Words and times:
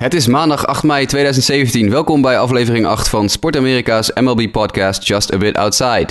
Het 0.00 0.14
is 0.14 0.26
maandag 0.26 0.66
8 0.66 0.82
mei 0.82 1.06
2017. 1.06 1.90
Welkom 1.90 2.22
bij 2.22 2.38
aflevering 2.38 2.86
8 2.86 3.08
van 3.08 3.28
Sport 3.28 3.56
Amerika's 3.56 4.12
MLB 4.14 4.50
podcast 4.50 5.06
Just 5.06 5.32
a 5.32 5.38
Bit 5.38 5.56
Outside. 5.56 6.08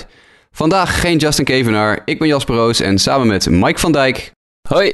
Vandaag 0.51 1.01
geen 1.01 1.17
Justin 1.17 1.45
Kevenaar, 1.45 2.01
ik 2.05 2.19
ben 2.19 2.27
Jasper 2.27 2.55
Roos 2.55 2.79
en 2.79 2.99
samen 2.99 3.27
met 3.27 3.49
Mike 3.49 3.79
van 3.79 3.91
Dijk 3.91 4.31
Hoi. 4.67 4.93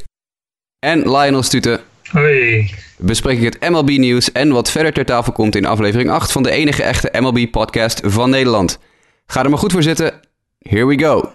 en 0.79 0.99
Lionel 0.99 1.43
Stute 1.43 1.79
Hoi. 2.11 2.73
bespreek 2.97 3.37
ik 3.41 3.53
het 3.53 3.69
MLB 3.69 3.89
nieuws 3.89 4.31
en 4.31 4.51
wat 4.51 4.71
verder 4.71 4.93
ter 4.93 5.05
tafel 5.05 5.33
komt 5.33 5.55
in 5.55 5.65
aflevering 5.65 6.09
8 6.09 6.31
van 6.31 6.43
de 6.43 6.51
enige 6.51 6.83
echte 6.83 7.19
MLB 7.19 7.51
podcast 7.51 8.01
van 8.03 8.29
Nederland. 8.29 8.79
Ga 9.25 9.43
er 9.43 9.49
maar 9.49 9.59
goed 9.59 9.71
voor 9.71 9.83
zitten. 9.83 10.13
Here 10.59 10.85
we 10.85 10.99
go. 10.99 11.31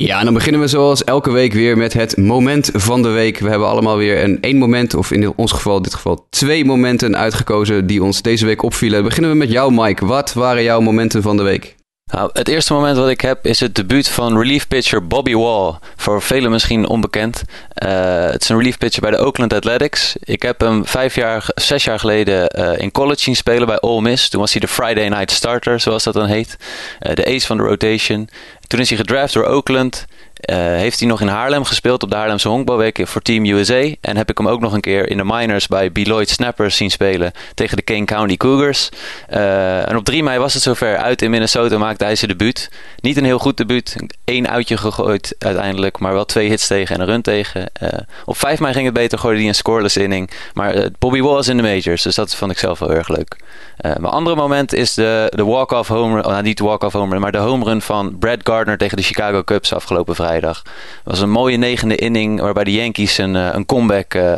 Ja, 0.00 0.18
en 0.18 0.24
dan 0.24 0.34
beginnen 0.34 0.60
we 0.60 0.66
zoals 0.66 1.04
elke 1.04 1.30
week 1.30 1.52
weer 1.52 1.76
met 1.76 1.92
het 1.92 2.16
moment 2.16 2.70
van 2.72 3.02
de 3.02 3.08
week. 3.08 3.38
We 3.38 3.48
hebben 3.48 3.68
allemaal 3.68 3.96
weer 3.96 4.22
een 4.22 4.40
één 4.40 4.56
moment, 4.56 4.94
of 4.94 5.10
in 5.10 5.32
ons 5.36 5.52
geval, 5.52 5.76
in 5.76 5.82
dit 5.82 5.94
geval 5.94 6.26
twee 6.30 6.64
momenten 6.64 7.16
uitgekozen 7.16 7.86
die 7.86 8.02
ons 8.02 8.22
deze 8.22 8.46
week 8.46 8.62
opvielen. 8.62 9.02
Beginnen 9.02 9.30
we 9.30 9.36
met 9.36 9.50
jou, 9.50 9.72
Mike. 9.74 10.06
Wat 10.06 10.32
waren 10.32 10.62
jouw 10.62 10.80
momenten 10.80 11.22
van 11.22 11.36
de 11.36 11.42
week? 11.42 11.77
Nou, 12.10 12.30
het 12.32 12.48
eerste 12.48 12.72
moment 12.72 12.96
wat 12.96 13.08
ik 13.08 13.20
heb 13.20 13.46
is 13.46 13.60
het 13.60 13.74
debuut 13.74 14.08
van 14.08 14.38
relief 14.38 14.68
pitcher 14.68 15.06
Bobby 15.06 15.34
Wall. 15.34 15.74
Voor 15.96 16.22
velen 16.22 16.50
misschien 16.50 16.86
onbekend. 16.86 17.42
Uh, 17.84 18.24
het 18.30 18.42
is 18.42 18.48
een 18.48 18.56
relief 18.56 18.78
pitcher 18.78 19.02
bij 19.02 19.10
de 19.10 19.24
Oakland 19.24 19.52
Athletics. 19.52 20.16
Ik 20.20 20.42
heb 20.42 20.60
hem 20.60 20.86
vijf 20.86 21.14
jaar, 21.14 21.50
zes 21.54 21.84
jaar 21.84 21.98
geleden 21.98 22.58
uh, 22.58 22.78
in 22.78 22.90
college 22.92 23.20
zien 23.20 23.36
spelen 23.36 23.66
bij 23.66 23.80
Ole 23.80 24.00
Miss. 24.00 24.28
Toen 24.28 24.40
was 24.40 24.52
hij 24.52 24.60
de 24.60 24.68
Friday 24.68 25.08
Night 25.08 25.30
Starter, 25.30 25.80
zoals 25.80 26.04
dat 26.04 26.14
dan 26.14 26.26
heet. 26.26 26.56
Uh, 27.00 27.14
de 27.14 27.26
ace 27.26 27.46
van 27.46 27.56
de 27.56 27.62
rotation. 27.62 28.28
Toen 28.66 28.80
is 28.80 28.88
hij 28.88 28.98
gedraft 28.98 29.32
door 29.32 29.46
Oakland. 29.46 30.06
Uh, 30.40 30.56
heeft 30.56 30.98
hij 30.98 31.08
nog 31.08 31.20
in 31.20 31.26
Haarlem 31.26 31.64
gespeeld 31.64 32.02
op 32.02 32.10
de 32.10 32.16
Haarlemse 32.16 32.48
Honkbalweek 32.48 33.00
voor 33.02 33.22
Team 33.22 33.44
USA. 33.44 33.94
En 34.00 34.16
heb 34.16 34.30
ik 34.30 34.38
hem 34.38 34.48
ook 34.48 34.60
nog 34.60 34.72
een 34.72 34.80
keer 34.80 35.10
in 35.10 35.16
de 35.16 35.24
minors 35.24 35.66
bij 35.66 35.92
Beloit 35.92 36.28
Snappers 36.28 36.76
zien 36.76 36.90
spelen 36.90 37.32
tegen 37.54 37.76
de 37.76 37.82
Kane 37.82 38.04
County 38.04 38.36
Cougars. 38.36 38.88
Uh, 39.30 39.88
en 39.88 39.96
op 39.96 40.04
3 40.04 40.22
mei 40.22 40.38
was 40.38 40.54
het 40.54 40.62
zover. 40.62 40.96
Uit 40.96 41.22
in 41.22 41.30
Minnesota 41.30 41.78
maakte 41.78 42.04
hij 42.04 42.16
zijn 42.16 42.30
debuut. 42.30 42.70
Niet 43.00 43.16
een 43.16 43.24
heel 43.24 43.38
goed 43.38 43.56
debuut. 43.56 43.96
Eén 44.24 44.48
uitje 44.48 44.76
gegooid 44.76 45.34
uiteindelijk, 45.38 45.98
maar 45.98 46.12
wel 46.12 46.24
twee 46.24 46.48
hits 46.48 46.66
tegen 46.66 46.94
en 46.94 47.00
een 47.00 47.06
run 47.06 47.22
tegen. 47.22 47.70
Uh, 47.82 47.88
op 48.24 48.36
5 48.36 48.60
mei 48.60 48.72
ging 48.72 48.84
het 48.84 48.94
beter, 48.94 49.18
gooide 49.18 49.40
hij 49.40 49.48
een 49.48 49.54
scoreless 49.54 49.96
inning. 49.96 50.30
Maar 50.54 50.88
Bobby 50.98 51.20
Wall 51.20 51.38
is 51.38 51.48
in 51.48 51.56
de 51.56 51.62
majors, 51.62 52.02
dus 52.02 52.14
dat 52.14 52.34
vond 52.34 52.50
ik 52.50 52.58
zelf 52.58 52.78
wel 52.78 52.92
erg 52.92 53.08
leuk. 53.08 53.36
mijn 53.76 54.04
andere 54.04 54.36
moment 54.36 54.72
is 54.72 54.94
de, 54.94 55.32
de 55.34 55.44
walk-off 55.44 55.88
home 55.88 56.14
run, 56.14 56.24
oh, 56.24 56.30
nou, 56.30 56.42
niet 56.42 56.58
de 56.58 56.64
walk-off 56.64 56.94
home 56.94 57.12
run, 57.12 57.20
maar 57.20 57.32
de 57.32 57.38
home 57.38 57.64
run 57.64 57.82
van 57.82 58.18
Brad 58.18 58.38
Gardner 58.42 58.78
tegen 58.78 58.96
de 58.96 59.02
Chicago 59.02 59.44
Cubs 59.44 59.72
afgelopen 59.72 60.14
vrijdag. 60.14 60.27
Het 60.34 60.62
was 61.04 61.20
een 61.20 61.30
mooie 61.30 61.56
negende 61.56 61.96
inning 61.96 62.40
waarbij 62.40 62.64
de 62.64 62.72
Yankees 62.72 63.18
een, 63.18 63.34
een 63.34 63.66
comeback, 63.66 64.14
uh, 64.14 64.32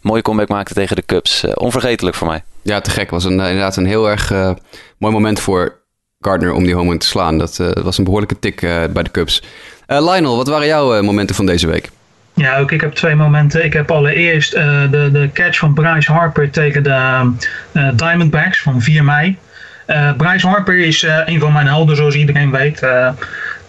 mooie 0.00 0.22
comeback 0.22 0.48
maakten 0.48 0.74
tegen 0.74 0.96
de 0.96 1.04
Cubs. 1.06 1.44
Uh, 1.44 1.52
onvergetelijk 1.54 2.16
voor 2.16 2.26
mij. 2.26 2.42
Ja, 2.62 2.80
te 2.80 2.90
gek. 2.90 3.10
was 3.10 3.24
een, 3.24 3.32
inderdaad 3.32 3.76
een 3.76 3.86
heel 3.86 4.10
erg 4.10 4.32
uh, 4.32 4.50
mooi 4.98 5.12
moment 5.12 5.40
voor 5.40 5.80
Gardner 6.20 6.52
om 6.52 6.64
die 6.64 6.74
home 6.74 6.88
run 6.88 6.98
te 6.98 7.06
slaan. 7.06 7.38
Dat 7.38 7.56
was 7.82 7.98
een 7.98 8.04
behoorlijke 8.04 8.38
tik 8.38 8.60
bij 8.92 9.02
de 9.02 9.10
Cubs. 9.10 9.42
Lionel, 9.86 10.36
wat 10.36 10.48
waren 10.48 10.66
jouw 10.66 11.02
momenten 11.02 11.36
van 11.36 11.46
deze 11.46 11.66
week? 11.66 11.90
Ja, 12.34 12.58
ook 12.58 12.72
ik 12.72 12.80
heb 12.80 12.94
twee 12.94 13.14
momenten. 13.14 13.64
Ik 13.64 13.72
heb 13.72 13.90
allereerst 13.90 14.50
de, 14.50 15.08
de 15.12 15.30
catch 15.32 15.58
van 15.58 15.74
Bryce 15.74 16.12
Harper 16.12 16.50
tegen 16.50 16.82
de 16.82 17.32
Diamondbacks 17.94 18.62
van 18.62 18.82
4 18.82 19.04
mei. 19.04 19.38
Bryce 20.16 20.46
Harper 20.46 20.78
is 20.78 21.06
een 21.24 21.40
van 21.40 21.52
mijn 21.52 21.66
helden, 21.66 21.96
zoals 21.96 22.14
iedereen 22.14 22.50
weet. 22.50 22.82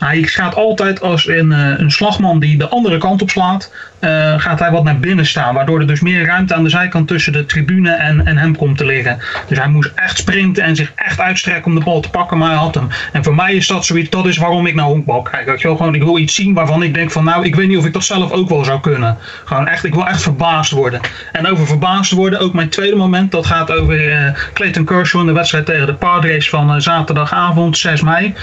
Hij 0.04 0.24
gaat 0.24 0.56
altijd 0.56 1.02
als 1.02 1.28
een, 1.28 1.52
een 1.52 1.92
slagman 1.92 2.40
die 2.40 2.58
de 2.58 2.68
andere 2.68 2.98
kant 2.98 3.22
op 3.22 3.30
slaat, 3.30 3.72
uh, 4.04 4.40
gaat 4.40 4.60
hij 4.60 4.72
wat 4.72 4.84
naar 4.84 5.00
binnen 5.00 5.26
staan. 5.26 5.54
Waardoor 5.54 5.80
er 5.80 5.88
dus 5.88 6.02
meer 6.02 6.26
ruimte 6.26 6.54
aan 6.54 6.64
de 6.64 6.70
zijkant 6.70 7.08
tussen 7.08 7.34
de 7.34 7.46
tribune 7.46 7.92
en, 7.92 8.26
en 8.26 8.38
hem 8.38 8.56
komt 8.56 8.78
te 8.78 8.86
liggen. 8.86 9.20
Dus 9.48 9.58
hij 9.58 9.68
moest 9.68 9.92
echt 9.96 10.18
sprinten 10.18 10.64
en 10.64 10.76
zich 10.76 10.92
echt 10.96 11.20
uitstrekken 11.20 11.66
om 11.66 11.76
de 11.78 11.84
bal 11.84 12.00
te 12.00 12.10
pakken, 12.10 12.38
maar 12.38 12.50
hij 12.50 12.58
had 12.58 12.76
hem. 12.76 12.88
En 13.12 13.24
voor 13.24 13.36
mij 13.36 13.54
is 13.54 13.68
dat 13.68 13.86
zoiets, 13.86 14.10
dat 14.10 14.26
is 14.26 14.38
waarom 14.38 14.68
ik 14.68 14.76
naar 14.76 14.86
honkbal 14.86 15.22
kijk. 15.22 15.46
Weet 15.46 15.62
je 15.62 15.68
gewoon, 15.68 15.96
ik 15.96 16.04
wil 16.04 16.18
iets 16.18 16.36
zien 16.36 16.54
waarvan 16.54 16.84
ik 16.84 16.94
denk 16.94 17.12
van 17.12 17.24
nou, 17.24 17.46
ik 17.46 17.56
weet 17.56 17.68
niet 17.68 17.78
of 17.78 17.86
ik 17.86 17.94
dat 17.94 18.04
zelf 18.04 18.32
ook 18.32 18.50
wel 18.50 18.64
zou 18.64 18.80
kunnen. 18.80 19.18
Gewoon 19.46 19.68
echt, 19.68 19.84
ik 19.84 19.94
wil 19.94 20.08
echt 20.08 20.22
verbaasd 20.22 20.72
worden. 20.72 21.00
En 21.32 21.48
over 21.48 21.68
verbaasd 21.68 22.12
worden, 22.12 22.40
ook 22.40 22.54
mijn 22.54 22.70
tweede 22.70 22.96
moment, 22.96 23.32
dat 23.32 23.46
gaat 23.46 23.72
over 23.72 24.08
uh, 24.08 24.34
Clayton 24.54 24.86
Kershaw 24.86 25.22
in 25.22 25.28
de 25.28 25.34
wedstrijd 25.34 25.66
tegen 25.66 25.88
de 25.88 25.94
Padres 25.94 26.50
van 26.50 26.76
uh, 26.76 26.80
zaterdagavond 26.80 27.78
6 27.78 28.02
mei. 28.02 28.34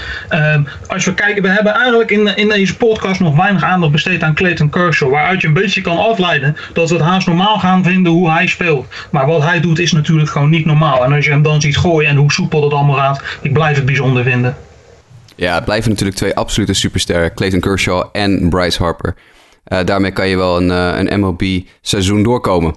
als 0.87 1.05
we 1.05 1.13
kijken, 1.13 1.41
we 1.41 1.49
hebben 1.49 1.73
eigenlijk 1.73 2.11
in, 2.11 2.35
in 2.35 2.49
deze 2.49 2.77
podcast 2.77 3.19
nog 3.19 3.35
weinig 3.35 3.63
aandacht 3.63 3.91
besteed 3.91 4.23
aan 4.23 4.33
Clayton 4.33 4.69
Kershaw. 4.69 5.11
Waaruit 5.11 5.41
je 5.41 5.50
een 5.55 5.61
beetje 5.61 5.81
kan 5.81 5.97
afleiden 5.97 6.55
dat 6.73 6.89
we 6.89 6.95
het 6.95 7.03
haast 7.03 7.27
normaal 7.27 7.59
gaan 7.59 7.83
vinden 7.83 8.11
hoe 8.11 8.29
hij 8.29 8.47
speelt. 8.47 8.87
Maar 9.11 9.25
wat 9.27 9.41
hij 9.41 9.59
doet 9.59 9.79
is 9.79 9.91
natuurlijk 9.91 10.29
gewoon 10.29 10.49
niet 10.49 10.65
normaal. 10.65 11.03
En 11.03 11.13
als 11.13 11.25
je 11.25 11.31
hem 11.31 11.41
dan 11.41 11.61
ziet 11.61 11.77
gooien 11.77 12.09
en 12.09 12.15
hoe 12.15 12.31
soepel 12.31 12.61
dat 12.61 12.73
allemaal 12.73 12.95
gaat, 12.95 13.21
ik 13.41 13.53
blijf 13.53 13.75
het 13.75 13.85
bijzonder 13.85 14.23
vinden. 14.23 14.55
Ja, 15.35 15.55
het 15.55 15.65
blijven 15.65 15.89
natuurlijk 15.89 16.17
twee 16.17 16.35
absolute 16.35 16.73
supersterren. 16.73 17.33
Clayton 17.33 17.59
Kershaw 17.59 18.03
en 18.11 18.49
Bryce 18.49 18.83
Harper. 18.83 19.15
Uh, 19.67 19.79
daarmee 19.85 20.11
kan 20.11 20.27
je 20.27 20.37
wel 20.37 20.57
een, 20.57 20.69
uh, 20.69 20.99
een 20.99 21.19
MLB-seizoen 21.19 22.23
doorkomen. 22.23 22.75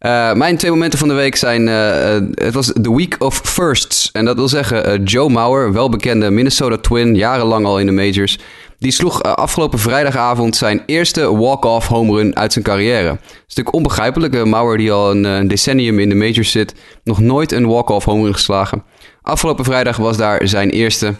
Uh, 0.00 0.32
mijn 0.32 0.56
twee 0.56 0.70
momenten 0.70 0.98
van 0.98 1.08
de 1.08 1.14
week 1.14 1.36
zijn... 1.36 1.66
het 1.66 2.54
was 2.54 2.66
de 2.66 2.94
Week 2.94 3.16
of 3.18 3.40
Firsts. 3.44 4.10
En 4.12 4.24
dat 4.24 4.36
wil 4.36 4.48
zeggen 4.48 5.02
Joe 5.02 5.30
Mauer, 5.30 5.72
welbekende 5.72 6.30
Minnesota 6.30 6.76
Twin, 6.76 7.14
jarenlang 7.14 7.66
al 7.66 7.78
in 7.78 7.86
de 7.86 7.92
majors... 7.92 8.38
Die 8.78 8.92
sloeg 8.92 9.22
afgelopen 9.22 9.78
vrijdagavond 9.78 10.56
zijn 10.56 10.82
eerste 10.86 11.36
walk-off 11.36 11.86
home 11.88 12.16
run 12.16 12.36
uit 12.36 12.52
zijn 12.52 12.64
carrière. 12.64 13.08
Dat 13.08 13.18
is 13.22 13.40
natuurlijk 13.40 13.74
onbegrijpelijk. 13.74 14.44
Mauer, 14.44 14.76
die 14.76 14.92
al 14.92 15.10
een, 15.10 15.24
een, 15.24 15.48
decennium 15.48 15.98
in 15.98 16.08
de 16.08 16.14
majors 16.14 16.50
zit, 16.50 16.74
nog 17.04 17.20
nooit 17.20 17.52
een 17.52 17.66
walk-off 17.66 18.04
home 18.04 18.22
run 18.22 18.32
geslagen. 18.32 18.84
Afgelopen 19.22 19.64
vrijdag 19.64 19.96
was 19.96 20.16
daar 20.16 20.48
zijn 20.48 20.70
eerste 20.70 21.14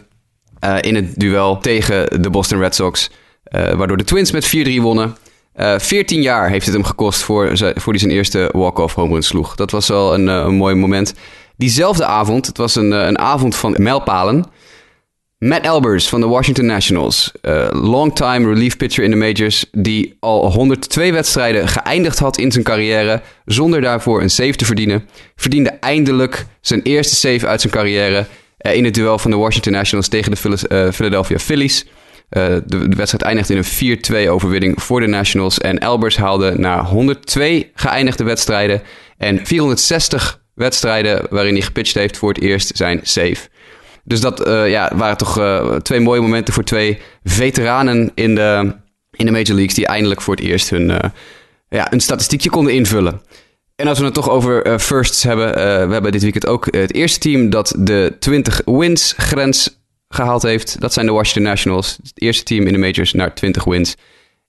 in 0.80 0.94
het 0.94 1.20
duel 1.20 1.58
tegen 1.58 2.22
de 2.22 2.30
Boston 2.30 2.58
Red 2.58 2.74
Sox. 2.74 3.10
Waardoor 3.50 3.96
de 3.96 4.04
Twins 4.04 4.32
met 4.32 4.56
4-3 4.56 4.80
wonnen. 4.80 5.16
Uh, 5.56 5.78
14 5.78 6.22
jaar 6.22 6.48
heeft 6.48 6.66
het 6.66 6.74
hem 6.74 6.84
gekost 6.84 7.22
voor, 7.22 7.58
voor 7.58 7.92
hij 7.92 7.98
zijn 7.98 8.10
eerste 8.10 8.48
walk-off 8.52 8.94
home 8.94 9.12
run 9.12 9.22
sloeg. 9.22 9.54
Dat 9.54 9.70
was 9.70 9.88
wel 9.88 10.14
een, 10.14 10.26
een 10.26 10.54
mooi 10.54 10.74
moment. 10.74 11.14
Diezelfde 11.56 12.04
avond, 12.04 12.46
het 12.46 12.56
was 12.56 12.74
een, 12.74 12.90
een 12.90 13.18
avond 13.18 13.54
van 13.54 13.74
mijlpalen. 13.78 14.44
Matt 15.44 15.64
Elbers 15.64 16.08
van 16.08 16.20
de 16.20 16.26
Washington 16.26 16.66
Nationals, 16.66 17.32
uh, 17.42 17.68
longtime 17.70 18.48
relief 18.48 18.76
pitcher 18.76 19.04
in 19.04 19.10
de 19.10 19.16
majors, 19.16 19.64
die 19.72 20.16
al 20.20 20.52
102 20.52 21.12
wedstrijden 21.12 21.68
geëindigd 21.68 22.18
had 22.18 22.38
in 22.38 22.52
zijn 22.52 22.64
carrière 22.64 23.20
zonder 23.44 23.80
daarvoor 23.80 24.22
een 24.22 24.30
save 24.30 24.54
te 24.54 24.64
verdienen, 24.64 25.08
verdiende 25.36 25.70
eindelijk 25.70 26.46
zijn 26.60 26.82
eerste 26.82 27.14
save 27.14 27.46
uit 27.46 27.60
zijn 27.60 27.72
carrière 27.72 28.26
uh, 28.60 28.74
in 28.74 28.84
het 28.84 28.94
duel 28.94 29.18
van 29.18 29.30
de 29.30 29.36
Washington 29.36 29.72
Nationals 29.72 30.08
tegen 30.08 30.32
de 30.32 30.58
uh, 30.68 30.92
Philadelphia 30.92 31.38
Phillies. 31.38 31.86
De, 32.28 32.62
de, 32.66 32.78
wedstrijd 32.78 33.22
eindigde 33.22 33.54
in 33.54 33.64
een 34.12 34.26
4-2 34.26 34.30
overwinning 34.30 34.82
voor 34.82 35.00
de 35.00 35.06
Nationals 35.06 35.58
en 35.58 35.78
Elbers 35.78 36.16
haalde 36.16 36.58
na 36.58 36.84
102 36.84 37.70
geëindigde 37.74 38.24
wedstrijden 38.24 38.82
en 39.18 39.46
460 39.46 40.40
wedstrijden 40.54 41.26
waarin 41.30 41.54
hij 41.54 41.62
gepitcht 41.62 41.94
heeft 41.94 42.16
voor 42.16 42.28
het 42.28 42.40
eerst 42.40 42.76
zijn 42.76 43.00
save. 43.02 43.52
Dus 44.04 44.20
dat 44.20 44.46
uh, 44.48 44.70
ja, 44.70 44.92
waren 44.94 45.16
toch 45.16 45.38
uh, 45.38 45.74
twee 45.74 46.00
mooie 46.00 46.20
momenten 46.20 46.54
voor 46.54 46.64
twee 46.64 46.98
veteranen 47.22 48.10
in 48.14 48.34
de, 48.34 48.72
in 49.10 49.26
de 49.26 49.32
Major 49.32 49.54
Leagues... 49.54 49.74
die 49.74 49.86
eindelijk 49.86 50.20
voor 50.20 50.34
het 50.34 50.44
eerst 50.44 50.70
hun 50.70 50.90
uh, 50.90 50.98
ja, 51.68 51.92
een 51.92 52.00
statistiekje 52.00 52.50
konden 52.50 52.72
invullen. 52.72 53.20
En 53.76 53.88
als 53.88 53.98
we 53.98 54.04
het 54.04 54.14
toch 54.14 54.30
over 54.30 54.78
firsts 54.78 55.22
hebben... 55.22 55.54
we 55.88 55.92
hebben 55.92 56.12
dit 56.12 56.22
weekend 56.22 56.46
ook 56.46 56.66
het 56.70 56.94
eerste 56.94 57.18
team 57.18 57.50
dat 57.50 57.74
de 57.78 58.16
20 58.18 58.60
wins 58.64 59.14
grens 59.16 59.82
gehaald 60.08 60.42
heeft. 60.42 60.80
Dat 60.80 60.92
zijn 60.92 61.06
de 61.06 61.12
Washington 61.12 61.42
Nationals. 61.42 61.98
Het 62.02 62.22
eerste 62.22 62.42
team 62.42 62.66
in 62.66 62.72
de 62.72 62.78
majors 62.78 63.12
naar 63.12 63.34
20 63.34 63.64
wins. 63.64 63.94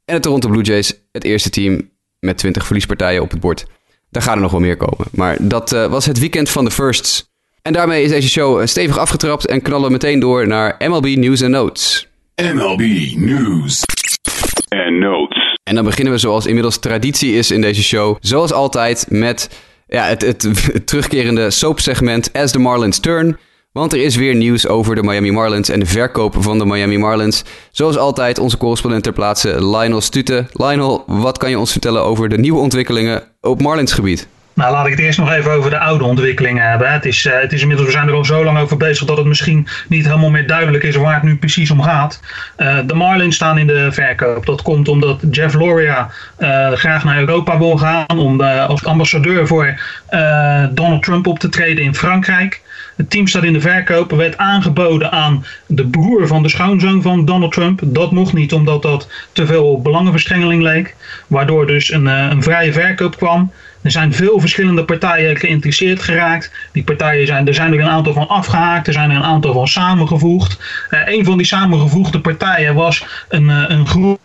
En 0.05 0.15
de 0.15 0.21
Toronto 0.21 0.49
Blue 0.49 0.63
Jays, 0.63 0.93
het 1.11 1.23
eerste 1.23 1.49
team 1.49 1.89
met 2.19 2.37
20 2.37 2.65
verliespartijen 2.65 3.21
op 3.21 3.31
het 3.31 3.39
bord. 3.39 3.65
Daar 4.09 4.23
gaan 4.23 4.35
er 4.35 4.41
nog 4.41 4.51
wel 4.51 4.59
meer 4.59 4.77
komen. 4.77 5.07
Maar 5.11 5.37
dat 5.39 5.69
was 5.69 6.05
het 6.05 6.19
weekend 6.19 6.49
van 6.49 6.65
de 6.65 6.71
firsts... 6.71 7.34
En 7.65 7.73
daarmee 7.73 8.03
is 8.03 8.09
deze 8.09 8.29
show 8.29 8.67
stevig 8.67 8.97
afgetrapt 8.97 9.45
en 9.45 9.61
knallen 9.61 9.85
we 9.85 9.91
meteen 9.91 10.19
door 10.19 10.47
naar 10.47 10.75
MLB 10.79 11.05
News 11.05 11.41
and 11.41 11.51
Notes. 11.51 12.07
MLB 12.35 12.81
News 13.15 13.81
and 14.69 14.99
Notes. 14.99 15.57
En 15.63 15.75
dan 15.75 15.83
beginnen 15.83 16.13
we 16.13 16.19
zoals 16.19 16.45
inmiddels 16.45 16.77
traditie 16.77 17.33
is 17.33 17.51
in 17.51 17.61
deze 17.61 17.83
show, 17.83 18.17
zoals 18.19 18.51
altijd 18.53 19.05
met 19.09 19.61
ja, 19.87 20.05
het, 20.05 20.21
het, 20.21 20.41
het 20.41 20.87
terugkerende 20.87 21.51
soapsegment 21.51 22.33
As 22.33 22.51
the 22.51 22.59
Marlins 22.59 22.99
Turn. 22.99 23.37
Want 23.71 23.93
er 23.93 23.99
is 23.99 24.15
weer 24.15 24.35
nieuws 24.35 24.67
over 24.67 24.95
de 24.95 25.03
Miami 25.03 25.31
Marlins 25.31 25.69
en 25.69 25.79
de 25.79 25.85
verkoop 25.85 26.35
van 26.39 26.57
de 26.57 26.65
Miami 26.65 26.97
Marlins. 26.97 27.43
Zoals 27.71 27.97
altijd 27.97 28.39
onze 28.39 28.57
correspondent 28.57 29.03
ter 29.03 29.13
plaatse 29.13 29.65
Lionel 29.65 30.01
Stute. 30.01 30.45
Lionel, 30.51 31.03
wat 31.07 31.37
kan 31.37 31.49
je 31.49 31.59
ons 31.59 31.71
vertellen 31.71 32.03
over 32.03 32.29
de 32.29 32.37
nieuwe 32.37 32.59
ontwikkelingen 32.59 33.23
op 33.41 33.61
Marlins 33.61 33.93
gebied? 33.93 34.27
Nou, 34.55 34.71
laat 34.71 34.85
ik 34.85 34.91
het 34.91 35.01
eerst 35.01 35.19
nog 35.19 35.31
even 35.31 35.51
over 35.51 35.69
de 35.69 35.79
oude 35.79 36.03
ontwikkelingen 36.03 36.69
hebben. 36.69 36.91
Het 36.91 37.05
is, 37.05 37.25
uh, 37.25 37.33
het 37.39 37.53
is 37.53 37.61
inmiddels, 37.61 37.87
we 37.87 37.93
zijn 37.93 38.07
er 38.07 38.13
al 38.13 38.25
zo 38.25 38.43
lang 38.43 38.57
over 38.57 38.77
bezig 38.77 39.07
dat 39.07 39.17
het 39.17 39.25
misschien 39.25 39.67
niet 39.87 40.05
helemaal 40.05 40.29
meer 40.29 40.47
duidelijk 40.47 40.83
is 40.83 40.95
waar 40.95 41.13
het 41.13 41.23
nu 41.23 41.37
precies 41.37 41.71
om 41.71 41.81
gaat. 41.81 42.19
Uh, 42.57 42.77
de 42.85 42.93
Marlins 42.93 43.35
staan 43.35 43.57
in 43.57 43.67
de 43.67 43.91
verkoop. 43.91 44.45
Dat 44.45 44.61
komt 44.61 44.87
omdat 44.87 45.21
Jeff 45.31 45.53
Loria 45.53 46.09
uh, 46.39 46.71
graag 46.71 47.03
naar 47.03 47.19
Europa 47.19 47.57
wil 47.57 47.77
gaan 47.77 48.17
om 48.17 48.41
als 48.41 48.85
ambassadeur 48.85 49.47
voor 49.47 49.79
Donald 50.71 51.03
Trump 51.03 51.27
op 51.27 51.39
te 51.39 51.49
treden 51.49 51.83
in 51.83 51.95
Frankrijk. 51.95 52.61
Het 52.95 53.09
team 53.09 53.27
staat 53.27 53.43
in 53.43 53.53
de 53.53 53.61
verkoop, 53.61 54.11
werd 54.11 54.37
aangeboden 54.37 55.11
aan 55.11 55.45
de 55.65 55.87
broer 55.87 56.27
van 56.27 56.43
de 56.43 56.49
schoonzoon 56.49 57.01
van 57.01 57.25
Donald 57.25 57.51
Trump. 57.51 57.79
Dat 57.83 58.11
mocht 58.11 58.33
niet, 58.33 58.53
omdat 58.53 58.81
dat 58.81 59.09
te 59.31 59.45
veel 59.45 59.81
belangenverstrengeling 59.81 60.61
leek. 60.61 60.95
Waardoor 61.27 61.67
dus 61.67 61.91
een, 61.91 62.05
een 62.05 62.43
vrije 62.43 62.73
verkoop 62.73 63.17
kwam. 63.17 63.51
Er 63.85 63.91
zijn 63.91 64.13
veel 64.13 64.39
verschillende 64.39 64.83
partijen 64.83 65.37
geïnteresseerd 65.37 66.01
geraakt. 66.01 66.51
Die 66.71 66.83
partijen 66.83 67.27
zijn, 67.27 67.47
er 67.47 67.53
zijn 67.53 67.73
er 67.73 67.79
een 67.79 67.89
aantal 67.89 68.13
van 68.13 68.27
afgehaakt, 68.27 68.87
er 68.87 68.93
zijn 68.93 69.09
er 69.09 69.15
een 69.15 69.23
aantal 69.23 69.53
van 69.53 69.67
samengevoegd. 69.67 70.59
Uh, 70.89 70.99
een 71.05 71.25
van 71.25 71.37
die 71.37 71.45
samengevoegde 71.45 72.19
partijen 72.19 72.75
was 72.75 73.05
een, 73.29 73.43
uh, 73.43 73.63
een 73.67 73.87
groep 73.87 74.19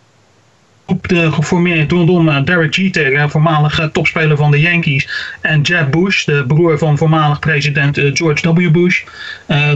geformeerd 1.10 1.90
rondom 1.90 2.28
uh, 2.28 2.44
Derek 2.44 2.74
Jeter, 2.74 3.30
voormalig 3.30 3.88
topspeler 3.92 4.36
van 4.36 4.50
de 4.50 4.60
Yankees, 4.60 5.08
en 5.40 5.60
Jeb 5.60 5.90
Bush, 5.90 6.24
de 6.24 6.44
broer 6.46 6.78
van 6.78 6.98
voormalig 6.98 7.38
president 7.38 8.00
George 8.14 8.54
W. 8.54 8.70
Bush. 8.70 9.02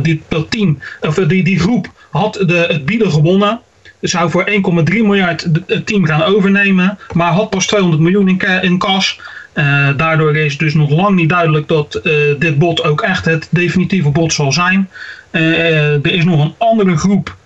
die, 0.03 0.23
dat 0.29 0.51
team, 0.51 0.79
of, 1.01 1.15
die, 1.15 1.45
die 1.45 1.61
groep 1.61 1.93
had 2.11 2.35
de, 2.47 2.65
het 2.69 2.85
bieden 2.85 3.11
gewonnen 3.11 3.61
zou 4.01 4.31
voor 4.31 4.51
1,3 4.51 4.55
miljard 4.85 5.49
het 5.67 5.87
team 5.87 6.05
gaan 6.05 6.23
overnemen, 6.23 6.99
maar 7.13 7.33
had 7.33 7.51
pas 7.51 7.67
200 7.67 8.03
miljoen 8.03 8.29
in, 8.29 8.63
in 8.63 8.79
kas. 8.79 9.19
Uh, 9.55 9.89
daardoor 9.97 10.37
is 10.37 10.59
dus 10.59 10.75
nog 10.75 10.91
lang 10.91 11.17
niet 11.17 11.29
duidelijk 11.29 11.69
dat 11.69 12.01
uh, 12.03 12.13
dit 12.39 12.59
bod 12.59 12.85
ook 12.85 13.01
echt 13.03 13.25
het 13.25 13.49
definitieve 13.51 14.09
bod 14.09 14.33
zal 14.33 14.53
zijn. 14.53 14.89
Uh, 15.31 15.95
er 15.95 16.13
is 16.13 16.25
nog 16.25 16.45
een 16.45 16.55
andere 16.59 16.97
groep 16.97 17.37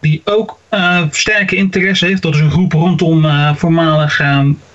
die 0.00 0.22
ook 0.24 0.58
sterke 1.10 1.56
interesse 1.56 2.06
heeft. 2.06 2.22
Dat 2.22 2.34
is 2.34 2.40
een 2.40 2.50
groep 2.50 2.72
rondom 2.72 3.26
voormalig 3.56 4.20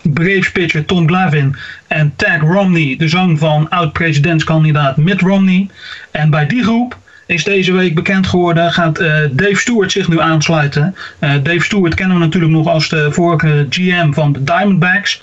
Braves 0.02 0.52
pitcher 0.52 0.86
Tom 0.86 1.08
Glavin 1.08 1.56
en 1.88 2.14
Tag 2.16 2.42
Romney, 2.42 2.96
de 2.98 3.08
zoon 3.08 3.38
van 3.38 3.70
oud-presidentskandidaat 3.70 4.98
Mitt 4.98 5.22
Romney. 5.22 5.68
En 6.12 6.30
bij 6.30 6.48
die 6.48 6.64
groep 6.64 6.98
is 7.26 7.44
deze 7.44 7.74
week 7.74 7.96
bekend 7.96 8.28
geworden. 8.28 8.72
Gaat 8.72 8.96
Dave 9.32 9.56
Stewart 9.56 9.92
zich 9.92 10.08
nu 10.08 10.20
aansluiten. 10.20 10.96
Dave 11.20 11.64
Stewart 11.64 11.94
kennen 11.94 12.18
we 12.18 12.24
natuurlijk 12.24 12.54
nog 12.54 12.68
als 12.68 12.90
de 12.90 13.12
vorige 13.12 13.66
GM 13.70 14.12
van 14.12 14.34
de 14.34 14.44
Diamondbacks. 14.44 15.22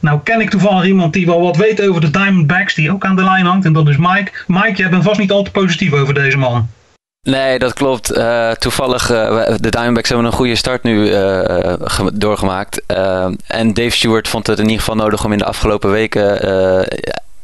Nou 0.00 0.20
ken 0.24 0.40
ik 0.40 0.50
toevallig 0.50 0.84
iemand 0.84 1.12
die 1.12 1.26
wel 1.26 1.40
wat 1.40 1.56
weet 1.56 1.88
over 1.88 2.00
de 2.00 2.10
Diamondbacks, 2.10 2.74
die 2.74 2.92
ook 2.92 3.04
aan 3.04 3.16
de 3.16 3.24
lijn 3.24 3.46
hangt. 3.46 3.66
En 3.66 3.72
dat 3.72 3.88
is 3.88 3.96
Mike. 3.96 4.30
Mike, 4.46 4.76
jij 4.76 4.90
bent 4.90 5.04
vast 5.04 5.20
niet 5.20 5.30
al 5.30 5.42
te 5.42 5.50
positief 5.50 5.92
over 5.92 6.14
deze 6.14 6.38
man. 6.38 6.68
Nee, 7.22 7.58
dat 7.58 7.72
klopt. 7.72 8.16
Uh, 8.16 8.50
toevallig, 8.50 9.10
uh, 9.10 9.44
de 9.56 9.70
Diamondbacks 9.70 10.08
hebben 10.08 10.26
een 10.26 10.32
goede 10.32 10.54
start 10.54 10.82
nu 10.82 11.10
uh, 11.10 12.06
doorgemaakt. 12.12 12.82
en 13.46 13.74
Dave 13.74 13.90
Stewart 13.90 14.28
vond 14.28 14.46
het 14.46 14.58
in 14.58 14.64
ieder 14.64 14.78
geval 14.78 14.96
nodig 14.96 15.24
om 15.24 15.32
in 15.32 15.38
de 15.38 15.44
afgelopen 15.44 15.90
weken 15.90 16.40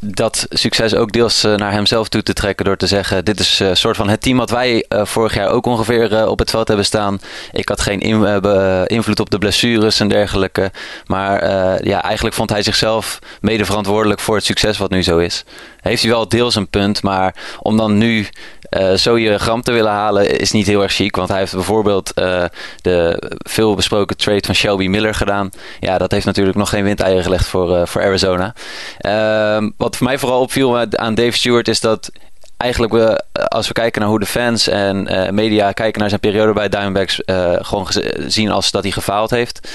dat 0.08 0.46
succes 0.48 0.94
ook 0.94 1.12
deels 1.12 1.44
eh, 1.44 1.54
naar 1.54 1.72
hemzelf 1.72 2.08
toe 2.08 2.22
te 2.22 2.32
trekken 2.32 2.64
door 2.64 2.76
te 2.76 2.86
zeggen: 2.86 3.24
Dit 3.24 3.40
is 3.40 3.58
een 3.58 3.68
uh, 3.68 3.74
soort 3.74 3.96
van 3.96 4.08
het 4.08 4.20
team 4.20 4.36
wat 4.36 4.50
wij 4.50 4.84
uh, 4.88 5.04
vorig 5.04 5.34
jaar 5.34 5.48
ook 5.48 5.66
ongeveer 5.66 6.28
op 6.28 6.38
het 6.38 6.50
veld 6.50 6.68
hebben 6.68 6.86
staan. 6.86 7.20
Ik 7.52 7.68
had 7.68 7.80
geen 7.80 8.00
in, 8.00 8.42
invloed 8.86 9.20
op 9.20 9.30
de 9.30 9.38
blessures 9.38 10.00
en 10.00 10.08
dergelijke. 10.08 10.70
Maar 11.06 11.44
ja, 11.84 12.02
eigenlijk 12.02 12.34
vond 12.34 12.50
hij 12.50 12.62
zichzelf 12.62 13.18
mede 13.40 13.64
verantwoordelijk 13.64 14.20
voor 14.20 14.36
het 14.36 14.44
succes 14.44 14.78
wat 14.78 14.90
nu 14.90 15.02
zo 15.02 15.18
is. 15.18 15.44
Heeft 15.80 16.02
hij 16.02 16.10
wel 16.10 16.28
deels 16.28 16.54
een 16.54 16.68
punt, 16.68 17.02
maar 17.02 17.34
om 17.60 17.76
dan 17.76 17.98
nu 17.98 18.28
uh, 18.70 18.92
zo 18.92 19.18
je 19.18 19.38
gram 19.38 19.62
te 19.62 19.72
willen 19.72 19.92
halen 19.92 20.38
is 20.38 20.52
niet 20.52 20.66
heel 20.66 20.82
erg 20.82 20.92
chic. 20.92 21.16
Want 21.16 21.28
hij 21.28 21.38
heeft 21.38 21.54
bijvoorbeeld 21.54 22.12
uh, 22.14 22.44
de 22.80 23.22
veel 23.38 23.74
besproken 23.74 24.16
trade 24.16 24.46
van 24.46 24.54
Shelby 24.54 24.86
Miller 24.86 25.14
gedaan. 25.14 25.50
Ja, 25.80 25.98
dat 25.98 26.10
heeft 26.10 26.26
natuurlijk 26.26 26.56
nog 26.56 26.68
geen 26.68 26.84
windeieren 26.84 27.22
gelegd 27.22 27.46
voor, 27.46 27.76
uh, 27.76 27.86
voor 27.86 28.02
Arizona. 28.02 28.54
Ehm, 28.98 29.70
wat 29.76 29.96
voor 29.96 30.06
mij 30.06 30.18
vooral 30.18 30.40
opviel 30.40 30.78
aan 30.78 31.14
Dave 31.14 31.32
Stewart 31.32 31.68
is 31.68 31.80
dat 31.80 32.10
eigenlijk 32.56 33.22
als 33.32 33.68
we 33.68 33.72
kijken 33.72 34.00
naar 34.00 34.10
hoe 34.10 34.18
de 34.18 34.26
fans 34.26 34.68
en 34.68 35.08
media 35.34 35.72
kijken 35.72 36.00
naar 36.00 36.08
zijn 36.08 36.20
periode 36.20 36.52
bij 36.52 36.68
Diamondbacks, 36.68 37.20
gewoon 37.60 37.86
zien 38.26 38.50
als 38.50 38.70
dat 38.70 38.82
hij 38.82 38.92
gefaald 38.92 39.30
heeft. 39.30 39.68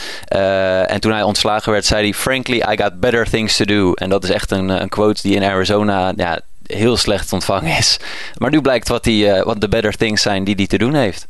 En 0.88 1.00
toen 1.00 1.12
hij 1.12 1.24
ontslagen 1.24 1.72
werd, 1.72 1.86
zei 1.86 2.04
hij: 2.04 2.14
Frankly, 2.14 2.58
I 2.72 2.82
got 2.82 3.00
better 3.00 3.30
things 3.30 3.58
to 3.58 3.66
do. 3.66 3.94
En 3.94 4.10
dat 4.10 4.24
is 4.24 4.30
echt 4.30 4.52
een, 4.52 4.70
een 4.70 4.90
quote 4.90 5.22
die 5.22 5.36
in 5.36 5.44
Arizona 5.44 6.14
ja, 6.16 6.40
heel 6.78 6.98
slecht 6.98 7.34
ontvangen 7.34 7.78
is. 7.78 8.00
Maar 8.38 8.50
nu 8.50 8.62
blijkt 8.62 8.88
wat, 8.88 9.04
die, 9.04 9.26
uh, 9.26 9.44
wat 9.44 9.62
de 9.62 9.70
better 9.70 9.98
things 9.98 10.22
zijn 10.22 10.44
die 10.44 10.56
hij 10.56 10.68
te 10.68 10.78
doen 10.78 10.94
heeft. 10.94 11.28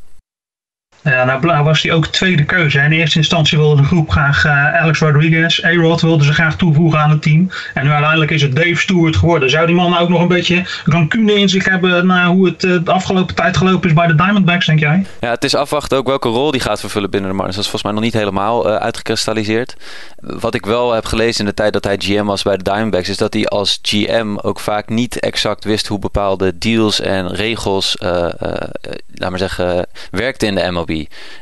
Ja, 1.03 1.39
nou 1.39 1.63
was 1.63 1.81
hij 1.81 1.93
ook 1.93 2.05
tweede 2.05 2.43
keuze. 2.43 2.79
In 2.79 2.91
eerste 2.91 3.17
instantie 3.17 3.57
wilde 3.57 3.81
de 3.81 3.87
groep 3.87 4.09
graag 4.09 4.45
uh, 4.45 4.81
Alex 4.81 4.99
Rodriguez. 4.99 5.63
A-Rod 5.63 6.01
wilde 6.01 6.23
ze 6.23 6.33
graag 6.33 6.55
toevoegen 6.55 6.99
aan 6.99 7.09
het 7.09 7.21
team. 7.21 7.49
En 7.73 7.83
nu 7.83 7.91
uiteindelijk 7.91 8.31
is 8.31 8.41
het 8.41 8.55
Dave 8.55 8.75
Stewart 8.75 9.15
geworden. 9.15 9.49
Zou 9.49 9.65
die 9.65 9.75
man 9.75 9.89
nou 9.89 10.03
ook 10.03 10.09
nog 10.09 10.21
een 10.21 10.27
beetje 10.27 10.65
rancune 10.85 11.33
in 11.33 11.49
zich 11.49 11.65
hebben 11.65 12.05
naar 12.05 12.25
hoe 12.25 12.45
het 12.45 12.63
uh, 12.63 12.77
de 12.83 12.91
afgelopen 12.91 13.35
tijd 13.35 13.57
gelopen 13.57 13.89
is 13.89 13.95
bij 13.95 14.07
de 14.07 14.15
Diamondbacks, 14.15 14.65
denk 14.65 14.79
jij? 14.79 15.05
Ja, 15.19 15.29
het 15.29 15.43
is 15.43 15.55
afwachten 15.55 15.97
ook 15.97 16.07
welke 16.07 16.27
rol 16.27 16.51
die 16.51 16.61
gaat 16.61 16.79
vervullen 16.79 17.09
binnen 17.09 17.29
de 17.29 17.35
Marlins. 17.35 17.55
Dat 17.55 17.65
is 17.65 17.71
volgens 17.71 17.91
mij 17.91 18.01
nog 18.01 18.11
niet 18.11 18.21
helemaal 18.21 18.69
uh, 18.69 18.75
uitgekristalliseerd. 18.75 19.75
Wat 20.19 20.55
ik 20.55 20.65
wel 20.65 20.93
heb 20.93 21.05
gelezen 21.05 21.39
in 21.39 21.45
de 21.45 21.53
tijd 21.53 21.73
dat 21.73 21.83
hij 21.83 21.95
GM 21.97 22.25
was 22.25 22.43
bij 22.43 22.57
de 22.57 22.63
Diamondbacks, 22.63 23.09
is 23.09 23.17
dat 23.17 23.33
hij 23.33 23.45
als 23.45 23.79
GM 23.81 24.37
ook 24.41 24.59
vaak 24.59 24.89
niet 24.89 25.19
exact 25.19 25.63
wist 25.63 25.87
hoe 25.87 25.99
bepaalde 25.99 26.57
deals 26.57 26.99
en 26.99 27.33
regels, 27.33 27.95
laat 27.99 29.29
maar 29.29 29.37
zeggen, 29.37 29.87
werkten 30.11 30.47
in 30.47 30.55
de 30.55 30.71
MLB. 30.71 30.90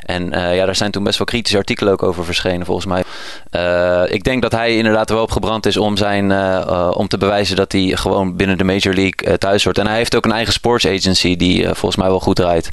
En 0.06 0.34
uh, 0.34 0.56
ja, 0.56 0.66
daar 0.66 0.76
zijn 0.76 0.92
toen 0.92 1.04
best 1.04 1.18
wel 1.18 1.28
kritische 1.28 1.58
artikelen 1.58 1.94
ook 1.94 2.04
over 2.04 2.26
verschenen, 2.26 2.66
volgens 2.66 2.86
mij. 2.86 3.04
Uh, 3.52 4.14
ik 4.14 4.24
denk 4.24 4.42
dat 4.42 4.52
hij 4.52 4.76
inderdaad 4.76 5.10
wel 5.10 5.22
opgebrand 5.22 5.66
is 5.66 5.78
om, 5.78 5.98
zijn, 5.98 6.30
uh, 6.30 6.92
om 6.94 7.08
te 7.08 7.18
bewijzen 7.18 7.56
dat 7.56 7.72
hij 7.72 7.92
gewoon 7.96 8.36
binnen 8.36 8.58
de 8.58 8.64
Major 8.64 8.94
League 8.94 9.38
thuis 9.38 9.64
hoort. 9.64 9.78
En 9.78 9.88
hij 9.88 9.98
heeft 9.98 10.16
ook 10.16 10.26
een 10.26 10.32
eigen 10.32 10.54
sports 10.54 10.88
agency 10.88 11.36
die 11.36 11.64
volgens 11.64 11.96
mij 11.96 12.08
wel 12.08 12.20
goed 12.20 12.36
draait. 12.36 12.70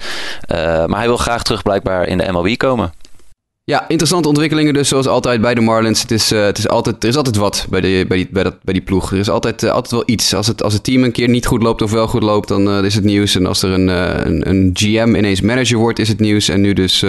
maar 0.87 0.99
hij 0.99 1.07
wil 1.07 1.17
graag 1.17 1.43
terug 1.43 1.63
blijkbaar 1.63 2.07
in 2.07 2.19
de 2.19 2.33
MLB 2.33 2.57
komen. 2.57 2.93
Ja, 3.71 3.89
interessante 3.89 4.29
ontwikkelingen 4.29 4.75
dus 4.75 4.89
zoals 4.89 5.07
altijd 5.07 5.41
bij 5.41 5.55
de 5.55 5.61
Marlins. 5.61 6.03
Het 6.03 6.11
is, 6.11 6.33
uh, 6.33 6.45
het 6.45 6.59
is 6.59 6.69
altijd, 6.69 7.03
er 7.03 7.09
is 7.09 7.17
altijd 7.17 7.37
wat 7.37 7.67
bij, 7.71 7.81
de, 7.81 8.05
bij, 8.09 8.17
die, 8.17 8.29
bij, 8.31 8.43
dat, 8.43 8.63
bij 8.63 8.75
die 8.75 8.83
ploeg. 8.83 9.13
Er 9.13 9.19
is 9.19 9.29
altijd, 9.29 9.63
uh, 9.63 9.71
altijd 9.71 9.93
wel 9.93 10.03
iets. 10.07 10.35
Als 10.35 10.47
het, 10.47 10.63
als 10.63 10.73
het 10.73 10.85
team 10.85 11.03
een 11.03 11.13
keer 11.13 11.29
niet 11.29 11.47
goed 11.47 11.63
loopt 11.63 11.83
of 11.83 11.91
wel 11.91 12.07
goed 12.07 12.23
loopt, 12.23 12.49
dan 12.49 12.69
uh, 12.69 12.85
is 12.85 12.95
het 12.95 13.05
nieuws. 13.05 13.35
En 13.35 13.47
als 13.47 13.63
er 13.63 13.71
een, 13.71 13.89
een, 13.89 14.49
een, 14.49 14.71
GM 14.73 15.15
ineens 15.15 15.41
manager 15.41 15.79
wordt, 15.79 15.99
is 15.99 16.09
het 16.09 16.21
nieuws. 16.21 16.49
En 16.49 16.61
nu 16.61 16.73
dus 16.73 17.05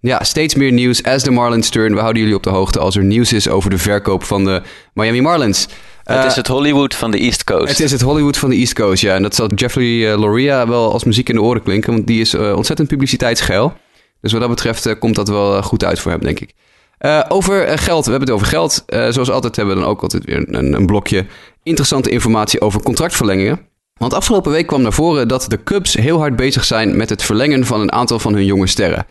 ja, 0.00 0.22
steeds 0.22 0.54
meer 0.54 0.72
nieuws 0.72 1.02
as 1.02 1.22
de 1.22 1.30
Marlins 1.30 1.68
turn. 1.68 1.94
We 1.94 2.00
houden 2.00 2.22
jullie 2.22 2.36
op 2.36 2.42
de 2.42 2.50
hoogte 2.50 2.78
als 2.78 2.96
er 2.96 3.04
nieuws 3.04 3.32
is 3.32 3.48
over 3.48 3.70
de 3.70 3.78
verkoop 3.78 4.24
van 4.24 4.44
de 4.44 4.62
Miami 4.94 5.20
Marlins. 5.20 5.68
het 6.04 6.24
is 6.24 6.36
het 6.36 6.46
Hollywood 6.46 6.94
van 6.94 7.10
de 7.10 7.18
East 7.18 7.44
Coast. 7.44 7.68
Het 7.68 7.80
is 7.80 7.92
het 7.92 8.00
Hollywood 8.00 8.36
van 8.36 8.50
de 8.50 8.56
East 8.56 8.74
Coast, 8.74 9.02
ja. 9.02 9.14
En 9.14 9.22
dat 9.22 9.34
zal 9.34 9.50
Jeffrey 9.54 10.16
Loria 10.16 10.68
wel 10.68 10.92
als 10.92 11.04
muziek 11.04 11.28
in 11.28 11.34
de 11.34 11.42
oren 11.42 11.62
klinken, 11.62 11.92
want 11.92 12.06
die 12.06 12.20
is 12.20 12.34
ontzettend 12.34 12.88
publiciteitsgeil. 12.88 13.74
Dus 14.20 14.32
wat 14.32 14.40
dat 14.40 14.50
betreft 14.50 14.86
uh, 14.86 14.92
komt 14.98 15.14
dat 15.14 15.28
wel 15.28 15.56
uh, 15.56 15.62
goed 15.62 15.84
uit 15.84 15.98
voor 15.98 16.10
hem, 16.10 16.20
denk 16.20 16.40
ik. 16.40 16.52
Uh, 17.00 17.20
over 17.28 17.78
geld, 17.78 18.04
we 18.04 18.10
hebben 18.10 18.28
het 18.28 18.36
over 18.36 18.46
geld. 18.46 18.84
zoals 18.86 19.30
altijd 19.30 19.56
hebben 19.56 19.74
we 19.74 19.80
dan 19.80 19.90
ook 19.90 20.02
altijd 20.02 20.24
weer 20.24 20.48
een, 20.48 20.74
een, 20.74 20.86
blokje 20.86 21.26
interessante 21.62 22.10
informatie 22.10 22.60
over 22.60 22.82
contractverlengingen. 22.82 23.60
Want 23.96 24.14
afgelopen 24.14 24.52
week 24.52 24.66
kwam 24.66 24.82
naar 24.82 24.92
voren 24.92 25.28
dat 25.28 25.46
de 25.48 25.62
Cubs 25.62 25.94
heel 25.94 26.18
hard 26.18 26.36
bezig 26.36 26.64
zijn 26.64 26.96
met 26.96 27.08
het 27.08 27.22
verlengen 27.22 27.66
van 27.66 27.80
een 27.80 27.92
aantal 27.92 28.18
van 28.18 28.34
hun 28.34 28.44
jonge 28.44 28.66
sterren. 28.66 29.06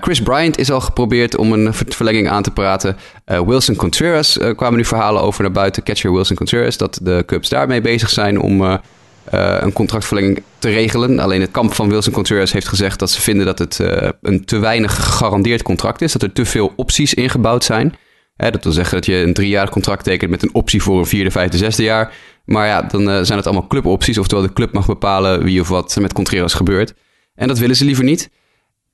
Chris 0.00 0.22
Bryant 0.22 0.58
is 0.58 0.70
al 0.70 0.80
geprobeerd 0.80 1.36
om 1.36 1.52
een 1.52 1.74
verlenging 1.74 2.28
aan 2.28 2.42
te 2.42 2.50
praten. 2.50 2.96
Wilson 3.24 3.76
Contreras 3.76 4.38
kwamen 4.56 4.76
nu 4.76 4.84
verhalen 4.84 5.22
over 5.22 5.42
naar 5.42 5.52
buiten, 5.52 5.82
catcher 5.82 6.12
Wilson 6.12 6.36
Contreras, 6.36 6.76
dat 6.76 6.98
de 7.02 7.22
Cubs 7.26 7.48
daarmee 7.48 7.80
bezig 7.80 8.10
zijn 8.10 8.40
om 8.40 8.80
een 9.30 9.72
contractverlenging 9.72 10.42
te 10.58 10.68
regelen. 10.68 11.18
Alleen 11.18 11.40
het 11.40 11.50
kamp 11.50 11.74
van 11.74 11.88
Wilson 11.88 12.12
Contreras 12.12 12.52
heeft 12.52 12.68
gezegd 12.68 12.98
dat 12.98 13.10
ze 13.10 13.20
vinden 13.20 13.46
dat 13.46 13.58
het 13.58 13.78
uh, 13.78 14.08
een 14.22 14.44
te 14.44 14.58
weinig 14.58 14.94
gegarandeerd 14.94 15.62
contract 15.62 16.02
is. 16.02 16.12
Dat 16.12 16.22
er 16.22 16.32
te 16.32 16.44
veel 16.44 16.72
opties 16.76 17.14
ingebouwd 17.14 17.64
zijn. 17.64 17.94
dat 18.36 18.64
wil 18.64 18.72
zeggen 18.72 18.94
dat 18.94 19.06
je 19.06 19.14
een 19.14 19.34
driejarig 19.34 19.70
contract 19.70 20.04
tekent 20.04 20.30
met 20.30 20.42
een 20.42 20.54
optie 20.54 20.82
voor 20.82 20.98
een 20.98 21.06
vierde, 21.06 21.30
vijfde, 21.30 21.56
zesde 21.56 21.82
jaar. 21.82 22.12
Maar 22.44 22.66
ja, 22.66 22.82
dan 22.82 23.00
uh, 23.00 23.18
zijn 23.22 23.38
het 23.38 23.46
allemaal 23.46 23.66
clubopties. 23.66 24.18
Oftewel 24.18 24.44
de 24.44 24.52
club 24.52 24.72
mag 24.72 24.86
bepalen 24.86 25.42
wie 25.42 25.60
of 25.60 25.68
wat 25.68 25.96
met 26.00 26.12
Contreras 26.12 26.54
gebeurt. 26.54 26.94
En 27.34 27.48
dat 27.48 27.58
willen 27.58 27.76
ze 27.76 27.84
liever 27.84 28.04
niet. 28.04 28.30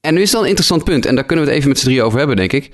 En 0.00 0.14
nu 0.14 0.20
is 0.20 0.30
dan 0.30 0.42
een 0.42 0.48
interessant 0.48 0.84
punt. 0.84 1.06
En 1.06 1.14
daar 1.14 1.24
kunnen 1.24 1.44
we 1.44 1.50
het 1.50 1.60
even 1.60 1.70
met 1.70 1.80
z'n 1.80 1.86
drie 1.86 2.02
over 2.02 2.18
hebben, 2.18 2.36
denk 2.36 2.52
ik. 2.52 2.70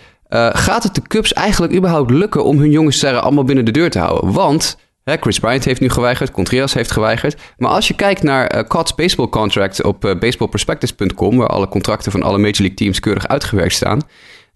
gaat 0.53 0.83
het 0.83 0.95
de 0.95 1.03
Cubs 1.03 1.33
eigenlijk 1.33 1.75
überhaupt 1.75 2.11
lukken 2.11 2.45
om 2.45 2.59
hun 2.59 2.71
jonge 2.71 2.93
sterren 2.93 3.23
allemaal 3.23 3.45
binnen 3.45 3.65
de 3.65 3.71
deur 3.71 3.91
te 3.91 3.99
houden? 3.99 4.33
Want 4.33 4.77
Chris 5.17 5.39
Bryant 5.39 5.65
heeft 5.65 5.81
nu 5.81 5.89
geweigerd, 5.89 6.31
Contreras 6.31 6.75
heeft 6.75 6.91
geweigerd. 6.91 7.37
Maar 7.57 7.71
als 7.71 7.89
je 7.89 7.95
kijkt 7.95 8.23
naar 8.23 8.57
uh, 8.57 8.63
Cots 8.63 8.95
baseball 8.95 9.29
contract 9.29 9.83
op 9.83 10.05
uh, 10.05 11.37
waar 11.37 11.47
alle 11.47 11.69
contracten 11.69 12.13
van 12.13 12.23
alle 12.23 12.39
Major 12.39 12.59
League 12.59 12.75
teams 12.75 13.01
keurig 13.01 13.29
uitgewerkt 13.29 13.75
staan, 13.75 14.01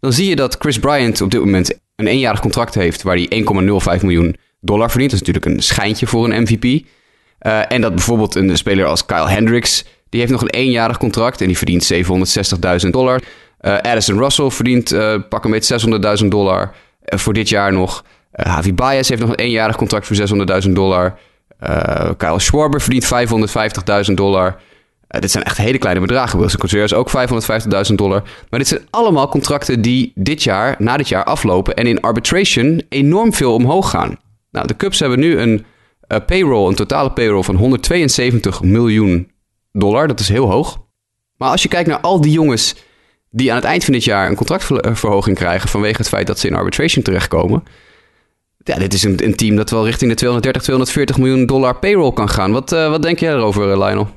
dan 0.01 0.13
zie 0.13 0.29
je 0.29 0.37
dat 0.37 0.57
Chris 0.59 0.79
Bryant 0.79 1.21
op 1.21 1.31
dit 1.31 1.41
moment 1.41 1.79
een 1.97 2.07
eenjarig 2.07 2.41
contract 2.41 2.75
heeft 2.75 3.03
waar 3.03 3.17
hij 3.17 3.45
1,05 3.97 4.03
miljoen 4.03 4.37
dollar 4.61 4.91
verdient. 4.91 5.11
Dat 5.11 5.21
is 5.21 5.27
natuurlijk 5.27 5.57
een 5.57 5.63
schijntje 5.63 6.07
voor 6.07 6.31
een 6.31 6.43
MVP. 6.43 6.85
en 7.69 7.81
dat 7.81 7.95
bijvoorbeeld 7.95 8.35
een 8.35 8.57
speler 8.57 8.87
als 8.87 9.07
Kyle 9.07 9.31
Hendricks, 9.31 9.85
die 10.09 10.21
heeft 10.21 10.33
nog 10.33 10.43
een 10.43 10.51
eenjarig 10.51 10.99
contract 10.99 11.41
en 11.41 11.47
die 11.47 11.57
verdient 11.57 11.93
760.000 12.85 12.91
dollar. 12.91 13.21
Addison 13.61 14.19
Russell 14.19 14.51
verdient 14.51 14.97
pak 15.29 15.45
een 15.45 15.51
beetje 15.51 16.21
600.000 16.23 16.29
dollar 16.29 16.75
voor 17.05 17.33
dit 17.33 17.49
jaar 17.49 17.73
nog. 17.73 18.05
Javi 18.33 18.75
Baez 18.75 19.09
heeft 19.09 19.21
nog 19.21 19.31
een 19.31 19.37
eenjarig 19.37 19.77
contract 19.77 20.07
voor 20.07 20.17
600.000 20.65 20.71
dollar. 20.71 21.19
Kyle 22.17 22.41
Schwarber 22.41 22.81
verdient 22.81 23.05
550.000 24.09 24.15
dollar. 24.15 24.61
Uh, 25.15 25.21
dit 25.21 25.31
zijn 25.31 25.45
echt 25.45 25.57
hele 25.57 25.79
kleine 25.79 26.01
bedragen. 26.01 26.39
Wilson 26.39 26.61
Contreras 26.61 26.95
ook 26.95 27.11
550.000 27.89 27.95
dollar. 27.95 28.23
Maar 28.51 28.59
dit 28.59 28.69
zijn 28.69 28.87
allemaal 28.91 29.29
contracten 29.29 29.83
die 29.83 30.13
dit 30.15 30.43
jaar, 30.43 30.75
na 30.79 30.97
dit 30.97 31.09
jaar 31.09 31.25
aflopen 31.25 31.75
en 31.75 31.87
in 31.87 32.01
arbitration 32.01 32.83
enorm 32.89 33.33
veel 33.33 33.55
omhoog 33.55 33.91
gaan. 33.91 34.19
Nou, 34.51 34.67
de 34.67 34.77
Cubs 34.77 35.01
hebben 35.01 35.19
nu 35.19 35.39
een 35.39 35.65
payroll, 36.27 36.69
een 36.69 36.75
totale 36.75 37.13
payroll 37.13 37.43
van 37.43 37.57
172 37.57 38.63
miljoen 38.63 39.31
dollar. 39.73 40.09
Dat 40.09 40.21
is 40.21 40.29
heel 40.29 40.51
hoog. 40.51 40.79
Maar 41.37 41.51
als 41.51 41.63
je 41.63 41.69
kijkt 41.69 41.89
naar 41.89 42.01
al 42.01 42.21
die 42.21 42.33
jongens 42.33 42.75
die 43.31 43.51
aan 43.51 43.57
het 43.57 43.65
eind 43.65 43.85
van 43.85 43.93
dit 43.93 44.05
jaar 44.05 44.29
een 44.29 44.37
contractverhoging 44.37 45.37
krijgen 45.37 45.69
vanwege 45.69 45.97
het 45.97 46.09
feit 46.09 46.27
dat 46.27 46.39
ze 46.39 46.49
in 46.49 46.55
arbitration 46.55 47.05
terechtkomen. 47.05 47.63
Ja, 48.65 48.79
dit 48.79 48.93
is 48.93 49.03
een, 49.03 49.35
team 49.37 49.57
dat 49.57 49.71
wel 49.71 49.85
richting 49.85 50.11
de 50.11 50.17
230, 50.17 50.63
240 50.63 51.19
miljoen 51.19 51.47
dollar 51.47 51.79
payroll 51.79 52.13
kan 52.13 52.29
gaan. 52.29 52.53
Wat, 52.53 52.73
uh, 52.73 52.91
wat 52.91 53.03
denk 53.03 53.19
jij 53.19 53.33
erover, 53.33 53.79
Lionel? 53.79 54.09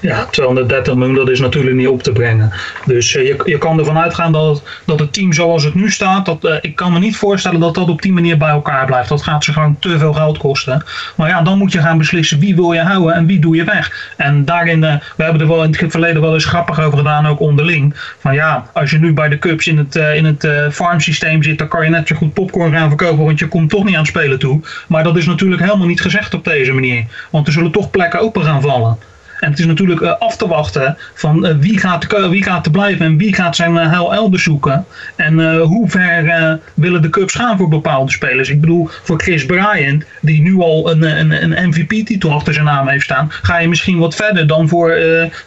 Ja, 0.00 0.24
230 0.24 0.94
miljoen, 0.94 1.14
dat 1.14 1.28
is 1.28 1.40
natuurlijk 1.40 1.76
niet 1.76 1.88
op 1.88 2.02
te 2.02 2.12
brengen. 2.12 2.52
Dus 2.86 3.14
uh, 3.14 3.26
je, 3.26 3.42
je 3.44 3.58
kan 3.58 3.78
ervan 3.78 3.98
uitgaan 3.98 4.32
dat, 4.32 4.62
dat 4.84 4.98
het 4.98 5.12
team 5.12 5.32
zoals 5.32 5.64
het 5.64 5.74
nu 5.74 5.90
staat, 5.90 6.26
dat, 6.26 6.44
uh, 6.44 6.54
ik 6.60 6.76
kan 6.76 6.92
me 6.92 6.98
niet 6.98 7.16
voorstellen 7.16 7.60
dat 7.60 7.74
dat 7.74 7.88
op 7.88 8.02
die 8.02 8.12
manier 8.12 8.36
bij 8.36 8.48
elkaar 8.48 8.86
blijft. 8.86 9.08
Dat 9.08 9.22
gaat 9.22 9.44
ze 9.44 9.52
gewoon 9.52 9.76
te 9.78 9.98
veel 9.98 10.12
geld 10.12 10.38
kosten. 10.38 10.84
Maar 11.14 11.28
ja, 11.28 11.42
dan 11.42 11.58
moet 11.58 11.72
je 11.72 11.80
gaan 11.80 11.98
beslissen 11.98 12.38
wie 12.38 12.54
wil 12.54 12.72
je 12.72 12.80
houden 12.80 13.14
en 13.14 13.26
wie 13.26 13.38
doe 13.38 13.56
je 13.56 13.64
weg. 13.64 14.12
En 14.16 14.44
daarin, 14.44 14.82
uh, 14.82 14.94
we 15.16 15.22
hebben 15.22 15.40
er 15.40 15.48
wel 15.48 15.62
in 15.62 15.74
het 15.78 15.90
verleden 15.90 16.22
wel 16.22 16.34
eens 16.34 16.44
grappig 16.44 16.80
over 16.80 16.98
gedaan, 16.98 17.26
ook 17.26 17.40
onderling. 17.40 17.94
Van 18.18 18.34
ja, 18.34 18.70
als 18.72 18.90
je 18.90 18.98
nu 18.98 19.12
bij 19.12 19.28
de 19.28 19.38
Cubs 19.38 19.66
in 19.66 19.78
het, 19.78 19.94
in 19.94 20.24
het 20.24 20.48
farmsysteem 20.70 21.42
zit, 21.42 21.58
dan 21.58 21.68
kan 21.68 21.84
je 21.84 21.90
net 21.90 22.08
zo 22.08 22.16
goed 22.16 22.32
popcorn 22.32 22.72
gaan 22.72 22.88
verkopen, 22.88 23.24
want 23.24 23.38
je 23.38 23.48
komt 23.48 23.70
toch 23.70 23.84
niet 23.84 23.94
aan 23.94 24.00
het 24.00 24.08
spelen 24.08 24.38
toe. 24.38 24.60
Maar 24.86 25.04
dat 25.04 25.16
is 25.16 25.26
natuurlijk 25.26 25.62
helemaal 25.62 25.86
niet 25.86 26.00
gezegd 26.00 26.34
op 26.34 26.44
deze 26.44 26.72
manier. 26.72 27.04
Want 27.30 27.46
er 27.46 27.52
zullen 27.52 27.70
toch 27.70 27.90
plekken 27.90 28.20
open 28.20 28.44
gaan 28.44 28.62
vallen. 28.62 28.98
En 29.40 29.50
het 29.50 29.58
is 29.58 29.66
natuurlijk 29.66 30.00
uh, 30.00 30.14
af 30.18 30.36
te 30.36 30.48
wachten 30.48 30.96
van 31.14 31.46
uh, 31.46 31.56
wie, 31.58 31.78
gaat, 31.78 32.28
wie 32.28 32.42
gaat 32.42 32.66
er 32.66 32.72
blijven 32.72 33.06
en 33.06 33.16
wie 33.16 33.34
gaat 33.34 33.56
zijn 33.56 33.74
uh, 33.74 33.90
heil 33.90 34.14
elders 34.14 34.42
zoeken. 34.42 34.86
En 35.16 35.58
hoe 35.60 35.88
ver 35.90 36.60
willen 36.74 37.02
de 37.02 37.10
Cubs 37.10 37.34
gaan 37.34 37.56
voor 37.56 37.68
bepaalde 37.68 38.12
spelers. 38.12 38.48
Ik 38.48 38.60
bedoel, 38.60 38.88
voor 39.02 39.20
Chris 39.20 39.46
Bryant, 39.46 40.04
die 40.20 40.40
nu 40.42 40.60
al 40.60 40.90
een, 40.90 41.02
een, 41.02 41.52
een 41.52 41.68
MVP-titel 41.68 42.32
achter 42.32 42.54
zijn 42.54 42.64
naam 42.64 42.88
heeft 42.88 43.04
staan, 43.04 43.28
ga 43.30 43.58
je 43.58 43.68
misschien 43.68 43.98
wat 43.98 44.14
verder 44.14 44.46
dan 44.46 44.68
voor, 44.68 44.98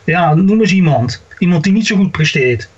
ja, 0.04 0.34
noem 0.34 0.60
eens 0.60 0.72
iemand. 0.72 1.24
Iemand 1.40 1.64
die 1.64 1.74
niet 1.74 1.88
zo 1.88 1.96
goed 1.96 2.12
presteert. 2.12 2.70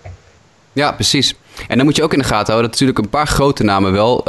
Ja, 0.73 0.91
precies. 0.91 1.35
En 1.67 1.77
dan 1.77 1.85
moet 1.85 1.95
je 1.95 2.03
ook 2.03 2.13
in 2.13 2.19
de 2.19 2.25
gaten 2.25 2.53
houden 2.53 2.71
dat 2.71 2.79
natuurlijk 2.79 2.99
een 2.99 3.09
paar 3.19 3.27
grote 3.27 3.63
namen 3.63 3.91
wel 3.91 4.21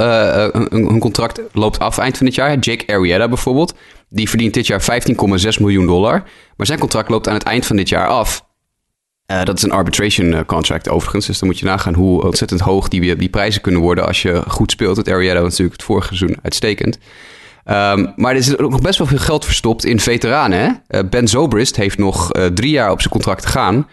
hun 0.70 0.98
contract 0.98 1.40
loopt 1.52 1.78
af 1.78 1.98
eind 1.98 2.16
van 2.16 2.26
dit 2.26 2.34
jaar. 2.34 2.58
Jake 2.58 2.92
Arrieta 2.94 3.28
bijvoorbeeld. 3.28 3.74
Die 4.14 4.28
verdient 4.28 4.54
dit 4.54 4.66
jaar 4.66 4.82
15,6 4.82 5.60
miljoen 5.60 5.86
dollar. 5.86 6.22
Maar 6.56 6.66
zijn 6.66 6.78
contract 6.78 7.08
loopt 7.08 7.28
aan 7.28 7.34
het 7.34 7.42
eind 7.42 7.66
van 7.66 7.76
dit 7.76 7.88
jaar 7.88 8.06
af. 8.06 8.44
Uh, 9.26 9.42
dat 9.44 9.56
is 9.56 9.62
een 9.62 9.70
arbitration 9.70 10.34
eh, 10.34 10.40
contract 10.46 10.88
overigens. 10.88 11.26
Dus 11.26 11.38
dan 11.38 11.48
moet 11.48 11.58
je 11.58 11.64
nagaan 11.64 11.94
hoe 11.94 12.22
ontzettend 12.22 12.60
hoog 12.60 12.88
die, 12.88 13.16
die 13.16 13.28
prijzen 13.28 13.60
kunnen 13.60 13.80
worden 13.80 14.06
als 14.06 14.22
je 14.22 14.42
goed 14.48 14.70
speelt. 14.70 14.96
Het 14.96 15.08
Arietta 15.08 15.40
was 15.40 15.50
natuurlijk 15.50 15.76
het 15.76 15.86
vorige 15.86 16.16
seizoen 16.16 16.38
uitstekend. 16.42 16.98
Um, 17.66 18.12
maar 18.16 18.32
er 18.32 18.36
is 18.36 18.58
ook 18.58 18.70
nog 18.70 18.80
best 18.80 18.98
wel 18.98 19.06
veel 19.06 19.18
geld 19.18 19.44
verstopt 19.44 19.84
in 19.84 20.00
veteranen. 20.00 20.58
Hè? 20.58 20.98
Uh, 21.00 21.08
ben 21.08 21.28
Zobrist 21.28 21.76
heeft 21.76 21.98
nog 21.98 22.30
drie 22.54 22.70
jaar 22.70 22.90
op 22.90 23.00
zijn 23.00 23.12
contract 23.12 23.42
te 23.42 23.48
gaan. 23.48 23.88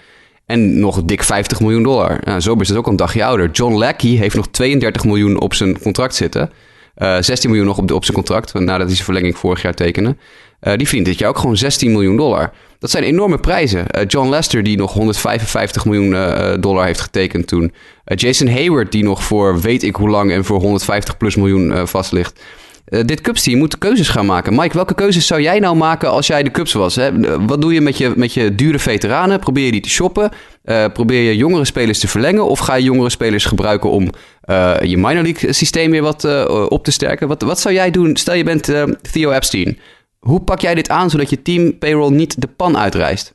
En 0.46 0.80
nog 0.80 1.04
dik 1.04 1.24
50 1.24 1.60
miljoen 1.60 1.84
dollar. 1.84 2.20
Nou, 2.24 2.42
Zobrist 2.42 2.72
is 2.72 2.78
ook 2.78 2.88
een 2.88 2.96
dagje 2.96 3.24
ouder. 3.24 3.51
John 3.51 3.74
Lackey 3.74 4.10
heeft 4.10 4.36
nog 4.36 4.48
32 4.48 5.04
miljoen 5.04 5.40
op 5.40 5.54
zijn 5.54 5.80
contract 5.80 6.16
zitten. 6.16 6.51
16 6.96 7.36
eh, 7.36 7.46
miljoen 7.46 7.66
nog 7.66 7.78
op, 7.78 7.92
op 7.92 8.04
zijn 8.04 8.18
contract, 8.18 8.54
nadat 8.54 8.86
hij 8.86 8.94
zijn 8.94 9.06
verlenging 9.06 9.38
vorig 9.38 9.62
jaar 9.62 9.74
tekende. 9.74 10.16
Uh, 10.62 10.74
die 10.76 10.88
verdient 10.88 11.06
dit 11.06 11.18
jaar 11.18 11.30
ook 11.30 11.38
gewoon 11.38 11.58
16 11.58 11.92
miljoen 11.92 12.18
dollar. 12.18 12.54
Dat 12.80 12.92
zijn 12.92 13.04
enorme 13.04 13.38
prijzen. 13.38 13.86
Uh, 13.96 14.02
John 14.08 14.30
Lester, 14.30 14.64
die 14.64 14.78
nog 14.78 14.94
155 14.94 15.86
miljoen 15.86 16.62
dollar 16.62 16.86
heeft 16.86 17.02
getekend 17.02 17.48
toen. 17.48 17.74
Jason 18.06 18.48
Hayward, 18.48 18.92
die 18.92 19.04
nog 19.04 19.24
voor 19.24 19.62
weet 19.62 19.84
ik 19.84 19.96
hoe 19.96 20.10
lang 20.10 20.32
en 20.32 20.46
voor 20.46 20.60
150 20.60 21.18
plus 21.18 21.36
miljoen 21.36 21.88
vast 21.88 22.12
ligt. 22.12 22.42
Dit 22.86 23.22
Cubs 23.22 23.44
team 23.44 23.58
moet 23.58 23.78
keuzes 23.78 24.10
gaan 24.10 24.26
maken. 24.26 24.56
Mike, 24.56 24.74
welke 24.74 24.94
keuzes 24.94 25.28
zou 25.28 25.42
jij 25.42 25.60
nou 25.60 25.76
maken 25.76 26.10
als 26.10 26.28
jij 26.28 26.44
de 26.44 26.52
Cubs 26.52 26.74
was? 26.74 26.96
Hè? 26.96 27.12
Wat 27.46 27.62
doe 27.62 27.74
je 27.74 27.82
met, 27.82 27.98
je 27.98 28.14
met 28.16 28.34
je 28.34 28.56
dure 28.56 28.80
veteranen? 28.80 29.40
Probeer 29.40 29.66
je 29.66 29.72
die 29.72 29.82
te 29.82 29.90
shoppen? 29.90 30.32
probeer 30.94 31.22
je 31.22 31.38
jongere 31.38 31.66
spelers 31.66 32.00
te 32.00 32.08
verlengen? 32.08 32.46
Of 32.46 32.60
ga 32.60 32.76
je 32.76 32.84
jongere 32.84 33.10
spelers 33.10 33.46
gebruiken 33.46 33.90
om 33.90 34.10
je 34.82 34.98
minor 34.98 35.24
league 35.24 35.54
systeem 35.54 35.92
weer 35.92 36.02
wat 36.02 36.48
op 36.70 36.84
te 36.84 36.92
sterken. 36.92 37.28
Wat, 37.28 37.42
wat 37.42 37.60
zou 37.60 37.76
jij 37.76 37.92
doen? 37.92 38.16
Stel 38.16 38.36
je 38.36 38.44
bent 38.44 38.72
Theo 39.12 39.32
Epstein. 39.32 39.80
Hoe 40.20 40.40
pak 40.40 40.60
jij 40.60 40.76
dit 40.76 40.90
aan 40.90 41.10
zodat 41.10 41.30
je 41.30 41.42
team 41.42 41.78
payroll 41.78 42.12
niet 42.12 42.42
de 42.42 42.48
pan 42.48 42.78
uitreist? 42.78 43.34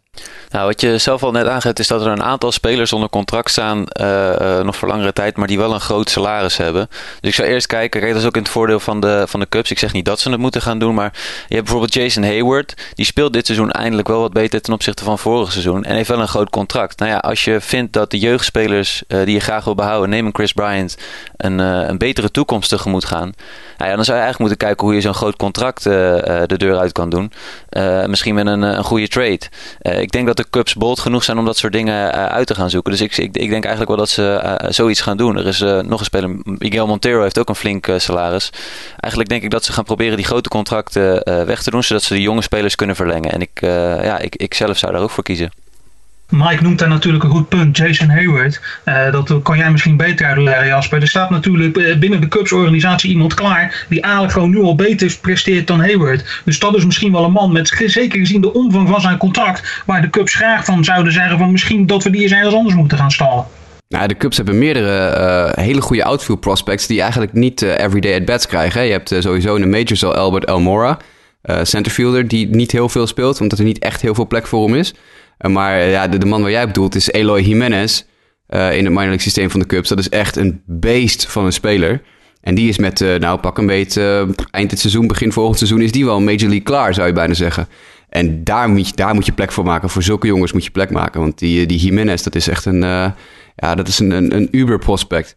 Nou, 0.50 0.66
wat 0.66 0.80
je 0.80 0.98
zelf 0.98 1.22
al 1.22 1.30
net 1.30 1.46
aangeeft, 1.46 1.78
is 1.78 1.86
dat 1.86 2.00
er 2.00 2.12
een 2.12 2.22
aantal 2.22 2.52
spelers 2.52 2.92
onder 2.92 3.08
contract 3.08 3.50
staan, 3.50 3.84
uh, 4.00 4.60
nog 4.60 4.76
voor 4.76 4.88
langere 4.88 5.12
tijd, 5.12 5.36
maar 5.36 5.46
die 5.46 5.58
wel 5.58 5.74
een 5.74 5.80
groot 5.80 6.10
salaris 6.10 6.56
hebben. 6.56 6.88
Dus 7.20 7.30
ik 7.30 7.34
zou 7.34 7.48
eerst 7.48 7.66
kijken, 7.66 8.00
kijk, 8.00 8.12
dat 8.12 8.22
is 8.22 8.28
ook 8.28 8.36
in 8.36 8.42
het 8.42 8.50
voordeel 8.50 8.80
van 8.80 9.00
de, 9.00 9.24
van 9.28 9.40
de 9.40 9.48
Cubs. 9.48 9.70
Ik 9.70 9.78
zeg 9.78 9.92
niet 9.92 10.04
dat 10.04 10.20
ze 10.20 10.30
het 10.30 10.40
moeten 10.40 10.62
gaan 10.62 10.78
doen, 10.78 10.94
maar 10.94 11.12
je 11.48 11.54
hebt 11.54 11.62
bijvoorbeeld 11.62 11.94
Jason 11.94 12.22
Hayward. 12.22 12.74
Die 12.94 13.04
speelt 13.04 13.32
dit 13.32 13.46
seizoen 13.46 13.70
eindelijk 13.70 14.08
wel 14.08 14.20
wat 14.20 14.32
beter 14.32 14.60
ten 14.60 14.72
opzichte 14.72 15.04
van 15.04 15.18
vorig 15.18 15.52
seizoen 15.52 15.84
en 15.84 15.96
heeft 15.96 16.08
wel 16.08 16.20
een 16.20 16.28
groot 16.28 16.50
contract. 16.50 16.98
Nou 16.98 17.10
ja, 17.10 17.18
als 17.18 17.44
je 17.44 17.60
vindt 17.60 17.92
dat 17.92 18.10
de 18.10 18.18
jeugdspelers 18.18 19.02
uh, 19.08 19.24
die 19.24 19.34
je 19.34 19.40
graag 19.40 19.64
wil 19.64 19.74
behouden, 19.74 20.10
neem 20.10 20.26
een 20.26 20.34
Chris 20.34 20.52
Bryant, 20.52 20.96
een, 21.36 21.58
een 21.58 21.98
betere 21.98 22.30
toekomst 22.30 22.68
tegemoet 22.68 23.04
gaan. 23.04 23.32
Nou 23.78 23.90
ja, 23.90 23.96
dan 23.96 24.04
zou 24.04 24.18
je 24.18 24.24
eigenlijk 24.24 24.38
moeten 24.38 24.58
kijken 24.58 24.86
hoe 24.86 24.94
je 24.94 25.00
zo'n 25.00 25.14
groot 25.14 25.36
contract 25.36 25.82
de 25.82 26.54
deur 26.56 26.78
uit 26.78 26.92
kan 26.92 27.10
doen. 27.10 27.32
misschien 28.06 28.34
met 28.34 28.46
een, 28.46 28.62
een 28.62 28.84
goede 28.84 29.08
trade 29.08 29.40
ik 29.80 30.12
denk 30.12 30.26
dat 30.26 30.35
de 30.36 30.46
Cubs 30.50 30.74
bold 30.74 31.00
genoeg 31.00 31.24
zijn 31.24 31.38
om 31.38 31.44
dat 31.44 31.56
soort 31.56 31.72
dingen 31.72 32.14
uh, 32.14 32.26
uit 32.26 32.46
te 32.46 32.54
gaan 32.54 32.70
zoeken. 32.70 32.92
Dus 32.92 33.00
ik, 33.00 33.16
ik, 33.16 33.36
ik, 33.36 33.50
denk 33.50 33.64
eigenlijk 33.64 33.88
wel 33.88 33.96
dat 33.96 34.08
ze 34.08 34.40
uh, 34.44 34.70
zoiets 34.70 35.00
gaan 35.00 35.16
doen. 35.16 35.36
Er 35.36 35.46
is 35.46 35.60
nog 35.60 35.98
een 35.98 36.04
speler, 36.04 36.30
Miguel 36.42 36.86
Montero 36.86 37.22
heeft 37.22 37.38
ook 37.38 37.48
een 37.48 37.54
flink 37.54 37.88
salaris. 37.96 38.50
Eigenlijk 38.96 39.28
denk 39.28 39.42
ik 39.42 39.50
dat 39.50 39.64
ze 39.64 39.72
gaan 39.72 39.84
proberen 39.84 40.16
die 40.16 40.26
grote 40.26 40.48
contracten 40.48 41.24
weg 41.46 41.62
te 41.62 41.70
doen, 41.70 41.82
zodat 41.82 42.02
ze 42.02 42.14
de 42.14 42.20
jonge 42.20 42.42
spelers 42.42 42.74
kunnen 42.74 42.96
verlengen. 42.96 43.32
En 43.32 43.40
ik, 43.40 43.60
ja, 44.02 44.18
ik, 44.18 44.36
ik 44.36 44.54
zelf 44.54 44.78
zou 44.78 44.92
daar 44.92 45.02
ook 45.02 45.10
voor 45.10 45.24
kiezen. 45.24 45.50
Mike 46.30 46.62
noemt 46.62 46.78
daar 46.78 46.88
natuurlijk 46.88 47.24
een 47.24 47.30
goed 47.30 47.48
punt. 47.48 47.76
Jason 47.76 48.08
Hayward. 48.08 48.60
Uh, 48.84 49.12
dat 49.12 49.42
kan 49.42 49.56
jij 49.56 49.70
misschien 49.70 49.96
beter 49.96 50.26
uitleggen, 50.26 50.66
Jasper. 50.66 51.00
Er 51.00 51.08
staat 51.08 51.30
natuurlijk 51.30 51.76
uh, 51.76 51.96
binnen 51.96 52.20
de 52.20 52.28
Cubs-organisatie 52.28 53.10
iemand 53.10 53.34
klaar. 53.34 53.84
die 53.88 54.00
eigenlijk 54.00 54.32
gewoon 54.32 54.50
nu 54.50 54.62
al 54.62 54.74
beter 54.74 55.16
presteert 55.20 55.66
dan 55.66 55.80
Hayward. 55.80 56.42
Dus 56.44 56.58
dat 56.58 56.76
is 56.76 56.84
misschien 56.84 57.12
wel 57.12 57.24
een 57.24 57.32
man 57.32 57.52
met 57.52 57.82
zeker 57.86 58.18
gezien 58.18 58.40
de 58.40 58.52
omvang 58.52 58.88
van 58.88 59.00
zijn 59.00 59.16
contract. 59.16 59.82
waar 59.86 60.02
de 60.02 60.10
Cubs 60.10 60.34
graag 60.34 60.64
van 60.64 60.84
zouden 60.84 61.12
zeggen: 61.12 61.38
van 61.38 61.52
misschien 61.52 61.86
dat 61.86 62.04
we 62.04 62.10
die 62.10 62.22
eens 62.22 62.32
ergens 62.32 62.54
anders 62.54 62.74
moeten 62.74 62.98
gaan 62.98 63.10
stallen. 63.10 63.44
Nou, 63.88 64.08
de 64.08 64.16
Cubs 64.16 64.36
hebben 64.36 64.58
meerdere 64.58 65.16
uh, 65.56 65.64
hele 65.64 65.80
goede 65.80 66.04
outfield 66.04 66.40
prospects. 66.40 66.86
die 66.86 67.00
eigenlijk 67.00 67.32
niet 67.32 67.62
everyday 67.62 68.14
at 68.18 68.24
bats 68.24 68.46
krijgen. 68.46 68.84
Je 68.84 68.92
hebt 68.92 69.14
sowieso 69.18 69.54
in 69.54 69.60
de 69.60 69.66
majors 69.66 70.04
al 70.04 70.14
Albert 70.14 70.44
Elmora. 70.44 70.98
centerfielder 71.62 72.28
die 72.28 72.48
niet 72.48 72.72
heel 72.72 72.88
veel 72.88 73.06
speelt, 73.06 73.40
omdat 73.40 73.58
er 73.58 73.64
niet 73.64 73.78
echt 73.78 74.02
heel 74.02 74.14
veel 74.14 74.26
plek 74.26 74.46
voor 74.46 74.66
hem 74.66 74.76
is. 74.76 74.94
Eh, 75.38 75.50
maar 75.50 75.80
eh, 75.80 75.90
ja, 75.90 76.08
de, 76.08 76.26
man 76.26 76.42
waar 76.42 76.50
jij 76.50 76.66
bedoelt 76.66 76.94
is 76.94 77.10
Eloy 77.10 77.40
Jimenez 77.40 78.02
uh, 78.48 78.76
in 78.76 78.84
het 78.84 78.92
minor 78.92 79.00
league 79.00 79.20
systeem 79.20 79.50
van 79.50 79.60
de 79.60 79.66
Cubs. 79.66 79.88
Dat 79.88 79.98
is 79.98 80.08
echt 80.08 80.36
een 80.36 80.62
beest 80.66 81.26
van 81.26 81.44
een 81.44 81.52
speler. 81.52 82.02
En 82.40 82.54
die 82.54 82.68
is 82.68 82.78
met, 82.78 83.00
nou 83.18 83.38
pak 83.38 83.58
een 83.58 83.66
beetje, 83.66 84.28
eind 84.50 84.70
dit 84.70 84.78
seizoen, 84.78 85.06
begin 85.06 85.32
volgend 85.32 85.58
seizoen, 85.58 85.80
is 85.80 85.92
die 85.92 86.04
wel 86.04 86.20
Major 86.20 86.38
League 86.38 86.62
klaar, 86.62 86.94
zou 86.94 87.06
je 87.06 87.12
bijna 87.12 87.34
zeggen. 87.34 87.68
En 88.08 88.44
daar 88.44 88.68
moet 88.68 88.88
je, 88.88 88.94
daar 88.94 89.14
moet 89.14 89.26
je 89.26 89.32
plek 89.32 89.52
voor 89.52 89.64
maken. 89.64 89.90
Voor 89.90 90.02
zulke 90.02 90.26
jongens 90.26 90.52
moet 90.52 90.64
je 90.64 90.70
plek 90.70 90.90
maken. 90.90 91.20
Want 91.20 91.38
die, 91.38 91.66
die 91.66 91.78
Jimenez, 91.78 92.22
dat 92.22 92.34
is 92.34 92.48
echt 92.48 92.64
een, 92.64 92.80
ja, 93.56 93.74
dat 93.74 93.88
is 93.88 93.98
een, 93.98 94.10
een, 94.10 94.36
een 94.36 94.48
uber 94.50 94.78
prospect. 94.78 95.36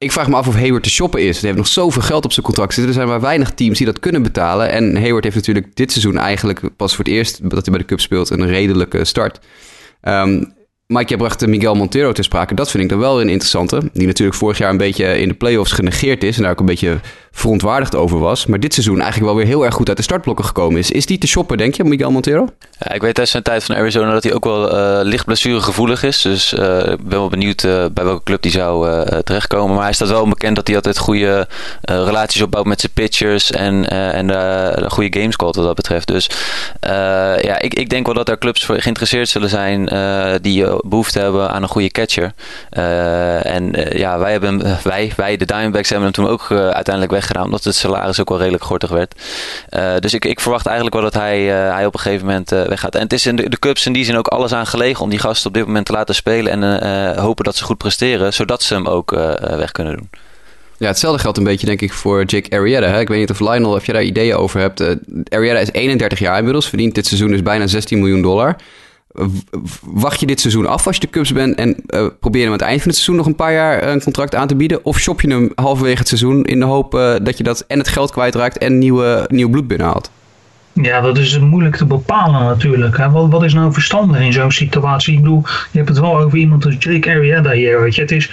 Ehm, 0.00 0.08
ik 0.08 0.12
vraag 0.12 0.28
me 0.28 0.36
af 0.36 0.48
of 0.48 0.54
Hayward 0.54 0.82
te 0.82 0.90
shoppen 0.90 1.20
is. 1.20 1.36
Hij 1.36 1.46
heeft 1.46 1.62
nog 1.62 1.66
zoveel 1.66 2.02
geld 2.02 2.24
op 2.24 2.32
zijn 2.32 2.46
contract 2.46 2.74
zitten. 2.74 2.92
Er 2.92 2.98
zijn 2.98 3.08
maar 3.08 3.20
weinig 3.20 3.50
teams 3.50 3.76
die 3.76 3.86
dat 3.86 3.98
kunnen 3.98 4.22
betalen. 4.22 4.70
En 4.70 4.96
Hayward 4.96 5.24
heeft 5.24 5.36
natuurlijk 5.36 5.76
dit 5.76 5.92
seizoen 5.92 6.18
eigenlijk 6.18 6.60
pas 6.76 6.94
voor 6.94 7.04
het 7.04 7.14
eerst 7.14 7.50
dat 7.50 7.64
hij 7.64 7.70
bij 7.70 7.78
de 7.78 7.84
Cup 7.84 8.00
speelt 8.00 8.30
een 8.30 8.46
redelijke 8.46 9.04
start. 9.04 9.40
Um, 10.02 10.52
Mike, 10.90 11.08
jij 11.08 11.16
bracht 11.16 11.46
Miguel 11.46 11.74
Montero 11.74 12.12
ter 12.12 12.24
sprake. 12.24 12.54
Dat 12.54 12.70
vind 12.70 12.82
ik 12.82 12.88
dan 12.88 12.98
wel 12.98 13.20
een 13.20 13.28
interessante. 13.28 13.80
Die 13.92 14.06
natuurlijk 14.06 14.38
vorig 14.38 14.58
jaar 14.58 14.70
een 14.70 14.76
beetje 14.76 15.20
in 15.20 15.28
de 15.28 15.34
playoffs 15.34 15.72
genegeerd 15.72 16.24
is. 16.24 16.36
En 16.36 16.42
daar 16.42 16.50
ook 16.50 16.60
een 16.60 16.66
beetje 16.66 17.00
verontwaardigd 17.30 17.94
over 17.94 18.18
was. 18.18 18.46
Maar 18.46 18.60
dit 18.60 18.74
seizoen 18.74 19.00
eigenlijk 19.00 19.32
wel 19.32 19.36
weer 19.36 19.46
heel 19.46 19.64
erg 19.64 19.74
goed 19.74 19.88
uit 19.88 19.96
de 19.96 20.02
startblokken 20.02 20.44
gekomen 20.44 20.78
is. 20.78 20.90
Is 20.90 21.06
die 21.06 21.18
te 21.18 21.26
shoppen, 21.26 21.56
denk 21.56 21.74
je, 21.74 21.84
Miguel 21.84 22.10
Montero? 22.10 22.48
Ja, 22.78 22.92
ik 22.92 23.00
weet 23.00 23.18
uit 23.18 23.28
zijn 23.28 23.42
tijd 23.42 23.64
van 23.64 23.76
Arizona 23.76 24.12
dat 24.12 24.22
hij 24.22 24.34
ook 24.34 24.44
wel 24.44 24.74
uh, 24.74 25.00
licht 25.02 25.24
blessuregevoelig 25.24 26.02
is. 26.02 26.22
Dus 26.22 26.52
uh, 26.52 26.78
ik 26.78 27.02
ben 27.02 27.18
wel 27.18 27.28
benieuwd 27.28 27.62
bij 27.62 28.04
welke 28.04 28.22
club 28.22 28.42
die 28.42 28.52
zou 28.52 29.04
terechtkomen. 29.22 29.74
Maar 29.74 29.84
hij 29.84 29.92
staat 29.92 30.08
wel 30.08 30.28
bekend 30.28 30.56
dat 30.56 30.66
hij 30.66 30.76
altijd 30.76 30.98
goede 30.98 31.48
relaties 31.80 32.42
opbouwt 32.42 32.66
met 32.66 32.80
zijn 32.80 32.92
pitchers. 32.92 33.50
En, 33.50 33.90
en 33.90 34.90
goede 34.90 35.20
gamescall 35.20 35.46
wat 35.46 35.64
dat 35.64 35.74
betreft. 35.74 36.06
Dus 36.06 36.30
ja, 37.42 37.60
ik, 37.60 37.74
ik 37.74 37.88
denk 37.90 38.06
wel 38.06 38.14
dat 38.14 38.28
er 38.28 38.38
clubs 38.38 38.64
voor 38.64 38.80
geïnteresseerd 38.80 39.28
zullen 39.28 39.48
zijn 39.48 39.84
die 40.42 40.79
behoefte 40.86 41.18
hebben 41.18 41.50
aan 41.50 41.62
een 41.62 41.68
goede 41.68 41.90
catcher. 41.90 42.32
en 42.70 43.72
ja, 43.92 44.18
wij, 44.18 44.32
hebben, 44.32 44.58
wij, 44.82 45.12
wij, 45.16 45.36
de 45.36 45.44
Diamondbacks, 45.44 45.88
hebben 45.88 46.12
hem 46.12 46.24
toen 46.24 46.32
ook 46.32 46.50
uiteindelijk 46.50 47.10
weggedaan. 47.10 47.44
Omdat 47.44 47.64
het 47.64 47.74
salaris 47.74 48.20
ook 48.20 48.28
wel 48.28 48.38
redelijk 48.38 48.64
gortig 48.64 48.90
werd. 48.90 49.14
dus 50.02 50.14
ik, 50.14 50.24
ik 50.24 50.40
verwacht 50.40 50.66
eigenlijk 50.66 50.96
wel 50.96 51.04
dat 51.04 51.14
hij, 51.14 51.42
hij 51.44 51.86
op 51.86 51.94
een 51.94 52.00
gegeven 52.00 52.26
moment 52.26 52.50
weggaat. 52.50 52.94
En 52.94 53.02
het 53.02 53.12
is 53.12 53.26
in 53.26 53.36
de, 53.36 53.48
de 53.48 53.58
Cubs 53.58 53.86
in 53.86 53.92
die 53.92 54.04
zin 54.04 54.16
ook 54.16 54.28
alles 54.28 54.52
aan 54.52 54.66
gelegen 54.66 55.02
om 55.02 55.10
die 55.10 55.18
gasten 55.18 55.48
op 55.48 55.54
dit 55.54 55.66
moment 55.66 55.86
te 55.86 55.92
laten 55.92 56.14
spelen. 56.14 56.62
En 56.62 57.18
hopen 57.18 57.44
dat 57.44 57.56
ze 57.56 57.64
goed 57.64 57.78
presteren, 57.78 58.32
zodat 58.32 58.62
ze 58.62 58.74
hem 58.74 58.86
ook 58.86 59.10
weg 59.40 59.72
kunnen 59.72 59.96
doen. 59.96 60.08
Ja, 60.80 60.86
hetzelfde 60.86 61.20
geldt 61.20 61.38
een 61.38 61.44
beetje 61.44 61.66
denk 61.66 61.80
ik 61.80 61.92
voor 61.92 62.24
Jake 62.24 62.56
Arrieta. 62.56 62.86
Hè? 62.86 63.00
Ik 63.00 63.08
weet 63.08 63.18
niet 63.18 63.30
of 63.30 63.40
Lionel, 63.40 63.72
of 63.72 63.86
je 63.86 63.92
daar 63.92 64.02
ideeën 64.02 64.34
over 64.34 64.60
hebt. 64.60 64.80
Uh, 64.80 64.88
Arrieta 65.28 65.58
is 65.58 65.72
31 65.72 66.18
jaar 66.18 66.36
inmiddels, 66.38 66.68
verdient 66.68 66.94
dit 66.94 67.06
seizoen 67.06 67.30
dus 67.30 67.42
bijna 67.42 67.66
16 67.66 67.98
miljoen 67.98 68.22
dollar. 68.22 68.56
Wacht 69.84 70.20
je 70.20 70.26
dit 70.26 70.40
seizoen 70.40 70.66
af 70.66 70.86
als 70.86 70.96
je 70.96 71.00
de 71.00 71.10
Cubs 71.10 71.32
bent 71.32 71.54
en 71.54 71.76
uh, 71.86 72.06
probeer 72.20 72.42
hem 72.42 72.52
aan 72.52 72.58
het 72.58 72.66
eind 72.66 72.80
van 72.80 72.90
het 72.90 72.96
seizoen 72.96 73.16
nog 73.16 73.26
een 73.26 73.34
paar 73.34 73.52
jaar 73.52 73.88
een 73.88 74.02
contract 74.02 74.34
aan 74.34 74.46
te 74.46 74.56
bieden? 74.56 74.84
Of 74.84 74.98
shop 74.98 75.20
je 75.20 75.28
hem 75.28 75.52
halverwege 75.54 75.98
het 75.98 76.08
seizoen 76.08 76.44
in 76.44 76.58
de 76.58 76.66
hoop 76.66 76.94
uh, 76.94 77.14
dat 77.22 77.38
je 77.38 77.44
dat 77.44 77.64
en 77.66 77.78
het 77.78 77.88
geld 77.88 78.10
kwijtraakt 78.10 78.58
en 78.58 78.78
nieuwe, 78.78 79.24
nieuw 79.28 79.48
bloed 79.48 79.68
binnenhaalt? 79.68 80.10
Ja, 80.72 81.00
dat 81.00 81.18
is 81.18 81.38
moeilijk 81.38 81.76
te 81.76 81.86
bepalen 81.86 82.44
natuurlijk. 82.44 82.96
Hè. 82.96 83.10
Wat, 83.10 83.30
wat 83.30 83.42
is 83.42 83.54
nou 83.54 83.72
verstandig 83.72 84.20
in 84.20 84.32
zo'n 84.32 84.50
situatie? 84.50 85.14
Ik 85.14 85.20
bedoel, 85.20 85.42
je 85.44 85.78
hebt 85.78 85.88
het 85.88 85.98
wel 85.98 86.18
over 86.18 86.38
iemand 86.38 86.64
als 86.64 86.76
Jake 86.78 87.10
Arrieta 87.10 87.50
hier. 87.50 87.80
Weet 87.80 87.94
je. 87.94 88.00
Het 88.00 88.10
is 88.10 88.30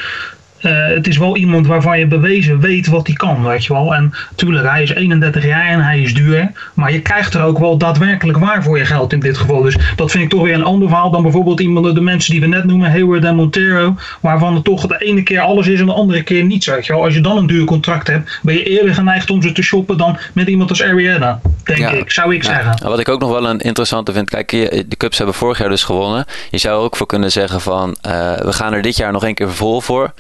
uh, 0.62 0.88
het 0.88 1.08
is 1.08 1.18
wel 1.18 1.38
iemand 1.38 1.68
waarvan 1.68 2.00
je 2.00 2.08
bewezen 2.08 2.60
weet 2.60 2.88
wat 2.88 3.08
hij 3.08 3.16
kan, 3.16 3.44
weet 3.44 3.66
je 3.66 3.74
wel. 3.74 3.96
En 3.96 4.14
tuurlijk, 4.36 4.70
hij 4.70 4.84
is 4.84 4.94
31 4.94 5.46
jaar 5.46 5.66
en 5.66 5.84
hij 5.84 6.02
is 6.02 6.14
duur. 6.14 6.52
Maar 6.74 6.92
je 6.92 7.02
krijgt 7.02 7.34
er 7.34 7.44
ook 7.44 7.60
wel 7.60 7.78
daadwerkelijk 7.78 8.38
waar 8.38 8.64
voor 8.64 8.78
je 8.78 8.86
geld 8.86 9.14
in 9.14 9.20
dit 9.20 9.38
geval. 9.38 9.62
Dus 9.62 9.78
dat 9.96 10.12
vind 10.12 10.24
ik 10.24 10.30
toch 10.30 10.42
weer 10.42 10.54
een 10.54 10.64
ander 10.64 10.88
verhaal 10.88 11.12
dan 11.12 11.22
bijvoorbeeld 11.22 11.60
iemand 11.60 11.96
de 11.96 12.02
mensen 12.02 12.32
die 12.32 12.42
we 12.42 12.48
net 12.48 12.64
noemen, 12.64 12.92
Hayward 12.92 13.24
en 13.24 13.36
Montero. 13.36 13.96
Waarvan 14.22 14.54
het 14.54 14.64
toch 14.64 14.88
de 14.88 14.98
ene 14.98 15.24
keer 15.24 15.40
alles 15.40 15.68
is 15.68 15.80
en 15.80 15.86
de 15.86 15.94
andere 15.94 16.24
keer 16.24 16.44
niets, 16.44 16.66
weet 16.66 16.86
je 16.86 16.94
wel. 16.94 17.04
Als 17.04 17.14
je 17.14 17.22
dan 17.22 17.38
een 17.38 17.48
duur 17.48 17.66
contract 17.66 18.08
hebt, 18.08 18.40
ben 18.42 18.54
je 18.54 18.64
eerder 18.64 18.94
geneigd 18.94 19.30
om 19.30 19.42
ze 19.42 19.52
te 19.52 19.62
shoppen 19.62 19.98
dan 19.98 20.18
met 20.34 20.48
iemand 20.48 20.70
als 20.70 20.84
Ariana. 20.84 21.40
Denk 21.64 21.80
ja. 21.80 21.92
ik, 21.92 22.12
zou 22.12 22.36
ik 22.36 22.44
ja. 22.44 22.54
zeggen. 22.54 22.88
Wat 22.90 23.00
ik 23.00 23.10
ook 23.10 23.20
nog 23.20 23.32
wel 23.32 23.50
een 23.50 23.60
interessante 23.60 24.14
vind, 24.14 24.30
kijk, 24.30 24.50
de 24.50 24.98
Cubs 24.98 25.18
hebben 25.18 25.36
vorig 25.36 25.58
jaar 25.58 25.70
dus 25.70 25.84
gewonnen. 25.84 26.26
Je 26.50 26.58
zou 26.58 26.78
er 26.78 26.84
ook 26.84 26.96
voor 26.96 27.08
kunnen 27.08 27.32
zeggen 27.32 27.62
van, 27.62 27.90
uh, 27.90 28.38
we 28.38 28.54
gaan 28.54 28.74
er 28.74 28.82
dit 28.82 28.98
jaar 28.98 29.12
nog 29.12 29.24
een 29.24 29.34
keer 29.34 29.52
vol 29.52 29.82
voor. 29.82 30.14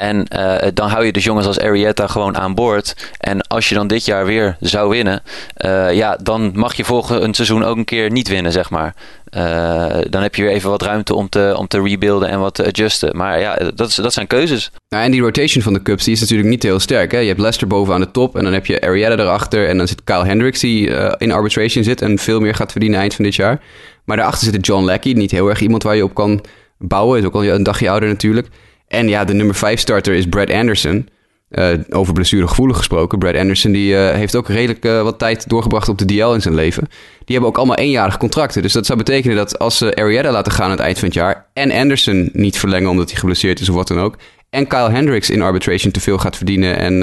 En 0.00 0.26
uh, 0.36 0.56
dan 0.74 0.88
hou 0.88 1.04
je 1.04 1.12
dus 1.12 1.24
jongens 1.24 1.46
als 1.46 1.60
Arietta 1.60 2.06
gewoon 2.06 2.36
aan 2.36 2.54
boord. 2.54 3.10
En 3.18 3.40
als 3.40 3.68
je 3.68 3.74
dan 3.74 3.86
dit 3.86 4.04
jaar 4.04 4.26
weer 4.26 4.56
zou 4.60 4.88
winnen, 4.88 5.22
uh, 5.64 5.94
ja, 5.94 6.18
dan 6.22 6.52
mag 6.54 6.74
je 6.74 6.84
volgend 6.84 7.36
seizoen 7.36 7.64
ook 7.64 7.76
een 7.76 7.84
keer 7.84 8.10
niet 8.10 8.28
winnen, 8.28 8.52
zeg 8.52 8.70
maar. 8.70 8.94
Uh, 9.30 9.96
dan 10.10 10.22
heb 10.22 10.34
je 10.34 10.42
weer 10.42 10.50
even 10.50 10.70
wat 10.70 10.82
ruimte 10.82 11.14
om 11.14 11.28
te, 11.28 11.54
om 11.56 11.68
te 11.68 11.82
rebuilden 11.82 12.28
en 12.28 12.40
wat 12.40 12.54
te 12.54 12.66
adjusten. 12.66 13.16
Maar 13.16 13.40
ja, 13.40 13.58
dat, 13.74 13.88
is, 13.88 13.94
dat 13.94 14.12
zijn 14.12 14.26
keuzes. 14.26 14.70
Nou, 14.88 15.04
en 15.04 15.10
die 15.10 15.20
rotation 15.20 15.62
van 15.62 15.72
de 15.72 15.82
Cubs 15.82 16.04
die 16.04 16.14
is 16.14 16.20
natuurlijk 16.20 16.48
niet 16.48 16.62
heel 16.62 16.80
sterk. 16.80 17.12
Hè? 17.12 17.18
Je 17.18 17.28
hebt 17.28 17.40
Lester 17.40 17.66
boven 17.66 17.94
aan 17.94 18.00
de 18.00 18.10
top 18.10 18.36
en 18.36 18.44
dan 18.44 18.52
heb 18.52 18.66
je 18.66 18.80
Arietta 18.80 19.16
erachter. 19.16 19.68
En 19.68 19.78
dan 19.78 19.88
zit 19.88 20.04
Kyle 20.04 20.26
Hendricks 20.26 20.60
die 20.60 20.90
in 21.18 21.32
arbitration 21.32 21.84
zit 21.84 22.02
en 22.02 22.18
veel 22.18 22.40
meer 22.40 22.54
gaat 22.54 22.70
verdienen 22.70 23.00
eind 23.00 23.14
van 23.14 23.24
dit 23.24 23.34
jaar. 23.34 23.60
Maar 24.04 24.16
daarachter 24.16 24.52
zit 24.52 24.66
John 24.66 24.84
Lackey, 24.84 25.12
niet 25.12 25.30
heel 25.30 25.48
erg 25.48 25.60
iemand 25.60 25.82
waar 25.82 25.96
je 25.96 26.04
op 26.04 26.14
kan 26.14 26.44
bouwen. 26.78 27.18
Is 27.18 27.24
ook 27.24 27.34
al 27.34 27.44
een 27.44 27.62
dagje 27.62 27.90
ouder 27.90 28.08
natuurlijk. 28.08 28.48
En 28.88 29.08
ja, 29.08 29.24
de 29.24 29.34
nummer 29.34 29.54
5 29.54 29.80
starter 29.80 30.14
is 30.14 30.26
Brad 30.26 30.50
Anderson. 30.50 31.08
Uh, 31.50 31.72
over 31.90 32.12
blessuregevoelig 32.12 32.76
gesproken. 32.76 33.18
Brad 33.18 33.36
Anderson 33.36 33.72
die, 33.72 33.92
uh, 33.92 34.10
heeft 34.10 34.36
ook 34.36 34.48
redelijk 34.48 34.84
uh, 34.84 35.02
wat 35.02 35.18
tijd 35.18 35.48
doorgebracht 35.48 35.88
op 35.88 35.98
de 35.98 36.04
DL 36.04 36.32
in 36.32 36.42
zijn 36.42 36.54
leven. 36.54 36.84
Die 37.24 37.36
hebben 37.36 37.48
ook 37.48 37.56
allemaal 37.56 37.76
eenjarige 37.76 38.18
contracten. 38.18 38.62
Dus 38.62 38.72
dat 38.72 38.86
zou 38.86 38.98
betekenen 38.98 39.36
dat 39.36 39.58
als 39.58 39.78
ze 39.78 39.94
Arietta 39.94 40.30
laten 40.30 40.52
gaan 40.52 40.64
aan 40.64 40.70
het 40.70 40.80
eind 40.80 40.98
van 40.98 41.08
het 41.08 41.16
jaar... 41.16 41.46
en 41.52 41.72
Anderson 41.72 42.30
niet 42.32 42.58
verlengen 42.58 42.90
omdat 42.90 43.10
hij 43.10 43.18
geblesseerd 43.18 43.60
is 43.60 43.68
of 43.68 43.74
wat 43.74 43.88
dan 43.88 44.00
ook... 44.00 44.16
en 44.50 44.66
Kyle 44.66 44.90
Hendricks 44.90 45.30
in 45.30 45.42
arbitration 45.42 45.92
te 45.92 46.00
veel 46.00 46.18
gaat 46.18 46.36
verdienen 46.36 46.78
en, 46.78 47.02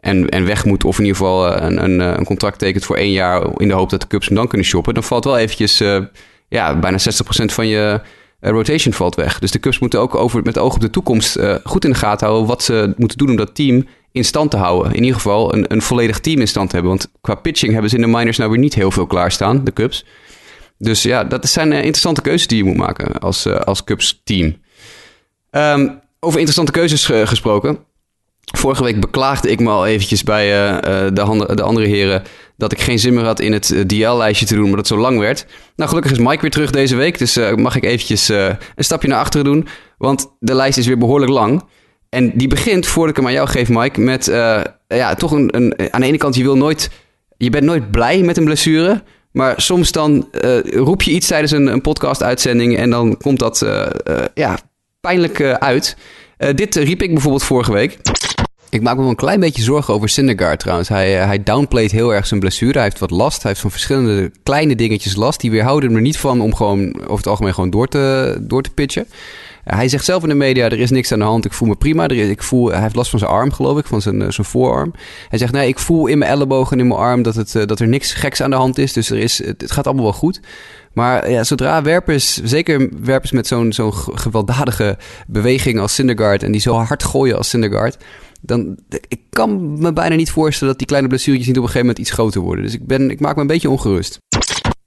en, 0.00 0.28
en 0.28 0.46
weg 0.46 0.64
moet... 0.64 0.84
of 0.84 0.98
in 0.98 1.04
ieder 1.04 1.18
geval 1.18 1.62
een, 1.62 1.84
een, 1.84 1.98
een, 2.00 2.24
contract 2.24 2.58
tekent 2.58 2.84
voor 2.84 2.96
één 2.96 3.12
jaar... 3.12 3.42
in 3.56 3.68
de 3.68 3.74
hoop 3.74 3.90
dat 3.90 4.00
de 4.00 4.06
Cubs 4.06 4.26
hem 4.26 4.36
dan 4.36 4.48
kunnen 4.48 4.66
shoppen... 4.66 4.94
dan 4.94 5.04
valt 5.04 5.24
wel 5.24 5.38
eventjes 5.38 5.82
ja, 6.48 6.78
bijna 6.78 6.98
60% 6.98 7.04
van 7.44 7.66
je 7.66 8.00
rotation 8.52 8.92
valt 8.92 9.14
weg. 9.14 9.38
Dus 9.38 9.50
de 9.50 9.60
Cubs 9.60 9.78
moeten 9.78 10.00
ook 10.00 10.14
over, 10.14 10.42
met 10.42 10.58
oog 10.58 10.74
op 10.74 10.80
de 10.80 10.90
toekomst 10.90 11.36
uh, 11.36 11.54
goed 11.64 11.84
in 11.84 11.90
de 11.90 11.96
gaten 11.96 12.26
houden 12.26 12.48
wat 12.48 12.62
ze 12.62 12.94
moeten 12.96 13.18
doen 13.18 13.30
om 13.30 13.36
dat 13.36 13.54
team 13.54 13.86
in 14.12 14.24
stand 14.24 14.50
te 14.50 14.56
houden. 14.56 14.92
In 14.92 15.00
ieder 15.00 15.14
geval 15.14 15.54
een, 15.54 15.72
een 15.72 15.82
volledig 15.82 16.20
team 16.20 16.40
in 16.40 16.48
stand 16.48 16.68
te 16.68 16.74
hebben. 16.74 16.94
Want 16.94 17.10
qua 17.20 17.34
pitching 17.34 17.72
hebben 17.72 17.90
ze 17.90 17.96
in 17.96 18.02
de 18.02 18.08
minors 18.08 18.36
nou 18.36 18.50
weer 18.50 18.58
niet 18.58 18.74
heel 18.74 18.90
veel 18.90 19.06
klaarstaan, 19.06 19.64
de 19.64 19.72
Cubs. 19.72 20.04
Dus 20.78 21.02
ja, 21.02 21.24
dat 21.24 21.48
zijn 21.48 21.72
uh, 21.72 21.76
interessante 21.76 22.20
keuzes 22.20 22.46
die 22.46 22.58
je 22.58 22.64
moet 22.64 22.76
maken 22.76 23.18
als, 23.18 23.46
als 23.48 23.84
Cubs 23.84 24.20
team. 24.24 24.56
Um, 25.50 26.00
over 26.20 26.38
interessante 26.38 26.72
keuzes 26.72 27.04
gesproken. 27.04 27.78
Vorige 28.56 28.82
week 28.82 29.00
beklaagde 29.00 29.50
ik 29.50 29.60
me 29.60 29.70
al 29.70 29.86
eventjes 29.86 30.22
bij 30.22 30.46
de, 30.80 31.10
de, 31.54 31.62
andere 31.62 31.86
heren 31.86 32.22
dat 32.56 32.72
ik 32.72 32.80
geen 32.80 32.98
zin 32.98 33.14
meer 33.14 33.24
had 33.24 33.40
in 33.40 33.52
het 33.52 33.70
uh, 33.70 33.80
DL-lijstje 33.80 34.46
te 34.46 34.54
doen, 34.54 34.62
maar 34.62 34.76
dat 34.76 34.88
het 34.88 34.98
zo 34.98 35.02
lang 35.02 35.18
werd. 35.18 35.46
Nou, 35.76 35.88
gelukkig 35.88 36.12
is 36.12 36.18
Mike 36.18 36.40
weer 36.40 36.50
terug 36.50 36.70
deze 36.70 36.96
week, 36.96 37.18
dus 37.18 37.36
uh, 37.36 37.54
mag 37.54 37.76
ik 37.76 37.84
eventjes 37.84 38.28
een 38.28 38.56
stapje 38.76 39.08
naar 39.08 39.18
achteren 39.18 39.44
doen, 39.44 39.66
want 39.98 40.26
de 40.38 40.54
lijst 40.54 40.78
is 40.78 40.86
weer 40.86 40.98
behoorlijk 40.98 41.32
lang. 41.32 41.62
En 42.08 42.32
die 42.34 42.48
begint, 42.48 42.86
voordat 42.86 43.10
ik 43.10 43.16
hem 43.16 43.26
aan 43.26 43.32
jou 43.32 43.48
geef, 43.48 43.68
Mike, 43.68 44.00
met 44.00 44.24
ja, 44.88 45.14
toch 45.14 45.30
een, 45.30 45.56
een, 45.56 45.92
aan 45.92 46.00
de 46.00 46.06
ene 46.06 46.16
kant, 46.16 46.34
je 46.34 46.42
wil 46.42 46.56
nooit, 46.56 46.90
je 47.36 47.50
bent 47.50 47.64
nooit 47.64 47.90
blij 47.90 48.20
met 48.20 48.36
een 48.36 48.44
blessure, 48.44 49.02
maar 49.32 49.60
soms 49.60 49.92
dan 49.92 50.28
roep 50.64 51.02
je 51.02 51.10
iets 51.10 51.26
tijdens 51.26 51.52
een, 51.52 51.66
een 51.66 51.80
podcast-uitzending 51.80 52.76
en 52.76 52.90
dan 52.90 53.16
komt 53.16 53.38
dat 53.38 53.66
ja, 54.34 54.58
pijnlijk 55.00 55.42
uit. 55.42 55.96
dit 56.54 56.74
riep 56.74 57.02
ik 57.02 57.12
bijvoorbeeld 57.12 57.44
vorige 57.44 57.72
week. 57.72 57.98
Ik 58.70 58.82
maak 58.82 58.94
me 58.94 59.00
wel 59.00 59.10
een 59.10 59.16
klein 59.16 59.40
beetje 59.40 59.62
zorgen 59.62 59.94
over 59.94 60.08
Syndergaard 60.08 60.60
trouwens. 60.60 60.88
Hij, 60.88 61.20
eh, 61.20 61.26
hij 61.26 61.42
downplayt 61.42 61.90
heel 61.90 62.14
erg 62.14 62.26
zijn 62.26 62.40
blessure. 62.40 62.72
Hij 62.72 62.82
heeft 62.82 62.98
wat 62.98 63.10
last. 63.10 63.42
Hij 63.42 63.50
heeft 63.50 63.62
van 63.62 63.70
verschillende 63.70 64.30
kleine 64.42 64.74
dingetjes 64.74 65.16
last. 65.16 65.40
Die 65.40 65.50
weerhouden 65.50 65.88
hem 65.88 65.98
er 65.98 66.04
niet 66.04 66.18
van 66.18 66.40
om 66.40 66.54
gewoon 66.54 67.00
over 67.00 67.16
het 67.16 67.26
algemeen 67.26 67.54
gewoon 67.54 67.70
door 67.70 67.88
te, 67.88 68.36
door 68.40 68.62
te 68.62 68.70
pitchen. 68.70 69.06
Hij 69.64 69.88
zegt 69.88 70.04
zelf 70.04 70.22
in 70.22 70.28
de 70.28 70.34
media, 70.34 70.64
er 70.64 70.80
is 70.80 70.90
niks 70.90 71.12
aan 71.12 71.18
de 71.18 71.24
hand, 71.24 71.44
ik 71.44 71.52
voel 71.52 71.68
me 71.68 71.76
prima. 71.76 72.04
Er 72.08 72.16
is, 72.16 72.28
ik 72.28 72.42
voel, 72.42 72.70
hij 72.70 72.80
heeft 72.80 72.94
last 72.94 73.10
van 73.10 73.18
zijn 73.18 73.30
arm, 73.30 73.52
geloof 73.52 73.78
ik, 73.78 73.86
van 73.86 74.02
zijn, 74.02 74.22
eh, 74.22 74.30
zijn 74.30 74.46
voorarm. 74.46 74.92
Hij 75.28 75.38
zegt, 75.38 75.52
nee, 75.52 75.68
ik 75.68 75.78
voel 75.78 76.06
in 76.06 76.18
mijn 76.18 76.30
elleboog 76.30 76.72
en 76.72 76.78
in 76.78 76.86
mijn 76.86 77.00
arm 77.00 77.22
dat, 77.22 77.34
het, 77.34 77.54
eh, 77.54 77.66
dat 77.66 77.80
er 77.80 77.88
niks 77.88 78.12
geks 78.12 78.42
aan 78.42 78.50
de 78.50 78.56
hand 78.56 78.78
is. 78.78 78.92
Dus 78.92 79.10
er 79.10 79.18
is, 79.18 79.44
het, 79.44 79.72
gaat 79.72 79.86
allemaal 79.86 80.04
wel 80.04 80.12
goed. 80.12 80.40
Maar 80.92 81.30
ja, 81.30 81.44
zodra 81.44 81.82
werpers, 81.82 82.42
zeker 82.42 82.88
werpers 83.00 83.32
met 83.32 83.46
zo'n 83.46 83.72
zo'n 83.72 83.92
gewelddadige 83.94 84.96
beweging 85.26 85.78
als 85.80 85.94
Syndergaard... 85.94 86.42
en 86.42 86.52
die 86.52 86.60
zo 86.60 86.74
hard 86.74 87.04
gooien 87.04 87.36
als 87.36 87.48
Syndergaard 87.48 87.96
dan 88.46 88.78
ik 89.08 89.20
kan 89.30 89.78
me 89.80 89.92
bijna 89.92 90.14
niet 90.14 90.30
voorstellen 90.30 90.68
dat 90.68 90.78
die 90.78 90.86
kleine 90.86 91.08
blessuretjes 91.08 91.46
niet 91.46 91.56
op 91.56 91.62
een 91.62 91.70
gegeven 91.70 91.88
moment 91.88 92.06
iets 92.06 92.16
groter 92.16 92.40
worden. 92.40 92.64
Dus 92.64 92.74
ik, 92.74 92.86
ben, 92.86 93.10
ik 93.10 93.20
maak 93.20 93.34
me 93.34 93.40
een 93.40 93.46
beetje 93.46 93.70
ongerust. 93.70 94.18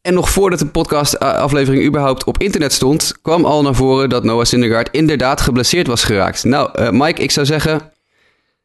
En 0.01 0.13
nog 0.13 0.29
voordat 0.29 0.59
de 0.59 0.67
podcast-aflevering 0.67 1.85
überhaupt 1.85 2.23
op 2.23 2.37
internet 2.37 2.73
stond, 2.73 3.13
kwam 3.21 3.45
al 3.45 3.61
naar 3.61 3.75
voren 3.75 4.09
dat 4.09 4.23
Noah 4.23 4.45
Syndergaard 4.45 4.89
inderdaad 4.91 5.41
geblesseerd 5.41 5.87
was 5.87 6.03
geraakt. 6.03 6.43
Nou, 6.43 6.69
uh, 6.79 6.89
Mike, 6.89 7.21
ik 7.21 7.31
zou 7.31 7.45
zeggen, 7.45 7.91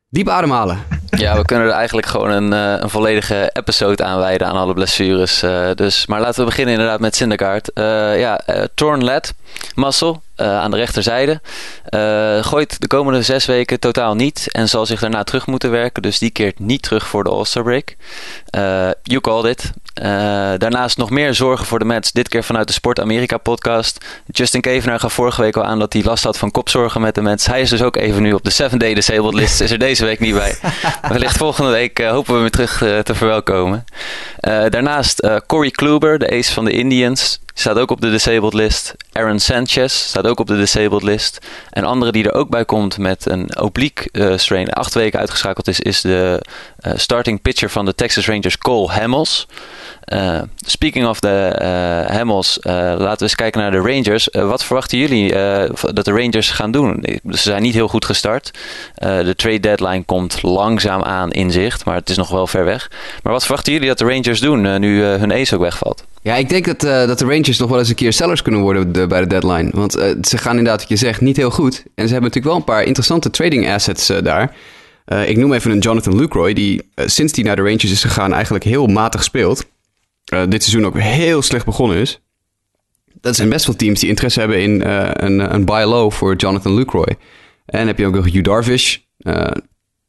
diep 0.09 0.28
ademhalen. 0.28 0.78
Ja, 1.11 1.37
we 1.37 1.44
kunnen 1.44 1.66
er 1.66 1.72
eigenlijk 1.72 2.07
gewoon 2.07 2.31
een, 2.31 2.52
uh, 2.52 2.83
een 2.83 2.90
volledige 2.90 3.50
episode 3.52 4.05
aan 4.05 4.18
wijden 4.18 4.46
aan 4.46 4.57
alle 4.57 4.74
blessures. 4.74 5.44
Dus, 5.74 6.07
maar 6.07 6.20
laten 6.20 6.40
we 6.40 6.46
beginnen 6.46 6.74
inderdaad 6.74 7.00
met 7.00 7.16
Syndergaard. 7.16 7.70
ja, 8.18 8.40
torn 8.74 9.05
led, 9.05 9.35
muscle, 9.74 10.20
uh, 10.37 10.59
aan 10.59 10.71
de 10.71 10.77
rechterzijde. 10.77 11.40
Uh, 11.95 12.45
gooit 12.45 12.81
de 12.81 12.87
komende 12.87 13.23
zes 13.23 13.47
weken 13.47 13.81
totaal 13.81 14.14
niet 14.14 14.49
en 14.53 14.68
zal 14.68 14.87
zich 14.87 15.01
daarna 15.01 15.25
terug 15.25 15.47
moeten 15.47 15.71
werken. 15.71 16.03
Dus 16.03 16.18
die 16.18 16.31
keert 16.31 16.59
niet 16.59 16.83
terug 16.83 17.07
voor 17.07 17.25
de 17.25 17.31
All-Star 17.31 17.62
break. 17.62 17.97
Uh, 18.57 18.90
you 19.03 19.21
called 19.21 19.45
it. 19.45 19.73
daarnaast 20.61 20.97
nog 20.97 21.11
meer 21.11 21.35
zorgen 21.35 21.66
voor 21.66 21.79
de 21.79 21.85
Mets. 21.85 22.12
Dit 22.12 22.29
keer 22.29 22.45
vanuit 22.45 22.66
de 22.66 22.73
Sport 22.73 23.01
Amerika 23.01 23.37
podcast. 23.37 24.05
Justin 24.27 24.61
Kevenaar 24.61 25.01
gaf 25.01 25.12
vorige 25.12 25.40
week 25.40 25.57
al 25.57 25.64
aan 25.64 25.79
dat 25.79 25.92
hij 25.92 26.03
last 26.03 26.25
had 26.25 26.38
van 26.38 26.51
kopzorgen 26.51 27.01
met 27.01 27.14
de 27.14 27.23
Mets. 27.23 27.47
Hij 27.47 27.61
is 27.61 27.71
dus 27.71 27.83
ook 27.83 27.97
even 27.97 28.23
nu 28.23 28.33
op 28.33 28.45
de 28.45 28.71
7-day 28.71 28.95
disabled 28.95 29.35
list. 29.35 29.61
Is 29.61 29.71
er 29.71 29.79
deze 29.79 30.05
week 30.05 30.21
niet 30.21 30.35
bij. 30.35 30.57
Wellicht 31.09 31.37
volgende 31.37 31.71
week 31.71 32.03
hopen 32.03 32.27
we 32.27 32.33
hem 32.33 32.40
weer 32.40 32.51
terug 32.51 33.05
te 33.05 33.14
verwelkomen. 33.14 33.85
daarnaast 34.68 35.27
Corey 35.47 35.71
Kluber, 35.71 36.18
de 36.18 36.31
ace 36.31 36.53
van 36.53 36.64
de 36.64 36.73
Indians. 36.73 37.40
Staat 37.54 37.78
ook 37.78 37.90
op 37.90 38.00
de 38.00 38.10
disabled 38.10 38.54
list. 38.54 38.94
Aaron 39.12 39.38
Sanchez 39.38 39.92
staat 39.92 40.26
ook 40.26 40.40
op 40.40 40.46
de 40.46 40.56
disabled 40.56 41.02
list. 41.02 41.46
En 41.70 41.84
andere 41.84 42.12
die 42.12 42.24
er 42.24 42.34
ook 42.34 42.48
bij 42.48 42.64
komt 42.64 42.98
met 42.98 43.30
een 43.30 43.60
oblique 43.60 44.36
strain, 44.38 44.70
acht 44.70 44.94
weken 44.94 45.18
uitgeschakeld 45.18 45.68
is, 45.68 45.80
is 45.80 46.00
de 46.00 46.42
starting 46.94 47.42
pitcher 47.42 47.70
van 47.70 47.84
de 47.84 47.94
Texas 47.94 48.26
Rangers, 48.26 48.58
Cole 48.58 48.90
Hamels. 48.90 49.46
Uh, 50.12 50.40
speaking 50.56 51.06
of 51.06 51.20
de 51.20 51.54
Hamels, 52.08 52.58
laten 52.62 53.16
we 53.16 53.22
eens 53.22 53.34
kijken 53.34 53.60
naar 53.60 53.70
de 53.70 53.76
Rangers. 53.76 54.28
wat 54.32 54.64
verwachten 54.64 54.98
jullie 54.98 55.32
dat 55.92 56.04
de 56.04 56.12
Rangers 56.12 56.50
gaan 56.50 56.70
doen? 56.70 57.04
Ze 57.30 57.36
zijn 57.36 57.62
niet 57.62 57.74
heel 57.74 57.88
goed 57.88 58.04
gestart. 58.04 58.50
de 58.94 59.34
trade 59.36 59.60
deadline 59.60 60.04
komt 60.04 60.42
langzaam 60.42 61.02
aan 61.02 61.30
in 61.30 61.50
zicht, 61.50 61.84
maar 61.84 61.94
het 61.94 62.10
is 62.10 62.16
nog 62.16 62.30
wel 62.30 62.46
ver 62.46 62.64
weg. 62.64 62.90
Maar 63.22 63.32
wat 63.32 63.44
verwachten 63.44 63.72
jullie 63.72 63.88
dat 63.88 63.98
de 63.98 64.04
Rangers 64.04 64.40
doen 64.40 64.80
nu 64.80 65.02
hun 65.02 65.32
ace 65.32 65.54
ook 65.54 65.60
wegvalt? 65.60 66.04
Ja, 66.22 66.35
ik 66.35 66.48
denk 66.48 66.64
dat, 66.64 66.80
dat 66.80 67.18
de 67.18 67.24
Rangers 67.24 67.58
nog 67.58 67.68
wel 67.70 67.78
eens 67.78 67.88
een 67.88 67.94
keer 67.94 68.12
sellers 68.12 68.42
kunnen 68.42 68.61
worden 68.61 68.92
bij 69.08 69.20
de 69.20 69.26
deadline. 69.26 69.70
Want 69.74 69.92
ze 70.22 70.38
gaan 70.38 70.56
inderdaad, 70.56 70.80
wat 70.80 70.88
je 70.88 70.96
zegt, 70.96 71.20
niet 71.20 71.37
heel 71.37 71.50
goed. 71.50 71.74
En 71.94 72.06
ze 72.06 72.12
hebben 72.12 72.22
natuurlijk 72.22 72.44
wel 72.44 72.56
een 72.56 72.64
paar 72.64 72.85
interessante 72.85 73.30
trading 73.30 73.68
assets 73.68 74.06
daar. 74.06 74.56
ik 75.26 75.37
noem 75.37 75.52
even 75.52 75.70
een 75.70 75.78
Jonathan 75.78 76.16
Lucroy, 76.16 76.52
die 76.52 76.90
sinds 76.94 77.35
hij 77.35 77.44
naar 77.44 77.56
de 77.56 77.62
Rangers 77.62 77.90
is 77.90 78.02
gegaan 78.02 78.32
eigenlijk 78.32 78.64
heel 78.64 78.87
matig 78.87 79.22
speelt. 79.22 79.66
Dit 80.48 80.62
seizoen 80.62 80.87
ook 80.87 80.98
heel 80.98 81.42
slecht 81.42 81.64
begonnen 81.64 81.96
is. 81.96 82.20
Dat 83.20 83.37
zijn 83.37 83.48
best 83.48 83.66
wel 83.66 83.76
teams 83.76 84.00
die 84.00 84.08
interesse 84.08 84.40
hebben 84.40 84.62
in 84.62 84.82
een, 84.82 85.54
een 85.54 85.64
buy 85.64 85.85
low 85.85 86.12
voor 86.12 86.37
Jonathan 86.37 86.74
Lucroy. 86.74 87.16
En 87.66 87.87
heb 87.87 87.98
je 87.98 88.06
ook 88.06 88.14
nog 88.14 88.24
Hugh 88.24 88.44
Darvish. 88.44 88.96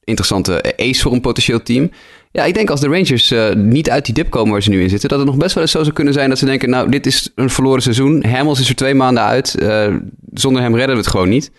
Interessante 0.04 0.76
ace 0.78 1.02
voor 1.02 1.12
een 1.12 1.22
potentieel 1.22 1.64
team. 1.64 1.92
Ja, 2.34 2.44
ik 2.44 2.54
denk 2.54 2.70
als 2.70 2.80
de 2.80 2.88
Rangers 2.88 3.34
niet 3.56 3.90
uit 3.90 4.06
die 4.06 4.14
dip 4.14 4.30
komen 4.30 4.52
waar 4.52 4.64
ze 4.64 4.70
nu 4.70 4.82
in 4.82 4.90
zitten... 4.90 5.10
dat 5.10 5.20
het 5.20 5.28
nog 5.28 5.38
best 5.38 5.54
wel 5.54 5.64
eens 5.64 5.72
zo 5.72 5.82
zou 5.82 5.94
kunnen 5.94 6.14
zijn 6.14 6.30
dat 6.30 6.38
ze 6.38 6.46
denken... 6.46 6.70
nou, 6.70 6.90
dit 6.90 7.06
is 7.06 7.32
een 7.36 7.50
verloren 7.50 7.82
seizoen. 7.82 8.24
Hamels 8.24 8.60
is 8.60 8.70
er 8.70 8.76
twee 8.76 8.94
maanden 8.94 9.24
uit. 9.24 9.56
zonder 10.34 10.62
hem 10.62 10.76
redden 10.76 10.96
we 10.96 11.02
het 11.02 11.12
gewoon 11.12 11.30
niet. 11.30 11.52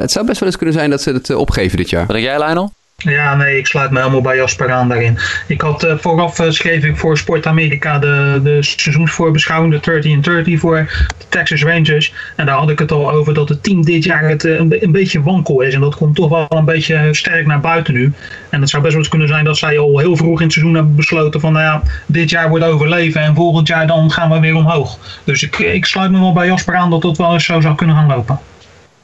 het 0.00 0.12
zou 0.12 0.26
best 0.26 0.40
wel 0.40 0.48
eens 0.48 0.56
kunnen 0.56 0.74
zijn 0.74 0.90
dat 0.90 1.02
ze 1.02 1.12
het 1.12 1.34
opgeven 1.34 1.76
dit 1.76 1.90
jaar. 1.90 2.06
Wat 2.06 2.16
denk 2.16 2.24
jij, 2.28 2.38
Lionel? 2.38 2.72
Ja, 3.02 3.34
nee, 3.34 3.58
ik 3.58 3.66
sluit 3.66 3.90
me 3.90 3.98
helemaal 3.98 4.20
bij 4.20 4.36
Jasper 4.36 4.72
aan 4.72 4.88
daarin. 4.88 5.18
Ik 5.46 5.60
had 5.60 5.84
uh, 5.84 5.98
vooraf 5.98 6.40
uh, 6.40 6.50
schreef 6.50 6.84
ik 6.84 6.96
voor 6.96 7.18
Sport 7.18 7.46
Amerika 7.46 7.98
de, 7.98 8.40
de 8.42 8.62
seizoensvoorbeschouwing, 8.62 9.72
de 9.72 9.80
30 9.80 10.12
en 10.12 10.20
30 10.20 10.60
voor 10.60 10.88
de 11.18 11.24
Texas 11.28 11.62
Rangers. 11.62 12.14
En 12.36 12.46
daar 12.46 12.56
had 12.56 12.70
ik 12.70 12.78
het 12.78 12.92
al 12.92 13.10
over 13.10 13.34
dat 13.34 13.48
het 13.48 13.62
team 13.62 13.82
dit 13.82 14.04
jaar 14.04 14.28
het, 14.28 14.44
een, 14.44 14.82
een, 14.82 14.92
beetje 14.92 15.22
wankel 15.22 15.60
is. 15.60 15.74
En 15.74 15.80
dat 15.80 15.96
komt 15.96 16.16
toch 16.16 16.28
wel 16.28 16.46
een 16.48 16.64
beetje 16.64 17.08
sterk 17.14 17.46
naar 17.46 17.60
buiten 17.60 17.94
nu. 17.94 18.12
En 18.50 18.60
het 18.60 18.70
zou 18.70 18.82
best 18.82 18.94
wel 18.94 19.02
eens 19.02 19.12
kunnen 19.12 19.28
zijn 19.28 19.44
dat 19.44 19.56
zij 19.56 19.78
al 19.78 19.98
heel 19.98 20.16
vroeg 20.16 20.38
in 20.38 20.44
het 20.44 20.52
seizoen 20.52 20.74
hebben 20.74 20.96
besloten 20.96 21.40
van 21.40 21.52
nou 21.52 21.64
ja, 21.64 21.82
dit 22.06 22.30
jaar 22.30 22.48
wordt 22.48 22.64
overleven 22.64 23.20
en 23.20 23.34
volgend 23.34 23.68
jaar 23.68 23.86
dan 23.86 24.10
gaan 24.10 24.30
we 24.30 24.40
weer 24.40 24.54
omhoog. 24.54 24.98
Dus 25.24 25.42
ik, 25.42 25.58
ik 25.58 25.84
sluit 25.84 26.10
me 26.10 26.18
wel 26.18 26.32
bij 26.32 26.46
Jasper 26.46 26.74
aan 26.74 26.90
dat 26.90 27.02
dat 27.02 27.16
wel 27.16 27.32
eens 27.32 27.44
zo 27.44 27.60
zou 27.60 27.74
kunnen 27.74 27.96
gaan 27.96 28.08
lopen. 28.08 28.38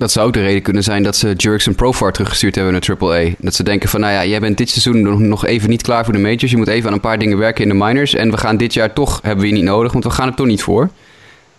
Dat 0.02 0.12
zou 0.12 0.26
ook 0.26 0.32
de 0.32 0.40
reden 0.40 0.62
kunnen 0.62 0.82
zijn 0.82 1.02
dat 1.02 1.16
ze 1.16 1.32
Jurgen 1.36 1.74
Profar 1.74 2.12
teruggestuurd 2.12 2.54
hebben 2.54 2.72
naar 2.72 2.96
AAA. 2.98 3.30
Dat 3.38 3.54
ze 3.54 3.62
denken 3.62 3.88
van, 3.88 4.00
nou 4.00 4.12
ja, 4.12 4.24
jij 4.24 4.40
bent 4.40 4.58
dit 4.58 4.70
seizoen 4.70 5.28
nog 5.28 5.46
even 5.46 5.70
niet 5.70 5.82
klaar 5.82 6.04
voor 6.04 6.12
de 6.12 6.18
majors. 6.18 6.50
Je 6.50 6.56
moet 6.56 6.68
even 6.68 6.88
aan 6.88 6.94
een 6.94 7.00
paar 7.00 7.18
dingen 7.18 7.38
werken 7.38 7.62
in 7.62 7.68
de 7.68 7.84
minors. 7.84 8.14
En 8.14 8.30
we 8.30 8.36
gaan 8.36 8.56
dit 8.56 8.74
jaar 8.74 8.92
toch, 8.92 9.20
hebben 9.22 9.40
we 9.40 9.46
je 9.46 9.52
niet 9.52 9.64
nodig, 9.64 9.92
want 9.92 10.04
we 10.04 10.10
gaan 10.10 10.28
er 10.28 10.34
toch 10.34 10.46
niet 10.46 10.62
voor. 10.62 10.90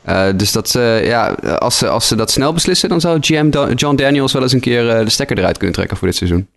Uh, 0.10 0.25
dus 0.36 0.51
dat, 0.51 0.71
ja, 1.03 1.27
als, 1.58 1.77
ze, 1.77 1.88
als 1.88 2.08
ze 2.08 2.15
dat 2.15 2.32
snel 2.32 2.53
beslissen, 2.53 2.89
dan 2.89 3.01
zou 3.01 3.17
GM 3.21 3.49
John 3.75 3.95
Daniels 3.95 4.34
wel 4.34 4.41
eens 4.41 4.53
een 4.53 4.60
keer 4.60 4.86
uh, 4.86 5.03
de 5.03 5.10
stekker 5.10 5.38
eruit 5.38 5.58
kunnen 5.58 5.75
trekken 5.75 5.97
voor 5.97 6.08
dit 6.08 6.17
seizoen. 6.17 6.47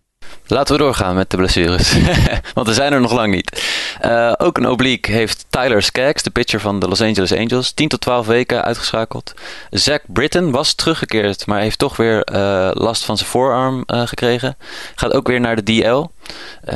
Laten 0.47 0.75
we 0.75 0.81
doorgaan 0.81 1.15
met 1.15 1.29
de 1.29 1.37
blessures. 1.37 1.93
Want 2.53 2.67
er 2.67 2.73
zijn 2.73 2.93
er 2.93 3.01
nog 3.01 3.11
lang 3.11 3.33
niet. 3.33 3.63
Uh, 4.05 4.33
ook 4.37 4.57
een 4.57 4.67
oblique 4.67 5.11
heeft 5.11 5.45
Tyler 5.49 5.83
Skaggs, 5.83 6.23
de 6.23 6.29
pitcher 6.29 6.59
van 6.59 6.79
de 6.79 6.87
Los 6.87 7.01
Angeles 7.01 7.33
Angels, 7.33 7.71
10 7.71 7.87
tot 7.87 8.01
12 8.01 8.25
weken 8.25 8.63
uitgeschakeld. 8.63 9.33
Zach 9.69 9.99
Britton 10.07 10.51
was 10.51 10.73
teruggekeerd, 10.73 11.45
maar 11.45 11.59
heeft 11.59 11.79
toch 11.79 11.97
weer 11.97 12.27
uh, 12.33 12.69
last 12.73 13.05
van 13.05 13.17
zijn 13.17 13.29
voorarm 13.29 13.83
uh, 13.87 14.07
gekregen. 14.07 14.57
Gaat 14.95 15.13
ook 15.13 15.27
weer 15.27 15.39
naar 15.39 15.63
de 15.63 15.81
DL. 15.81 16.05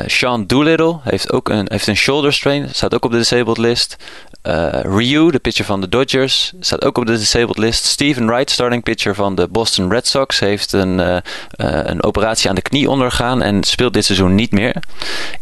Sean 0.05 0.47
Doolittle 0.47 0.99
heeft 1.03 1.31
ook 1.31 1.49
een, 1.49 1.65
heeft 1.69 1.87
een 1.87 1.95
shoulder 1.95 2.33
strain, 2.33 2.69
staat 2.71 2.93
ook 2.93 3.05
op 3.05 3.11
de 3.11 3.17
disabled 3.17 3.57
list. 3.57 3.95
Uh, 4.43 4.67
Ryu, 4.83 5.31
de 5.31 5.39
pitcher 5.39 5.65
van 5.65 5.81
de 5.81 5.89
Dodgers, 5.89 6.53
staat 6.59 6.85
ook 6.85 6.97
op 6.97 7.05
de 7.05 7.17
disabled 7.17 7.57
list. 7.57 7.85
Steven 7.85 8.27
Wright, 8.27 8.51
starting 8.51 8.83
pitcher 8.83 9.15
van 9.15 9.35
de 9.35 9.47
Boston 9.47 9.91
Red 9.91 10.07
Sox, 10.07 10.39
heeft 10.39 10.71
een, 10.73 10.99
uh, 10.99 11.07
uh, 11.07 11.19
een 11.57 12.03
operatie 12.03 12.49
aan 12.49 12.55
de 12.55 12.61
knie 12.61 12.89
ondergaan 12.89 13.41
en 13.41 13.63
speelt 13.63 13.93
dit 13.93 14.05
seizoen 14.05 14.35
niet 14.35 14.51
meer. 14.51 14.75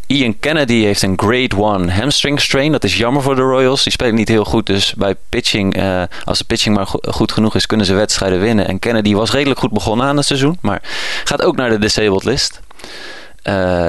Ian 0.06 0.38
Kennedy 0.38 0.82
heeft 0.82 1.02
een 1.02 1.18
grade 1.18 1.56
1 1.56 1.90
hamstring 1.90 2.40
strain. 2.40 2.72
Dat 2.72 2.84
is 2.84 2.96
jammer 2.96 3.22
voor 3.22 3.34
de 3.34 3.40
Royals. 3.40 3.82
Die 3.82 3.92
spelen 3.92 4.14
niet 4.14 4.28
heel 4.28 4.44
goed, 4.44 4.66
dus 4.66 4.94
bij 4.94 5.14
pitching, 5.28 5.82
als 6.24 6.38
de 6.38 6.44
pitching 6.44 6.76
maar 6.76 6.86
goed 7.08 7.32
genoeg 7.32 7.54
is, 7.54 7.66
kunnen 7.66 7.86
ze 7.86 7.94
wedstrijden 7.94 8.40
winnen. 8.40 8.68
En 8.68 8.78
Kennedy 8.78 9.14
was 9.14 9.30
redelijk 9.30 9.60
goed 9.60 9.72
begonnen 9.72 10.06
aan 10.06 10.16
het 10.16 10.26
seizoen, 10.26 10.58
maar 10.60 10.82
gaat 11.24 11.42
ook 11.42 11.56
naar 11.56 11.70
de 11.70 11.78
disabled 11.78 12.24
list. 12.24 12.60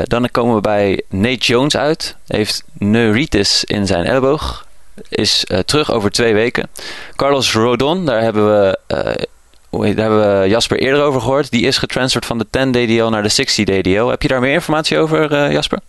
dan 0.04 0.30
komen 0.32 0.56
we 0.56 0.62
bij 0.62 1.02
Nate 1.10 1.46
Jones 1.46 1.78
uit. 1.78 2.16
Heeft 2.28 2.64
neuritis 2.74 3.64
in 3.64 3.88
zijn 3.88 4.06
elleboog 4.06 4.70
is 5.10 5.46
uh, 5.48 5.60
terug 5.60 5.92
over 5.92 6.12
twee 6.12 6.34
weken. 6.34 6.70
Carlos 7.16 7.54
Rodon, 7.54 8.06
daar 8.06 8.22
hebben 8.22 8.46
we, 8.46 8.80
uh, 8.88 9.96
daar 9.96 10.06
hebben 10.06 10.42
we 10.42 10.50
Jasper 10.50 10.80
eerder 10.80 11.02
over 11.02 11.22
gehoord. 11.22 11.52
Die 11.52 11.66
is 11.66 11.78
getransferd 11.78 12.26
van 12.26 12.38
de 12.38 12.46
10 12.50 12.72
DDL 12.72 13.10
naar 13.10 13.24
de 13.24 13.30
60 13.30 13.66
DDL. 13.66 14.06
Heb 14.06 14.22
je 14.22 14.28
daar 14.28 14.42
meer 14.42 14.54
informatie 14.54 14.98
over, 14.98 15.32
uh, 15.32 15.52
Jasper? 15.52 15.80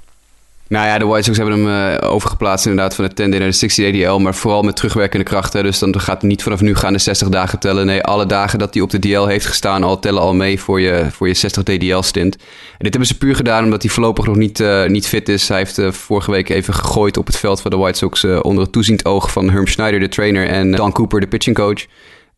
Nou 0.73 0.87
ja, 0.87 0.99
de 0.99 1.07
White 1.07 1.23
Sox 1.23 1.37
hebben 1.37 1.65
hem 1.65 1.93
uh, 2.01 2.13
overgeplaatst 2.13 2.67
inderdaad 2.67 2.95
van 2.95 3.05
de 3.05 3.15
10 3.15 3.31
naar 3.31 3.39
de 3.39 3.53
60 3.53 3.93
DL. 3.93 4.19
Maar 4.19 4.35
vooral 4.35 4.63
met 4.63 4.77
terugwerkende 4.77 5.25
krachten. 5.25 5.63
Dus 5.63 5.79
dan 5.79 6.01
gaat 6.01 6.23
niet 6.23 6.43
vanaf 6.43 6.61
nu 6.61 6.75
gaan 6.75 6.93
de 6.93 6.99
60 6.99 7.29
dagen 7.29 7.59
tellen. 7.59 7.87
Nee, 7.87 8.03
alle 8.03 8.27
dagen 8.27 8.59
dat 8.59 8.75
hij 8.75 8.83
op 8.83 8.91
de 8.91 8.99
DL 8.99 9.27
heeft 9.27 9.47
gestaan 9.47 9.83
al 9.83 9.99
tellen 9.99 10.21
al 10.23 10.35
mee 10.35 10.61
voor 10.61 10.81
je, 10.81 11.07
voor 11.11 11.29
je 11.29 11.35
60 11.35 11.63
DDL 11.63 12.01
stint. 12.01 12.35
En 12.35 12.79
dit 12.79 12.91
hebben 12.91 13.07
ze 13.07 13.19
puur 13.19 13.37
gedaan 13.37 13.65
omdat 13.65 13.83
hij 13.83 13.91
voorlopig 13.91 14.27
nog 14.27 14.37
niet, 14.37 14.61
uh, 14.61 14.87
niet 14.87 15.07
fit 15.07 15.29
is. 15.29 15.49
Hij 15.49 15.59
heeft 15.59 15.79
uh, 15.79 15.91
vorige 15.93 16.31
week 16.31 16.49
even 16.49 16.75
gegooid 16.75 17.17
op 17.17 17.27
het 17.27 17.37
veld 17.37 17.61
van 17.61 17.71
de 17.71 17.77
White 17.77 17.99
Sox 17.99 18.25
onder 18.25 18.63
het 18.63 18.73
toeziend 18.73 19.05
oog 19.05 19.33
van 19.33 19.51
Herm 19.51 19.67
Schneider, 19.67 20.01
de 20.01 20.09
trainer. 20.09 20.47
En 20.47 20.71
Dan 20.71 20.93
Cooper, 20.93 21.21
de 21.21 21.27
pitching 21.27 21.57
coach. 21.57 21.87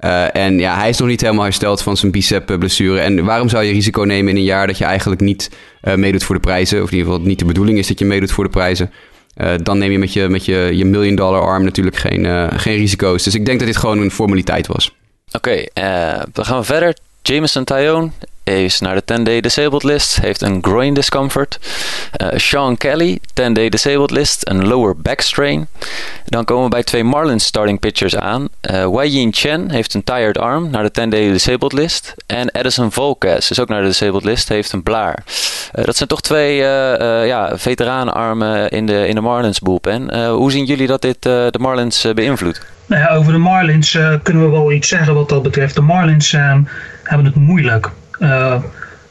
Uh, 0.04 0.36
en 0.36 0.58
ja, 0.58 0.76
hij 0.78 0.88
is 0.88 0.98
nog 0.98 1.08
niet 1.08 1.20
helemaal 1.20 1.44
hersteld 1.44 1.82
van 1.82 1.96
zijn 1.96 2.12
bicep-blessure. 2.12 3.00
En 3.00 3.24
waarom 3.24 3.48
zou 3.48 3.64
je 3.64 3.72
risico 3.72 4.02
nemen 4.02 4.30
in 4.30 4.36
een 4.36 4.44
jaar 4.44 4.66
dat 4.66 4.78
je 4.78 4.84
eigenlijk 4.84 5.20
niet 5.20 5.50
uh, 5.82 5.94
meedoet 5.94 6.24
voor 6.24 6.34
de 6.34 6.40
prijzen? 6.40 6.82
Of 6.82 6.90
in 6.90 6.96
ieder 6.96 7.12
geval 7.12 7.26
niet 7.26 7.38
de 7.38 7.44
bedoeling 7.44 7.78
is 7.78 7.86
dat 7.86 7.98
je 7.98 8.04
meedoet 8.04 8.32
voor 8.32 8.44
de 8.44 8.50
prijzen. 8.50 8.90
Uh, 9.36 9.52
dan 9.62 9.78
neem 9.78 9.90
je 9.90 9.98
met 9.98 10.12
je, 10.12 10.28
met 10.28 10.44
je, 10.44 10.70
je 10.72 10.84
million 10.84 11.14
dollar 11.14 11.40
arm 11.40 11.64
natuurlijk 11.64 11.96
geen, 11.96 12.50
geen 12.58 12.76
risico's. 12.76 13.22
Dus 13.22 13.34
ik 13.34 13.46
denk 13.46 13.58
dat 13.58 13.68
dit 13.68 13.76
gewoon 13.76 13.98
een 13.98 14.10
formaliteit 14.10 14.66
was. 14.66 14.94
Oké, 15.32 15.36
okay, 15.74 16.24
dan 16.32 16.44
gaan 16.44 16.58
we 16.58 16.64
verder. 16.64 16.96
Jameson 17.26 17.64
Tyone 17.64 18.10
is 18.42 18.80
naar 18.80 18.94
de 18.94 19.18
10-day 19.20 19.40
disabled 19.40 19.82
list, 19.82 20.20
heeft 20.20 20.42
een 20.42 20.58
groin 20.62 20.94
discomfort. 20.94 21.58
Uh, 22.22 22.28
Sean 22.36 22.76
Kelly, 22.76 23.18
10-day 23.40 23.68
disabled 23.68 24.10
list, 24.10 24.48
een 24.48 24.66
lower 24.66 24.96
back 24.96 25.20
strain. 25.20 25.66
Dan 26.26 26.44
komen 26.44 26.64
we 26.64 26.70
bij 26.70 26.82
twee 26.82 27.04
Marlins 27.04 27.44
starting 27.44 27.80
pitchers 27.80 28.16
aan. 28.16 28.48
Uh, 28.70 28.86
Wei 28.88 29.08
Yin 29.08 29.32
Chen 29.32 29.70
heeft 29.70 29.94
een 29.94 30.04
tired 30.04 30.38
arm 30.38 30.70
naar 30.70 30.82
de 30.82 31.00
10-day 31.00 31.32
disabled 31.32 31.72
list. 31.72 32.14
En 32.26 32.48
Edison 32.48 32.92
Volquez 32.92 33.50
is 33.50 33.60
ook 33.60 33.68
naar 33.68 33.80
de 33.80 33.88
disabled 33.88 34.24
list, 34.24 34.48
heeft 34.48 34.72
een 34.72 34.82
blaar. 34.82 35.22
Uh, 35.74 35.84
dat 35.84 35.96
zijn 35.96 36.08
toch 36.08 36.20
twee 36.20 36.56
ja, 37.26 37.58
veteranenarmen 37.58 38.70
in 38.70 38.86
de, 38.86 39.06
in 39.08 39.14
de 39.14 39.20
Marlins 39.20 39.60
bullpen. 39.60 40.28
hoe 40.28 40.50
zien 40.50 40.64
jullie 40.64 40.86
dat 40.86 41.02
dit 41.02 41.22
de 41.22 41.58
Marlins 41.58 42.06
beïnvloedt? 42.14 42.66
Nou 42.86 43.02
ja, 43.02 43.14
over 43.14 43.32
de 43.32 43.38
Marlins 43.38 43.98
kunnen 44.22 44.44
we 44.44 44.48
wel 44.50 44.72
iets 44.72 44.88
zeggen 44.88 45.14
wat 45.14 45.28
dat 45.28 45.42
betreft. 45.42 45.74
De 45.74 45.80
Marlins 45.80 46.36
hebben 47.04 47.26
het 47.26 47.34
moeilijk. 47.34 47.90
Uh, 48.18 48.54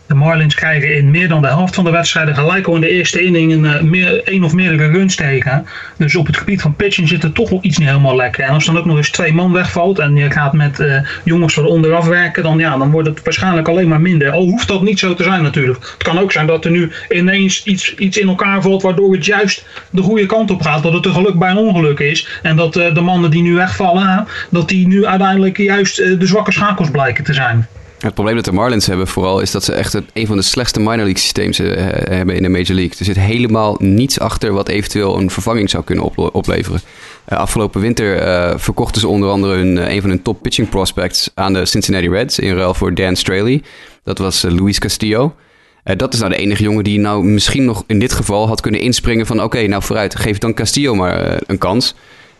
de 0.05 0.15
Marlins 0.15 0.55
krijgen 0.55 0.95
in 0.95 1.11
meer 1.11 1.27
dan 1.27 1.41
de 1.41 1.47
helft 1.47 1.75
van 1.75 1.83
de 1.83 1.91
wedstrijden 1.91 2.35
gelijk 2.35 2.67
al 2.67 2.75
in 2.75 2.81
de 2.81 2.89
eerste 2.89 3.23
inning 3.23 3.51
een, 3.51 3.63
uh, 3.63 3.81
meer, 3.81 4.21
een 4.25 4.43
of 4.43 4.53
meerdere 4.53 4.91
runs 4.91 5.15
tegen. 5.15 5.65
Dus 5.97 6.15
op 6.15 6.25
het 6.25 6.37
gebied 6.37 6.61
van 6.61 6.75
pitching 6.75 7.07
zit 7.07 7.23
er 7.23 7.31
toch 7.31 7.49
wel 7.49 7.59
iets 7.61 7.77
niet 7.77 7.87
helemaal 7.87 8.15
lekker. 8.15 8.43
En 8.43 8.53
als 8.53 8.65
dan 8.65 8.77
ook 8.77 8.85
nog 8.85 8.97
eens 8.97 9.09
twee 9.09 9.33
man 9.33 9.51
wegvalt 9.51 9.99
en 9.99 10.15
je 10.15 10.31
gaat 10.31 10.53
met 10.53 10.79
uh, 10.79 10.95
jongens 11.23 11.53
van 11.53 11.65
onderaf 11.65 12.07
werken, 12.07 12.43
dan, 12.43 12.59
ja, 12.59 12.77
dan 12.77 12.91
wordt 12.91 13.07
het 13.07 13.23
waarschijnlijk 13.23 13.67
alleen 13.67 13.87
maar 13.87 14.01
minder. 14.01 14.31
Al 14.31 14.43
hoeft 14.43 14.67
dat 14.67 14.81
niet 14.81 14.99
zo 14.99 15.13
te 15.13 15.23
zijn 15.23 15.43
natuurlijk. 15.43 15.79
Het 15.93 16.03
kan 16.03 16.19
ook 16.19 16.31
zijn 16.31 16.47
dat 16.47 16.65
er 16.65 16.71
nu 16.71 16.91
ineens 17.09 17.63
iets, 17.63 17.95
iets 17.95 18.17
in 18.17 18.27
elkaar 18.27 18.61
valt 18.61 18.81
waardoor 18.81 19.13
het 19.13 19.25
juist 19.25 19.65
de 19.89 20.01
goede 20.01 20.25
kant 20.25 20.51
op 20.51 20.61
gaat. 20.61 20.83
Dat 20.83 20.93
het 20.93 21.05
een 21.05 21.13
geluk 21.13 21.39
bij 21.39 21.49
een 21.49 21.57
ongeluk 21.57 21.99
is. 21.99 22.27
En 22.41 22.55
dat 22.55 22.73
de 22.73 23.01
mannen 23.01 23.31
die 23.31 23.41
nu 23.41 23.55
wegvallen, 23.55 24.27
dat 24.49 24.69
die 24.69 24.87
nu 24.87 25.05
uiteindelijk 25.05 25.57
juist 25.57 25.95
de 25.95 26.25
zwakke 26.25 26.51
schakels 26.51 26.91
blijken 26.91 27.23
te 27.23 27.33
zijn. 27.33 27.67
Het 28.03 28.13
probleem 28.13 28.35
dat 28.35 28.45
de 28.45 28.51
Marlins 28.51 28.85
hebben 28.85 29.07
vooral 29.07 29.39
is 29.39 29.51
dat 29.51 29.63
ze 29.63 29.73
echt 29.73 29.97
een 30.13 30.27
van 30.27 30.37
de 30.37 30.43
slechtste 30.43 30.79
minor 30.79 30.95
league 30.95 31.17
systeems 31.17 31.59
uh, 31.59 31.71
hebben 32.09 32.35
in 32.35 32.43
de 32.43 32.49
Major 32.49 32.75
League. 32.75 32.95
Er 32.99 33.05
zit 33.05 33.15
helemaal 33.15 33.75
niets 33.79 34.19
achter 34.19 34.53
wat 34.53 34.67
eventueel 34.67 35.19
een 35.19 35.29
vervanging 35.29 35.69
zou 35.69 35.83
kunnen 35.83 36.33
opleveren. 36.33 36.81
Uh, 37.29 37.37
afgelopen 37.37 37.81
winter 37.81 38.27
uh, 38.27 38.53
verkochten 38.57 39.01
ze 39.01 39.07
onder 39.07 39.29
andere 39.29 39.55
hun, 39.55 39.91
een 39.91 40.01
van 40.01 40.09
hun 40.09 40.21
top 40.21 40.41
pitching 40.41 40.69
prospects 40.69 41.31
aan 41.33 41.53
de 41.53 41.65
Cincinnati 41.65 42.09
Reds 42.09 42.39
in 42.39 42.55
ruil 42.55 42.73
voor 42.73 42.93
Dan 42.93 43.15
Straley. 43.15 43.61
Dat 44.03 44.17
was 44.17 44.41
Luis 44.41 44.79
Castillo. 44.79 45.35
dat 45.83 46.13
is 46.13 46.19
nou 46.19 46.31
de 46.31 46.37
enige 46.37 46.63
jongen 46.63 46.83
die 46.83 46.99
nou 46.99 47.23
misschien 47.23 47.65
nog 47.65 47.83
in 47.87 47.99
dit 47.99 48.13
geval 48.13 48.47
had 48.47 48.61
kunnen 48.61 48.81
inspringen 48.81 49.25
van 49.25 49.43
oké, 49.43 49.67
nou 49.67 49.83
vooruit, 49.83 50.15
geef 50.15 50.37
dan 50.37 50.53
Castillo 50.53 50.95
maar 50.95 51.41
een 51.45 51.57
kans. 51.57 51.95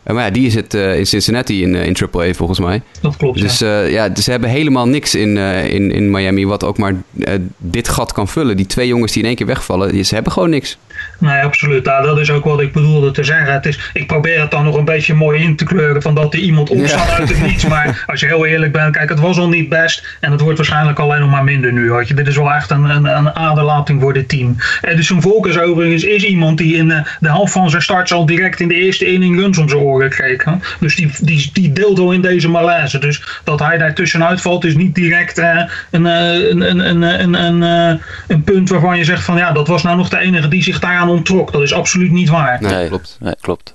Uh, 0.08 0.14
maar 0.14 0.26
ja, 0.26 0.32
die 0.32 0.46
is 0.46 0.56
het 0.56 0.74
uh, 0.74 0.98
in 0.98 1.06
Cincinnati 1.06 1.62
in, 1.62 1.74
uh, 1.74 1.86
in 1.86 1.96
AAA 2.12 2.34
volgens 2.34 2.60
mij. 2.60 2.82
Dat 3.02 3.18
klopt, 3.18 3.40
Dus 3.40 3.60
ja, 3.60 3.82
ja 3.82 4.10
dus 4.10 4.24
ze 4.24 4.32
hebben 4.32 4.50
helemaal 4.50 4.88
niks 4.88 5.16
in, 5.16 5.38
in, 5.38 5.92
in 5.92 6.12
Miami 6.12 6.46
wat 6.46 6.64
ook 6.64 6.78
maar 6.78 6.96
dit 7.58 7.88
gat 7.88 8.12
kan 8.12 8.28
vullen. 8.28 8.58
Die 8.58 8.66
twee 8.66 8.88
jongens 8.88 9.12
die 9.12 9.22
in 9.22 9.28
één 9.28 9.38
keer 9.38 9.46
wegvallen, 9.46 10.06
ze 10.06 10.14
hebben 10.14 10.34
gewoon 10.34 10.50
niks. 10.50 10.78
Nee, 11.24 11.44
absoluut. 11.44 11.86
Nou, 11.86 12.06
dat 12.06 12.20
is 12.20 12.32
ook 12.32 12.46
wat 12.46 12.62
ik 12.62 12.72
bedoelde 12.72 13.12
te 13.12 13.24
zeggen. 13.24 13.54
Het 13.54 13.66
is, 13.66 13.80
ik 13.94 14.08
probeer 14.08 14.42
het 14.42 14.52
dan 14.52 14.64
nog 14.64 14.78
een 14.78 14.86
beetje 14.86 15.14
mooi 15.14 15.44
in 15.44 15.56
te 15.56 15.64
kleuren 15.66 16.02
van 16.02 16.16
dat 16.16 16.34
er 16.34 16.40
iemand 16.40 16.70
opstaat 16.70 17.08
ja. 17.08 17.18
uit 17.18 17.30
het 17.30 17.42
niets. 17.42 17.66
Maar 17.68 18.04
als 18.08 18.20
je 18.20 18.26
heel 18.26 18.46
eerlijk 18.46 18.72
bent, 18.72 18.96
kijk, 18.96 19.10
het 19.10 19.20
was 19.20 19.38
al 19.38 19.50
niet 19.50 19.70
best. 19.70 20.18
En 20.20 20.32
het 20.32 20.42
wordt 20.42 20.58
waarschijnlijk 20.58 21.00
alleen 21.00 21.20
nog 21.20 21.30
maar 21.30 21.44
minder 21.44 21.74
nu. 21.74 21.92
Weet 21.92 22.08
je. 22.08 22.14
Dit 22.14 22.28
is 22.28 22.36
wel 22.36 22.52
echt 22.52 22.72
een, 22.72 22.84
een, 22.84 23.06
een 23.06 23.36
aderlating 23.36 24.02
voor 24.02 24.14
dit 24.14 24.30
team. 24.30 24.56
En 24.82 24.96
dus 24.96 25.12
Volkers 25.18 25.60
overigens 25.60 26.04
is 26.04 26.24
iemand 26.24 26.58
die 26.58 26.76
in 26.76 26.88
de, 26.88 27.04
de 27.20 27.28
helft 27.28 27.52
van 27.52 27.70
zijn 27.70 27.82
start 27.82 28.12
al 28.12 28.26
direct 28.26 28.60
in 28.60 28.68
de 28.68 28.74
eerste 28.74 29.06
inning 29.06 29.40
runs 29.40 29.58
om 29.58 29.70
zijn 29.70 29.82
oren 29.82 30.10
kreeg. 30.10 30.44
Hè? 30.44 30.52
Dus 30.80 30.96
die, 30.96 31.12
die, 31.22 31.50
die 31.54 31.74
deelt 31.74 32.00
al 32.00 32.12
in 32.12 32.22
deze 32.22 32.50
malaise. 32.50 33.00
Dus 33.00 33.24
dat 33.44 33.60
hij 33.60 33.78
daar 33.78 33.94
tussenuit 33.94 34.42
valt 34.42 34.66
is 34.66 34.76
niet 34.76 34.96
direct 34.96 35.40
uh, 35.40 35.62
een, 35.92 36.06
een, 36.06 36.62
een, 36.62 37.02
een, 37.04 37.34
een, 37.34 37.62
een, 37.62 38.02
een 38.28 38.44
punt 38.44 38.70
waarvan 38.70 38.98
je 38.98 39.04
zegt 39.04 39.24
van 39.24 39.38
ja, 39.38 39.52
dat 39.52 39.68
was 39.68 39.84
nou 39.84 39.98
nog 39.98 40.10
de 40.10 40.20
enige 40.20 40.48
die 40.48 40.64
zich 40.64 40.80
daaraan 40.80 41.10
Dat 41.52 41.62
is 41.62 41.74
absoluut 41.74 42.12
niet 42.12 42.30
waar. 42.30 42.62
Nee, 42.62 42.88
klopt. 42.88 43.18
Nee, 43.20 43.36
klopt. 43.42 43.74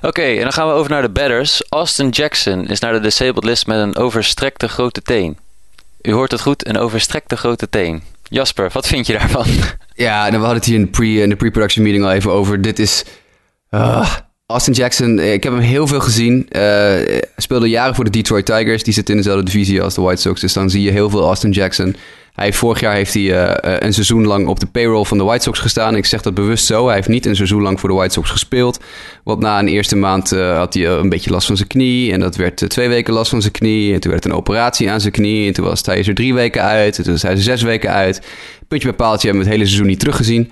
Oké, 0.00 0.22
en 0.22 0.42
dan 0.42 0.52
gaan 0.52 0.66
we 0.66 0.72
over 0.72 0.90
naar 0.90 1.02
de 1.02 1.08
batters. 1.08 1.62
Austin 1.68 2.08
Jackson 2.08 2.68
is 2.68 2.80
naar 2.80 2.92
de 2.92 3.00
disabled 3.00 3.44
list 3.44 3.66
met 3.66 3.78
een 3.78 3.96
overstrekte 3.96 4.68
grote 4.68 5.02
teen. 5.02 5.38
U 6.02 6.12
hoort 6.12 6.30
het 6.30 6.40
goed, 6.40 6.66
een 6.66 6.78
overstrekte 6.78 7.36
grote 7.36 7.68
teen. 7.68 8.02
Jasper, 8.22 8.70
wat 8.72 8.86
vind 8.86 9.06
je 9.06 9.12
daarvan? 9.12 9.46
Ja, 9.94 10.30
we 10.30 10.36
hadden 10.36 10.54
het 10.54 10.64
hier 10.64 10.74
in 10.74 10.84
de, 10.84 10.90
pre, 10.90 11.06
in 11.06 11.28
de 11.28 11.36
pre-production 11.36 11.84
meeting 11.84 12.04
al 12.04 12.12
even 12.12 12.30
over. 12.30 12.62
Dit 12.62 12.78
is... 12.78 13.04
Uh, 13.70 14.14
Austin 14.46 14.72
Jackson, 14.72 15.18
ik 15.18 15.42
heb 15.42 15.52
hem 15.52 15.62
heel 15.62 15.86
veel 15.86 16.00
gezien. 16.00 16.46
Uh, 16.50 17.18
speelde 17.36 17.68
jaren 17.68 17.94
voor 17.94 18.04
de 18.04 18.10
Detroit 18.10 18.46
Tigers. 18.46 18.82
Die 18.82 18.92
zit 18.92 19.10
in 19.10 19.16
dezelfde 19.16 19.44
divisie 19.44 19.82
als 19.82 19.94
de 19.94 20.00
White 20.00 20.20
Sox. 20.20 20.40
Dus 20.40 20.52
dan 20.52 20.70
zie 20.70 20.82
je 20.82 20.90
heel 20.90 21.10
veel 21.10 21.22
Austin 21.22 21.50
Jackson. 21.50 21.96
Hij, 22.38 22.52
vorig 22.52 22.80
jaar 22.80 22.94
heeft 22.94 23.14
hij 23.14 23.22
uh, 23.22 23.52
een 23.78 23.92
seizoen 23.92 24.26
lang 24.26 24.46
op 24.46 24.60
de 24.60 24.66
payroll 24.66 25.04
van 25.04 25.18
de 25.18 25.24
White 25.24 25.42
Sox 25.42 25.58
gestaan. 25.58 25.96
Ik 25.96 26.06
zeg 26.06 26.22
dat 26.22 26.34
bewust 26.34 26.66
zo. 26.66 26.86
Hij 26.86 26.94
heeft 26.94 27.08
niet 27.08 27.26
een 27.26 27.36
seizoen 27.36 27.62
lang 27.62 27.80
voor 27.80 27.88
de 27.88 27.94
White 27.94 28.12
Sox 28.12 28.30
gespeeld. 28.30 28.80
Want 29.24 29.40
na 29.40 29.58
een 29.58 29.68
eerste 29.68 29.96
maand 29.96 30.32
uh, 30.32 30.56
had 30.56 30.74
hij 30.74 30.86
een 30.86 31.08
beetje 31.08 31.30
last 31.30 31.46
van 31.46 31.56
zijn 31.56 31.68
knie. 31.68 32.12
En 32.12 32.20
dat 32.20 32.36
werd 32.36 32.68
twee 32.68 32.88
weken 32.88 33.14
last 33.14 33.30
van 33.30 33.40
zijn 33.40 33.52
knie. 33.52 33.94
En 33.94 34.00
toen 34.00 34.10
werd 34.10 34.24
een 34.24 34.32
operatie 34.32 34.90
aan 34.90 35.00
zijn 35.00 35.12
knie. 35.12 35.46
En 35.46 35.52
toen 35.52 35.64
was 35.64 35.86
hij 35.86 36.04
er 36.04 36.14
drie 36.14 36.34
weken 36.34 36.62
uit. 36.62 36.98
En 36.98 37.04
toen 37.04 37.12
was 37.12 37.22
hij 37.22 37.30
er 37.30 37.38
zes 37.38 37.62
weken 37.62 37.90
uit. 37.90 38.26
Puntje 38.68 38.88
bij 38.88 38.96
paaltje 38.96 39.28
hebben 39.28 39.44
we 39.44 39.50
het 39.50 39.58
hele 39.58 39.68
seizoen 39.68 39.90
niet 39.90 40.00
teruggezien. 40.00 40.50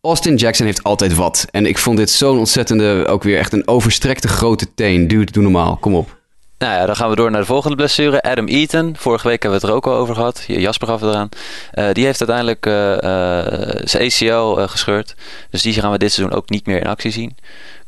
Austin 0.00 0.34
Jackson 0.34 0.66
heeft 0.66 0.82
altijd 0.82 1.14
wat. 1.14 1.46
En 1.50 1.66
ik 1.66 1.78
vond 1.78 1.96
dit 1.96 2.10
zo'n 2.10 2.38
ontzettende, 2.38 3.06
ook 3.06 3.22
weer 3.22 3.38
echt 3.38 3.52
een 3.52 3.68
overstrekte 3.68 4.28
grote 4.28 4.74
teen. 4.74 5.08
Dude, 5.08 5.32
doe 5.32 5.42
normaal. 5.42 5.76
Kom 5.76 5.94
op. 5.94 6.15
Nou 6.58 6.72
ja, 6.72 6.86
dan 6.86 6.96
gaan 6.96 7.10
we 7.10 7.16
door 7.16 7.30
naar 7.30 7.40
de 7.40 7.46
volgende 7.46 7.76
blessure. 7.76 8.22
Adam 8.22 8.46
Eaton. 8.46 8.94
Vorige 8.98 9.28
week 9.28 9.42
hebben 9.42 9.60
we 9.60 9.66
het 9.66 9.74
er 9.74 9.80
ook 9.80 9.94
al 9.94 10.00
over 10.00 10.14
gehad. 10.14 10.44
Jasper 10.46 10.88
gaf 10.88 11.00
het 11.00 11.10
eraan. 11.10 11.28
Uh, 11.74 11.92
die 11.92 12.04
heeft 12.04 12.28
uiteindelijk 12.28 12.66
uh, 12.66 12.92
uh, 12.92 13.80
zijn 13.84 14.02
ACL 14.02 14.60
gescheurd. 14.66 15.14
Dus 15.50 15.62
die 15.62 15.72
gaan 15.72 15.90
we 15.90 15.98
dit 15.98 16.12
seizoen 16.12 16.36
ook 16.36 16.48
niet 16.48 16.66
meer 16.66 16.80
in 16.80 16.86
actie 16.86 17.10
zien. 17.10 17.36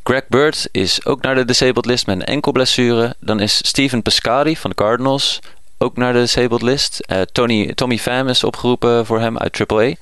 Greg 0.03 0.27
Bird 0.29 0.69
is 0.73 1.05
ook 1.05 1.23
naar 1.23 1.35
de 1.35 1.45
disabled 1.45 1.87
list 1.87 2.07
met 2.07 2.17
een 2.17 2.25
enkel 2.25 2.53
blessure. 2.53 3.15
Dan 3.21 3.41
is 3.41 3.57
Steven 3.67 4.03
Pescari 4.03 4.57
van 4.57 4.71
de 4.71 4.77
Cardinals 4.77 5.41
ook 5.79 5.97
naar 5.97 6.13
de 6.13 6.19
disabled 6.19 6.63
list. 6.63 7.01
Uh, 7.13 7.21
Tony, 7.33 7.73
Tommy 7.75 7.99
Pham 7.99 8.29
is 8.29 8.45
opgeroepen 8.45 9.07
voor 9.07 9.21
hem 9.21 9.39
uit 9.39 9.61
AAA. 9.61 9.83
Uh, 9.83 9.95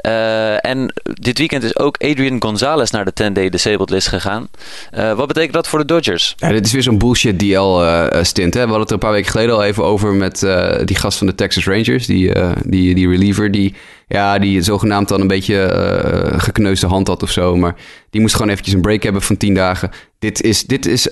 eh, 0.00 0.58
en 0.60 0.92
dit 1.02 1.38
weekend 1.38 1.62
is 1.62 1.78
ook 1.78 1.96
Adrian 1.96 2.42
Gonzalez 2.42 2.90
naar 2.90 3.04
de 3.04 3.12
10-day 3.24 3.48
disabled 3.48 3.90
list 3.90 4.08
gegaan. 4.08 4.48
Uh, 4.94 5.12
wat 5.12 5.26
betekent 5.26 5.52
dat 5.52 5.68
voor 5.68 5.78
de 5.78 5.84
Dodgers? 5.84 6.34
Ja, 6.36 6.48
dit 6.48 6.66
is 6.66 6.72
weer 6.72 6.82
zo'n 6.82 6.98
bullshit 6.98 7.38
DL-stint. 7.38 8.54
we 8.54 8.60
hadden 8.60 8.80
het 8.80 8.88
er 8.88 8.94
een 8.94 8.98
paar 8.98 9.12
weken 9.12 9.30
geleden 9.30 9.54
al 9.54 9.64
even 9.64 9.84
over 9.84 10.14
met 10.14 10.40
die 10.84 10.96
gast 10.96 11.18
van 11.18 11.26
de 11.26 11.34
Texas 11.34 11.66
Rangers. 11.66 12.06
Die, 12.06 12.32
die, 12.64 12.94
die 12.94 13.08
reliever 13.08 13.50
die, 13.50 13.74
ja, 14.08 14.38
die 14.38 14.62
zogenaamd 14.62 15.08
dan 15.08 15.20
een 15.20 15.26
beetje 15.26 15.70
gekneusde 16.36 16.86
hand 16.86 17.06
had 17.06 17.22
of 17.22 17.30
zo. 17.30 17.56
Maar 17.56 17.74
die 18.10 18.20
moest 18.20 18.34
gewoon 18.34 18.50
eventjes 18.50 18.74
een 18.74 18.80
break 18.80 19.02
hebben 19.02 19.22
van 19.22 19.36
10 19.36 19.54
dagen. 19.54 19.90
Dit 20.18 20.42
is, 20.42 20.64
dit 20.64 20.86
is 20.86 21.08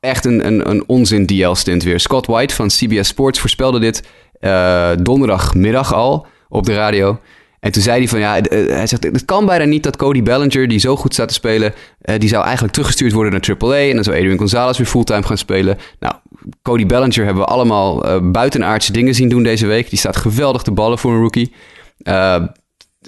echt 0.00 0.24
een, 0.24 0.46
een, 0.46 0.70
een 0.70 0.84
onzin 0.86 1.26
DL-stint 1.26 1.82
weer. 1.82 2.00
Scott 2.00 2.26
White 2.26 2.54
van 2.54 2.68
CBS 2.68 3.08
Sports 3.08 3.40
voorspelde 3.40 3.78
dit 3.78 4.02
uh, 4.40 4.90
donderdagmiddag 5.02 5.94
al 5.94 6.26
op 6.48 6.66
de 6.66 6.74
radio. 6.74 7.18
En 7.60 7.72
toen 7.72 7.82
zei 7.82 7.98
hij 7.98 8.08
van 8.08 8.18
ja, 8.18 8.40
eh, 8.40 8.66
hij 8.66 8.86
zegt 8.86 9.02
het 9.02 9.24
kan 9.24 9.46
bijna 9.46 9.64
niet 9.64 9.82
dat 9.82 9.96
Cody 9.96 10.22
Bellinger, 10.22 10.68
die 10.68 10.78
zo 10.78 10.96
goed 10.96 11.12
staat 11.12 11.28
te 11.28 11.34
spelen, 11.34 11.74
die 12.18 12.28
zou 12.28 12.42
eigenlijk 12.42 12.72
teruggestuurd 12.72 13.12
worden 13.12 13.32
naar 13.32 13.56
AAA. 13.58 13.76
En 13.76 13.94
dan 13.94 14.04
zou 14.04 14.16
Adrian 14.16 14.38
Gonzalez 14.38 14.78
weer 14.78 14.86
fulltime 14.86 15.22
gaan 15.22 15.38
spelen. 15.38 15.78
Nou, 16.00 16.14
Cody 16.62 16.86
Bellinger 16.86 17.24
hebben 17.24 17.42
we 17.42 17.48
allemaal 17.48 18.06
uh, 18.06 18.30
buitenaardse 18.30 18.92
dingen 18.92 19.14
zien 19.14 19.28
doen 19.28 19.42
deze 19.42 19.66
week. 19.66 19.90
Die 19.90 19.98
staat 19.98 20.16
geweldig 20.16 20.62
te 20.62 20.70
ballen 20.70 20.98
voor 20.98 21.12
een 21.12 21.20
rookie. 21.20 21.52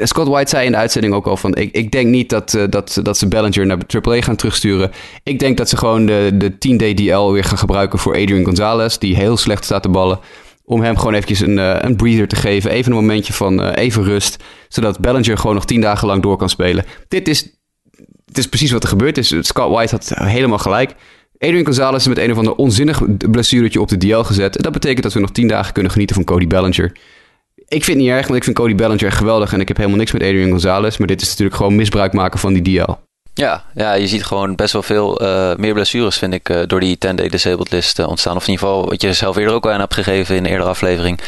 Scott 0.06 0.28
White 0.28 0.50
zei 0.50 0.66
in 0.66 0.72
de 0.72 0.78
uitzending 0.78 1.14
ook 1.14 1.26
al 1.26 1.36
van... 1.36 1.54
ik, 1.54 1.74
ik 1.74 1.90
denk 1.90 2.08
niet 2.08 2.28
dat, 2.28 2.54
uh, 2.54 2.62
dat, 2.70 3.00
dat 3.02 3.18
ze 3.18 3.28
Bellinger 3.28 3.66
naar 3.66 3.78
AAA 3.86 4.20
gaan 4.20 4.36
terugsturen. 4.36 4.90
Ik 5.22 5.38
denk 5.38 5.56
dat 5.56 5.68
ze 5.68 5.76
gewoon 5.76 6.06
de, 6.06 6.30
de 6.34 6.52
10-day 6.52 6.94
DL 6.94 7.30
weer 7.30 7.44
gaan 7.44 7.58
gebruiken 7.58 7.98
voor 7.98 8.12
Adrian 8.12 8.44
Gonzalez... 8.44 8.96
die 8.96 9.16
heel 9.16 9.36
slecht 9.36 9.64
staat 9.64 9.82
te 9.82 9.88
ballen. 9.88 10.20
Om 10.64 10.82
hem 10.82 10.96
gewoon 10.96 11.14
eventjes 11.14 11.40
een, 11.40 11.58
uh, 11.58 11.76
een 11.78 11.96
breather 11.96 12.28
te 12.28 12.36
geven. 12.36 12.70
Even 12.70 12.92
een 12.92 12.98
momentje 12.98 13.32
van 13.32 13.60
uh, 13.60 13.70
even 13.74 14.04
rust. 14.04 14.44
Zodat 14.68 15.00
Bellinger 15.00 15.38
gewoon 15.38 15.54
nog 15.54 15.64
tien 15.64 15.80
dagen 15.80 16.06
lang 16.06 16.22
door 16.22 16.36
kan 16.36 16.48
spelen. 16.48 16.84
Dit 17.08 17.28
is, 17.28 17.42
dit 18.24 18.38
is 18.38 18.48
precies 18.48 18.70
wat 18.70 18.82
er 18.82 18.88
gebeurd 18.88 19.18
is. 19.18 19.34
Scott 19.40 19.70
White 19.70 19.94
had 19.94 20.12
helemaal 20.14 20.58
gelijk. 20.58 20.94
Adrian 21.38 21.64
Gonzalez 21.64 22.00
is 22.00 22.08
met 22.08 22.18
een 22.18 22.30
of 22.30 22.38
ander 22.38 22.54
onzinnig 22.54 23.02
blessuretje 23.30 23.80
op 23.80 23.88
de 23.88 23.96
DL 23.96 24.20
gezet. 24.20 24.56
En 24.56 24.62
dat 24.62 24.72
betekent 24.72 25.02
dat 25.02 25.12
we 25.12 25.20
nog 25.20 25.32
tien 25.32 25.48
dagen 25.48 25.72
kunnen 25.72 25.92
genieten 25.92 26.16
van 26.16 26.24
Cody 26.24 26.46
Bellinger 26.46 26.92
ik 27.68 27.84
vind 27.84 27.96
het 27.96 28.06
niet 28.06 28.08
erg, 28.08 28.26
want 28.26 28.38
ik 28.38 28.44
vind 28.44 28.56
Cody 28.56 28.74
Bellinger 28.74 29.12
geweldig. 29.12 29.52
En 29.52 29.60
ik 29.60 29.68
heb 29.68 29.76
helemaal 29.76 29.98
niks 29.98 30.12
met 30.12 30.22
Adrian 30.22 30.50
Gonzalez. 30.50 30.96
Maar 30.96 31.06
dit 31.06 31.20
is 31.22 31.28
natuurlijk 31.28 31.56
gewoon 31.56 31.76
misbruik 31.76 32.12
maken 32.12 32.38
van 32.38 32.52
die 32.52 32.62
DL. 32.62 32.92
Ja, 33.34 33.64
ja, 33.74 33.92
je 33.92 34.06
ziet 34.06 34.24
gewoon 34.24 34.54
best 34.54 34.72
wel 34.72 34.82
veel 34.82 35.22
uh, 35.22 35.54
meer 35.56 35.72
blessures, 35.72 36.18
vind 36.18 36.34
ik, 36.34 36.48
uh, 36.48 36.60
door 36.66 36.80
die 36.80 36.96
10-day 36.96 37.28
disabled 37.28 37.70
list 37.70 37.98
uh, 37.98 38.08
ontstaan. 38.08 38.36
Of 38.36 38.46
in 38.46 38.50
ieder 38.50 38.66
geval 38.66 38.88
wat 38.88 39.02
je 39.02 39.12
zelf 39.12 39.36
eerder 39.36 39.54
ook 39.54 39.64
al 39.64 39.70
aan 39.70 39.80
hebt 39.80 39.94
gegeven 39.94 40.36
in 40.36 40.44
een 40.44 40.50
eerdere 40.50 40.68
aflevering. 40.68 41.20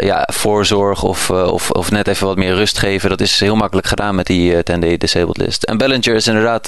ja, 0.00 0.28
voorzorg 0.32 1.02
of, 1.02 1.30
of, 1.30 1.70
of 1.70 1.90
net 1.90 2.08
even 2.08 2.26
wat 2.26 2.36
meer 2.36 2.54
rust 2.54 2.78
geven. 2.78 3.08
Dat 3.08 3.20
is 3.20 3.40
heel 3.40 3.56
makkelijk 3.56 3.86
gedaan 3.86 4.14
met 4.14 4.26
die 4.26 4.54
10-day 4.56 4.96
disabled 4.96 5.36
list. 5.36 5.62
En 5.62 5.78
Bellinger 5.78 6.14
is 6.14 6.26
inderdaad 6.26 6.66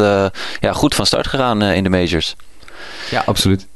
ja, 0.61 0.73
goed 0.73 0.95
van 0.95 1.07
start 1.07 1.27
gegaan 1.27 1.63
in 1.63 1.83
de 1.83 1.91
majors. 1.91 2.37
Ja, 3.11 3.23
absoluut. 3.27 3.67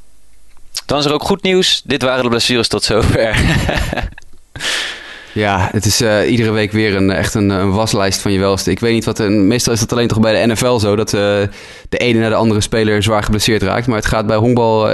Dan 0.87 0.99
is 0.99 1.05
er 1.05 1.13
ook 1.13 1.25
goed 1.25 1.43
nieuws. 1.43 1.83
Dit 1.85 2.03
waren 2.03 2.23
de 2.23 2.29
blessures 2.29 2.69
tot 2.69 2.85
zover. 2.85 3.37
Ja, 5.37 5.69
het 5.73 5.85
is 5.85 6.03
uh, 6.03 6.31
iedere 6.31 6.51
week 6.51 6.73
weer 6.73 6.97
een, 6.97 7.11
echt 7.11 7.35
een, 7.35 7.71
waslijst 7.71 8.21
van 8.21 8.33
je 8.33 8.39
welste. 8.39 8.71
Ik 8.71 8.81
weet 8.81 8.93
niet 8.93 9.05
wat. 9.05 9.19
Een, 9.19 9.47
meestal 9.47 9.73
is 9.73 9.81
dat 9.81 9.93
alleen 9.93 10.09
toch 10.09 10.21
bij 10.21 10.47
de 10.47 10.53
NFL 10.53 10.79
zo 10.79 10.97
dat 10.97 11.13
uh, 11.13 11.21
de 11.89 11.99
ene 11.99 12.19
naar 12.19 12.31
de 12.31 12.37
andere 12.37 12.61
speler 12.61 13.03
zwaar 13.03 13.23
geblesseerd 13.23 13.63
raakt. 13.63 13.87
Maar 13.87 13.97
het 13.97 14.07
gaat 14.07 14.27
bij 14.27 14.37
honkbal. 14.37 14.91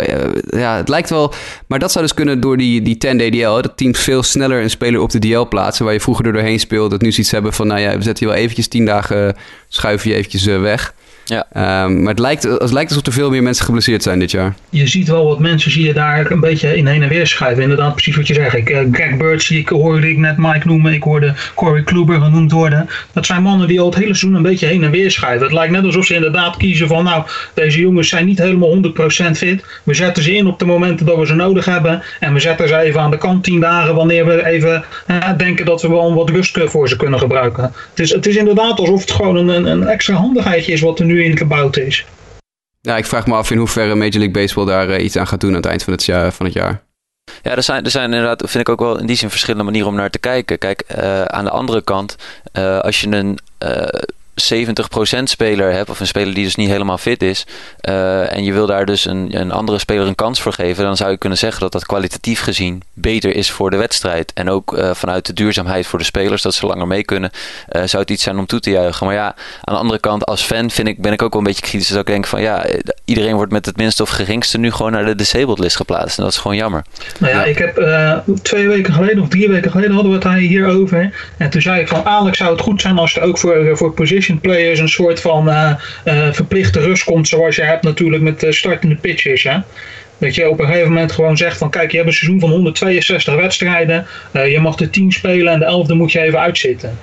Ja, 0.57 0.77
het 0.77 0.89
lijkt 0.89 1.11
wel. 1.11 1.35
Maar 1.67 1.79
dat 1.79 1.93
zou 1.93 2.05
dus 2.05 2.15
kunnen 2.15 2.41
door 2.41 2.57
die, 2.57 2.83
die 2.83 2.97
10 2.97 3.19
DDL. 3.19 3.61
Dat 3.61 3.77
teams 3.77 3.99
veel 3.99 4.23
sneller 4.23 4.63
een 4.63 4.71
speler 4.71 5.01
op 5.01 5.11
de 5.11 5.19
DL 5.19 5.45
plaatsen. 5.49 5.85
Waar 5.85 5.95
je 5.95 6.01
vroeger 6.01 6.27
er 6.27 6.33
doorheen 6.33 6.61
speelde. 6.61 6.89
Dat 6.89 7.01
nu 7.01 7.13
zoiets 7.13 7.33
hebben 7.33 7.53
van. 7.53 7.67
Nou 7.67 7.81
ja, 7.81 7.97
we 7.97 8.03
zetten 8.03 8.27
je 8.27 8.33
wel 8.33 8.43
eventjes 8.43 8.69
10 8.69 8.85
dagen. 8.85 9.37
schuiven 9.69 10.11
je 10.11 10.17
eventjes 10.17 10.45
weg. 10.45 10.95
Ja. 11.33 11.85
Um, 11.85 12.01
maar 12.01 12.11
het 12.11 12.19
lijkt, 12.19 12.43
het 12.43 12.73
lijkt 12.73 12.91
alsof 12.91 13.07
er 13.07 13.13
veel 13.13 13.31
meer 13.31 13.43
mensen 13.43 13.65
geblesseerd 13.65 14.03
zijn 14.03 14.19
dit 14.19 14.31
jaar. 14.31 14.55
Je 14.71 14.87
ziet 14.87 15.09
wel 15.09 15.27
wat 15.27 15.39
mensen 15.39 15.71
zie 15.71 15.87
je 15.87 15.93
daar 15.93 16.31
een 16.31 16.41
beetje 16.41 16.77
in 16.77 16.87
heen 16.87 17.03
en 17.03 17.09
weer 17.09 17.27
schuiven. 17.27 17.63
Inderdaad, 17.63 17.93
precies 17.93 18.17
wat 18.17 18.27
je 18.27 18.35
zegt. 18.35 18.57
Ik, 18.57 18.71
uh, 18.71 18.79
Greg 18.93 19.17
Bird 19.17 19.43
zie 19.43 19.59
ik, 19.59 19.69
hoorde 19.69 20.11
ik 20.11 20.19
net 20.19 20.37
Mike 20.37 20.67
noemen. 20.67 20.93
Ik 20.93 21.03
hoorde 21.03 21.35
Corey 21.55 21.83
Kluber 21.83 22.21
genoemd 22.21 22.53
worden. 22.53 22.89
Dat 23.13 23.27
zijn 23.27 23.43
mannen 23.43 23.69
die 23.69 23.81
al 23.81 23.87
het 23.87 23.95
hele 23.95 24.07
seizoen 24.07 24.35
een 24.35 24.43
beetje 24.43 24.67
heen 24.67 24.85
en 24.85 24.91
weer 24.91 25.11
schuiven. 25.11 25.47
Het 25.47 25.55
lijkt 25.55 25.73
net 25.73 25.85
alsof 25.85 26.05
ze 26.05 26.15
inderdaad 26.15 26.57
kiezen 26.57 26.89
van 26.89 27.05
nou, 27.05 27.25
deze 27.55 27.81
jongens 27.81 28.09
zijn 28.09 28.27
niet 28.27 28.39
helemaal 28.39 28.77
100% 28.77 29.37
fit. 29.37 29.65
We 29.83 29.95
zetten 29.95 30.23
ze 30.23 30.35
in 30.35 30.47
op 30.47 30.59
de 30.59 30.65
momenten 30.65 31.07
dat 31.07 31.19
we 31.19 31.27
ze 31.27 31.35
nodig 31.35 31.65
hebben. 31.65 32.03
En 32.21 32.33
we 32.33 32.41
zetten 32.41 32.69
ze 32.69 32.79
even 32.79 33.01
aan 33.01 33.11
de 33.11 33.19
kant 33.19 33.45
10 33.45 33.61
dagen 33.61 33.95
wanneer 33.95 34.27
we 34.27 34.47
even 34.47 34.85
uh, 35.07 35.29
denken 35.37 35.65
dat 35.65 35.83
we 35.83 35.89
wel 35.89 36.15
wat 36.15 36.31
rust 36.31 36.59
voor 36.65 36.89
ze 36.89 36.97
kunnen 36.97 37.19
gebruiken. 37.19 37.73
Het 37.91 38.01
is, 38.01 38.11
het 38.11 38.27
is 38.27 38.37
inderdaad 38.37 38.79
alsof 38.79 39.01
het 39.01 39.11
gewoon 39.11 39.37
een, 39.37 39.67
een 39.67 39.87
extra 39.87 40.15
handigheidje 40.15 40.73
is 40.73 40.81
wat 40.81 40.99
er 40.99 41.05
nu 41.05 41.22
in 41.25 41.37
gebouwd 41.37 41.77
is. 41.77 42.07
Ja, 42.81 42.97
ik 42.97 43.07
vraag 43.07 43.27
me 43.27 43.35
af 43.35 43.51
in 43.51 43.59
hoeverre 43.59 43.95
Major 43.95 44.13
League 44.13 44.31
Baseball 44.31 44.65
daar 44.65 44.89
uh, 44.89 45.05
iets 45.05 45.17
aan 45.17 45.27
gaat 45.27 45.41
doen 45.41 45.51
aan 45.51 45.57
het 45.57 45.67
eind 45.67 45.83
van 45.83 45.93
het 45.93 46.05
jaar. 46.05 46.33
Van 46.33 46.47
het 46.47 46.55
jaar. 46.55 46.83
Ja, 47.43 47.57
er 47.57 47.63
zijn, 47.63 47.85
er 47.85 47.91
zijn 47.91 48.13
inderdaad, 48.13 48.51
vind 48.51 48.69
ik 48.69 48.69
ook 48.69 48.81
wel 48.81 48.99
in 48.99 49.07
die 49.07 49.17
zin 49.17 49.31
verschillende 49.31 49.65
manieren 49.65 49.89
om 49.89 49.95
naar 49.95 50.11
te 50.11 50.19
kijken. 50.19 50.59
Kijk, 50.59 50.85
uh, 50.97 51.23
aan 51.23 51.45
de 51.45 51.51
andere 51.51 51.83
kant, 51.83 52.17
uh, 52.59 52.79
als 52.79 53.01
je 53.01 53.09
een 53.09 53.39
70% 54.35 55.23
speler 55.23 55.73
hebt, 55.73 55.91
of 55.91 56.01
een 56.01 56.07
speler 56.07 56.35
die 56.35 56.45
dus 56.45 56.55
niet 56.55 56.69
helemaal 56.69 56.99
fit 56.99 57.23
is, 57.23 57.47
uh, 57.89 58.37
en 58.37 58.45
je 58.45 58.53
wil 58.53 58.67
daar 58.67 58.87
dus 58.87 59.05
een, 59.05 59.41
een 59.41 59.51
andere 59.53 59.79
speler 59.79 60.07
een 60.07 60.15
kans 60.15 60.43
voor 60.43 60.53
geven, 60.53 60.85
dan 60.85 60.97
zou 60.97 61.11
je 61.11 61.17
kunnen 61.17 61.39
zeggen 61.39 61.61
dat 61.61 61.73
dat 61.73 61.87
kwalitatief 61.87 62.41
gezien 62.41 62.83
beter 62.95 63.37
is 63.37 63.51
voor 63.51 63.71
de 63.71 63.77
wedstrijd. 63.77 64.33
En 64.35 64.51
ook 64.51 64.79
uh, 64.79 64.91
vanuit 64.95 65.27
de 65.27 65.33
duurzaamheid 65.33 65.87
voor 65.87 65.99
de 65.99 66.05
spelers, 66.05 66.43
dat 66.43 66.55
ze 66.55 66.67
langer 66.67 66.87
mee 66.87 67.05
kunnen, 67.05 67.31
uh, 67.73 67.83
zou 67.85 68.03
het 68.03 68.11
iets 68.11 68.23
zijn 68.23 68.39
om 68.39 68.47
toe 68.47 68.61
te 68.61 68.71
juichen. 68.71 69.07
Maar 69.07 69.15
ja, 69.15 69.35
aan 69.65 69.75
de 69.75 69.81
andere 69.81 69.99
kant, 69.99 70.27
als 70.27 70.43
fan 70.43 70.71
vind 70.71 70.89
ik, 70.89 71.03
ben 71.03 71.13
ik 71.13 71.23
ook 71.23 71.33
wel 71.33 71.41
een 71.41 71.47
beetje 71.47 71.63
kritisch. 71.63 71.89
Dat 71.89 71.99
ik 71.99 72.07
denk 72.07 72.27
van 72.27 72.43
ja, 72.43 72.67
iedereen 73.05 73.35
wordt 73.35 73.53
met 73.53 73.67
het 73.67 73.77
minste 73.77 74.03
of 74.03 74.09
geringste 74.09 74.59
nu 74.59 74.71
gewoon 74.71 74.93
naar 74.93 75.05
de 75.05 75.15
disabled 75.15 75.59
list 75.59 75.77
geplaatst. 75.77 76.19
En 76.19 76.25
dat 76.25 76.33
is 76.33 76.39
gewoon 76.39 76.57
jammer. 76.57 76.85
Nou 77.19 77.33
ja, 77.33 77.45
ik 77.45 77.59
heb 77.59 77.75
twee 78.43 78.69
weken 78.69 78.93
geleden 78.93 79.23
of 79.23 79.29
drie 79.29 79.49
weken 79.49 79.71
geleden 79.71 79.95
hadden 79.95 80.21
we 80.21 80.29
het 80.29 80.39
hierover. 80.39 81.31
En 81.37 81.51
toen 81.51 81.63
zei 81.63 81.81
ik 81.81 81.89
van 81.89 82.05
Alex 82.05 82.39
zou 82.39 82.51
het 82.51 82.61
goed 82.61 82.81
zijn 82.81 82.99
als 82.99 83.17
er 83.17 83.23
ook 83.23 83.39
voor, 83.39 83.77
voor 83.77 83.95
position 84.23 84.41
players 84.41 84.79
een 84.79 84.89
soort 84.89 85.21
van 85.21 85.49
uh, 85.49 85.73
uh, 86.05 86.33
verplichte 86.33 86.81
rust 86.81 87.05
komt, 87.05 87.29
zoals 87.29 87.57
je 87.57 87.63
hebt 87.63 87.83
natuurlijk 87.83 88.23
met 88.23 88.43
uh, 88.43 88.51
startende 88.53 88.95
pitchers. 88.95 89.43
Hè? 89.43 89.57
Dat 90.19 90.35
je 90.35 90.49
op 90.49 90.61
een 90.61 90.67
gegeven 90.67 90.89
moment 90.89 91.13
gewoon 91.13 91.37
zegt 91.37 91.59
van 91.59 91.71
kijk, 91.71 91.91
je 91.91 91.97
hebt 91.97 92.09
een 92.09 92.15
seizoen 92.15 92.41
van 92.41 92.51
162 92.51 93.35
wedstrijden, 93.35 94.07
je 94.33 94.59
mag 94.61 94.77
de 94.77 94.91
10 94.91 95.13
spelen 95.13 95.53
en 95.53 95.59
de 95.59 95.87
11e 95.87 95.97
moet 95.97 96.13
je 96.13 96.21
even 96.21 96.41
uitzitten. 96.41 96.99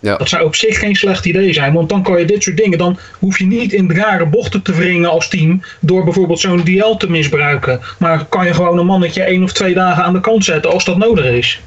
Ja. 0.00 0.16
Dat 0.16 0.28
zou 0.28 0.44
op 0.44 0.54
zich 0.54 0.78
geen 0.78 0.94
slecht 0.94 1.24
idee 1.24 1.52
zijn, 1.52 1.72
want 1.72 1.88
dan 1.88 2.02
kan 2.02 2.18
je 2.18 2.24
dit 2.24 2.42
soort 2.42 2.56
dingen, 2.56 2.78
dan 2.78 2.98
hoef 3.18 3.38
je 3.38 3.46
niet 3.46 3.72
in 3.72 3.92
rare 3.92 4.26
bochten 4.26 4.62
te 4.62 4.72
wringen 4.72 5.10
als 5.10 5.28
team 5.28 5.62
door 5.80 6.04
bijvoorbeeld 6.04 6.40
zo'n 6.40 6.64
DL 6.64 6.94
te 6.94 7.10
misbruiken. 7.10 7.80
Maar 7.98 8.24
kan 8.24 8.46
je 8.46 8.54
gewoon 8.54 8.78
een 8.78 8.86
mannetje 8.86 9.22
één 9.22 9.42
of 9.42 9.52
twee 9.52 9.74
dagen 9.74 10.04
aan 10.04 10.12
de 10.12 10.20
kant 10.20 10.44
zetten 10.44 10.72
als 10.72 10.84
dat 10.84 10.96
nodig 10.96 11.24
is. 11.24 11.60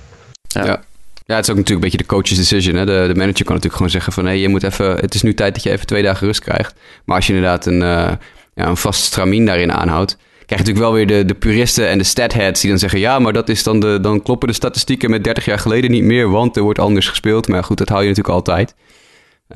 Ja. 0.47 0.65
ja. 0.65 0.83
Ja, 1.29 1.35
het 1.35 1.43
is 1.43 1.51
ook 1.51 1.57
natuurlijk 1.57 1.85
een 1.85 1.91
beetje 1.91 2.07
de 2.07 2.15
coach's 2.15 2.35
decision. 2.35 2.75
Hè? 2.75 2.85
De, 2.85 3.13
de 3.13 3.19
manager 3.19 3.45
kan 3.45 3.55
natuurlijk 3.55 3.73
gewoon 3.73 3.89
zeggen 3.89 4.13
van... 4.13 4.23
hé, 4.23 4.29
hey, 4.29 4.39
je 4.39 4.49
moet 4.49 4.63
even, 4.63 4.95
het 4.95 5.13
is 5.13 5.21
nu 5.21 5.33
tijd 5.33 5.53
dat 5.53 5.63
je 5.63 5.71
even 5.71 5.85
twee 5.85 6.03
dagen 6.03 6.27
rust 6.27 6.39
krijgt. 6.39 6.73
Maar 7.05 7.15
als 7.15 7.27
je 7.27 7.33
inderdaad 7.33 7.65
een, 7.65 7.81
uh, 7.81 8.11
ja, 8.55 8.67
een 8.67 8.77
vast 8.77 9.03
stramien 9.03 9.45
daarin 9.45 9.71
aanhoudt... 9.71 10.17
krijg 10.45 10.47
je 10.47 10.55
natuurlijk 10.55 10.85
wel 10.85 10.93
weer 10.93 11.07
de, 11.07 11.25
de 11.25 11.33
puristen 11.33 11.87
en 11.87 11.97
de 11.97 12.03
statheads 12.03 12.61
die 12.61 12.69
dan 12.69 12.79
zeggen... 12.79 12.99
ja, 12.99 13.19
maar 13.19 13.33
dat 13.33 13.49
is 13.49 13.63
dan, 13.63 13.79
de, 13.79 13.99
dan 14.01 14.21
kloppen 14.21 14.47
de 14.47 14.53
statistieken 14.53 15.09
met 15.09 15.23
30 15.23 15.45
jaar 15.45 15.59
geleden 15.59 15.91
niet 15.91 16.03
meer... 16.03 16.29
want 16.29 16.55
er 16.55 16.63
wordt 16.63 16.79
anders 16.79 17.07
gespeeld. 17.07 17.47
Maar 17.47 17.63
goed, 17.63 17.77
dat 17.77 17.89
hou 17.89 18.01
je 18.01 18.07
natuurlijk 18.07 18.35
altijd. 18.35 18.75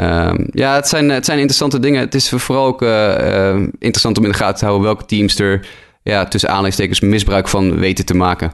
Um, 0.02 0.48
ja, 0.52 0.76
het 0.76 0.88
zijn, 0.88 1.10
het 1.10 1.26
zijn 1.26 1.38
interessante 1.38 1.80
dingen. 1.80 2.00
Het 2.00 2.16
is 2.16 2.30
vooral 2.30 2.66
ook 2.66 2.82
uh, 2.82 2.90
uh, 2.90 3.56
interessant 3.56 4.18
om 4.18 4.24
in 4.24 4.32
de 4.32 4.38
gaten 4.38 4.58
te 4.58 4.66
houden... 4.66 4.86
welke 4.86 5.06
teams 5.06 5.40
er 5.40 5.68
ja, 6.04 6.26
tussen 6.26 6.50
aanleidingstekens 6.50 7.00
misbruik 7.00 7.48
van 7.48 7.80
weten 7.80 8.06
te 8.06 8.16
maken. 8.16 8.54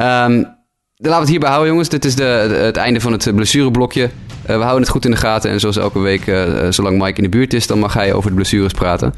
Um, 0.00 0.60
laten 1.10 1.10
we 1.10 1.20
het 1.20 1.28
hierbij 1.28 1.48
houden, 1.48 1.70
jongens. 1.70 1.88
Dit 1.88 2.04
is 2.04 2.14
de, 2.14 2.24
het 2.64 2.76
einde 2.76 3.00
van 3.00 3.12
het 3.12 3.34
blessureblokje. 3.34 4.02
Uh, 4.02 4.10
we 4.46 4.52
houden 4.52 4.80
het 4.80 4.88
goed 4.88 5.04
in 5.04 5.10
de 5.10 5.16
gaten. 5.16 5.50
En 5.50 5.60
zoals 5.60 5.76
elke 5.76 5.98
week, 5.98 6.26
uh, 6.26 6.44
zolang 6.70 6.98
Mike 6.98 7.16
in 7.16 7.22
de 7.22 7.28
buurt 7.28 7.54
is, 7.54 7.66
dan 7.66 7.78
mag 7.78 7.94
hij 7.94 8.12
over 8.12 8.30
de 8.30 8.36
blessures 8.36 8.72
praten. 8.72 9.14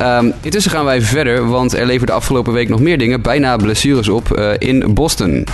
Um, 0.00 0.32
intussen 0.40 0.70
gaan 0.70 0.84
wij 0.84 1.02
verder, 1.02 1.48
want 1.48 1.72
er 1.72 1.86
leverde 1.86 2.12
afgelopen 2.12 2.52
week 2.52 2.68
nog 2.68 2.80
meer 2.80 2.98
dingen. 2.98 3.22
Bijna 3.22 3.56
blessures 3.56 4.08
op 4.08 4.36
in 4.58 4.94
Boston. 4.94 5.46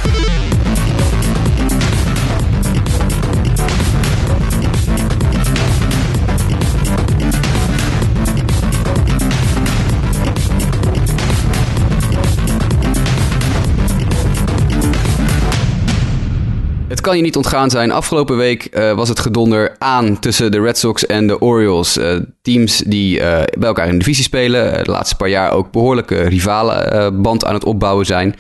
Kan 17.07 17.16
je 17.16 17.23
niet 17.23 17.37
ontgaan 17.37 17.71
zijn. 17.71 17.90
Afgelopen 17.90 18.37
week 18.37 18.69
uh, 18.71 18.92
was 18.92 19.09
het 19.09 19.21
gedonder 19.21 19.77
aan 19.79 20.19
tussen 20.19 20.53
de 20.53 20.61
Red 20.61 20.79
Sox 20.79 21.07
en 21.07 21.27
de 21.27 21.40
Orioles. 21.40 21.97
Uh, 21.97 22.16
teams 22.42 22.79
die 22.79 23.19
uh, 23.19 23.23
bij 23.59 23.69
elkaar 23.69 23.87
in 23.87 23.92
de 23.92 23.99
divisie 23.99 24.25
spelen. 24.25 24.85
de 24.85 24.90
laatste 24.90 25.16
paar 25.16 25.29
jaar 25.29 25.53
ook 25.53 25.71
behoorlijke 25.71 26.23
rivale 26.23 27.11
band 27.12 27.45
aan 27.45 27.55
het 27.55 27.64
opbouwen 27.64 28.07
zijn. 28.07 28.35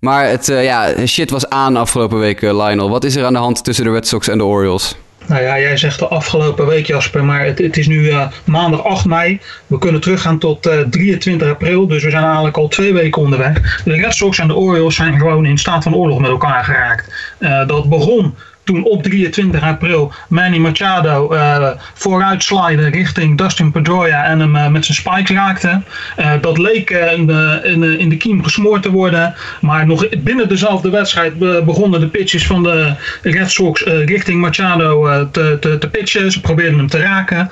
Maar 0.00 0.28
het 0.28 0.46
ja, 0.46 1.06
shit 1.06 1.30
was 1.30 1.48
aan 1.48 1.76
afgelopen 1.76 2.18
week, 2.18 2.40
Lionel. 2.40 2.90
Wat 2.90 3.04
is 3.04 3.16
er 3.16 3.24
aan 3.24 3.32
de 3.32 3.38
hand 3.38 3.64
tussen 3.64 3.84
de 3.84 3.90
Red 3.90 4.08
Sox 4.08 4.28
en 4.28 4.38
de 4.38 4.44
Orioles? 4.44 4.96
Nou 5.28 5.42
ja, 5.42 5.58
jij 5.58 5.76
zegt 5.76 5.98
de 5.98 6.06
afgelopen 6.06 6.66
week 6.66 6.86
Jasper, 6.86 7.24
maar 7.24 7.44
het, 7.44 7.76
is 7.76 7.86
nu 7.86 8.00
uh, 8.00 8.26
maandag 8.44 8.84
8 8.84 9.04
mei. 9.04 9.40
We 9.66 9.78
kunnen 9.78 10.00
teruggaan 10.00 10.38
tot 10.38 10.66
uh, 10.66 10.80
23 10.80 11.48
april, 11.48 11.86
dus 11.86 12.04
we 12.04 12.10
zijn 12.10 12.24
eigenlijk 12.24 12.56
al 12.56 12.68
twee 12.68 12.92
weken 12.92 13.22
onderweg. 13.22 13.82
De 13.84 13.94
Red 13.94 14.14
Sox 14.14 14.38
en 14.38 14.48
de 14.48 14.54
Orioles 14.54 14.94
zijn 14.94 15.18
gewoon 15.18 15.46
in 15.46 15.58
staat 15.58 15.82
van 15.82 15.94
oorlog 15.94 16.18
met 16.18 16.30
elkaar 16.30 16.64
geraakt. 16.64 17.34
Uh, 17.38 17.66
dat 17.66 17.88
begon 17.88 18.34
toen 18.66 18.84
op 18.84 19.02
23 19.02 19.62
april 19.62 20.12
Manny 20.28 20.58
Machado 20.58 21.32
uh, 21.32 22.90
richting 22.90 23.38
Dustin 23.38 23.70
Pedroia 23.70 24.24
en 24.24 24.40
hem 24.40 24.56
uh, 24.56 24.68
met 24.68 24.84
zijn 24.84 24.96
spikes 24.96 25.36
raakte. 25.36 25.82
Uh, 26.18 26.32
dat 26.40 26.58
leek 26.58 26.90
in, 26.90 27.26
de, 27.26 27.60
in, 27.64 27.98
in 27.98 28.08
de 28.08 28.16
kiem 28.16 28.42
gesmoord 28.42 28.82
te 28.82 28.90
worden. 28.90 29.34
Maar 29.60 29.86
nog 29.86 30.08
binnen 30.18 30.48
dezelfde 30.48 30.90
wedstrijd 30.90 31.38
begonnen 31.64 32.00
de 32.00 32.08
pitches 32.08 32.46
van 32.46 32.62
de 32.62 32.92
Red 33.22 33.50
Sox 33.50 33.82
richting 33.84 34.40
Machado 34.40 35.28
te, 35.30 35.56
te, 35.60 35.78
te, 35.78 35.88
pitchen. 35.88 36.32
Ze 36.32 36.40
probeerden 36.40 36.78
hem 36.78 36.88
te 36.88 36.98
raken. 36.98 37.50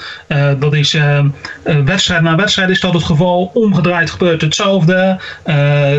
dat 0.58 0.74
is 0.74 0.98
wedstrijd 1.84 2.22
na 2.22 2.36
wedstrijd 2.36 2.70
is 2.70 2.80
dat 2.80 2.94
het 2.94 3.04
geval. 3.04 3.50
Omgedraaid 3.54 4.10
gebeurt 4.10 4.40
hetzelfde. 4.40 5.20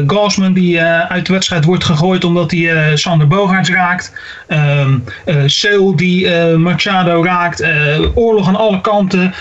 Gausman 0.07 0.53
die 0.53 0.81
uit 0.81 1.25
de 1.25 1.33
wedstrijd 1.33 1.65
wordt 1.65 1.83
gegooid 1.83 2.23
omdat 2.23 2.51
hij 2.51 2.97
Sander 2.97 3.27
Bogaerts 3.27 3.69
raakt. 3.69 4.13
Um, 4.47 5.03
uh, 5.25 5.95
die 5.95 6.25
uh, 6.25 6.55
Machado 6.55 7.23
raakt. 7.23 7.61
Uh, 7.61 8.17
oorlog 8.17 8.47
aan 8.47 8.55
alle 8.55 8.81
kanten. 8.81 9.33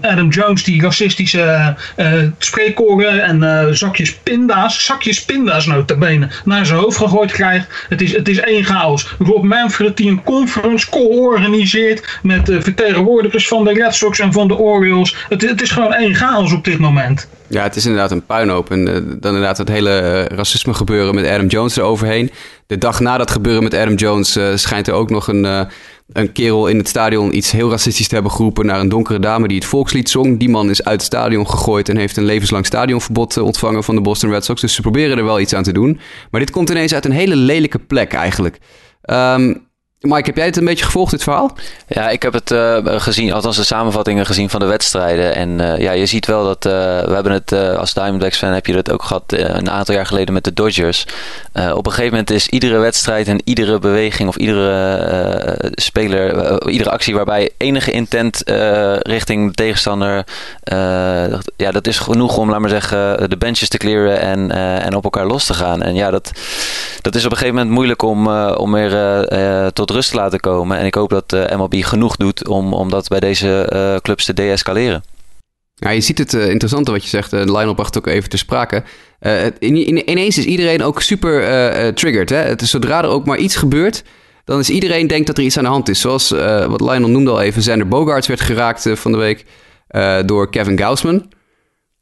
Adam 0.00 0.28
Jones 0.28 0.64
die 0.64 0.82
racistische 0.82 1.76
spreekkoren 2.38 3.22
en 3.22 3.76
zakjes 3.76 4.14
pinda's, 4.14 4.84
zakjes 4.84 5.24
pinda's 5.24 5.66
notabene, 5.66 6.28
naar 6.44 6.66
zijn 6.66 6.78
hoofd 6.78 6.96
gegooid 6.96 7.32
krijgt. 7.32 7.86
Het 7.88 8.02
is, 8.02 8.12
het 8.12 8.28
is 8.28 8.40
één 8.40 8.64
chaos. 8.64 9.14
Rob 9.18 9.44
Manfred 9.44 9.96
die 9.96 10.10
een 10.10 10.22
conference 10.22 10.90
call 10.90 11.06
organiseert 11.06 12.18
met 12.22 12.52
vertegenwoordigers 12.58 13.48
van 13.48 13.64
de 13.64 13.72
Red 13.72 13.94
Sox 13.94 14.18
en 14.18 14.32
van 14.32 14.48
de 14.48 14.56
Orioles. 14.56 15.16
Het, 15.28 15.42
het 15.42 15.62
is 15.62 15.70
gewoon 15.70 15.92
één 15.92 16.14
chaos 16.14 16.52
op 16.52 16.64
dit 16.64 16.78
moment. 16.78 17.28
Ja, 17.48 17.62
het 17.62 17.76
is 17.76 17.84
inderdaad 17.84 18.10
een 18.10 18.26
puinhoop. 18.26 18.70
En 18.70 18.84
dan 18.84 19.34
inderdaad 19.34 19.58
het 19.58 19.68
hele 19.68 20.24
racisme 20.24 20.74
gebeuren 20.74 21.14
met 21.14 21.26
Adam 21.26 21.46
Jones 21.46 21.76
eroverheen 21.76 22.30
de 22.66 22.78
dag 22.78 23.00
na 23.00 23.16
dat 23.16 23.30
gebeuren 23.30 23.62
met 23.62 23.74
Adam 23.74 23.94
Jones 23.94 24.36
uh, 24.36 24.48
schijnt 24.54 24.88
er 24.88 24.94
ook 24.94 25.10
nog 25.10 25.28
een, 25.28 25.68
een 26.12 26.32
kerel 26.32 26.66
in 26.66 26.78
het 26.78 26.88
stadion 26.88 27.36
iets 27.36 27.50
heel 27.50 27.70
racistisch 27.70 28.08
te 28.08 28.14
hebben 28.14 28.32
geroepen 28.32 28.66
naar 28.66 28.80
een 28.80 28.88
donkere 28.88 29.18
dame 29.18 29.48
die 29.48 29.56
het 29.56 29.66
volkslied 29.66 30.10
zong. 30.10 30.38
Die 30.38 30.48
man 30.48 30.70
is 30.70 30.84
uit 30.84 30.96
het 30.96 31.06
stadion 31.06 31.48
gegooid 31.48 31.88
en 31.88 31.96
heeft 31.96 32.16
een 32.16 32.24
levenslang 32.24 32.66
stadionverbod 32.66 33.36
ontvangen 33.36 33.84
van 33.84 33.94
de 33.94 34.00
Boston 34.00 34.30
Red 34.30 34.44
Sox. 34.44 34.60
Dus 34.60 34.74
ze 34.74 34.80
proberen 34.80 35.18
er 35.18 35.24
wel 35.24 35.40
iets 35.40 35.54
aan 35.54 35.62
te 35.62 35.72
doen. 35.72 36.00
Maar 36.30 36.40
dit 36.40 36.50
komt 36.50 36.70
ineens 36.70 36.94
uit 36.94 37.04
een 37.04 37.12
hele 37.12 37.36
lelijke 37.36 37.78
plek 37.78 38.12
eigenlijk. 38.12 38.58
Um, 39.10 39.66
Mike, 40.04 40.26
heb 40.26 40.36
jij 40.36 40.46
het 40.46 40.56
een 40.56 40.64
beetje 40.64 40.84
gevolgd, 40.84 41.10
dit 41.10 41.22
verhaal? 41.22 41.56
Ja, 41.86 42.10
ik 42.10 42.22
heb 42.22 42.32
het 42.32 42.50
uh, 42.50 42.76
gezien, 42.84 43.32
althans 43.32 43.56
de 43.56 43.64
samenvattingen 43.64 44.26
gezien 44.26 44.50
van 44.50 44.60
de 44.60 44.66
wedstrijden. 44.66 45.34
En 45.34 45.48
uh, 45.60 45.78
ja, 45.78 45.92
je 45.92 46.06
ziet 46.06 46.26
wel 46.26 46.44
dat, 46.44 46.66
uh, 46.66 46.72
we 47.04 47.14
hebben 47.14 47.32
het 47.32 47.52
als 47.52 47.94
Diamondbacks 47.94 48.38
fan, 48.38 48.52
heb 48.52 48.66
je 48.66 48.72
dat 48.72 48.90
ook 48.90 49.02
gehad 49.02 49.22
een 49.26 49.70
aantal 49.70 49.94
jaar 49.94 50.06
geleden 50.06 50.34
met 50.34 50.44
de 50.44 50.52
Dodgers. 50.52 51.06
op 51.74 51.86
een 51.86 51.92
gegeven 51.92 52.10
moment 52.10 52.30
is 52.30 52.48
iedere 52.48 52.78
wedstrijd 52.78 53.28
en 53.28 53.40
iedere 53.44 53.78
beweging 53.78 54.28
of 54.28 54.36
iedere 54.36 55.72
speler, 55.72 56.68
iedere 56.68 56.90
actie 56.90 57.14
waarbij 57.14 57.50
enige 57.56 57.90
intent 57.90 58.42
richting 59.02 59.48
de 59.48 59.54
tegenstander, 59.54 60.24
ja, 61.56 61.70
dat 61.70 61.86
is 61.86 61.98
genoeg 61.98 62.36
om, 62.36 62.50
laat 62.50 62.60
maar 62.60 62.68
zeggen, 62.68 63.30
de 63.30 63.36
benches 63.36 63.68
te 63.68 63.78
clearen 63.78 64.20
en, 64.20 64.50
en 64.82 64.94
op 64.94 65.04
elkaar 65.04 65.26
los 65.26 65.46
te 65.46 65.54
gaan. 65.54 65.82
En 65.82 65.94
ja, 65.94 66.10
dat, 66.10 66.30
dat 67.00 67.14
is 67.14 67.24
op 67.24 67.30
een 67.30 67.36
gegeven 67.36 67.56
moment 67.56 67.74
moeilijk 67.74 68.02
om, 68.02 68.28
om 68.36 68.72
weer 68.72 69.72
tot 69.72 69.90
rust 69.94 70.10
te 70.10 70.16
laten 70.16 70.40
komen. 70.40 70.78
En 70.78 70.86
ik 70.86 70.94
hoop 70.94 71.10
dat 71.10 71.30
de 71.30 71.52
MLB 71.56 71.74
genoeg 71.74 72.16
doet 72.16 72.48
om, 72.48 72.72
om 72.72 72.90
dat 72.90 73.08
bij 73.08 73.20
deze 73.20 73.70
uh, 73.72 73.96
clubs 73.96 74.24
te 74.24 74.34
deescaleren. 74.34 75.04
Ja, 75.74 75.90
je 75.90 76.00
ziet 76.00 76.18
het 76.18 76.32
uh, 76.32 76.50
interessante 76.50 76.90
wat 76.90 77.02
je 77.02 77.08
zegt. 77.08 77.32
Uh, 77.32 77.40
Lionel 77.40 77.74
bracht 77.74 77.98
ook 77.98 78.06
even 78.06 78.28
te 78.28 78.36
sprake. 78.36 78.82
In, 79.58 79.86
in, 79.86 80.10
ineens 80.10 80.38
is 80.38 80.44
iedereen 80.44 80.82
ook 80.82 81.02
super 81.02 81.94
triggered. 81.94 82.30
Hè? 82.30 82.36
Het 82.36 82.62
zodra 82.62 83.02
er 83.02 83.08
ook 83.08 83.26
maar 83.26 83.38
iets 83.38 83.56
gebeurt, 83.56 84.04
dan 84.44 84.58
is 84.58 84.70
iedereen 84.70 85.06
denkt 85.06 85.26
dat 85.26 85.38
er 85.38 85.44
iets 85.44 85.56
aan 85.56 85.64
de 85.64 85.70
hand 85.70 85.88
is. 85.88 86.00
Zoals 86.00 86.28
wat 86.68 86.80
Lionel 86.80 87.08
noemde 87.08 87.30
al 87.30 87.40
even, 87.40 87.62
Zander 87.62 87.88
Bogarts 87.88 88.26
werd 88.26 88.40
geraakt 88.40 88.88
van 88.92 89.12
de 89.12 89.18
week 89.18 89.44
door 90.26 90.50
Kevin 90.50 90.78
Gausman. 90.78 91.32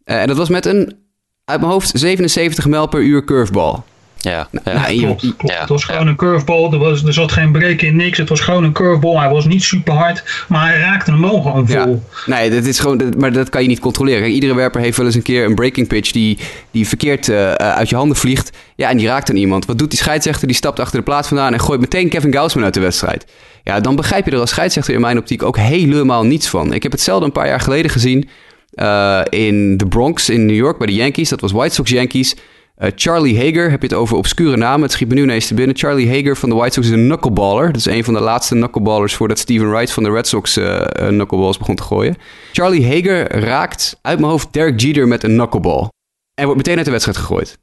en 0.05 0.27
dat 0.27 0.37
was 0.37 0.49
met 0.49 0.67
een, 0.67 0.97
uit 1.45 1.61
mijn 1.61 1.73
hoofd, 1.73 1.91
77 1.95 2.67
mijl 2.67 2.87
per 2.87 3.01
uur 3.01 3.25
curveball. 3.25 3.83
Ja, 4.23 4.49
Nou, 4.51 4.63
ja. 4.65 4.73
nou, 4.83 4.99
Klopt, 4.99 5.21
klopt. 5.21 5.55
ja, 5.55 5.61
het 5.61 5.69
was 5.69 5.85
gewoon 5.85 6.07
een 6.07 6.17
curveball. 6.17 6.73
Er, 6.73 6.79
was, 6.79 7.05
er 7.05 7.13
zat 7.13 7.33
geen 7.33 7.53
break 7.53 7.81
in, 7.81 7.97
niks. 7.97 8.19
Het 8.19 8.29
was 8.29 8.41
gewoon 8.41 8.65
een 8.65 8.73
curveball. 8.73 9.17
Hij 9.17 9.29
was 9.29 9.45
niet 9.47 9.63
super 9.63 9.95
hard, 9.95 10.45
maar 10.49 10.67
hij 10.69 10.79
raakte 10.79 11.11
hem 11.11 11.21
wel 11.21 11.41
gewoon 11.43 11.65
Ja, 11.69 11.85
vol. 11.85 12.03
nee, 12.27 12.51
dat 12.51 12.65
is 12.65 12.79
gewoon, 12.79 12.99
dat- 12.99 13.17
maar 13.19 13.33
dat 13.33 13.49
kan 13.49 13.63
je 13.63 13.69
niet 13.69 13.81
controleren. 13.81 14.21
Kijk, 14.23 14.33
iedere 14.35 14.55
werper 14.55 14.81
heeft 14.81 14.97
wel 14.97 15.07
eens 15.07 15.15
een 15.15 15.23
keer 15.23 15.45
een 15.45 15.55
breaking 15.55 15.89
pitch 15.89 16.11
die, 16.11 16.39
die 16.71 16.89
verkeerd 16.89 17.29
eh, 17.29 17.51
eh, 17.51 17.57
uit 17.57 17.89
je 17.89 17.97
handen 17.97 18.17
vliegt. 18.17 18.51
Ja, 18.77 18.89
en 18.91 18.97
die 18.97 19.07
raakt 19.07 19.27
dan 19.27 19.37
iemand. 19.37 19.67
Wat 19.67 19.79
doet 19.79 19.91
die 19.91 19.99
scheidsrechter? 19.99 20.47
Die 20.47 20.57
stapt 20.57 20.81
achter 20.81 20.99
de 20.99 21.05
plaat 21.05 21.29
vandaan 21.29 21.53
en 21.53 21.61
gooit 21.61 21.81
meteen 21.81 22.09
Kevin 22.09 22.33
Gausman 22.33 22.65
uit 22.65 22.75
de 22.75 22.81
wedstrijd. 22.81 23.27
Ja, 23.65 23.81
dan 23.81 23.97
begrijp 23.97 24.25
je 24.25 24.31
er 24.31 24.39
als 24.39 24.51
scheidsrechter 24.51 24.95
in 24.95 25.01
mijn 25.01 25.19
optiek 25.19 25.43
ook 25.43 25.57
helemaal 25.57 26.25
niets 26.25 26.49
van. 26.49 26.73
Ik 26.73 26.83
heb 26.83 26.93
hetzelfde 26.93 27.25
een 27.27 27.33
paar 27.33 27.47
jaar 27.47 27.61
geleden 27.61 27.91
gezien 27.91 28.29
eh, 28.73 29.21
in 29.29 29.77
de 29.77 29.87
Bronx 29.87 30.29
in 30.29 30.47
New 30.47 30.57
York 30.57 30.79
bij 30.79 30.87
de 30.87 30.95
Yankees. 30.95 31.29
Dat 31.29 31.41
was 31.41 31.53
White 31.53 31.75
Sox 31.75 31.91
Yankees. 31.91 32.37
Eh, 32.75 32.91
Charlie 32.95 33.37
Hager, 33.37 33.71
heb 33.71 33.83
je 33.83 33.89
het 33.89 33.97
over 33.97 34.17
obscure 34.17 34.57
namen? 34.57 34.83
Het 34.83 34.93
schiet 34.93 35.09
me 35.09 35.15
nu 35.15 35.23
ineens 35.23 35.47
te 35.47 35.55
binnen. 35.55 35.77
Charlie 35.77 36.09
Hager 36.09 36.37
van 36.37 36.49
de 36.49 36.55
White 36.55 36.73
Sox 36.75 36.87
is 36.87 36.93
een 36.93 37.05
knuckleballer. 37.05 37.67
Dat 37.67 37.77
is 37.77 37.87
een 37.87 38.05
van 38.05 38.15
de 38.15 38.21
laatste 38.21 38.55
knuckleballers 38.55 39.15
voordat 39.15 39.39
Steven 39.39 39.71
Wright 39.71 39.93
van 39.93 40.03
de 40.03 40.11
Red 40.11 40.27
Sox 40.27 40.57
eh 40.57 40.81
knuckleballs 41.09 41.59
begon 41.59 41.75
te 41.75 41.83
gooien. 41.83 42.17
Charlie 42.53 42.87
Hager 42.87 43.41
raakt 43.41 43.99
uit 44.03 44.19
mijn 44.19 44.31
hoofd 44.31 44.53
Derek 44.53 44.81
Jeter 44.81 45.09
met 45.09 45.23
een 45.25 45.35
knuckleball. 45.35 45.89
En 46.35 46.45
wordt 46.45 46.57
meteen 46.57 46.77
uit 46.77 46.85
de 46.85 46.91
wedstrijd 46.91 47.19
gegooid. 47.19 47.59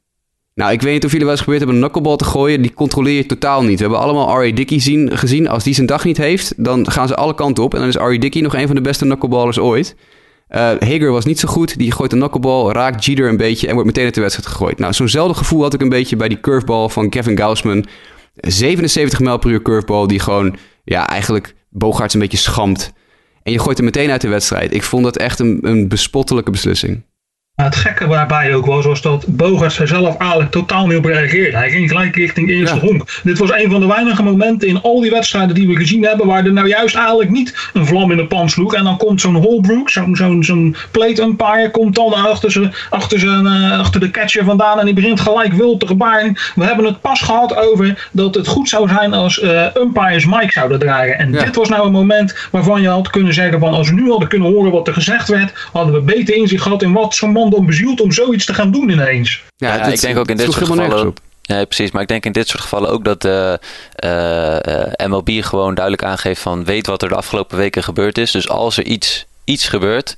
Nou, 0.54 0.72
ik 0.72 0.82
weet 0.82 0.92
niet 0.92 1.04
of 1.04 1.10
jullie 1.10 1.26
wel 1.26 1.34
eens 1.34 1.44
geprobeerd 1.44 1.68
hebben 1.68 1.82
een 1.82 1.90
knuckleball 1.90 2.16
te 2.16 2.32
gooien. 2.32 2.62
Die 2.62 2.74
controleer 2.74 3.16
je 3.16 3.26
totaal 3.26 3.62
niet. 3.62 3.76
We 3.76 3.82
hebben 3.82 4.00
allemaal 4.00 4.42
R.A. 4.42 4.52
Dickey 4.52 4.80
zien, 4.80 5.16
gezien. 5.18 5.48
Als 5.48 5.64
die 5.64 5.74
zijn 5.74 5.86
dag 5.86 6.04
niet 6.04 6.16
heeft, 6.16 6.52
dan 6.56 6.90
gaan 6.90 7.08
ze 7.08 7.14
alle 7.14 7.34
kanten 7.34 7.64
op. 7.64 7.74
En 7.74 7.80
dan 7.80 7.88
is 7.88 7.94
R.A. 7.94 8.18
Dickey 8.18 8.40
nog 8.42 8.54
een 8.54 8.66
van 8.66 8.76
de 8.76 8.82
beste 8.82 9.04
knuckleballers 9.04 9.58
ooit. 9.58 9.96
Eh, 10.50 10.60
Hager 10.60 11.10
was 11.10 11.24
niet 11.24 11.38
zo 11.38 11.48
goed. 11.48 11.78
Die 11.78 11.92
gooit 11.92 12.12
een 12.12 12.18
knuckleball, 12.18 12.72
raakt 12.72 13.04
Jeter 13.04 13.28
een 13.28 13.36
beetje 13.36 13.66
en 13.66 13.72
wordt 13.72 13.86
meteen 13.86 14.04
uit 14.04 14.14
de 14.14 14.20
wedstrijd 14.20 14.48
gegooid. 14.48 14.78
Nou, 14.78 14.92
zo'nzelfde 14.92 15.34
gevoel 15.34 15.62
had 15.62 15.74
ik 15.74 15.80
een 15.80 15.88
beetje 15.88 16.16
bij 16.16 16.28
die 16.28 16.40
curveball 16.40 16.88
van 16.88 17.08
Kevin 17.08 17.36
Gausman. 17.36 17.86
77 18.34 19.20
mijl 19.20 19.38
per 19.38 19.50
uur 19.50 19.62
curveball 19.62 20.06
die 20.06 20.18
gewoon, 20.18 20.56
ja, 20.84 21.08
eigenlijk 21.08 21.54
Bogaerts 21.68 22.14
een 22.14 22.20
beetje 22.20 22.36
schamt. 22.36 22.92
En 23.42 23.52
je 23.52 23.58
gooit 23.58 23.76
hem 23.76 23.86
meteen 23.86 24.10
uit 24.10 24.20
de 24.20 24.28
wedstrijd. 24.28 24.74
Ik 24.74 24.82
vond 24.82 25.04
dat 25.04 25.16
echt 25.16 25.38
een, 25.38 25.58
een 25.62 25.88
bespottelijke 25.88 26.50
beslissing. 26.50 27.02
Maar 27.60 27.68
het 27.68 27.78
gekke 27.78 28.06
waarbij 28.06 28.54
ook 28.54 28.66
was, 28.66 28.84
was 28.84 29.02
dat 29.02 29.24
Bogarts 29.28 29.78
er 29.78 29.88
zelf 29.88 30.16
eigenlijk 30.16 30.50
totaal 30.50 30.86
niet 30.86 30.96
op 30.96 31.04
reageerde. 31.04 31.56
Hij 31.56 31.70
ging 31.70 31.88
gelijk 31.88 32.16
richting 32.16 32.48
eerste 32.50 32.74
Ja. 32.76 32.80
honk. 32.80 33.20
Dit 33.22 33.38
was 33.38 33.52
een 33.52 33.70
van 33.70 33.80
de 33.80 33.86
weinige 33.86 34.22
momenten 34.22 34.68
in 34.68 34.82
al 34.82 35.00
die 35.00 35.10
wedstrijden 35.10 35.54
die 35.54 35.66
we 35.66 35.76
gezien 35.76 36.04
hebben, 36.04 36.26
waar 36.26 36.44
er 36.44 36.52
nou 36.52 36.68
juist 36.68 36.94
eigenlijk 36.94 37.30
niet 37.30 37.70
een 37.72 37.86
vlam 37.86 38.10
in 38.10 38.16
de 38.16 38.26
pan 38.26 38.48
sloeg. 38.50 38.74
En 38.74 38.84
dan 38.84 38.96
komt 38.96 39.20
zo'n 39.20 39.34
Holbrook, 39.34 39.90
zo'n 39.90 40.16
zo'n 40.16 40.44
zo'n 40.44 40.76
plate 40.90 41.22
umpire, 41.22 41.70
komt 41.70 41.94
dan 41.94 42.12
achter, 42.12 42.50
zijn, 42.50 42.72
achter, 42.90 43.18
zijn, 43.18 43.46
eh, 43.46 43.78
achter 43.78 44.00
de 44.00 44.10
catcher 44.10 44.44
vandaan 44.44 44.78
en 44.78 44.84
die 44.84 44.94
begint 44.94 45.20
gelijk 45.20 45.52
wild 45.52 45.80
te 45.80 45.86
gebaren. 45.86 46.38
We 46.54 46.64
hebben 46.64 46.84
het 46.84 47.00
pas 47.00 47.20
gehad 47.20 47.56
over 47.56 48.08
dat 48.12 48.34
het 48.34 48.46
goed 48.46 48.68
zou 48.68 48.88
zijn 48.88 49.12
als 49.14 49.40
eh, 49.40 49.66
umpires 49.74 50.26
Mike 50.26 50.52
zouden 50.52 50.78
dragen. 50.78 51.18
En 51.18 51.32
Ja. 51.32 51.44
dit 51.44 51.56
was 51.56 51.68
nou 51.68 51.86
een 51.86 51.92
moment 51.92 52.48
waarvan 52.50 52.82
je 52.82 52.88
had 52.88 53.10
kunnen 53.10 53.34
zeggen 53.34 53.60
van 53.60 53.74
als 53.74 53.88
we 53.88 53.94
nu 53.94 54.10
hadden 54.10 54.28
kunnen 54.28 54.48
horen 54.52 54.72
wat 54.72 54.86
er 54.86 54.92
gezegd 54.94 55.28
werd, 55.28 55.68
hadden 55.72 55.94
we 55.94 56.00
beter 56.00 56.34
inzicht 56.36 56.62
gehad 56.62 56.82
in 56.82 56.92
wat 56.92 57.14
zo'n 57.14 57.32
man 57.32 57.48
dan 57.50 57.66
bezielt 57.66 58.00
om 58.00 58.12
zoiets 58.12 58.44
te 58.44 58.54
gaan 58.54 58.70
doen 58.70 58.88
ineens. 58.88 59.42
Ja, 59.56 59.84
ik 59.84 60.00
denk 60.00 60.18
ook 60.18 60.28
in 60.28 60.36
dit 60.36 60.52
soort 60.52 60.66
gevallen. 60.66 61.14
precies. 61.46 61.90
Maar 61.90 62.02
ik 62.02 62.08
denk 62.08 62.24
in 62.24 62.32
dit 62.32 62.48
soort 62.48 62.62
gevallen 62.62 62.90
ook 62.90 63.04
dat 63.04 63.22
de 63.22 63.60
eh, 63.94 64.84
eh, 64.84 65.08
MLB 65.08 65.42
gewoon 65.42 65.74
duidelijk 65.74 66.04
aangeeft 66.04 66.40
van 66.40 66.64
weet 66.64 66.86
wat 66.86 67.02
er 67.02 67.08
de 67.08 67.14
afgelopen 67.14 67.56
weken 67.56 67.82
gebeurd 67.82 68.18
is. 68.18 68.30
Dus 68.30 68.48
als 68.48 68.76
er 68.76 68.84
iets, 68.84 69.26
iets 69.44 69.68
gebeurt, 69.68 70.16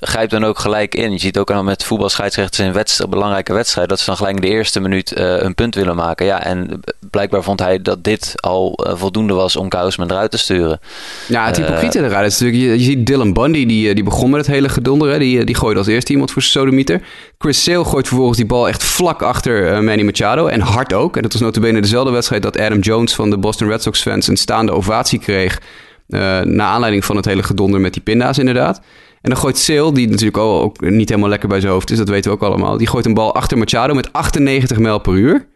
grijp 0.00 0.30
dan 0.30 0.44
ook 0.44 0.58
gelijk 0.58 0.94
in. 0.94 1.12
Je 1.12 1.18
ziet 1.18 1.38
ook 1.38 1.50
al 1.50 1.62
met 1.62 1.84
voetbalscheidsrechters 1.84 2.66
in 2.66 2.72
wedst- 2.72 3.08
belangrijke 3.08 3.52
wedstrijden 3.52 3.88
dat 3.88 3.98
ze 3.98 4.06
dan 4.06 4.16
gelijk 4.16 4.34
in 4.34 4.40
de 4.42 4.48
eerste 4.48 4.80
minuut 4.80 5.12
eh, 5.12 5.42
een 5.42 5.54
punt 5.54 5.74
willen 5.74 5.96
maken. 5.96 6.26
Ja, 6.26 6.42
en 6.44 6.80
blijkbaar 7.10 7.42
vond 7.42 7.60
hij 7.60 7.82
dat 7.82 8.04
dit 8.04 8.32
al 8.36 8.72
eh, 8.74 8.92
voldoende 8.96 9.34
was 9.34 9.56
om 9.56 9.68
Kousman 9.68 10.10
eruit 10.10 10.30
te 10.30 10.38
sturen. 10.38 10.80
Ja, 11.28 11.46
het 11.46 11.58
Eh, 11.58 11.64
hypocriete 11.64 12.04
eruit 12.04 12.32
is 12.32 12.38
natuurlijk... 12.38 12.62
Je, 12.62 12.78
je 12.78 12.84
ziet 12.84 13.06
Dylan 13.06 13.32
Bundy, 13.32 13.66
die, 13.66 13.94
die 13.94 14.04
begon 14.04 14.30
met 14.30 14.40
het 14.40 14.54
hele 14.54 14.68
gedonder. 14.68 15.10
Hè? 15.10 15.18
Die, 15.18 15.44
die 15.44 15.54
gooide 15.54 15.78
als 15.78 15.88
eerste 15.88 16.12
iemand 16.12 16.30
voor 16.30 16.42
zijn 16.42 16.54
sodemieter. 16.54 17.02
Chris 17.38 17.62
Sale 17.62 17.84
gooit 17.84 18.06
vervolgens 18.06 18.36
die 18.38 18.46
bal 18.46 18.68
echt 18.68 18.84
vlak 18.84 19.22
achter 19.22 19.84
Manny 19.84 20.02
Machado. 20.02 20.46
En 20.46 20.60
hard 20.60 20.92
ook. 20.92 21.16
En 21.16 21.22
dat 21.22 21.32
was 21.32 21.40
notabene 21.42 21.80
dezelfde 21.80 22.12
wedstrijd 22.12 22.42
dat 22.42 22.58
Adam 22.60 22.78
Jones 22.78 23.14
van 23.14 23.30
de 23.30 23.38
Boston 23.38 23.68
Red 23.68 23.82
Sox 23.82 24.02
fans... 24.02 24.28
een 24.28 24.36
staande 24.36 24.72
ovatie 24.72 25.18
kreeg... 25.18 25.60
eh 26.08 26.40
naar 26.40 26.66
aanleiding 26.66 27.04
van 27.04 27.16
het 27.16 27.24
hele 27.24 27.42
gedonder 27.42 27.80
met 27.80 27.92
die 27.92 28.02
pinda's 28.02 28.38
inderdaad. 28.38 28.80
En 29.26 29.32
dan 29.32 29.40
gooit 29.40 29.58
Sale, 29.58 29.92
die 29.92 30.08
natuurlijk 30.08 30.36
ook, 30.36 30.62
ook 30.62 30.80
niet 30.80 31.08
helemaal 31.08 31.28
lekker 31.30 31.48
bij 31.48 31.60
zijn 31.60 31.72
hoofd 31.72 31.90
is... 31.90 31.98
dat 31.98 32.08
weten 32.08 32.30
we 32.30 32.36
ook 32.36 32.42
allemaal. 32.42 32.76
Die 32.76 32.86
gooit 32.86 33.06
een 33.06 33.14
bal 33.14 33.34
achter 33.34 33.58
Machado 33.58 33.94
met 33.94 34.12
98 34.12 34.78
mijl 34.78 34.98
per 34.98 35.12
uur. 35.12 35.46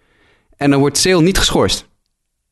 En 0.56 0.70
dan 0.70 0.80
wordt 0.80 0.98
Sale 0.98 1.22
niet 1.22 1.38
geschorst. 1.38 1.88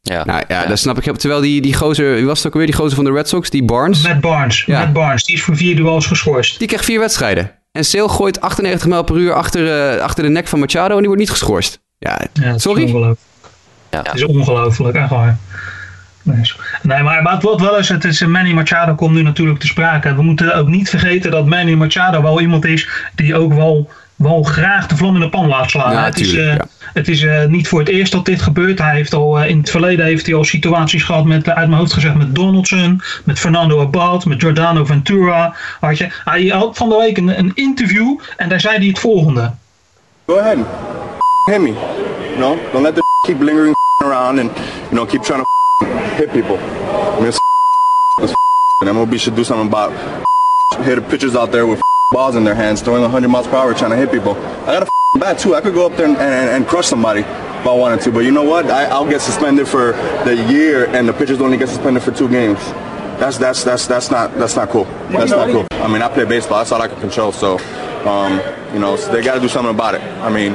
Ja, 0.00 0.24
Nou 0.24 0.44
ja, 0.48 0.66
dat 0.66 0.78
snap 0.78 1.00
ik. 1.02 1.16
Terwijl 1.16 1.40
die, 1.40 1.60
die 1.60 1.74
gozer, 1.74 2.14
wie 2.14 2.24
was 2.26 2.38
het 2.38 2.46
ook 2.46 2.52
alweer? 2.52 2.68
Die 2.68 2.76
gozer 2.78 2.94
van 2.96 3.04
de 3.04 3.12
Red 3.12 3.28
Sox, 3.28 3.50
die 3.50 3.64
Barnes... 3.64 4.02
Matt 4.02 4.20
Barnes, 4.20 4.64
Ja. 4.64 4.78
Matt 4.78 4.92
Barnes, 4.92 5.24
die 5.24 5.34
is 5.34 5.42
voor 5.42 5.56
vier 5.56 5.76
duels 5.76 6.06
geschorst. 6.06 6.58
Die 6.58 6.66
krijgt 6.68 6.84
vier 6.84 6.98
wedstrijden. 6.98 7.52
En 7.72 7.84
Sale 7.84 8.08
gooit 8.08 8.40
98 8.40 8.88
mijl 8.88 9.04
per 9.04 9.16
uur 9.16 9.32
achter, 9.32 9.94
eh, 9.96 10.02
achter 10.02 10.24
de 10.24 10.30
nek 10.30 10.46
van 10.46 10.58
Machado 10.58 10.90
en 10.92 10.98
die 10.98 11.06
wordt 11.06 11.20
niet 11.20 11.30
geschorst. 11.30 11.80
Ja, 11.98 12.20
Ja, 12.32 12.44
het 12.46 12.56
is 12.56 12.62
sorry? 12.62 12.82
ongelooflijk. 12.82 13.20
Ja. 13.90 14.02
Het 14.02 14.14
is 14.14 14.24
ongelooflijk, 14.24 14.96
echt 14.96 15.10
waar. 15.10 15.38
Nee, 16.82 17.02
maar, 17.02 17.22
maar 17.22 17.32
het 17.32 17.42
wordt 17.42 17.60
wel 17.60 17.76
eens, 17.76 17.88
het 17.88 18.04
is, 18.04 18.20
eh, 18.20 18.28
Manny 18.28 18.52
Machado 18.52 18.94
komt 18.94 19.14
nu 19.14 19.22
natuurlijk 19.22 19.58
te 19.58 19.66
sprake. 19.66 20.14
We 20.14 20.22
moeten 20.22 20.54
ook 20.54 20.68
niet 20.68 20.90
vergeten 20.90 21.30
dat 21.30 21.46
Manny 21.46 21.74
Machado 21.74 22.22
wel 22.22 22.40
iemand 22.40 22.64
is 22.64 22.88
die 23.14 23.36
ook 23.36 23.52
wel, 23.52 23.90
wel 24.16 24.42
graag 24.42 24.86
de 24.86 24.96
vlam 24.96 25.14
in 25.14 25.20
de 25.20 25.28
pan 25.28 25.48
laat 25.48 25.70
slaan. 25.70 25.92
Ja, 25.92 26.04
het 26.04 26.20
is, 26.20 26.34
eh, 26.34 26.54
ja. 26.54 26.66
het 26.92 27.08
is 27.08 27.22
eh, 27.22 27.44
niet 27.44 27.68
voor 27.68 27.78
het 27.78 27.88
eerst 27.88 28.12
dat 28.12 28.24
dit 28.24 28.42
gebeurt. 28.42 28.78
Hij 28.78 28.94
heeft 28.94 29.14
al, 29.14 29.40
eh, 29.40 29.48
in 29.48 29.58
het 29.58 29.70
verleden 29.70 30.04
heeft 30.04 30.26
hij 30.26 30.34
al 30.34 30.44
situaties 30.44 31.02
gehad 31.02 31.24
met, 31.24 31.48
uit 31.48 31.68
mijn 31.68 31.80
hoofd 31.80 31.92
gezegd, 31.92 32.14
met 32.14 32.34
Donaldson, 32.34 33.02
met 33.24 33.38
Fernando 33.38 33.80
Abad, 33.80 34.24
met 34.24 34.40
Giordano 34.40 34.84
Ventura. 34.84 35.54
Had 35.80 35.98
je, 35.98 36.08
hij 36.24 36.46
had 36.46 36.76
van 36.76 36.88
de 36.88 36.96
week 36.96 37.16
een, 37.16 37.38
een 37.38 37.52
interview 37.54 38.18
en 38.36 38.48
daar 38.48 38.60
zei 38.60 38.76
hij 38.76 38.86
het 38.86 38.98
volgende. 38.98 39.52
Go 40.26 40.38
ahead 40.38 40.58
hit 41.48 41.60
me. 41.62 41.70
You 41.70 42.36
know, 42.36 42.56
don't 42.72 42.82
let 42.82 42.94
the 42.94 43.02
keep 43.24 43.40
lingering 43.40 43.74
around 44.02 44.38
and 44.38 44.50
you 44.56 44.94
know 44.94 45.06
keep 45.06 45.22
trying 45.22 45.40
to 45.40 45.57
hit 46.16 46.32
people. 46.32 46.58
I 46.58 47.20
mean, 47.20 47.32
and 48.80 48.88
MLB 48.96 49.18
should 49.18 49.36
do 49.36 49.44
something 49.44 49.68
about 49.68 49.92
hitting 50.84 51.04
pitchers 51.04 51.36
out 51.36 51.52
there 51.52 51.66
with 51.66 51.80
balls 52.12 52.36
in 52.36 52.44
their 52.44 52.54
hands, 52.54 52.82
throwing 52.82 53.02
100 53.02 53.28
miles 53.28 53.46
per 53.46 53.56
hour, 53.56 53.74
trying 53.74 53.90
to 53.90 53.96
hit 53.96 54.10
people. 54.10 54.32
I 54.32 54.78
got 54.78 54.88
a 54.88 55.18
bat 55.18 55.38
too. 55.38 55.54
I 55.54 55.60
could 55.60 55.74
go 55.74 55.86
up 55.86 55.96
there 55.96 56.06
and, 56.06 56.16
and, 56.16 56.50
and 56.50 56.66
crush 56.66 56.86
somebody 56.86 57.20
if 57.20 57.66
I 57.66 57.74
wanted 57.74 58.00
to. 58.02 58.12
But 58.12 58.20
you 58.20 58.30
know 58.30 58.44
what? 58.44 58.66
I, 58.70 58.84
I'll 58.86 59.08
get 59.08 59.20
suspended 59.20 59.68
for 59.68 59.92
the 60.24 60.46
year, 60.50 60.86
and 60.86 61.08
the 61.08 61.12
pitchers 61.12 61.40
only 61.40 61.56
get 61.56 61.68
suspended 61.68 62.02
for 62.02 62.12
two 62.12 62.28
games. 62.28 62.58
That's 63.18 63.36
that's 63.36 63.64
that's 63.64 63.86
that's 63.88 64.10
not 64.12 64.34
that's 64.34 64.54
not 64.54 64.68
cool. 64.68 64.84
That's 65.10 65.32
not 65.32 65.50
cool. 65.50 65.66
I 65.72 65.88
mean, 65.88 66.02
I 66.02 66.08
play 66.08 66.24
baseball. 66.24 66.58
That's 66.58 66.70
all 66.70 66.80
I 66.80 66.86
can 66.86 67.00
control. 67.00 67.32
So, 67.32 67.58
um, 68.08 68.40
you 68.72 68.78
know, 68.78 68.94
so 68.94 69.10
they 69.10 69.22
got 69.22 69.34
to 69.34 69.40
do 69.40 69.48
something 69.48 69.74
about 69.74 69.96
it. 69.96 70.00
I 70.00 70.30
mean, 70.30 70.52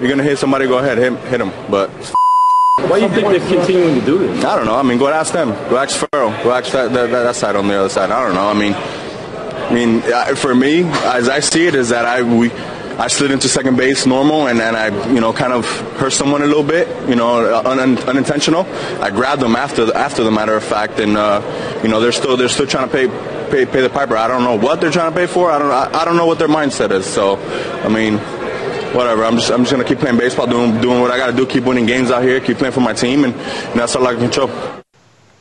you're 0.00 0.08
gonna 0.08 0.22
hit 0.22 0.38
somebody, 0.38 0.66
go 0.66 0.78
ahead, 0.78 0.96
hit 0.96 1.12
hit 1.28 1.38
them. 1.38 1.52
But 1.70 1.90
Why 2.76 3.00
do 3.00 3.06
you 3.06 3.08
think 3.08 3.28
they're 3.28 3.58
continuing 3.58 3.98
to 3.98 4.04
do 4.04 4.18
this? 4.18 4.44
I 4.44 4.54
don't 4.54 4.66
know. 4.66 4.76
I 4.76 4.82
mean, 4.82 4.98
go 4.98 5.08
ask 5.08 5.32
them. 5.32 5.48
Go 5.70 5.78
ask 5.78 5.96
Farrell. 5.96 6.30
Go 6.44 6.52
ask 6.52 6.72
that, 6.72 6.92
that, 6.92 7.10
that 7.10 7.34
side 7.34 7.56
on 7.56 7.68
the 7.68 7.74
other 7.74 7.88
side. 7.88 8.10
I 8.10 8.22
don't 8.22 8.34
know. 8.34 8.46
I 8.46 8.52
mean, 8.52 8.74
I 8.74 9.72
mean, 9.72 10.36
for 10.36 10.54
me, 10.54 10.82
as 10.84 11.28
I 11.28 11.40
see 11.40 11.66
it, 11.66 11.74
is 11.74 11.88
that 11.88 12.04
I 12.04 12.22
we 12.22 12.52
I 12.98 13.08
slid 13.08 13.30
into 13.30 13.48
second 13.48 13.76
base 13.76 14.04
normal, 14.04 14.46
and, 14.46 14.60
and 14.60 14.76
I 14.76 14.88
you 15.10 15.20
know 15.22 15.32
kind 15.32 15.54
of 15.54 15.64
hurt 15.96 16.12
someone 16.12 16.42
a 16.42 16.46
little 16.46 16.62
bit, 16.62 16.86
you 17.08 17.16
know, 17.16 17.58
un, 17.58 17.78
un, 17.78 17.98
unintentional. 17.98 18.66
I 19.00 19.10
grabbed 19.10 19.40
them 19.40 19.56
after 19.56 19.86
the, 19.86 19.96
after 19.96 20.22
the 20.22 20.30
matter 20.30 20.54
of 20.54 20.62
fact, 20.62 21.00
and 21.00 21.16
uh, 21.16 21.80
you 21.82 21.88
know 21.88 22.00
they're 22.00 22.12
still 22.12 22.36
they're 22.36 22.48
still 22.48 22.66
trying 22.66 22.88
to 22.88 22.92
pay. 22.92 23.36
Pay, 23.46 23.64
pay 23.64 23.80
the 23.80 23.88
piper. 23.88 24.16
I 24.16 24.26
don't 24.26 24.42
know 24.42 24.56
what 24.56 24.80
they're 24.80 24.90
trying 24.90 25.12
to 25.12 25.16
pay 25.16 25.28
for. 25.28 25.52
I 25.52 25.60
don't. 25.60 25.70
I, 25.70 26.00
I 26.00 26.04
don't 26.04 26.16
know 26.16 26.26
what 26.26 26.40
their 26.40 26.48
mindset 26.48 26.90
is. 26.90 27.06
So, 27.06 27.36
I 27.84 27.88
mean, 27.88 28.18
whatever. 28.96 29.24
I'm 29.24 29.36
just 29.36 29.50
I'm 29.50 29.62
just 29.64 29.70
gonna 29.70 29.84
keep 29.84 29.98
playing 29.98 30.18
baseball, 30.18 30.46
doing 30.46 30.80
doing 30.80 31.00
what 31.00 31.10
I 31.14 31.18
gotta 31.18 31.36
do, 31.36 31.46
keep 31.46 31.64
winning 31.64 31.86
games 31.86 32.10
out 32.10 32.22
here, 32.22 32.40
keep 32.40 32.56
playing 32.58 32.74
for 32.74 32.82
my 32.82 32.94
team, 32.94 33.24
and, 33.24 33.34
and 33.70 33.80
that's 33.80 33.94
all 33.96 34.06
I 34.06 34.12
can 34.12 34.20
control. 34.20 34.50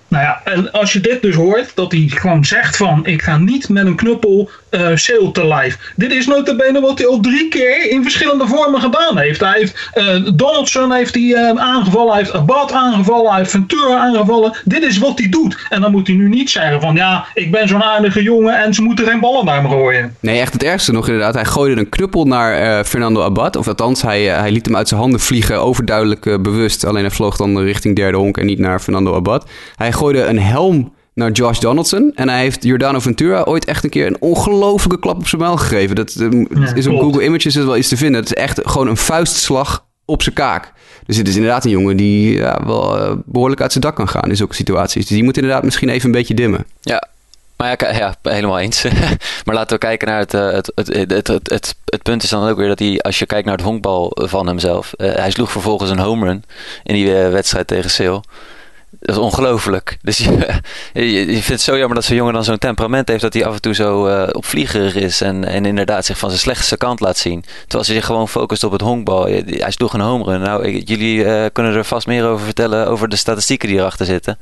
Nou 0.08 0.24
ja, 0.24 0.42
en 0.44 0.72
als 0.72 0.94
je 0.94 1.00
dit 1.00 1.22
dus 1.22 1.36
hoort, 1.36 1.72
dat 1.76 1.92
hij 1.92 2.06
gewoon 2.08 2.46
zegt 2.46 2.78
van 2.78 3.06
ik 3.06 3.22
ga 3.22 3.38
niet 3.38 3.70
met 3.70 3.86
een 3.86 3.96
knuppel 3.96 4.50
eh 4.76 4.96
sale 4.96 5.32
te 5.32 5.48
live. 5.48 5.78
Dit 5.96 6.12
is 6.12 6.28
notabene 6.28 6.82
wat 6.82 6.98
hij 6.98 7.08
al 7.08 7.20
drie 7.20 7.48
keer 7.48 7.92
in 7.92 8.02
verschillende 8.02 8.48
vormen 8.48 8.82
gedaan 8.82 9.18
heeft. 9.18 9.40
Hij 9.40 9.60
heeft 9.60 9.90
eh, 9.94 10.06
Donaldson 10.34 10.92
heeft 10.92 11.16
hij, 11.16 11.34
eh, 11.34 11.62
aangevallen, 11.62 12.14
hij 12.14 12.22
heeft 12.22 12.34
Abad 12.34 12.72
aangevallen, 12.72 13.30
hij 13.30 13.38
heeft 13.38 13.52
Ventura 13.52 13.98
aangevallen. 13.98 14.58
Dit 14.64 14.84
is 14.84 14.98
wat 14.98 15.20
hij 15.20 15.30
doet. 15.30 15.58
En 15.70 15.82
dan 15.82 15.92
moet 15.92 16.08
hij 16.08 16.16
nu 16.16 16.30
niet 16.30 16.50
zeggen 16.50 16.82
van 16.82 16.96
ja, 16.96 17.26
ik 17.34 17.52
ben 17.52 17.68
zo'n 17.68 17.84
aardige 17.84 18.24
jongen 18.24 18.64
en 18.64 18.74
ze 18.74 18.82
moeten 18.82 19.06
geen 19.06 19.20
ballen 19.20 19.46
naar 19.46 19.62
me 19.62 19.70
gooien. 19.70 20.16
Nee, 20.20 20.40
echt 20.40 20.54
het 20.54 20.64
ergste 20.64 20.92
nog 20.92 21.06
inderdaad. 21.06 21.34
Hij 21.34 21.46
gooide 21.46 21.82
een 21.82 21.90
knuppel 21.90 22.26
naar 22.26 22.84
Fernando 22.86 23.24
Abad. 23.24 23.56
Of 23.56 23.68
althans, 23.68 24.02
hij, 24.02 24.24
hij 24.24 24.52
liet 24.52 24.66
hem 24.66 24.76
uit 24.76 24.88
zijn 24.88 25.00
handen 25.00 25.20
vliegen. 25.20 25.62
Overduidelijk 25.62 26.22
bewust. 26.22 26.86
Alleen 26.86 27.04
hij 27.04 27.12
vloog 27.12 27.38
dan 27.38 27.60
richting 27.60 27.96
derde 27.96 28.18
honk 28.18 28.38
en 28.38 28.46
niet 28.46 28.60
naar 28.60 28.80
Fernando 28.80 29.16
Abad. 29.16 29.50
Hij 29.76 29.92
gooide 29.92 30.24
een 30.24 30.40
helm 30.40 30.94
naar 31.16 31.32
Josh 31.32 31.60
Donaldson. 31.60 32.12
En 32.16 32.30
hij 32.30 32.40
heeft 32.40 32.64
Giordano 32.64 33.00
Ventura 33.00 33.42
ooit 33.42 33.66
echt 33.66 33.84
een 33.84 33.90
keer 33.90 34.08
een 34.08 34.22
ongelofelijke 34.22 35.00
klap 35.00 35.18
op 35.18 35.28
zijn 35.28 35.42
muil 35.42 35.58
gegeven. 35.58 35.96
Dat 35.96 36.10
eh, 36.10 36.76
is 36.76 36.88
op. 36.88 37.00
Google 37.00 37.24
Images 37.24 37.56
is 37.56 37.64
wel 37.64 37.78
iets 37.78 37.88
te 37.88 37.98
vinden. 37.98 38.22
Het 38.22 38.36
is 38.36 38.44
echt 38.44 38.62
gewoon 38.64 38.88
een 38.88 38.98
vuistslag 38.98 39.86
op 40.06 40.22
zijn 40.22 40.36
kaak. 40.36 40.74
Dus 41.06 41.18
het 41.18 41.28
is 41.28 41.36
inderdaad 41.36 41.66
een 41.66 41.72
jongen 41.72 41.98
die 41.98 42.36
ja, 42.36 42.62
wel 42.66 42.98
eh, 42.98 43.16
behoorlijk 43.26 43.62
uit 43.62 43.72
zijn 43.72 43.84
dak 43.84 43.96
kan 43.96 44.10
gaan 44.10 44.30
in 44.30 44.36
zulke 44.36 44.56
situaties. 44.56 45.06
Dus 45.06 45.16
die 45.16 45.24
moet 45.24 45.38
inderdaad 45.38 45.64
misschien 45.64 45.90
even 45.90 46.06
een 46.06 46.12
beetje 46.12 46.34
dimmen. 46.34 46.66
Ja, 46.82 47.08
maar 47.58 47.76
ja, 47.80 47.96
ja 47.98 48.16
helemaal 48.22 48.60
eens. 48.60 48.84
maar 49.46 49.56
laten 49.56 49.74
we 49.74 49.86
kijken 49.86 50.08
naar 50.08 50.20
het, 50.20 50.34
eh, 50.34 50.52
het, 50.52 50.72
het, 50.76 50.88
het, 50.88 51.12
het, 51.12 51.28
het, 51.28 51.50
het, 51.50 51.76
het 51.86 52.04
punt 52.04 52.24
is 52.24 52.30
dan 52.30 52.50
ook 52.50 52.58
weer 52.58 52.68
dat 52.68 52.80
hij, 52.80 53.00
als 53.00 53.20
je 53.20 53.26
kijkt 53.26 53.46
naar 53.46 53.56
het 53.56 53.66
honkbal 53.66 54.12
van 54.16 54.48
hemzelf, 54.48 54.94
eh, 54.94 55.16
hij 55.16 55.32
sloeg 55.32 55.52
vervolgens 55.52 55.90
een 55.90 56.00
home 56.00 56.26
run 56.26 56.44
in 56.84 56.94
die 56.94 57.12
wedstrijd 57.12 57.68
tegen 57.68 57.90
Sale. 57.90 58.24
Dat 59.06 59.16
is 59.16 59.22
ongelooflijk. 59.22 59.98
Dus 60.02 60.18
je, 60.94 61.12
je, 61.12 61.26
vindt 61.32 61.48
het 61.48 61.62
zo 61.62 61.78
jammer 61.78 61.96
dat 61.96 62.04
zo'n 62.04 62.16
jongen 62.16 62.34
dan 62.34 62.44
zo'n 62.44 62.58
temperament 62.58 63.08
heeft 63.08 63.22
dat 63.22 63.34
hij 63.34 63.46
af 63.46 63.54
en 63.56 63.62
toe 63.62 63.74
zo 63.74 64.06
eh 64.08 64.30
opvliegerig 64.32 64.96
is 64.96 65.22
en, 65.22 65.44
en 65.46 65.66
inderdaad 65.66 66.06
zich 66.06 66.18
van 66.18 66.30
zijn 66.30 66.42
slechtste 66.42 66.78
kant 66.78 67.00
laat 67.00 67.18
zien. 67.18 67.42
Terwijl 67.68 67.86
hij 67.86 67.96
zich 67.96 68.06
gewoon 68.06 68.28
focust 68.30 68.64
op 68.64 68.72
het 68.72 68.82
honkbal. 68.82 69.26
Hij 69.26 69.72
sloeg 69.72 69.94
een 69.94 70.00
home 70.00 70.24
run. 70.24 70.42
Nou, 70.42 70.64
ik- 70.64 70.88
jullie 70.88 71.26
eh, 71.26 71.46
kunnen 71.54 71.74
er 71.76 71.86
vast 71.86 72.08
meer 72.08 72.26
over 72.26 72.46
vertellen 72.46 72.88
over 72.88 73.10
de 73.10 73.16
statistieken 73.16 73.68
die 73.70 73.78
erachter 73.78 74.06
zitten. 74.06 74.38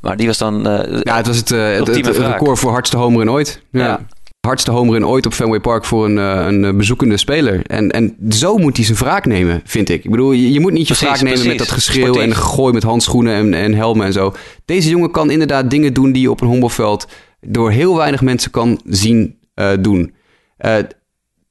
Maar 0.00 0.16
die 0.16 0.26
was 0.26 0.38
dan... 0.38 0.66
eh, 0.68 1.00
Ja, 1.02 1.16
het 1.16 1.26
was 1.26 1.36
het, 1.36 1.48
het, 1.48 1.86
record 2.32 2.58
voor 2.58 2.70
hardste 2.70 2.96
home 2.96 3.18
run 3.18 3.30
ooit. 3.30 3.62
Ja. 3.72 3.84
Ja. 3.84 4.00
Hardste 4.46 4.70
home 4.70 4.92
run 4.92 5.06
ooit 5.06 5.26
op 5.26 5.32
Fenway 5.32 5.60
Park 5.60 5.84
voor 5.84 6.04
een, 6.04 6.18
eh, 6.18 6.46
een 6.46 6.64
eh, 6.64 6.74
bezoekende 6.74 7.16
speler. 7.16 7.62
En, 7.66 7.90
en 7.90 8.16
zo 8.28 8.56
moet 8.56 8.76
hij 8.76 8.84
zijn 8.86 8.98
wraak 8.98 9.26
nemen, 9.26 9.62
vind 9.64 9.88
ik. 9.88 10.04
Ik 10.04 10.10
bedoel, 10.10 10.32
je, 10.32 10.52
je 10.52 10.60
moet 10.60 10.72
niet 10.72 10.88
je 10.88 10.94
Precies, 10.94 11.20
wraak 11.20 11.22
nemen 11.32 11.46
met 11.46 11.58
dat 11.58 11.70
geschreeuw 11.70 12.04
Sportief. 12.04 12.22
en 12.22 12.34
gegooi 12.36 12.72
met 12.72 12.82
handschoenen 12.82 13.34
en, 13.34 13.54
en 13.54 13.74
helmen 13.74 14.06
en 14.06 14.12
zo. 14.12 14.34
Deze 14.64 14.88
jongen 14.88 15.10
kan 15.10 15.30
inderdaad 15.30 15.70
dingen 15.70 15.94
doen 15.94 16.12
die 16.12 16.22
je 16.22 16.30
op 16.30 16.40
een 16.40 16.46
honkbalveld 16.48 17.08
door 17.40 17.70
heel 17.70 17.96
weinig 17.96 18.20
mensen 18.20 18.50
kan 18.50 18.80
zien 18.84 19.38
eh, 19.54 19.70
doen. 19.80 20.14
Eh, 20.56 20.76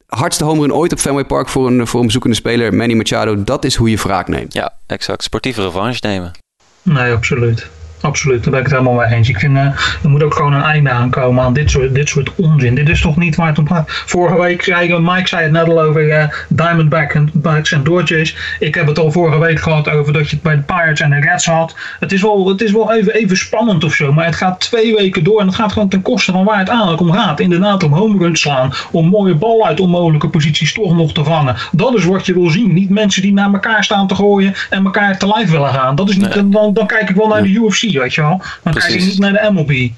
hardste 0.08 0.44
home 0.44 0.62
run 0.62 0.74
ooit 0.74 0.92
op 0.92 1.00
Fenway 1.00 1.26
Park 1.26 1.50
voor 1.50 1.68
een, 1.68 1.88
voor 1.88 2.00
een 2.00 2.06
bezoekende 2.06 2.36
speler, 2.36 2.74
Manny 2.74 2.94
Machado. 2.94 3.44
Dat 3.44 3.66
is 3.66 3.76
hoe 3.76 3.90
je 3.90 3.98
wraak 3.98 4.28
neemt. 4.28 4.54
Ja, 4.54 4.74
exact. 4.86 5.24
Sportieve 5.24 5.62
revanche 5.62 6.00
nemen. 6.02 6.32
Nee, 6.82 7.14
absoluut. 7.14 7.68
Absoluut, 8.02 8.44
daar 8.44 8.52
ben 8.52 8.60
ik 8.60 8.66
het 8.66 8.76
helemaal 8.78 9.06
mee 9.06 9.16
eens. 9.16 9.30
Ik 9.30 9.40
vind, 9.40 9.58
eh, 9.58 9.64
er 10.04 10.10
moet 10.10 10.24
ook 10.24 10.34
gewoon 10.34 10.54
een 10.54 10.62
einde 10.62 10.90
aankomen 10.90 11.44
aan 11.44 11.54
dit 11.54 11.72
soort, 11.72 11.96
dit 11.96 12.10
soort 12.10 12.32
onzin. 12.36 12.76
Dit 12.76 12.90
is 12.90 13.02
toch 13.02 13.18
niet 13.18 13.36
waar 13.36 13.48
het 13.48 13.58
om 13.58 13.68
gaat. 13.68 13.86
Vorige 13.88 14.42
week 14.42 14.64
zei 14.64 15.00
Mike 15.00 15.28
zei 15.28 15.44
het 15.44 15.52
net 15.52 15.68
al 15.68 15.82
over 15.82 16.10
eh, 16.10 16.28
Diamondback 16.50 17.14
en, 17.14 17.30
Backs 17.34 17.72
en 17.72 17.84
Dodgers. 17.84 18.36
Ik 18.60 18.76
heb 18.76 18.88
het 18.88 19.00
al 19.00 19.12
vorige 19.12 19.40
week 19.40 19.60
gehad 19.60 19.90
over 19.90 20.14
dat 20.14 20.30
je 20.30 20.36
het 20.36 20.42
bij 20.42 20.56
de 20.56 20.62
Pirates 20.62 21.00
en 21.00 21.10
de 21.10 21.20
Reds 21.20 21.46
had. 21.46 21.76
Het 22.00 22.12
is 22.12 22.22
wel, 22.22 22.48
het 22.48 22.62
is 22.62 22.72
wel 22.72 22.94
even, 22.94 23.14
even 23.14 23.38
spannend 23.38 23.84
of 23.84 23.94
zo, 23.94 24.14
maar 24.14 24.26
het 24.26 24.36
gaat 24.36 24.60
twee 24.60 24.96
weken 24.96 25.24
door 25.24 25.40
en 25.40 25.48
het 25.48 25.56
gaat 25.56 25.72
gewoon 25.72 25.90
ten 25.90 26.02
koste 26.02 26.32
van 26.32 26.46
waar 26.46 26.60
het 26.60 26.70
eigenlijk 26.70 27.02
om 27.02 27.12
gaat. 27.12 27.40
Inderdaad, 27.40 27.84
om 27.84 27.94
home 27.94 28.18
runs 28.18 28.42
slaan, 28.42 28.72
om 28.92 29.08
mooie 29.08 29.36
bal 29.36 29.66
uit 29.66 29.80
onmogelijke 29.80 30.30
posities 30.30 30.74
toch 30.74 30.96
nog 30.96 31.14
te 31.14 31.24
vangen. 31.24 31.56
Dat 31.72 31.96
is 31.96 32.06
wat 32.06 32.26
je 32.26 32.34
wil 32.34 32.50
zien. 32.50 32.74
Niet 32.74 32.90
mensen 32.90 33.22
die 33.22 33.34
naar 33.34 33.54
elkaar 33.54 33.84
staan 33.84 34.08
te 34.08 34.16
gooien 34.16 34.54
en 34.70 34.86
elkaar 34.86 35.18
te 35.18 35.28
lijf 35.28 35.52
willen 35.52 35.74
gaan. 35.74 35.96
Dat 35.96 36.10
is 36.10 36.18
niet, 36.18 36.34
dan, 36.34 36.74
dan 36.74 36.88
kijk 36.88 37.10
ik 37.10 37.16
wel 37.16 37.28
naar 37.28 37.44
de 37.44 37.50
UFC, 37.50 37.87
weet 37.94 38.14
je 38.14 38.22
wel. 38.22 38.42
Dan 38.64 38.74
Precies. 38.74 39.06
niet 39.06 39.20
naar 39.20 39.32
de 39.34 39.50
MLB. 39.52 39.90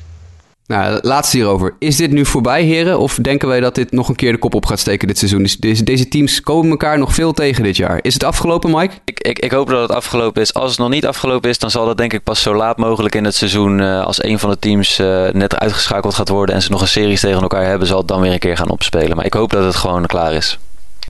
Nou, 0.68 1.00
laatste 1.02 1.38
hierover. 1.38 1.76
Is 1.80 1.96
dit 1.96 2.12
nu 2.12 2.26
voorbij, 2.26 2.64
heren? 2.64 3.00
Of 3.00 3.18
denken 3.22 3.48
wij 3.48 3.60
dat 3.60 3.76
dit 3.76 3.92
nog 3.92 4.10
een 4.10 4.16
keer 4.16 4.32
de 4.32 4.38
kop 4.38 4.56
op 4.56 4.66
gaat 4.66 4.80
steken 4.80 5.08
dit 5.08 5.18
seizoen? 5.18 5.48
Deze, 5.60 5.84
deze 5.84 6.08
teams 6.08 6.42
komen 6.42 6.70
elkaar 6.70 6.98
nog 7.00 7.14
veel 7.14 7.34
tegen 7.34 7.64
dit 7.64 7.78
jaar. 7.78 8.00
Is 8.02 8.14
het 8.14 8.24
afgelopen, 8.24 8.72
Mike? 8.72 8.94
Ik, 9.06 9.20
ik, 9.20 9.40
ik 9.40 9.52
hoop 9.52 9.70
dat 9.70 9.82
het 9.82 9.98
afgelopen 9.98 10.42
is. 10.42 10.54
Als 10.54 10.70
het 10.70 10.80
nog 10.80 10.90
niet 10.90 11.06
afgelopen 11.06 11.50
is, 11.50 11.60
dan 11.60 11.72
zal 11.72 11.86
dat 11.86 11.98
denk 11.98 12.14
ik 12.14 12.24
pas 12.24 12.42
zo 12.42 12.56
laat 12.56 12.78
mogelijk 12.78 13.16
in 13.16 13.26
het 13.26 13.36
seizoen. 13.36 13.80
eh, 13.80 14.06
als 14.06 14.24
een 14.24 14.40
van 14.40 14.50
de 14.50 14.60
teams 14.60 15.00
eh, 15.00 15.28
net 15.32 15.60
uitgeschakeld 15.60 16.14
gaat 16.14 16.30
worden 16.30 16.56
en 16.56 16.62
ze 16.62 16.72
nog 16.72 16.82
een 16.82 16.88
series 16.88 17.22
tegen 17.22 17.42
elkaar 17.42 17.66
hebben, 17.66 17.88
zal 17.88 17.98
het 17.98 18.08
dan 18.08 18.22
weer 18.22 18.32
een 18.32 18.40
keer 18.40 18.58
gaan 18.58 18.70
opspelen. 18.70 19.16
Maar 19.16 19.26
ik 19.26 19.34
hoop 19.34 19.52
dat 19.52 19.64
het 19.64 19.76
gewoon 19.76 20.06
klaar 20.06 20.34
is. 20.34 20.58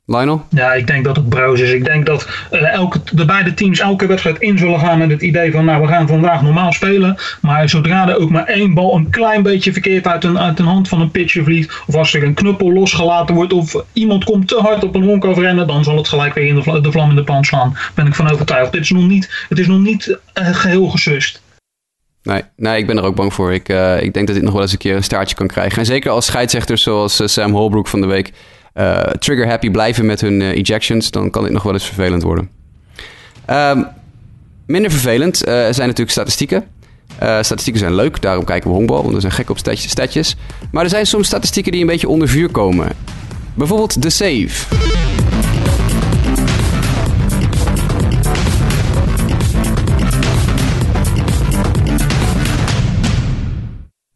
Lionel? 0.09 0.45
Ja, 0.49 0.73
ik 0.73 0.87
denk 0.87 1.03
dat 1.03 1.15
het 1.15 1.29
broos 1.29 1.59
is. 1.59 1.71
Ik 1.71 1.85
denk 1.85 2.05
dat 2.05 2.27
eh, 2.51 2.73
elke, 2.73 2.99
de 3.11 3.25
beide 3.25 3.53
teams 3.53 3.79
elke 3.79 4.07
wedstrijd 4.07 4.39
in 4.39 4.57
zullen 4.57 4.79
gaan 4.79 4.97
met 4.97 5.09
het 5.09 5.21
idee 5.21 5.51
van, 5.51 5.65
nou, 5.65 5.81
we 5.81 5.87
gaan 5.87 6.07
vandaag 6.07 6.41
normaal 6.41 6.71
spelen. 6.71 7.17
Maar 7.41 7.69
zodra 7.69 8.09
er 8.09 8.19
ook 8.19 8.29
maar 8.29 8.45
één 8.45 8.73
bal 8.73 8.95
een 8.95 9.09
klein 9.09 9.43
beetje 9.43 9.71
verkeerd 9.71 10.07
uit 10.07 10.23
een, 10.23 10.39
uit 10.39 10.59
een 10.59 10.65
hand 10.65 10.87
van 10.87 11.01
een 11.01 11.11
pitcher 11.11 11.43
vliegt, 11.43 11.81
of 11.87 11.95
als 11.95 12.13
er 12.13 12.23
een 12.23 12.33
knuppel 12.33 12.73
losgelaten 12.73 13.35
wordt, 13.35 13.53
of 13.53 13.83
iemand 13.93 14.23
komt 14.23 14.47
te 14.47 14.59
hard 14.59 14.83
op 14.83 14.95
een 14.95 15.03
honk 15.03 15.25
afrennen, 15.25 15.67
dan 15.67 15.83
zal 15.83 15.97
het 15.97 16.07
gelijk 16.07 16.33
weer 16.33 16.47
in 16.47 16.55
de, 16.55 16.63
vla- 16.63 16.79
de 16.79 16.91
vlam 16.91 17.09
in 17.09 17.15
de 17.15 17.23
pan 17.23 17.43
slaan. 17.43 17.69
Daar 17.73 17.91
ben 17.95 18.07
ik 18.07 18.15
van 18.15 18.31
overtuigd. 18.31 18.71
Dit 18.71 18.81
is 18.81 18.89
nog 18.89 19.07
niet, 19.07 19.45
het 19.49 19.59
is 19.59 19.67
nog 19.67 19.79
niet 19.79 20.17
eh, 20.33 20.47
geheel 20.53 20.87
gesust. 20.89 21.41
Nee, 22.23 22.41
nee, 22.55 22.77
ik 22.77 22.87
ben 22.87 22.97
er 22.97 23.03
ook 23.03 23.15
bang 23.15 23.33
voor. 23.33 23.53
Ik, 23.53 23.69
eh, 23.69 24.01
ik 24.01 24.13
denk 24.13 24.27
dat 24.27 24.35
dit 24.35 24.45
nog 24.45 24.53
wel 24.53 24.61
eens 24.61 24.71
een 24.71 24.77
keer 24.77 24.95
een 24.95 25.03
staartje 25.03 25.35
kan 25.35 25.47
krijgen. 25.47 25.77
En 25.77 25.85
zeker 25.85 26.11
als 26.11 26.25
scheidsrechters 26.25 26.83
zoals 26.83 27.33
Sam 27.33 27.51
Holbrook 27.51 27.87
van 27.87 28.01
de 28.01 28.07
week 28.07 28.31
eh, 28.79 29.13
trigger 29.19 29.47
happy 29.47 29.69
blijven 29.69 30.05
met 30.05 30.21
hun 30.21 30.41
eh, 30.41 30.49
ejections, 30.49 31.11
dan 31.11 31.29
kan 31.29 31.43
dit 31.43 31.51
nog 31.51 31.63
wel 31.63 31.73
eens 31.73 31.85
vervelend 31.85 32.23
worden. 32.23 32.49
Ehm, 33.45 33.83
minder 34.65 34.91
vervelend 34.91 35.43
eh, 35.43 35.53
zijn 35.53 35.87
natuurlijk 35.87 36.11
statistieken. 36.11 36.63
Statistieken 37.19 37.81
zijn 37.81 37.95
leuk, 37.95 38.21
daarom 38.21 38.43
kijken 38.43 38.69
we 38.69 38.75
honkbal, 38.75 39.01
want 39.01 39.13
we 39.13 39.19
zijn 39.19 39.33
gek 39.33 39.49
op 39.49 39.57
statjes. 39.75 40.35
Maar 40.71 40.83
er 40.83 40.89
zijn 40.89 41.05
soms 41.05 41.27
statistieken 41.27 41.71
die 41.71 41.81
een 41.81 41.87
beetje 41.87 42.09
onder 42.09 42.27
vuur 42.27 42.49
komen. 42.49 42.87
Bijvoorbeeld 43.53 44.01
de 44.01 44.09
save. 44.09 44.88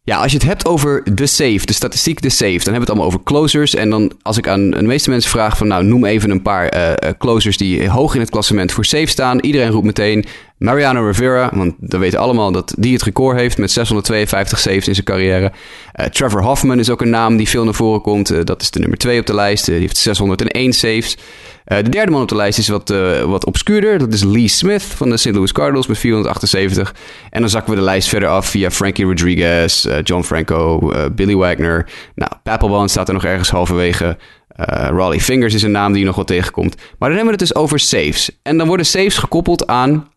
Ja, 0.06 0.16
als 0.16 0.32
je 0.32 0.38
het 0.38 0.46
hebt 0.46 0.66
over 0.66 1.14
de 1.14 1.26
save, 1.26 1.66
de 1.66 1.72
statistiek 1.72 2.22
de 2.22 2.28
save, 2.28 2.52
dan 2.52 2.52
hebben 2.52 2.72
we 2.72 2.80
het 2.80 2.88
allemaal 2.88 3.06
over 3.06 3.22
closers. 3.22 3.74
En 3.74 3.90
dan 3.90 4.12
als 4.22 4.38
ik 4.38 4.48
aan 4.48 4.70
de 4.70 4.82
meeste 4.82 5.10
mensen 5.10 5.30
vraag 5.30 5.56
van 5.56 5.66
nou 5.66 5.84
noem 5.84 6.04
even 6.04 6.30
een 6.30 6.42
paar 6.42 6.68
eh, 6.68 6.90
eh, 6.90 7.14
closers 7.18 7.56
die 7.56 7.88
hoog 7.88 8.14
in 8.14 8.20
het 8.20 8.30
klassement 8.30 8.72
voor 8.72 8.84
save 8.84 9.06
staan. 9.06 9.40
Iedereen 9.40 9.70
roept 9.70 9.84
meteen 9.84 10.24
Mariano 10.58 11.06
Rivera, 11.06 11.50
want 11.52 11.74
we 11.78 11.98
weten 11.98 12.18
allemaal 12.18 12.52
dat 12.52 12.74
die 12.78 12.92
het 12.92 13.02
record 13.02 13.38
heeft 13.38 13.58
met 13.58 13.70
652 13.70 14.58
saves 14.58 14.88
in 14.88 14.94
zijn 14.94 15.06
carrière. 15.06 15.52
Eh, 15.92 16.06
Trevor 16.06 16.42
Hoffman 16.42 16.78
is 16.78 16.90
ook 16.90 17.00
een 17.00 17.10
naam 17.10 17.36
die 17.36 17.48
veel 17.48 17.64
naar 17.64 17.74
voren 17.74 18.00
komt. 18.00 18.46
Dat 18.46 18.62
is 18.62 18.70
de 18.70 18.78
nummer 18.78 18.98
2 18.98 19.20
op 19.20 19.26
de 19.26 19.34
lijst. 19.34 19.64
Die 19.64 19.74
heeft 19.74 19.96
601 19.96 20.72
saves. 20.72 21.16
Eh, 21.64 21.78
de 21.78 21.88
derde 21.88 22.10
man 22.10 22.22
op 22.22 22.28
de 22.28 22.36
lijst 22.36 22.58
is 22.58 22.68
wat, 22.68 22.90
eh, 22.90 23.22
wat 23.22 23.44
obscuurder. 23.44 23.98
Dat 23.98 24.12
is 24.12 24.22
Lee 24.22 24.48
Smith 24.48 24.82
van 24.82 25.10
de 25.10 25.16
St. 25.16 25.30
Louis 25.30 25.52
Cardinals 25.52 25.86
met 25.86 25.98
478. 25.98 26.94
En 27.30 27.40
dan 27.40 27.50
zakken 27.50 27.72
we 27.72 27.78
de 27.78 27.84
lijst 27.84 28.08
verder 28.08 28.28
af 28.28 28.46
via 28.46 28.70
Frankie 28.70 29.04
Rodriguez, 29.04 29.84
eh, 29.84 29.96
John 30.02 30.22
Franco, 30.22 30.92
Billy 31.14 31.34
Wagner. 31.34 31.90
Nou, 32.14 32.30
Papelbon 32.42 32.88
staat 32.88 33.08
er 33.08 33.14
nog 33.14 33.24
ergens 33.24 33.50
halverwege. 33.50 34.16
Raleigh 34.56 35.24
Fingers 35.24 35.54
is 35.54 35.62
een 35.62 35.70
naam 35.70 35.90
die 35.92 36.00
je 36.00 36.06
nog 36.06 36.16
wel 36.16 36.24
tegenkomt. 36.24 36.74
Maar 36.76 37.08
dan 37.08 37.18
hebben 37.18 37.24
we 37.36 37.44
het 37.44 37.52
dus 37.52 37.54
over 37.54 37.78
saves. 37.78 38.38
En 38.42 38.58
dan 38.58 38.66
worden 38.66 38.86
saves 38.86 39.18
gekoppeld 39.18 39.66
aan 39.66 40.08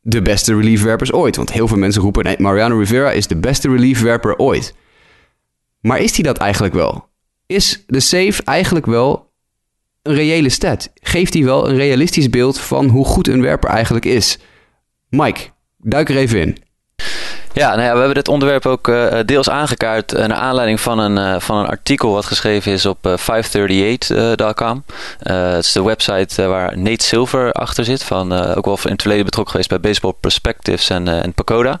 de 0.00 0.22
beste 0.22 0.56
reliefwerpers 0.56 1.12
ooit. 1.12 1.36
Want 1.36 1.52
heel 1.52 1.68
veel 1.68 1.76
mensen 1.76 2.02
roepen, 2.02 2.24
nee, 2.24 2.36
Mariano 2.38 2.78
Rivera 2.78 3.10
is 3.10 3.26
de 3.26 3.36
beste 3.36 3.68
reliefwerper 3.68 4.36
ooit. 4.36 4.74
Maar 5.80 6.00
is 6.00 6.14
hij 6.14 6.24
dat 6.24 6.36
eigenlijk 6.36 6.74
wel? 6.74 7.08
Is 7.46 7.84
de 7.86 8.00
save 8.00 8.42
eigenlijk 8.44 8.86
wel 8.86 9.25
een 10.06 10.14
reële 10.14 10.48
stat? 10.48 10.90
Geeft 10.94 11.34
hij 11.34 11.44
wel 11.44 11.68
een 11.68 11.76
realistisch 11.76 12.30
beeld 12.30 12.60
van 12.60 12.88
hoe 12.88 13.04
goed 13.04 13.28
een 13.28 13.42
werper 13.42 13.70
eigenlijk 13.70 14.04
is? 14.04 14.38
Mike, 15.08 15.40
duik 15.76 16.08
er 16.08 16.16
even 16.16 16.40
in. 16.40 16.64
Ja, 17.56 17.68
nou 17.68 17.82
ja, 17.82 17.92
we 17.92 17.98
hebben 17.98 18.14
dit 18.14 18.28
onderwerp 18.28 18.66
ook 18.66 18.88
eh, 18.88 19.18
deels 19.24 19.50
aangekaart 19.50 20.12
eh, 20.12 20.26
naar 20.26 20.36
aanleiding 20.36 20.80
van 20.80 20.98
een, 20.98 21.18
eh, 21.18 21.40
van 21.40 21.56
een 21.56 21.66
artikel 21.66 22.12
wat 22.12 22.24
geschreven 22.24 22.72
is 22.72 22.86
op 22.86 23.06
eh, 23.06 23.16
538.com. 23.16 24.84
Eh 25.18 25.50
het 25.50 25.64
is 25.64 25.72
de 25.72 25.82
website 25.82 26.46
waar 26.46 26.78
Nate 26.78 27.04
Silver 27.04 27.52
achter 27.52 27.84
zit, 27.84 28.02
van, 28.02 28.32
ook 28.32 28.64
wel 28.64 28.78
in 28.84 28.90
het 28.90 29.00
verleden 29.00 29.24
betrokken 29.24 29.52
geweest 29.52 29.68
bij 29.68 29.80
Baseball 29.80 30.12
Perspectives 30.20 30.90
en, 30.90 31.08
en 31.08 31.32
Pacoda. 31.32 31.80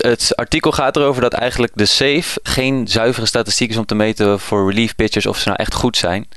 Het, 0.00 0.36
artikel 0.36 0.72
gaat 0.72 0.96
erover 0.96 1.22
dat 1.22 1.32
eigenlijk 1.32 1.72
de 1.74 1.84
save 1.86 2.40
geen 2.42 2.88
zuivere 2.88 3.26
statistiek 3.26 3.70
is 3.70 3.76
om 3.76 3.86
te 3.86 3.94
meten 3.94 4.40
voor 4.40 4.70
relief 4.70 4.94
pitchers 4.94 5.26
of 5.26 5.38
ze 5.38 5.48
nou 5.48 5.60
echt 5.60 5.74
goed 5.74 5.96
zijn. 5.96 6.28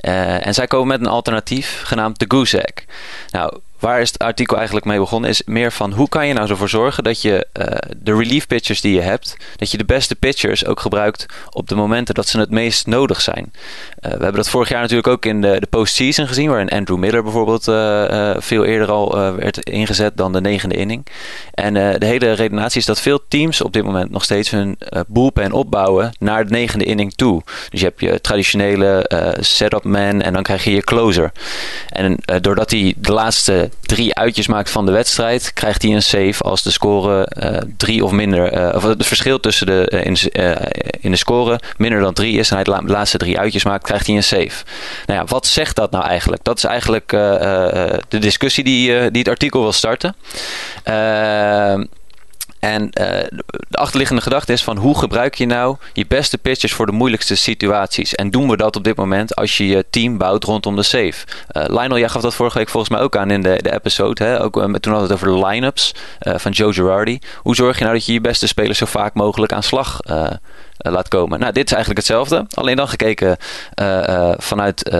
Eh, 0.00 0.46
en 0.46 0.54
zij 0.54 0.66
komen 0.66 0.88
met 0.88 1.00
een 1.00 1.12
alternatief 1.12 1.82
genaamd 1.84 2.18
de 2.18 2.24
Goose 2.28 2.62
Egg. 2.62 2.84
Nou, 3.30 3.58
waar 3.78 4.00
is 4.00 4.12
het 4.12 4.18
artikel 4.18 4.56
eigenlijk 4.56 4.86
mee 4.86 4.98
begonnen? 4.98 5.30
Is 5.30 5.42
meer 5.44 5.72
van 5.72 5.92
hoe 5.92 6.08
kan 6.08 6.26
je 6.26 6.34
nou 6.34 6.48
ervoor 6.48 6.68
zorgen 6.68 7.04
dat 7.04 7.22
je 7.22 7.46
eh, 7.52 7.90
de 7.96 8.16
relief 8.16 8.46
pitchers 8.46 8.80
die 8.80 8.94
je 8.94 9.00
hebt, 9.00 9.36
dat 9.56 9.70
je 9.70 9.78
de 9.78 9.84
beste 9.84 10.14
pitchers 10.14 10.66
ook 10.66 10.80
gebruikt 10.80 11.26
op 11.50 11.68
de 11.68 11.74
momenten 11.74 12.14
dat 12.14 12.28
ze 12.28 12.38
het 12.38 12.50
meest 12.50 12.86
nodig 12.86 13.20
zijn. 13.20 13.52
Eh, 13.98 14.02
we 14.02 14.08
hebben 14.08 14.34
dat 14.34 14.48
vorig 14.48 14.68
jaar 14.68 14.80
natuurlijk 14.80 15.08
ook 15.08 15.24
in 15.24 15.40
de, 15.40 15.56
de 15.60 15.66
postseason 15.66 16.26
gezien, 16.26 16.48
waarin 16.48 16.68
Andrew 16.68 16.98
Miller 16.98 17.22
bijvoorbeeld 17.22 17.68
eh, 17.68 18.34
veel 18.38 18.64
eerder 18.64 18.90
al 18.90 19.34
werd 19.36 19.58
ingezet 19.70 20.16
dan 20.16 20.32
de 20.32 20.40
negende 20.40 20.74
inning. 20.74 21.06
En 21.54 21.74
de 21.74 22.06
hele 22.06 22.32
redenatie 22.32 22.80
is 22.80 22.86
dat 22.86 23.00
veel 23.00 23.20
teams 23.28 23.60
op 23.60 23.72
dit 23.72 23.84
moment 23.84 24.10
nog 24.10 24.24
steeds 24.24 24.50
hun 24.50 24.78
bullpen 25.06 25.52
opbouwen 25.52 26.12
naar 26.18 26.44
de 26.46 26.50
negende 26.50 26.84
inning 26.84 27.14
toe. 27.14 27.42
Dus 27.68 27.80
je 27.80 27.86
hebt 27.86 28.00
je 28.00 28.20
traditionele 28.20 29.10
setup 29.40 29.84
man 29.84 30.22
en 30.22 30.32
dan 30.32 30.42
krijg 30.42 30.64
je 30.64 30.70
je 30.70 30.82
closer. 30.82 31.32
En 31.88 32.18
doordat 32.40 32.70
hij 32.70 32.94
de 32.96 33.12
laatste 33.12 33.65
drie 33.80 34.14
uitjes 34.14 34.46
maakt 34.46 34.70
van 34.70 34.86
de 34.86 34.92
wedstrijd, 34.92 35.52
krijgt 35.52 35.82
hij 35.82 35.92
een 35.92 36.02
save 36.02 36.42
als 36.42 36.62
de 36.62 36.70
score 36.70 37.32
uh, 37.42 37.58
drie 37.76 38.04
of 38.04 38.10
minder, 38.10 38.74
of 38.74 38.82
het 38.82 39.06
verschil 39.06 39.40
tussen 39.40 39.66
de, 39.66 40.02
in, 40.04 40.16
in, 41.00 41.10
de 41.10 41.16
score 41.16 41.60
minder 41.76 42.00
dan 42.00 42.14
drie 42.14 42.38
is 42.38 42.50
en 42.50 42.54
hij 42.54 42.64
de 42.64 42.82
laatste 42.84 43.18
drie 43.18 43.38
uitjes 43.38 43.64
maakt, 43.64 43.84
krijgt 43.84 44.06
hij 44.06 44.16
een 44.16 44.22
save. 44.22 44.64
Nou 45.06 45.20
ja, 45.20 45.24
wat 45.24 45.46
zegt 45.46 45.76
dat 45.76 45.90
nou 45.90 46.04
eigenlijk? 46.04 46.44
Dat 46.44 46.56
is 46.56 46.64
eigenlijk 46.64 47.08
de 48.08 48.18
discussie 48.18 48.64
die, 48.64 49.10
die 49.10 49.22
het 49.22 49.30
artikel 49.30 49.60
wil 49.60 49.72
starten. 49.72 50.14
En 52.66 52.82
uh, 52.82 52.90
de 53.68 53.76
achterliggende 53.78 54.22
gedachte 54.22 54.52
is 54.52 54.62
van 54.62 54.76
hoe 54.76 54.98
gebruik 54.98 55.34
je 55.34 55.46
nou 55.46 55.76
je 55.92 56.06
beste 56.06 56.38
pitches 56.38 56.72
voor 56.72 56.86
de 56.86 56.92
moeilijkste 56.92 57.34
situaties? 57.34 58.14
En 58.14 58.30
doen 58.30 58.48
we 58.48 58.56
dat 58.56 58.76
op 58.76 58.84
dit 58.84 58.96
moment 58.96 59.36
als 59.36 59.56
je 59.56 59.66
je 59.66 59.84
team 59.90 60.18
bouwt 60.18 60.44
rondom 60.44 60.76
de 60.76 60.82
save? 60.82 61.14
Uh, 61.52 61.64
Lionel, 61.66 61.98
jij 61.98 62.08
gaf 62.08 62.22
dat 62.22 62.34
vorige 62.34 62.58
week 62.58 62.68
volgens 62.68 62.92
mij 62.92 63.02
ook 63.02 63.16
aan 63.16 63.30
in 63.30 63.42
de, 63.42 63.58
de 63.62 63.72
episode. 63.72 64.24
Hè? 64.24 64.42
Ook, 64.42 64.56
uh, 64.56 64.62
toen 64.62 64.92
hadden 64.92 65.08
we 65.08 65.14
het 65.14 65.22
over 65.22 65.40
de 65.40 65.46
line-ups 65.46 65.94
van 66.18 66.52
Joe 66.52 66.72
Girardi. 66.72 67.18
Hoe 67.36 67.54
zorg 67.54 67.78
je 67.78 67.84
nou 67.84 67.96
dat 67.96 68.06
je 68.06 68.12
je 68.12 68.20
beste 68.20 68.46
spelers 68.46 68.78
zo 68.78 68.86
vaak 68.86 69.14
mogelijk 69.14 69.52
aan 69.52 69.62
slag 69.62 70.00
eh, 70.00 70.30
laat 70.78 71.08
komen. 71.08 71.40
Nou, 71.40 71.52
dit 71.52 71.66
is 71.66 71.72
eigenlijk 71.72 72.06
hetzelfde. 72.06 72.46
Alleen 72.54 72.76
dan 72.76 72.88
gekeken 72.88 73.36
eh, 73.74 74.08
eh, 74.08 74.34
vanuit, 74.38 74.96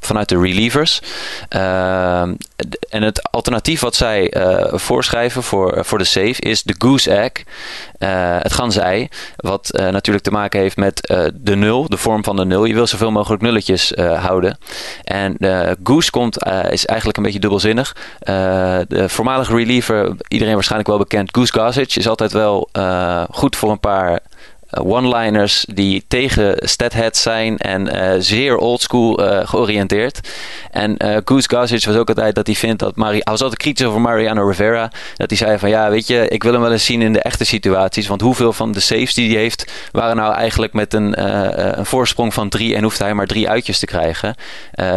vanuit 0.00 0.28
de 0.28 0.40
relievers. 0.40 1.00
en 1.48 3.02
het 3.02 3.30
alternatief 3.30 3.80
wat 3.80 3.94
zij 3.94 4.34
voorschrijven 4.72 5.42
voor, 5.42 5.84
voor 5.84 5.98
de 5.98 6.04
save 6.04 6.40
is 6.40 6.62
de 6.62 6.74
goose 6.78 7.10
egg. 7.10 7.32
het 8.42 8.52
ganzei. 8.52 9.08
Wat 9.36 9.70
natuurlijk 9.72 10.24
te 10.24 10.30
maken 10.30 10.60
heeft 10.60 10.76
met 10.76 11.12
de 11.34 11.56
nul, 11.56 11.88
de 11.88 11.96
vorm 11.96 12.24
van 12.24 12.36
de 12.36 12.44
nul. 12.44 12.64
Je 12.64 12.74
wil 12.74 12.86
zoveel 12.86 13.10
mogelijk 13.10 13.42
nulletjes 13.42 13.92
houden. 13.96 14.58
En 15.04 15.36
goose 15.82 16.10
komt, 16.10 16.44
is 16.70 16.86
eigenlijk 16.86 17.16
een 17.16 17.22
beetje 17.22 17.40
dubbelzinnig. 17.40 17.96
de 18.88 19.04
voormalige 19.06 19.54
reliever, 19.54 20.16
iedereen 20.28 20.54
waarschijnlijk 20.54 20.88
wel 20.88 20.98
bekend, 20.98 21.34
Goose 21.34 21.52
Gossage, 21.52 21.98
is 21.98 22.08
altijd 22.08 22.32
wel 22.32 22.68
goed 23.30 23.56
voor 23.56 23.70
een 23.70 23.80
paar 23.80 24.20
eh, 24.57 24.57
one-liners 24.70 25.64
die 25.72 26.04
tegen 26.08 26.56
statheads 26.68 27.22
zijn 27.22 27.58
en 27.58 27.96
uh, 27.96 28.12
zeer 28.18 28.56
oldschool 28.56 29.24
uh, 29.24 29.40
georiënteerd. 29.48 30.20
En 30.70 30.94
uh, 31.04 31.16
Goose 31.24 31.48
Gossage 31.48 31.86
was 31.86 31.96
ook 31.96 32.08
altijd 32.08 32.34
dat 32.34 32.46
hij 32.46 32.56
vindt 32.56 32.78
dat 32.78 32.96
Mari 32.96 33.20
hij 33.24 33.32
was 33.32 33.42
altijd 33.42 33.60
kritisch 33.60 33.86
over 33.86 34.00
Mariano 34.00 34.46
Rivera. 34.48 34.92
Dat 35.16 35.28
hij 35.28 35.38
zei 35.38 35.58
van 35.58 35.68
ja, 35.68 35.90
weet 35.90 36.06
je, 36.06 36.28
ik 36.28 36.42
wil 36.42 36.52
hem 36.52 36.60
wel 36.60 36.72
eens 36.72 36.84
zien 36.84 37.02
in 37.02 37.12
de 37.12 37.22
echte 37.22 37.44
situaties. 37.44 38.06
Want 38.06 38.20
hoeveel 38.20 38.52
van 38.52 38.72
de 38.72 38.80
saves 38.80 39.14
die 39.14 39.32
hij 39.32 39.40
heeft 39.40 39.72
waren 39.92 40.16
nou 40.16 40.34
eigenlijk 40.34 40.72
met 40.72 40.94
een, 40.94 41.24
een 41.78 41.86
voorsprong 41.86 42.34
van 42.34 42.48
drie 42.48 42.74
en 42.74 42.82
hoeft 42.82 42.98
hij 42.98 43.14
maar 43.14 43.26
drie 43.26 43.48
uitjes 43.48 43.78
te 43.78 43.86
krijgen. 43.86 44.34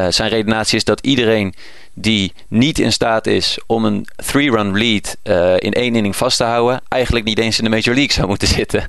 zijn 0.09 0.29
redenatie 0.29 0.77
is 0.77 0.83
dat 0.83 0.99
iedereen 1.01 1.53
die 2.01 2.33
niet 2.47 2.79
in 2.79 2.91
staat 2.91 3.27
is 3.27 3.59
om 3.65 3.85
een 3.85 4.07
three-run 4.15 4.77
lead 4.77 5.17
uh, 5.23 5.53
in 5.57 5.73
één 5.73 5.95
inning 5.95 6.15
vast 6.15 6.37
te 6.37 6.43
houden, 6.43 6.81
eigenlijk 6.87 7.25
niet 7.25 7.39
eens 7.39 7.57
in 7.57 7.63
de 7.63 7.69
Major 7.69 7.95
League 7.95 8.13
zou 8.13 8.27
moeten 8.27 8.47
zitten. 8.59 8.85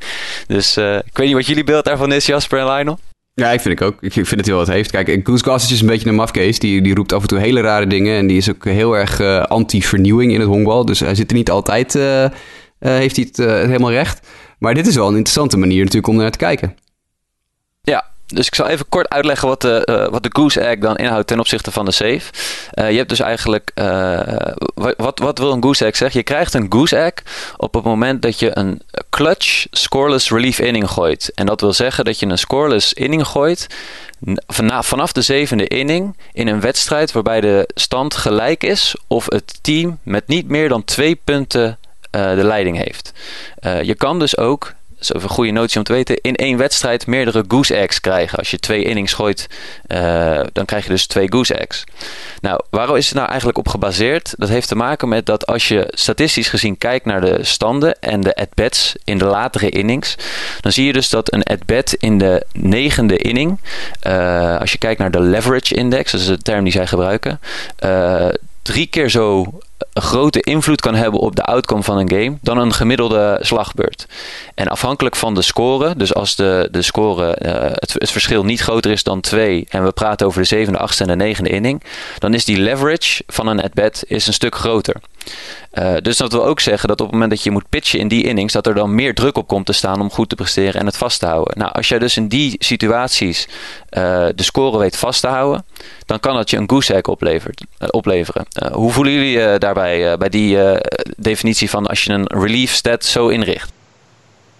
Dus 0.47 0.77
uh, 0.77 0.97
ik 0.97 1.17
weet 1.17 1.27
niet 1.27 1.37
wat 1.37 1.47
jullie 1.47 1.65
beeld 1.65 1.85
daarvan 1.85 2.13
is, 2.13 2.27
Jasper 2.27 2.59
en 2.59 2.67
Lionel. 2.67 2.99
Ja, 3.35 3.51
ik 3.51 3.61
vind 3.61 3.81
ik 3.81 3.87
ook. 3.87 4.03
Ik 4.03 4.13
vind 4.13 4.31
dat 4.31 4.45
hij 4.45 4.55
wel 4.55 4.65
wat 4.65 4.75
heeft. 4.75 4.91
Kijk, 4.91 5.21
Goose 5.25 5.45
Gossage 5.45 5.75
is 5.75 5.81
een 5.81 5.87
beetje 5.87 6.09
een 6.09 6.15
mafkees. 6.15 6.59
Die, 6.59 6.83
die 6.83 6.95
roept 6.95 7.13
af 7.13 7.23
en 7.23 7.29
toe 7.29 7.39
hele 7.39 7.61
rare 7.61 7.87
dingen. 7.87 8.17
En 8.17 8.27
die 8.27 8.37
is 8.37 8.51
ook 8.51 8.65
heel 8.65 8.97
erg 8.97 9.21
uh, 9.21 9.43
anti-vernieuwing 9.43 10.33
in 10.33 10.41
het 10.41 10.49
honkbal. 10.49 10.85
Dus 10.85 11.01
hij 11.01 11.15
zit 11.15 11.31
er 11.31 11.37
niet 11.37 11.51
altijd, 11.51 11.93
heeft 12.79 13.17
hij 13.17 13.25
het 13.25 13.37
helemaal 13.37 13.91
recht. 13.91 14.27
Maar 14.59 14.75
dit 14.75 14.87
is 14.87 14.95
wel 14.95 15.09
een 15.09 15.17
interessante 15.17 15.57
manier 15.57 15.79
natuurlijk 15.79 16.07
om 16.07 16.17
naar 16.17 16.31
te 16.31 16.39
kijken. 16.39 16.77
Ja, 17.83 18.12
dus 18.35 18.47
ik 18.47 18.55
zal 18.55 18.67
even 18.67 18.89
kort 18.89 19.09
uitleggen 19.09 19.49
wat 19.49 19.61
de, 19.61 19.89
uh, 19.91 20.09
wat 20.09 20.23
de 20.23 20.31
Goose 20.33 20.61
Egg 20.61 20.79
dan 20.79 20.97
inhoudt 20.97 21.27
ten 21.27 21.39
opzichte 21.39 21.71
van 21.71 21.85
de 21.85 21.91
save. 21.91 22.21
Uh, 22.75 22.91
je 22.91 22.97
hebt 22.97 23.09
dus 23.09 23.21
eigenlijk, 23.21 23.71
uh, 23.75 24.21
wat, 24.97 25.19
wat 25.19 25.39
wil 25.39 25.53
een 25.53 25.63
Goose 25.63 25.85
Egg 25.85 25.97
zeggen? 25.97 26.19
Je 26.19 26.25
krijgt 26.25 26.55
een 26.55 26.67
Goose 26.69 26.97
Egg 26.97 27.13
op 27.57 27.75
het 27.75 27.85
moment 27.85 28.23
dat 28.23 28.39
je 28.39 28.59
een 28.59 28.83
clutch 29.11 29.67
scoreless 29.71 30.31
relief 30.31 30.59
inning 30.59 30.91
gooit. 30.91 31.33
En 31.35 31.47
dat 31.47 31.61
wil 31.61 31.73
zeggen 31.73 32.05
dat 32.05 32.19
je 32.19 32.27
een 32.27 32.39
scoreless 32.39 32.93
inning 32.93 33.27
gooit 33.27 33.67
vanaf 34.83 35.13
de 35.13 35.23
zevende 35.23 35.67
inning 35.67 36.17
in 36.33 36.49
een 36.49 36.61
wedstrijd 36.61 37.13
waarbij 37.13 37.41
de 37.41 37.69
stand 37.75 38.15
gelijk 38.15 38.65
is 38.65 38.97
of 39.07 39.27
het 39.29 39.59
team 39.63 39.99
met 40.03 40.27
niet 40.27 40.49
meer 40.49 40.69
dan 40.69 40.85
twee 40.85 41.15
punten 41.25 41.79
de 42.11 42.45
leiding 42.45 42.77
heeft. 42.77 43.13
je 43.83 43.95
kan 43.95 44.19
dus 44.19 44.37
ook 44.37 44.73
dat 45.07 45.17
is 45.17 45.23
een 45.23 45.35
goede 45.35 45.51
notie 45.51 45.79
om 45.79 45.85
te 45.85 45.93
weten, 45.93 46.19
in 46.21 46.35
één 46.35 46.57
wedstrijd 46.57 47.07
meerdere 47.07 47.45
goose 47.49 47.75
eggs 47.75 48.01
krijgen. 48.01 48.39
Als 48.39 48.51
je 48.51 48.59
twee 48.59 48.85
innings 48.85 49.13
gooit, 49.13 49.47
uh, 49.87 50.41
dan 50.53 50.65
krijg 50.65 50.85
je 50.85 50.91
dus 50.91 51.07
twee 51.07 51.33
goose 51.33 51.55
eggs. 51.55 51.85
Nou, 52.41 52.61
waarom 52.71 52.97
is 52.97 53.07
het 53.07 53.15
nou 53.15 53.29
eigenlijk 53.29 53.59
op 53.59 53.69
gebaseerd? 53.69 54.35
Dat 54.37 54.49
heeft 54.49 54.69
te 54.69 54.75
maken 54.75 55.09
met 55.09 55.27
dat 55.27 55.47
als 55.47 55.69
je 55.69 55.87
statistisch 55.91 56.49
gezien 56.49 56.79
kijkt 56.79 57.05
naar 57.05 57.21
de 57.21 57.39
standen 57.45 58.01
en 58.01 58.21
de 58.21 58.35
at-bats 58.35 58.95
in 59.05 59.19
de 59.19 59.25
latere 59.25 59.69
innings, 59.69 60.17
dan 60.61 60.73
zie 60.73 60.87
je 60.87 60.93
dus 60.93 61.09
dat 61.09 61.33
een 61.33 61.43
at-bat 61.43 61.93
in 61.93 62.19
de 62.19 62.47
negende 62.53 63.17
inning, 63.17 63.61
uh, 64.07 64.59
als 64.59 64.73
je 64.73 64.79
kijkt 64.79 65.01
naar 65.01 65.11
de 65.11 65.21
leverage 65.21 65.75
index, 65.75 66.13
dat 66.13 66.21
is 66.21 66.27
de 66.27 66.39
term 66.39 66.65
die 66.65 66.73
zij 66.73 66.87
gebruiken, 66.87 67.41
uh, 67.85 68.29
drie 68.63 68.87
keer 68.87 69.11
zo 69.11 69.53
grote 69.93 70.41
invloed 70.41 70.81
kan 70.81 70.95
hebben 70.95 71.21
op 71.21 71.37
de 71.37 71.43
outcome 71.43 71.83
van 71.83 71.99
een 71.99 72.11
game 72.11 72.39
dan 72.41 72.59
een 72.59 72.73
gemiddelde 72.73 73.39
slagbeurt. 73.41 74.07
En 74.55 74.69
afhankelijk 74.69 75.17
van 75.17 75.35
de 75.35 75.43
score, 75.43 75.97
dus 75.97 76.15
als 76.15 76.37
de, 76.37 76.69
de 76.71 76.83
score, 76.83 77.39
uh, 77.43 77.53
het, 77.73 78.11
verschil 78.11 78.45
niet 78.45 78.61
groter 78.61 78.91
is 78.91 79.03
dan 79.03 79.21
2 79.21 79.67
en 79.69 79.85
we 79.85 79.93
praten 79.93 80.27
over 80.27 80.41
de 80.41 80.47
zevende, 80.47 80.79
achtste 80.79 81.03
en 81.03 81.09
de 81.09 81.25
negende 81.25 81.51
inning, 81.51 81.83
dan 82.19 82.35
is 82.35 82.45
die 82.45 82.59
leverage 82.59 83.23
van 83.27 83.47
een 83.47 83.63
at-bat 83.63 84.05
is 84.07 84.27
een 84.27 84.33
stuk 84.33 84.55
groter. 84.55 84.97
Uh, 85.73 85.95
dus 86.03 86.17
dat 86.17 86.33
wil 86.33 86.45
ook 86.45 86.61
zeggen 86.61 86.89
dat 86.89 87.01
op 87.01 87.07
het 87.07 87.15
moment 87.15 87.31
dat 87.31 87.43
je 87.43 87.51
moet 87.51 87.69
pitchen 87.69 87.99
in 87.99 88.09
die 88.09 88.25
innings, 88.25 88.53
dat 88.53 88.67
er 88.67 88.75
dan 88.75 88.95
meer 88.95 89.15
druk 89.15 89.37
op 89.37 89.47
komt 89.47 89.67
te 89.67 89.73
staan 89.73 90.01
om 90.01 90.11
goed 90.11 90.29
te 90.29 90.35
presteren 90.35 90.81
en 90.81 90.87
het 90.87 90.97
vast 90.97 91.19
te 91.19 91.27
houden. 91.27 91.59
Nou, 91.59 91.73
als 91.73 91.89
jij 91.89 91.99
dus 91.99 92.17
in 92.17 92.29
die 92.29 92.57
situaties 92.59 93.49
uh, 93.49 94.27
de 94.35 94.43
score 94.43 94.79
weet 94.79 94.97
vast 94.97 95.21
te 95.21 95.27
houden, 95.27 95.65
dan 96.07 96.21
kan 96.21 96.35
dat 96.35 96.51
je 96.51 96.57
een 96.57 96.71
goose 96.71 96.95
egg 96.95 97.03
oplevert, 97.03 97.65
opleveren. 97.91 98.47
hoe 98.73 98.93
voelen 98.93 99.13
jullie 99.13 99.59
daarbij 99.75 100.17
bij 100.17 100.29
die 100.29 100.59
definitie 101.17 101.71
van 101.71 101.87
als 101.87 102.05
je 102.05 102.13
een 102.13 102.27
relief 102.27 102.73
stat 102.73 103.05
zo 103.05 103.29
inricht? 103.29 103.73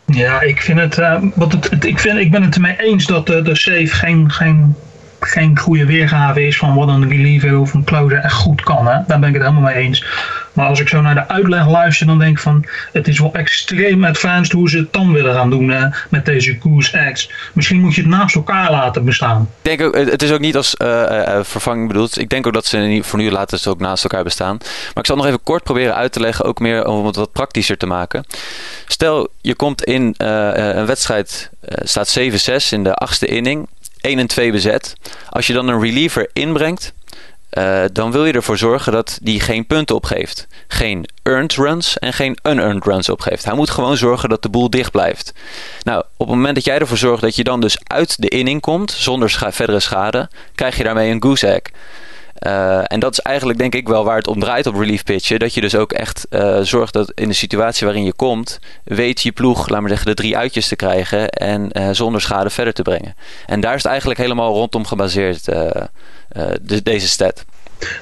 Ja, 0.07 0.41
ik 0.41 0.61
vind 0.61 0.79
het, 0.79 0.97
wat 1.35 1.53
het, 1.53 1.85
ik, 1.85 1.99
vind, 1.99 2.19
ik 2.19 2.31
ben 2.31 2.43
het 2.43 2.55
ermee 2.55 2.77
eens 2.79 3.07
dat 3.07 3.27
de, 3.27 3.43
de 3.43 3.57
save 3.57 3.87
geen, 3.87 4.31
geen 4.31 4.75
geen 5.25 5.59
goede 5.59 5.87
weergave 5.87 6.47
is 6.47 6.59
van 6.59 6.75
wat 6.75 6.89
een 6.89 7.09
reliever 7.09 7.59
of 7.59 7.75
een 7.75 7.85
closer 7.85 8.19
echt 8.19 8.35
goed 8.35 8.63
kan. 8.63 8.87
Hè? 8.87 8.99
Daar 9.07 9.19
ben 9.19 9.29
ik 9.29 9.35
het 9.35 9.43
helemaal 9.43 9.73
mee 9.73 9.75
eens. 9.75 10.05
Maar 10.53 10.67
als 10.67 10.81
ik 10.81 10.89
zo 10.89 11.01
naar 11.01 11.15
de 11.15 11.29
uitleg 11.29 11.69
luister, 11.69 12.07
dan 12.07 12.19
denk 12.19 12.37
ik 12.37 12.43
van 12.43 12.65
het 12.93 13.09
is 13.09 13.19
wel 13.19 13.35
extreem 13.35 14.05
advanced 14.05 14.53
hoe 14.53 14.71
ze 14.71 14.79
het 14.79 14.93
dan 14.93 15.13
willen 15.13 15.35
gaan 15.35 15.51
doen 15.51 15.69
hè, 15.69 15.89
met 16.09 16.25
deze 16.25 16.57
Goose 16.61 17.11
X. 17.13 17.31
Misschien 17.53 17.81
moet 17.81 17.95
je 17.95 18.01
het 18.01 18.11
naast 18.11 18.35
elkaar 18.35 18.71
laten 18.71 19.05
bestaan. 19.05 19.49
Ik 19.63 19.79
denk 19.79 19.81
ook, 19.81 19.97
het 19.97 20.23
is 20.23 20.33
ook 20.33 20.41
niet 20.41 20.57
als 20.57 20.75
uh, 20.79 21.41
vervanging 21.43 21.89
bedoeld. 21.89 22.19
Ik 22.19 22.29
denk 22.29 22.47
ook 22.47 22.53
dat 22.53 22.67
ze 22.67 23.01
voor 23.03 23.19
nu 23.19 23.31
laten 23.31 23.59
ze 23.59 23.71
ook 23.71 23.81
naast 23.81 24.05
elkaar 24.05 24.25
bestaan. 24.25 24.57
Maar 24.61 25.03
ik 25.03 25.07
zal 25.07 25.17
nog 25.17 25.27
even 25.27 25.43
kort 25.43 25.63
proberen 25.63 25.95
uit 25.95 26.13
te 26.13 26.21
leggen, 26.21 26.45
ook 26.45 26.59
meer 26.59 26.87
om 26.87 27.07
het 27.07 27.17
wat 27.17 27.33
praktischer 27.33 27.77
te 27.77 27.87
maken. 27.87 28.25
Stel, 28.87 29.29
je 29.41 29.55
komt 29.55 29.85
in 29.85 30.15
een 30.17 30.87
wedstrijd, 30.87 31.51
staat 31.83 32.19
7-6 32.19 32.23
in 32.71 32.85
de 32.85 32.95
achtste 32.95 33.27
inning. 33.27 33.69
1 34.03 34.19
en 34.19 34.27
2 34.27 34.53
bezet. 34.53 34.95
Als 35.31 35.47
je 35.47 35.53
dan 35.53 35.69
een 35.69 35.81
reliever 35.81 36.31
inbrengt, 36.33 36.93
uh, 37.59 37.85
dan 37.93 38.13
wil 38.13 38.27
je 38.27 38.33
ervoor 38.33 38.59
zorgen 38.59 38.93
dat 38.93 39.19
die 39.23 39.41
geen 39.41 39.67
punten 39.67 39.97
opgeeft. 39.97 40.47
Geen 40.69 41.09
earned 41.23 41.53
runs 41.53 41.99
en 41.99 42.13
geen 42.13 42.39
unearned 42.43 42.85
runs 42.85 43.09
opgeeft. 43.09 43.45
Hij 43.45 43.55
moet 43.55 43.71
gewoon 43.71 43.97
zorgen 43.97 44.29
dat 44.29 44.43
de 44.43 44.49
boel 44.49 44.71
dicht 44.71 44.91
blijft. 44.91 45.33
Nou, 45.83 46.05
op 46.17 46.27
het 46.27 46.37
moment 46.37 46.55
dat 46.55 46.65
jij 46.65 46.79
ervoor 46.79 46.97
zorgt 46.97 47.23
dat 47.23 47.37
je 47.37 47.45
dan 47.45 47.61
dus 47.61 47.79
uit 47.85 48.23
de 48.23 48.29
inning 48.29 48.61
komt, 48.61 48.91
zonder 48.91 49.31
verdere 49.31 49.81
schade, 49.81 50.31
krijg 50.55 50.77
je 50.77 50.85
daarmee 50.85 51.11
een 51.11 51.23
goose 51.23 51.47
egg. 51.47 51.63
Uh, 52.47 52.83
en 52.87 53.01
dat 53.01 53.13
is 53.13 53.19
eigenlijk 53.19 53.59
denk 53.59 53.75
ik 53.75 53.89
wel 53.89 54.05
waar 54.05 54.17
het 54.17 54.27
om 54.27 54.41
draait 54.41 54.67
op 54.67 54.75
relief 54.75 55.05
pitchen. 55.05 55.39
Dat 55.39 55.55
je 55.55 55.61
dus 55.61 55.75
ook 55.75 55.93
echt 55.93 56.27
uh, 56.31 56.59
zorgt 56.61 56.93
dat 56.93 57.13
in 57.15 57.29
de 57.29 57.35
situatie 57.35 57.87
waarin 57.87 58.05
je 58.05 58.13
komt, 58.13 58.59
weet 58.85 59.21
je 59.21 59.33
ploeg, 59.33 59.69
laat 59.69 59.81
maar 59.81 59.89
zeggen, 59.89 60.09
de 60.09 60.15
drie 60.15 60.37
uitjes 60.37 60.69
te 60.69 60.77
krijgen 60.77 61.29
en 61.29 61.71
uh, 61.73 61.89
zonder 61.93 62.21
schade 62.21 62.51
verder 62.51 62.73
te 62.73 62.83
brengen. 62.83 63.15
En 63.47 63.61
daar 63.61 63.75
is 63.75 63.83
het 63.83 63.91
eigenlijk 63.91 64.21
helemaal 64.21 64.53
rondom 64.53 64.87
gebaseerd, 64.87 65.45
de, 65.45 66.83
deze 66.83 67.09
stat. 67.09 67.45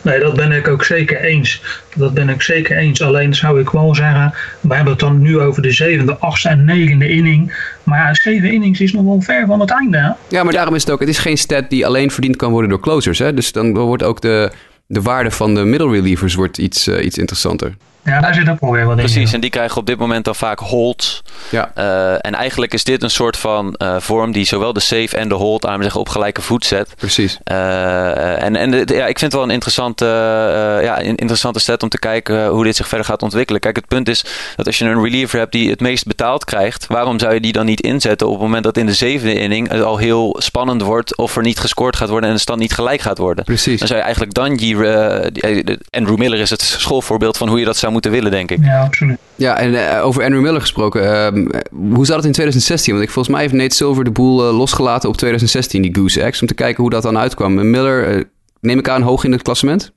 Nee, 0.03 0.21
dat 0.21 0.35
ben 0.35 0.53
ik 0.53 0.69
ook 0.69 0.85
zeker 0.85 1.21
eens. 1.21 1.63
Dat 1.97 2.15
ben 2.15 2.29
ik 2.29 2.43
zeker 2.43 2.77
eens. 2.77 3.03
Alleen 3.03 3.35
zou 3.35 3.61
ik 3.61 3.71
wel 3.71 3.95
zeggen, 3.95 4.35
we 4.61 4.75
hebben 4.75 4.93
het 4.93 5.01
dan 5.01 5.23
nu 5.23 5.41
over 5.41 5.63
de 5.63 5.73
zevende, 5.73 6.17
achtste 6.17 6.49
en 6.49 6.65
negende 6.65 7.09
inning. 7.09 7.55
Maar 7.83 7.99
ja, 7.99 8.15
zeven 8.15 8.53
innings 8.53 8.81
is 8.81 8.93
nog 8.93 9.05
wel 9.05 9.21
ver 9.21 9.47
van 9.47 9.61
het 9.61 9.71
einde. 9.71 9.99
Hè? 9.99 10.11
Ja, 10.37 10.43
maar 10.43 10.53
daarom 10.53 10.75
is 10.75 10.83
het 10.83 10.91
ook, 10.91 11.01
het 11.01 11.09
is 11.09 11.19
geen 11.19 11.39
stat 11.39 11.71
die 11.71 11.87
alleen 11.87 12.11
verdiend 12.11 12.37
kan 12.37 12.51
worden 12.51 12.71
door 12.71 12.81
closers. 12.81 13.19
Hè? 13.19 13.35
Dus 13.35 13.53
dan 13.53 13.75
wordt 13.75 14.03
ook 14.03 14.21
de, 14.21 14.53
de 14.87 15.03
waarde 15.03 15.31
van 15.31 15.55
de 15.55 15.65
middle 15.65 15.91
relievers 15.91 16.35
wordt 16.35 16.59
iets, 16.59 16.89
uh, 16.89 17.05
iets 17.05 17.19
interessanter. 17.19 17.75
Ja, 18.05 18.21
daar 18.21 18.35
zit 18.35 18.49
ook 18.49 18.61
wel 18.61 18.71
weer 18.73 18.85
wat 18.87 18.97
in. 18.99 19.05
Precies, 19.05 19.33
en 19.33 19.41
die 19.41 19.51
krijgen 19.51 19.77
op 19.77 19.87
dit 19.87 19.99
moment 19.99 20.25
dan 20.25 20.35
vaak 20.35 20.59
holds. 20.59 21.23
Ja. 21.51 21.71
Eh, 21.75 22.13
en 22.13 22.35
eigenlijk 22.35 22.75
is 22.75 22.85
dit 22.85 23.03
een 23.03 23.11
soort 23.11 23.37
van 23.37 23.75
eh, 23.75 23.97
vorm 23.99 24.33
die 24.33 24.45
zowel 24.45 24.73
de 24.73 24.81
save 24.81 25.17
en 25.17 25.29
de 25.29 25.35
hold 25.35 25.67
aan 25.67 25.83
zeggen 25.83 26.01
op 26.01 26.09
gelijke 26.09 26.43
voet 26.43 26.65
zet. 26.65 26.95
Precies. 26.97 27.39
Eh, 27.45 28.43
en 28.43 28.57
en 28.57 28.71
ja, 28.71 29.07
ik 29.07 29.19
vind 29.19 29.21
het 29.21 29.33
wel 29.33 29.43
een 29.43 29.51
interessante, 29.51 30.05
eh, 30.05 30.85
ja, 30.85 31.01
een 31.01 31.17
interessante 31.17 31.59
set 31.61 31.83
om 31.83 31.89
te 31.89 31.99
kijken 31.99 32.47
hoe 32.49 32.65
dit 32.65 32.77
zich 32.77 32.89
verder 32.89 33.07
gaat 33.07 33.23
ontwikkelen. 33.23 33.61
Kijk, 33.61 33.77
het 33.77 33.87
punt 33.89 34.09
is 34.09 34.25
dat 34.57 34.67
als 34.67 34.79
je 34.79 34.85
een 34.85 35.03
reliever 35.03 35.39
hebt 35.39 35.53
die 35.53 35.71
het 35.71 35.81
meest 35.81 36.07
betaald 36.07 36.45
krijgt, 36.45 36.87
waarom 36.87 37.19
zou 37.19 37.35
je 37.35 37.41
die 37.41 37.53
dan 37.53 37.67
niet 37.67 37.81
inzetten 37.81 38.27
op 38.27 38.33
het 38.33 38.43
moment 38.43 38.65
dat 38.65 38.77
in 38.77 38.87
de 38.87 38.95
zevende 38.95 39.35
inning 39.35 39.69
het 39.71 39.83
al 39.83 39.97
heel 39.97 40.37
spannend 40.39 40.83
wordt 40.83 41.17
of 41.17 41.37
er 41.37 41.43
niet 41.43 41.59
gescoord 41.59 41.97
gaat 41.97 42.09
worden 42.09 42.29
en 42.29 42.35
de 42.35 42.41
stand 42.41 42.59
niet 42.59 42.73
gelijk 42.73 43.01
gaat 43.01 43.19
worden? 43.19 43.45
Precies. 43.45 43.79
Dan 43.79 43.89
zou 43.89 43.99
je 43.99 44.05
eigenlijk 44.05 44.37
eh, 44.39 45.27
die- 45.33 45.79
Andrew 45.91 46.17
Miller 46.19 46.39
is 46.39 46.51
het 46.51 46.63
schoolvoorbeeld 46.63 47.37
van 47.37 47.49
hoe 47.49 47.59
je 47.59 47.65
dat 47.65 47.77
zou 47.77 47.90
moeten 47.93 48.11
willen, 48.11 48.31
denk 48.31 48.51
ik. 48.51 48.65
Ja, 48.65 48.81
absoluut. 48.83 49.19
Ja, 49.35 49.59
en 49.59 49.97
eh, 49.97 50.05
over 50.07 50.23
Andrew 50.25 50.43
Miller 50.43 50.61
gesproken. 50.61 51.25
ehm, 51.25 51.47
hoe 51.95 52.07
zat 52.07 52.17
het 52.17 52.25
in 52.25 52.33
2016? 52.33 52.93
Want 52.93 53.05
ik, 53.05 53.11
volgens 53.11 53.35
mij 53.35 53.45
heeft 53.45 53.55
Nate 53.55 53.75
Silver 53.75 54.05
de 54.05 54.11
boel 54.11 54.49
eh, 54.49 54.57
losgelaten 54.57 55.09
op 55.09 55.17
2016, 55.17 55.83
die 55.83 55.95
Goose 55.95 56.23
Eggs. 56.23 56.41
Om 56.41 56.47
te 56.47 56.55
kijken 56.55 56.83
hoe 56.83 56.91
dat 56.91 57.03
dan 57.03 57.19
uitkwam. 57.19 57.59
En 57.59 57.71
Miller, 57.71 58.07
eh, 58.09 58.25
neem 58.61 58.79
ik 58.79 58.89
aan, 58.89 59.03
hoog 59.03 59.25
in 59.25 59.33
het 59.33 59.43
klassement? 59.43 59.93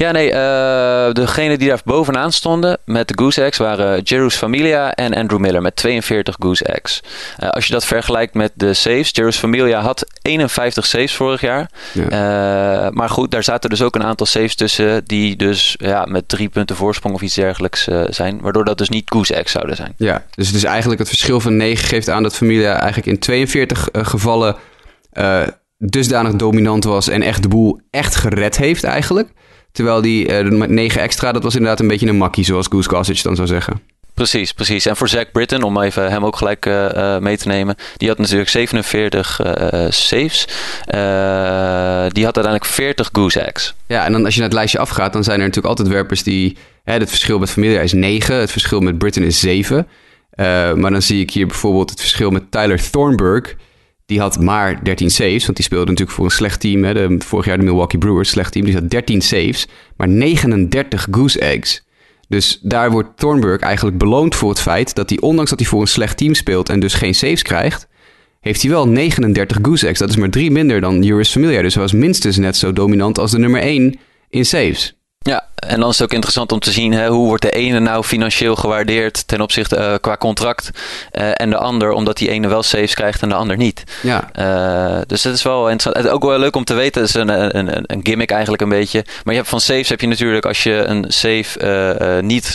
Ja, 0.00 0.10
nee, 0.10 0.30
eh 0.30 1.12
degenen 1.12 1.58
die 1.58 1.68
daar 1.68 1.80
bovenaan 1.84 2.32
stonden 2.32 2.78
met 2.84 3.08
de 3.08 3.14
Goose 3.16 3.42
Eggs 3.42 3.58
waren 3.58 4.02
Jerus 4.02 4.36
Familia 4.36 4.94
en 4.94 5.14
Andrew 5.14 5.40
Miller 5.40 5.62
met 5.62 5.76
42 5.76 6.36
Goose 6.38 6.64
Eggs. 6.64 7.02
Eh, 7.36 7.48
als 7.48 7.66
je 7.66 7.72
dat 7.72 7.84
vergelijkt 7.84 8.34
met 8.34 8.52
de 8.54 8.74
saves, 8.74 9.10
Jerus 9.12 9.36
Familia 9.36 9.80
had 9.80 10.06
51 10.22 10.86
saves 10.86 11.14
vorig 11.14 11.40
jaar. 11.40 11.70
Ja. 11.92 12.04
Eh, 12.04 12.90
maar 12.90 13.08
goed, 13.08 13.30
daar 13.30 13.42
zaten 13.42 13.70
dus 13.70 13.82
ook 13.82 13.94
een 13.94 14.02
aantal 14.02 14.26
saves 14.26 14.54
tussen 14.54 15.04
die 15.04 15.36
dus 15.36 15.74
ja, 15.78 16.04
met 16.04 16.28
drie 16.28 16.48
punten 16.48 16.76
voorsprong 16.76 17.14
of 17.14 17.22
iets 17.22 17.34
dergelijks 17.34 17.88
zijn. 18.08 18.40
Waardoor 18.40 18.64
dat 18.64 18.78
dus 18.78 18.88
niet 18.88 19.10
Goose 19.10 19.34
Eggs 19.34 19.52
zouden 19.52 19.76
zijn. 19.76 19.94
Ja, 19.96 20.24
dus 20.34 20.46
het 20.46 20.56
is 20.56 20.64
eigenlijk 20.64 21.00
het 21.00 21.08
verschil 21.08 21.40
van 21.40 21.56
9 21.56 21.88
geeft 21.88 22.08
aan 22.08 22.22
dat 22.22 22.36
Familia 22.36 22.72
eigenlijk 22.72 23.06
in 23.06 23.18
42 23.18 23.88
eh, 23.88 24.04
gevallen 24.06 24.56
dusdanig 25.78 26.32
dominant 26.32 26.84
was 26.84 27.08
en 27.08 27.22
echt 27.22 27.42
de 27.42 27.48
boel 27.48 27.80
echt 27.90 28.16
gered 28.16 28.56
heeft 28.56 28.84
eigenlijk. 28.84 29.28
Terwijl 29.72 30.00
die 30.00 30.28
eh, 30.28 30.48
met 30.48 30.70
9 30.70 31.00
extra, 31.00 31.32
dat 31.32 31.42
was 31.42 31.54
inderdaad 31.54 31.80
een 31.80 31.88
beetje 31.88 32.08
een 32.08 32.16
makkie, 32.16 32.44
zoals 32.44 32.66
Goose 32.70 32.88
Gossage 32.88 33.22
dan 33.22 33.36
zou 33.36 33.48
zeggen. 33.48 33.80
Precies, 34.14 34.52
precies. 34.52 34.86
En 34.86 34.96
voor 34.96 35.08
Zach 35.08 35.32
Britton, 35.32 35.62
om 35.62 35.80
even 35.80 36.10
hem 36.10 36.24
ook 36.24 36.36
gelijk 36.36 36.66
eh, 36.66 37.14
eh, 37.14 37.22
mee 37.22 37.36
te 37.36 37.48
nemen. 37.48 37.76
Die 37.96 38.08
had 38.08 38.18
natuurlijk 38.18 38.48
47 38.48 39.40
eh, 39.40 39.86
saves. 39.90 40.44
Eh, 40.84 42.06
die 42.12 42.24
had 42.24 42.36
uiteindelijk 42.36 42.64
40 42.64 43.08
goose 43.12 43.40
eggs. 43.40 43.74
Ja, 43.86 44.04
en 44.04 44.12
dan 44.12 44.24
als 44.24 44.34
je 44.34 44.40
naar 44.40 44.48
het 44.48 44.58
lijstje 44.58 44.78
afgaat, 44.78 45.12
dan 45.12 45.24
zijn 45.24 45.38
er 45.38 45.46
natuurlijk 45.46 45.78
altijd 45.78 45.94
werpers 45.94 46.22
die... 46.22 46.56
Hè, 46.84 46.92
het 46.92 47.08
verschil 47.08 47.38
met 47.38 47.50
Familia 47.50 47.80
is 47.80 47.92
9, 47.92 48.36
het 48.36 48.50
verschil 48.50 48.80
met 48.80 48.98
Britain 48.98 49.26
is 49.26 49.40
7. 49.40 49.88
Eh, 50.30 50.72
maar 50.72 50.90
dan 50.90 51.02
zie 51.02 51.20
ik 51.20 51.30
hier 51.30 51.46
bijvoorbeeld 51.46 51.90
het 51.90 52.00
verschil 52.00 52.30
met 52.30 52.50
Tyler 52.50 52.90
Thornburg. 52.90 53.56
Die 54.10 54.20
had 54.20 54.40
maar 54.40 54.84
13 54.84 55.10
saves, 55.10 55.44
want 55.44 55.56
die 55.56 55.64
speelde 55.64 55.86
natuurlijk 55.86 56.16
voor 56.16 56.24
een 56.24 56.30
slecht 56.30 56.60
team. 56.60 56.84
Hè, 56.84 56.94
de, 56.94 57.16
vorig 57.24 57.46
jaar 57.46 57.58
de 57.58 57.64
Milwaukee 57.64 57.98
Brewers, 57.98 58.28
slecht 58.30 58.52
team. 58.52 58.64
Die 58.64 58.74
had 58.74 58.90
13 58.90 59.20
saves, 59.20 59.66
maar 59.96 60.08
39 60.08 61.06
goose 61.10 61.40
eggs. 61.40 61.84
Dus 62.28 62.58
daar 62.62 62.90
wordt 62.90 63.18
Thornburg 63.18 63.60
eigenlijk 63.60 63.98
beloond 63.98 64.34
voor 64.34 64.48
het 64.48 64.60
feit 64.60 64.94
dat 64.94 65.10
hij, 65.10 65.20
ondanks 65.20 65.50
dat 65.50 65.58
hij 65.58 65.68
voor 65.68 65.80
een 65.80 65.86
slecht 65.86 66.16
team 66.16 66.34
speelt 66.34 66.68
en 66.68 66.80
dus 66.80 66.94
geen 66.94 67.14
saves 67.14 67.42
krijgt, 67.42 67.88
heeft 68.40 68.62
hij 68.62 68.70
wel 68.70 68.88
39 68.88 69.58
goose 69.62 69.86
eggs. 69.86 69.98
Dat 69.98 70.08
is 70.08 70.16
maar 70.16 70.30
drie 70.30 70.50
minder 70.50 70.80
dan 70.80 71.02
Juris 71.02 71.30
Familia. 71.30 71.62
Dus 71.62 71.74
hij 71.74 71.82
was 71.82 71.92
minstens 71.92 72.36
net 72.36 72.56
zo 72.56 72.72
dominant 72.72 73.18
als 73.18 73.30
de 73.30 73.38
nummer 73.38 73.60
1 73.60 73.98
in 74.30 74.46
saves. 74.46 74.99
Ja, 75.26 75.46
en 75.54 75.80
dan 75.80 75.88
is 75.88 75.94
het 75.98 76.02
ook 76.06 76.12
interessant 76.12 76.52
om 76.52 76.58
te 76.58 76.70
zien 76.72 76.92
hè, 76.92 77.08
hoe 77.08 77.26
wordt 77.26 77.42
de 77.42 77.50
ene 77.50 77.78
nou 77.80 78.04
financieel 78.04 78.56
gewaardeerd 78.56 79.26
ten 79.28 79.40
opzichte 79.40 79.76
eh, 79.76 79.94
qua 80.00 80.16
contract. 80.16 80.70
eh, 81.10 81.30
en 81.34 81.50
de 81.50 81.56
ander 81.56 81.92
omdat 81.92 82.16
die 82.16 82.30
ene 82.30 82.48
wel 82.48 82.62
saves 82.62 82.94
krijgt 82.94 83.22
en 83.22 83.28
de 83.28 83.34
ander 83.34 83.56
niet. 83.56 83.84
Ja, 84.02 84.30
Eh, 84.32 85.00
dus 85.06 85.24
het 85.24 85.34
is 85.34 85.42
wel 85.42 85.60
interessant. 85.70 85.96
Het 85.96 86.04
is 86.04 86.10
ook 86.10 86.24
wel 86.24 86.38
leuk 86.38 86.56
om 86.56 86.64
te 86.64 86.74
weten. 86.74 87.00
Het 87.00 87.10
is 87.10 87.16
een, 87.16 87.56
een, 87.58 87.84
een- 87.92 88.00
gimmick 88.02 88.30
eigenlijk 88.30 88.62
een 88.62 88.68
beetje. 88.68 89.04
Maar 89.24 89.34
je 89.34 89.38
hebt 89.40 89.48
van 89.48 89.60
saves 89.60 89.88
heb 89.88 90.00
je 90.00 90.06
natuurlijk 90.06 90.46
als 90.46 90.62
je 90.62 90.72
een 90.84 91.04
save 91.08 92.18
niet 92.22 92.54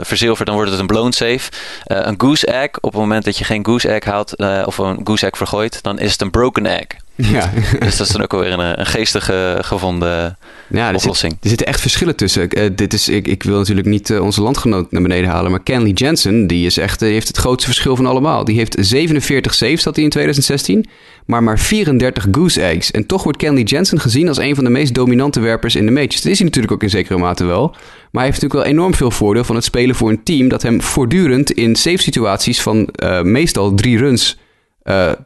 verzilvert, 0.00 0.46
dan 0.46 0.56
wordt 0.56 0.70
het 0.70 0.80
een 0.80 0.86
blown 0.86 1.10
save. 1.12 1.50
Een 1.84 2.14
goose 2.18 2.46
egg, 2.46 2.68
op 2.80 2.92
het 2.92 3.00
moment 3.00 3.24
dat 3.24 3.38
je 3.38 3.44
geen 3.44 3.64
goose 3.64 3.88
egg 3.88 4.04
haalt 4.04 4.36
of 4.66 4.78
een 4.78 5.00
goose 5.04 5.26
egg 5.26 5.36
vergooit, 5.36 5.82
dan 5.82 5.98
is 5.98 6.12
het 6.12 6.20
een 6.20 6.30
broken 6.30 6.66
egg. 6.66 6.86
Ja. 7.14 7.52
Dus 7.80 7.96
dat 7.96 8.06
is 8.06 8.12
dan 8.12 8.22
ook 8.22 8.32
alweer 8.32 8.52
een, 8.52 8.80
een 8.80 8.86
geestige 8.86 9.58
gevonden 9.60 10.36
ja 10.68 10.86
er, 10.86 10.92
zit- 10.92 11.00
oplossing. 11.00 11.36
er 11.40 11.48
zitten 11.48 11.66
echt 11.66 11.80
verschillen 11.80 12.16
tussen. 12.16 12.48
Eh, 12.48 12.70
dit 12.74 12.92
is, 12.92 13.08
ik, 13.08 13.28
ik 13.28 13.42
wil 13.42 13.58
natuurlijk 13.58 13.86
niet 13.86 14.10
eh, 14.10 14.20
onze 14.22 14.42
landgenoot 14.42 14.92
naar 14.92 15.02
beneden 15.02 15.30
halen, 15.30 15.50
maar 15.50 15.62
Kenley 15.62 15.90
Jensen, 15.90 16.46
die 16.46 16.66
is 16.66 16.76
echt, 16.76 17.02
eh, 17.02 17.08
heeft 17.08 17.28
het 17.28 17.36
grootste 17.36 17.66
verschil 17.66 17.96
van 17.96 18.06
allemaal. 18.06 18.44
Die 18.44 18.56
heeft 18.56 18.76
47 18.80 19.54
saves 19.54 19.84
had 19.84 19.94
hij 19.94 20.04
in 20.04 20.10
2016, 20.10 20.86
maar 21.26 21.42
maar 21.42 21.58
34 21.58 22.26
goose 22.32 22.62
eggs. 22.62 22.90
En 22.90 23.06
toch 23.06 23.22
wordt 23.22 23.38
Kenley 23.38 23.62
Jensen 23.62 24.00
gezien 24.00 24.28
als 24.28 24.38
een 24.38 24.54
van 24.54 24.64
de 24.64 24.70
meest 24.70 24.94
dominante 24.94 25.40
werpers 25.40 25.74
in 25.74 25.86
de 25.86 25.92
majors. 25.92 26.22
Dat 26.22 26.32
is 26.32 26.38
hij 26.38 26.46
natuurlijk 26.46 26.72
ook 26.72 26.82
in 26.82 26.90
zekere 26.90 27.18
mate 27.18 27.44
wel. 27.44 27.68
Maar 27.70 28.22
hij 28.22 28.30
heeft 28.30 28.42
natuurlijk 28.42 28.64
wel 28.64 28.78
enorm 28.78 28.94
veel 28.94 29.10
voordeel 29.10 29.44
van 29.44 29.54
het 29.54 29.64
spelen 29.64 29.94
voor 29.94 30.10
een 30.10 30.22
team 30.22 30.48
dat 30.48 30.62
hem 30.62 30.82
voortdurend 30.82 31.50
in 31.50 31.76
save 31.76 32.02
situaties 32.02 32.60
van 32.62 32.86
eh, 32.86 33.22
meestal 33.22 33.74
drie 33.74 33.98
runs 33.98 34.38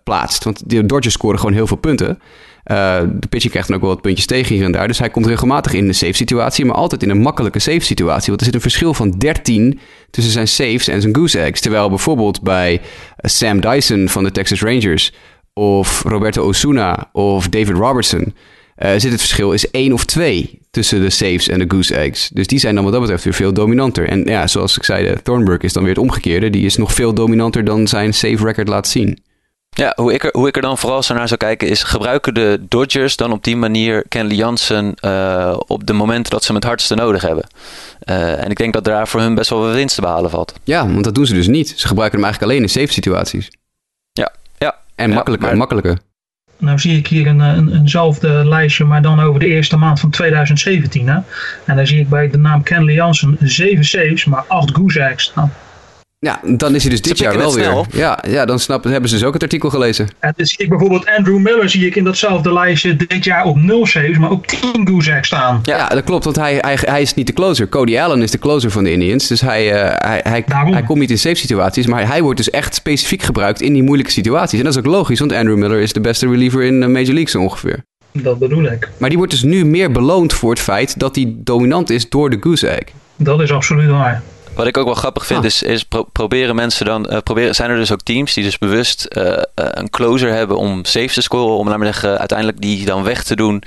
plaatst. 0.04 0.44
Want 0.44 0.70
de 0.70 0.86
Dodgers 0.86 1.14
scoren 1.14 1.38
gewoon 1.38 1.54
heel 1.54 1.66
veel 1.66 1.76
punten. 1.76 2.18
Eh, 2.66 3.00
de 3.12 3.26
pitcher 3.28 3.50
krijgt 3.50 3.68
dan 3.68 3.76
ook 3.76 3.82
wel 3.82 3.92
wat 3.92 4.02
puntjes 4.02 4.26
tegen 4.26 4.54
hier 4.54 4.64
en 4.64 4.72
daar. 4.72 4.88
Dus 4.88 4.98
hij 4.98 5.10
komt 5.10 5.26
regelmatig 5.26 5.72
in 5.72 5.88
een 5.88 5.94
safe 5.94 6.12
situatie, 6.12 6.64
maar 6.64 6.76
altijd 6.76 7.02
in 7.02 7.10
een 7.10 7.20
makkelijke 7.20 7.58
safe 7.58 7.80
situatie. 7.80 8.26
Want 8.26 8.40
er 8.40 8.46
zit 8.46 8.54
een 8.54 8.60
verschil 8.60 8.94
van 8.94 9.10
13 9.10 9.80
tussen 10.10 10.32
zijn 10.32 10.48
saves 10.48 10.88
en 10.88 11.00
zijn 11.00 11.14
goose 11.14 11.40
eggs. 11.40 11.60
Terwijl 11.60 11.88
bijvoorbeeld 11.88 12.42
bij 12.42 12.80
Sam 13.16 13.60
Dyson 13.60 14.08
van 14.08 14.24
de 14.24 14.30
Texas 14.30 14.62
Rangers 14.62 15.12
of 15.52 16.02
Roberto 16.02 16.42
Osuna 16.42 17.08
of 17.12 17.48
David 17.48 17.76
Robertson 17.76 18.34
eh, 18.76 18.90
zit 18.90 19.10
het 19.10 19.20
verschil 19.20 19.52
is 19.52 19.70
1 19.70 19.92
of 19.92 20.04
2 20.04 20.58
tussen 20.70 21.00
de 21.00 21.10
saves 21.10 21.48
en 21.48 21.58
de 21.58 21.64
goose 21.68 21.96
eggs. 21.96 22.28
Dus 22.28 22.46
die 22.46 22.58
zijn 22.58 22.74
dan 22.74 22.84
wat 22.84 22.92
dat 22.92 23.02
betreft 23.02 23.24
weer 23.24 23.34
veel 23.34 23.52
dominanter. 23.52 24.08
En 24.08 24.24
ja, 24.24 24.46
zoals 24.46 24.76
ik 24.76 24.84
zei, 24.84 25.06
de 25.06 25.22
Thornburg 25.22 25.62
is 25.62 25.72
dan 25.72 25.82
weer 25.82 25.92
het 25.92 26.02
omgekeerde. 26.02 26.50
Die 26.50 26.64
is 26.64 26.76
nog 26.76 26.92
veel 26.92 27.14
dominanter 27.14 27.64
dan 27.64 27.88
zijn 27.88 28.14
save 28.14 28.44
record 28.44 28.68
laat 28.68 28.88
zien. 28.88 29.18
Ja, 29.76 29.92
hoe 29.96 30.12
ik, 30.14 30.24
er, 30.24 30.30
hoe 30.32 30.48
ik 30.48 30.56
er 30.56 30.62
dan 30.62 30.78
vooral 30.78 31.02
zo 31.02 31.14
naar 31.14 31.28
zou 31.28 31.40
kijken 31.40 31.68
is... 31.68 31.82
gebruiken 31.82 32.34
de 32.34 32.60
Dodgers 32.68 33.16
dan 33.16 33.32
op 33.32 33.44
die 33.44 33.56
manier 33.56 34.04
Kenley 34.08 34.36
Jansen... 34.36 34.94
eh, 34.94 35.56
op 35.66 35.86
de 35.86 35.92
momenten 35.92 36.30
dat 36.32 36.40
ze 36.40 36.46
hem 36.46 36.56
het 36.56 36.64
hardste 36.64 36.94
nodig 36.94 37.22
hebben? 37.22 37.46
Eh, 37.98 38.44
en 38.44 38.50
ik 38.50 38.56
denk 38.56 38.72
dat 38.72 38.84
daar 38.84 39.08
voor 39.08 39.20
hun 39.20 39.34
best 39.34 39.50
wel 39.50 39.60
wat 39.60 39.74
winst 39.74 39.94
te 39.94 40.00
behalen 40.00 40.30
valt. 40.30 40.54
Ja, 40.64 40.88
want 40.88 41.04
dat 41.04 41.14
doen 41.14 41.26
ze 41.26 41.34
dus 41.34 41.46
niet. 41.46 41.68
Ze 41.76 41.86
gebruiken 41.86 42.18
hem 42.18 42.26
eigenlijk 42.28 42.52
alleen 42.52 42.68
in 42.68 42.80
safe 42.80 42.92
situaties. 42.92 43.50
Ja, 44.12 44.32
ja. 44.58 44.74
En 44.94 45.08
Ja, 45.08 45.14
makkelijker, 45.14 45.48
maar- 45.48 45.56
makkelijker. 45.56 45.98
Nou 46.58 46.78
zie 46.78 46.96
ik 46.98 47.06
hier 47.06 47.26
een, 47.26 47.40
een, 47.40 47.74
eenzelfde 47.74 48.28
lijstje, 48.28 48.84
maar 48.84 49.02
dan 49.02 49.20
over 49.20 49.40
de 49.40 49.46
eerste 49.46 49.76
maand 49.76 50.00
van 50.00 50.10
2017. 50.10 51.08
Hè? 51.08 51.18
En 51.64 51.76
daar 51.76 51.86
zie 51.86 52.00
ik 52.00 52.08
bij 52.08 52.30
de 52.30 52.38
naam 52.38 52.62
Kenley 52.62 52.94
Jansen 52.94 53.36
7 53.40 53.84
saves, 53.84 54.24
maar 54.24 54.44
8 54.46 54.70
goose 54.74 55.00
eggs 55.02 55.24
staan. 55.24 55.52
Ja, 56.26 56.40
dan 56.42 56.74
is 56.74 56.82
hij 56.82 56.90
dus 56.90 57.02
dit 57.02 57.18
jaar 57.18 57.36
wel 57.36 57.54
weer. 57.54 57.84
Ja, 57.90 58.18
ja, 58.28 58.44
dan 58.44 58.58
snap, 58.58 58.84
hebben 58.84 59.10
ze 59.10 59.16
dus 59.16 59.24
ook 59.24 59.32
het 59.32 59.42
artikel 59.42 59.70
gelezen. 59.70 60.08
En 60.18 60.32
dan 60.36 60.46
zie 60.46 60.58
ik 60.58 60.68
bijvoorbeeld 60.68 61.06
Andrew 61.16 61.38
Miller 61.38 61.70
zie 61.70 61.86
ik 61.86 61.96
in 61.96 62.04
datzelfde 62.04 62.52
lijstje 62.52 62.96
dit 62.96 63.24
jaar 63.24 63.44
op 63.44 63.56
0 63.56 63.86
saves, 63.86 64.18
maar 64.18 64.30
ook 64.30 64.46
10 64.46 64.88
goose 64.88 65.18
staan. 65.20 65.60
Ja, 65.62 65.88
dat 65.88 66.04
klopt, 66.04 66.24
want 66.24 66.36
hij, 66.36 66.58
hij, 66.60 66.78
hij 66.80 67.02
is 67.02 67.14
niet 67.14 67.26
de 67.26 67.32
closer. 67.32 67.68
Cody 67.68 67.98
Allen 67.98 68.22
is 68.22 68.30
de 68.30 68.38
closer 68.38 68.70
van 68.70 68.84
de 68.84 68.90
Indians. 68.90 69.26
Dus 69.26 69.40
hij, 69.40 69.72
eh, 69.72 70.08
hij, 70.08 70.20
hij, 70.22 70.44
hij 70.70 70.82
komt 70.82 70.98
niet 70.98 71.10
in 71.10 71.18
safe 71.18 71.34
situaties, 71.34 71.86
maar 71.86 72.08
hij 72.08 72.22
wordt 72.22 72.36
dus 72.36 72.50
echt 72.50 72.74
specifiek 72.74 73.22
gebruikt 73.22 73.60
in 73.60 73.72
die 73.72 73.82
moeilijke 73.82 74.12
situaties. 74.12 74.58
En 74.58 74.64
dat 74.64 74.72
is 74.72 74.78
ook 74.78 74.86
logisch, 74.86 75.18
want 75.18 75.32
Andrew 75.32 75.56
Miller 75.56 75.80
is 75.80 75.92
de 75.92 76.00
beste 76.00 76.28
reliever 76.28 76.62
in 76.62 76.82
eh, 76.82 76.88
Major 76.88 77.14
League 77.14 77.28
zo 77.28 77.40
ongeveer. 77.40 77.84
Dat 78.12 78.38
bedoel 78.38 78.64
ik. 78.64 78.90
Maar 78.98 79.08
die 79.08 79.18
wordt 79.18 79.32
dus 79.32 79.42
nu 79.42 79.64
meer 79.64 79.92
beloond 79.92 80.32
voor 80.32 80.50
het 80.50 80.60
feit 80.60 80.98
dat 80.98 81.14
hij 81.14 81.34
dominant 81.38 81.90
is 81.90 82.08
door 82.08 82.30
de 82.30 82.36
goose 82.40 82.68
egg. 82.68 82.84
Dat 83.16 83.40
is 83.40 83.50
absoluut 83.50 83.90
waar. 83.90 84.22
Wat 84.56 84.66
ik 84.66 84.76
ook 84.76 84.84
wel 84.84 84.94
grappig 84.94 85.26
vind 85.26 85.38
Ah. 85.40 85.44
is, 85.44 85.62
is 85.62 85.82
pro- 85.84 86.02
proberen 86.12 86.54
mensen 86.54 86.86
dan... 86.86 87.06
eh, 87.08 87.18
proberen, 87.18 87.54
zijn 87.54 87.70
er 87.70 87.76
dus 87.76 87.92
ook 87.92 88.00
teams 88.02 88.34
die 88.34 88.44
dus 88.44 88.58
bewust 88.58 89.04
eh, 89.04 89.32
eh, 89.32 89.40
een 89.54 89.90
closer 89.90 90.32
hebben 90.32 90.56
om 90.58 90.84
saves 90.84 91.14
te 91.14 91.20
scoren. 91.22 91.56
Om 91.56 91.68
laten 91.68 91.84
zeggen, 91.84 92.18
uiteindelijk 92.18 92.60
die 92.60 92.84
dan 92.84 93.02
weg 93.04 93.22
te 93.22 93.36
doen 93.36 93.62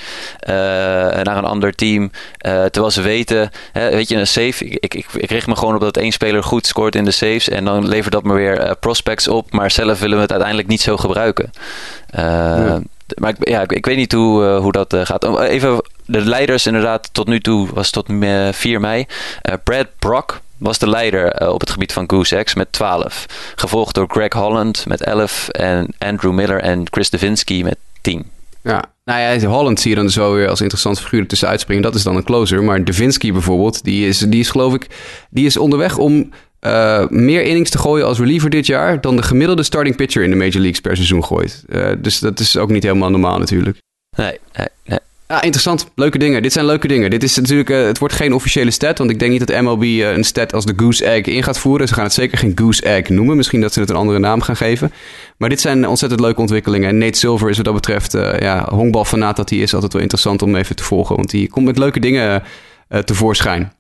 naar 0.45 1.37
een 1.37 1.45
ander 1.45 1.75
team. 1.75 2.11
Terwijl 2.37 2.91
ze 2.91 3.01
weten, 3.01 3.49
hè, 3.71 3.89
weet 3.89 4.09
je, 4.09 4.15
een 4.15 4.27
save... 4.27 4.65
Ik, 4.65 4.93
ik, 4.95 5.05
ik, 5.13 5.29
richt 5.29 5.47
me 5.47 5.55
gewoon 5.55 5.75
op 5.75 5.81
dat 5.81 5.97
één 5.97 6.11
speler 6.11 6.43
goed 6.43 6.65
scoort 6.67 6.95
in 6.95 7.05
de 7.05 7.11
saves. 7.11 7.49
En 7.49 7.65
dan 7.65 7.87
levert 7.87 8.13
dat 8.13 8.23
maar 8.23 8.35
weer 8.35 8.75
prospects 8.79 9.27
op. 9.27 9.51
Maar 9.51 9.71
zelf 9.71 9.99
willen 9.99 10.15
we 10.15 10.21
het 10.21 10.31
uiteindelijk 10.31 10.69
niet 10.69 10.81
zo 10.81 10.97
gebruiken. 10.97 11.51
Ja. 12.11 12.79
Maar 13.17 13.29
ik, 13.29 13.49
ja, 13.49 13.61
ik, 13.61 13.71
ik 13.71 13.85
weet 13.85 13.97
niet 13.97 14.11
hoe, 14.11 14.43
hoe 14.45 14.71
dat 14.71 14.95
gaat. 15.03 15.23
Oh, 15.23 15.43
Even 15.43 15.83
de 16.05 16.21
leiders 16.25 16.65
inderdaad 16.65 17.09
tot 17.11 17.27
nu 17.27 17.39
toe 17.39 17.67
was 17.73 17.89
tot 17.89 18.05
eh, 18.21 18.47
4 18.51 18.79
mei. 18.79 19.05
Brad 19.63 19.87
Brock 19.99 20.39
was 20.59 20.77
de 20.77 20.89
leider 20.89 21.31
eh, 21.31 21.53
op 21.53 21.59
het 21.59 21.69
gebied 21.69 21.93
van 21.93 22.09
Goose 22.09 22.35
Eggs 22.35 22.53
met 22.53 22.71
12. 22.71 23.25
Gevolgd 23.55 23.95
door 23.95 24.07
Greg 24.07 24.33
Holland 24.33 24.85
met 24.85 25.03
11 25.03 25.49
en 25.49 25.93
Andrew 25.97 26.33
Miller 26.33 26.61
en 26.61 26.83
Chris 26.91 27.09
Devinsky 27.09 27.63
met 27.63 27.77
10. 28.01 28.25
Ja, 28.63 28.83
nou 29.05 29.19
ja, 29.19 29.47
Holland 29.47 29.79
zie 29.79 29.89
je 29.89 29.95
dan 29.95 30.09
zo 30.09 30.33
weer 30.33 30.49
als 30.49 30.61
interessante 30.61 31.01
figuur 31.01 31.27
tussen 31.27 31.47
uitspringen. 31.47 31.83
Dat 31.83 31.95
is 31.95 32.03
dan 32.03 32.15
een 32.15 32.23
closer. 32.23 32.63
Maar 32.63 32.83
Devinsky 32.83 33.31
bijvoorbeeld, 33.31 33.83
die 33.83 34.07
is, 34.07 34.19
die 34.19 34.39
is 34.39 34.49
geloof 34.49 34.73
ik, 34.73 34.87
die 35.29 35.45
is 35.45 35.57
onderweg 35.57 35.97
om 35.97 36.31
uh, 36.61 37.07
meer 37.07 37.41
innings 37.41 37.69
te 37.69 37.77
gooien 37.77 38.05
als 38.05 38.19
reliever 38.19 38.49
dit 38.49 38.65
jaar 38.65 39.01
dan 39.01 39.15
de 39.15 39.23
gemiddelde 39.23 39.63
starting 39.63 39.95
pitcher 39.95 40.23
in 40.23 40.29
de 40.29 40.35
Major 40.35 40.59
Leagues 40.59 40.81
per 40.81 40.95
seizoen 40.95 41.23
gooit. 41.23 41.63
Uh, 41.67 41.91
dus 41.97 42.19
dat 42.19 42.39
is 42.39 42.57
ook 42.57 42.69
niet 42.69 42.83
helemaal 42.83 43.09
normaal 43.09 43.39
natuurlijk. 43.39 43.77
Nee, 44.17 44.39
nee, 44.53 44.67
nee. 44.85 44.99
Ja, 45.31 45.41
interessant. 45.41 45.91
Leuke 45.95 46.17
dingen. 46.17 46.41
Dit 46.41 46.53
zijn 46.53 46.65
leuke 46.65 46.87
dingen. 46.87 47.09
Dit 47.09 47.23
is 47.23 47.35
natuurlijk, 47.35 47.69
uh, 47.69 47.85
het 47.85 47.97
wordt 47.97 48.13
geen 48.13 48.33
officiële 48.33 48.71
stat, 48.71 48.97
want 48.97 49.09
ik 49.09 49.19
denk 49.19 49.31
niet 49.31 49.47
dat 49.47 49.61
MLB 49.61 49.83
uh, 49.83 50.11
een 50.11 50.23
stat 50.23 50.53
als 50.53 50.65
de 50.65 50.73
Goose 50.75 51.05
Egg 51.05 51.25
in 51.25 51.43
gaat 51.43 51.59
voeren. 51.59 51.87
Ze 51.87 51.93
gaan 51.93 52.03
het 52.03 52.13
zeker 52.13 52.37
geen 52.37 52.51
Goose 52.55 52.81
Egg 52.81 53.09
noemen. 53.09 53.37
Misschien 53.37 53.61
dat 53.61 53.73
ze 53.73 53.79
het 53.79 53.89
een 53.89 53.95
andere 53.95 54.19
naam 54.19 54.41
gaan 54.41 54.55
geven. 54.55 54.91
Maar 55.37 55.49
dit 55.49 55.61
zijn 55.61 55.87
ontzettend 55.87 56.21
leuke 56.21 56.39
ontwikkelingen. 56.39 56.89
En 56.89 56.97
Nate 56.97 57.17
Silver 57.17 57.49
is 57.49 57.55
wat 57.55 57.65
dat 57.65 57.73
betreft, 57.73 58.15
uh, 58.15 58.39
ja, 58.39 58.67
honkbalfanaat 58.69 59.35
dat 59.35 59.49
hij 59.49 59.59
is, 59.59 59.73
altijd 59.73 59.93
wel 59.93 60.01
interessant 60.01 60.41
om 60.41 60.55
even 60.55 60.75
te 60.75 60.83
volgen. 60.83 61.15
Want 61.15 61.29
die 61.29 61.49
komt 61.49 61.65
met 61.65 61.77
leuke 61.77 61.99
dingen 61.99 62.43
tevoorschijn. 63.05 63.73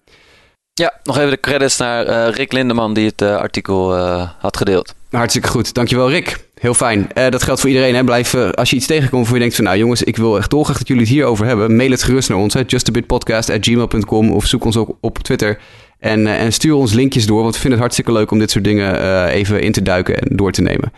Ja, 0.73 0.99
nog 1.03 1.17
even 1.17 1.29
de 1.29 1.39
credits 1.39 1.77
naar 1.77 2.29
Rick 2.29 2.51
Lindeman 2.51 2.93
die 2.93 3.05
het 3.05 3.21
artikel 3.21 3.97
had 4.39 4.57
gedeeld. 4.57 4.93
Hartstikke 5.09 5.47
goed. 5.47 5.73
Dankjewel 5.73 6.09
Rick. 6.09 6.48
Heel 6.59 6.73
fijn. 6.73 7.07
Uh, 7.17 7.29
dat 7.29 7.43
geldt 7.43 7.61
voor 7.61 7.69
iedereen. 7.69 7.95
Hè. 7.95 8.03
Blijf, 8.03 8.33
uh, 8.33 8.49
als 8.49 8.69
je 8.69 8.75
iets 8.75 8.85
tegenkomt 8.85 9.25
waar 9.25 9.33
je 9.33 9.39
denkt 9.39 9.55
van... 9.55 9.63
nou 9.63 9.77
jongens, 9.77 10.03
ik 10.03 10.17
wil 10.17 10.37
echt 10.37 10.49
dolgraag 10.49 10.77
dat 10.77 10.87
jullie 10.87 11.03
het 11.03 11.11
hierover 11.11 11.45
hebben... 11.45 11.75
mail 11.75 11.91
het 11.91 12.03
gerust 12.03 12.29
naar 12.29 12.37
ons. 12.37 12.55
justabitpodcast.gmail.com 12.67 14.31
of 14.31 14.45
zoek 14.45 14.65
ons 14.65 14.77
ook 14.77 14.97
op 15.01 15.17
Twitter. 15.17 15.59
En, 15.99 16.19
uh, 16.19 16.41
en 16.41 16.53
stuur 16.53 16.73
ons 16.73 16.93
linkjes 16.93 17.25
door. 17.25 17.41
Want 17.41 17.53
we 17.53 17.59
vinden 17.61 17.71
het 17.71 17.79
hartstikke 17.79 18.11
leuk 18.11 18.31
om 18.31 18.39
dit 18.39 18.51
soort 18.51 18.63
dingen 18.63 19.27
even 19.27 19.61
in 19.61 19.71
te 19.71 19.81
duiken 19.81 20.17
en 20.19 20.35
door 20.35 20.51
te 20.51 20.61
nemen. 20.61 20.91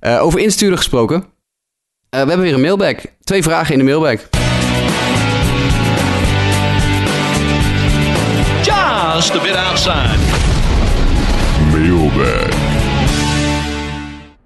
over 0.00 0.40
insturen 0.40 0.76
gesproken. 0.76 1.24
we 2.10 2.16
hebben 2.16 2.40
weer 2.40 2.54
een 2.54 2.60
mailbag. 2.60 2.94
Twee 3.24 3.42
vragen 3.42 3.72
in 3.72 3.78
de 3.78 3.84
mailbag. 3.84 4.20
Just 8.62 9.34
a 9.34 9.42
bit 9.42 9.56
outside. 9.56 10.18
Mailbag. 11.70 12.61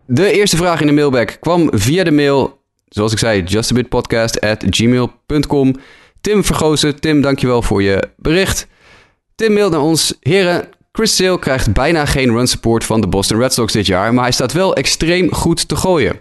De 0.08 0.32
eerste 0.32 0.56
vraag 0.56 0.80
in 0.80 0.86
de 0.86 0.92
mailbag 0.92 1.38
kwam 1.38 1.68
via 1.72 2.04
de 2.04 2.10
mail, 2.10 2.60
zoals 2.88 3.12
ik 3.12 3.18
zei, 3.18 3.42
justabitpodcast.gmail.com. 3.42 5.74
Tim 6.20 6.44
Vergozen. 6.44 7.00
Tim, 7.00 7.20
dankjewel 7.20 7.62
voor 7.62 7.82
je 7.82 8.08
bericht. 8.16 8.66
Tim 9.34 9.52
mailt 9.52 9.70
naar 9.70 9.80
ons. 9.80 10.14
Heren, 10.20 10.68
Chris 10.92 11.16
Sale 11.16 11.38
krijgt 11.38 11.72
bijna 11.72 12.06
geen 12.06 12.30
run 12.30 12.46
support 12.46 12.84
van 12.84 13.00
de 13.00 13.06
Boston 13.06 13.38
Red 13.38 13.52
Sox 13.52 13.72
dit 13.72 13.86
jaar, 13.86 14.14
maar 14.14 14.22
hij 14.22 14.32
staat 14.32 14.52
wel 14.52 14.74
extreem 14.74 15.32
goed 15.32 15.68
te 15.68 15.76
gooien. 15.76 16.20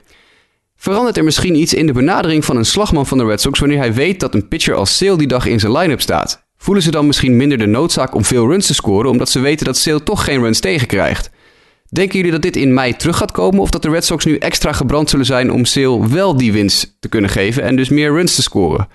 Verandert 0.75 1.17
er 1.17 1.23
misschien 1.23 1.55
iets 1.55 1.73
in 1.73 1.85
de 1.85 1.93
benadering 1.93 2.45
van 2.45 2.57
een 2.57 2.65
slagman 2.65 3.05
van 3.05 3.17
de 3.17 3.25
Red 3.25 3.41
Sox 3.41 3.59
wanneer 3.59 3.77
hij 3.77 3.93
weet 3.93 4.19
dat 4.19 4.33
een 4.33 4.47
pitcher 4.47 4.75
als 4.75 4.97
Sale 4.97 5.17
die 5.17 5.27
dag 5.27 5.45
in 5.45 5.59
zijn 5.59 5.71
line-up 5.71 6.01
staat? 6.01 6.43
Voelen 6.57 6.83
ze 6.83 6.91
dan 6.91 7.07
misschien 7.07 7.37
minder 7.37 7.57
de 7.57 7.65
noodzaak 7.65 8.15
om 8.15 8.25
veel 8.25 8.47
runs 8.47 8.67
te 8.67 8.73
scoren 8.73 9.09
omdat 9.09 9.29
ze 9.29 9.39
weten 9.39 9.65
dat 9.65 9.77
Sale 9.77 10.03
toch 10.03 10.23
geen 10.23 10.41
runs 10.41 10.59
tegenkrijgt? 10.59 11.33
Denken 11.95 12.15
jullie 12.15 12.31
dat 12.31 12.41
dit 12.41 12.55
in 12.55 12.73
mei 12.73 12.95
terug 12.95 13.17
gaat 13.17 13.31
komen 13.31 13.59
of 13.59 13.69
dat 13.69 13.81
de 13.81 13.89
Red 13.89 14.05
Sox 14.05 14.25
nu 14.25 14.37
extra 14.37 14.71
gebrand 14.71 15.09
zullen 15.09 15.25
zijn 15.25 15.51
om 15.51 15.65
Sale 15.65 16.07
wel 16.07 16.37
die 16.37 16.51
winst 16.51 16.95
te 16.99 17.07
kunnen 17.07 17.29
geven 17.29 17.63
en 17.63 17.75
dus 17.75 17.89
meer 17.89 18.11
runs 18.11 18.35
te 18.35 18.41
scoren? 18.41 18.87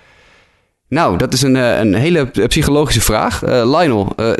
Nou, 0.88 1.16
dat 1.16 1.32
is 1.32 1.42
een, 1.42 1.56
eh, 1.56 1.78
een 1.78 1.94
hele 1.94 2.26
psychologische 2.46 3.00
vraag. 3.00 3.44
Uh, 3.44 3.50
Lionel, 3.50 4.12
uh, 4.16 4.32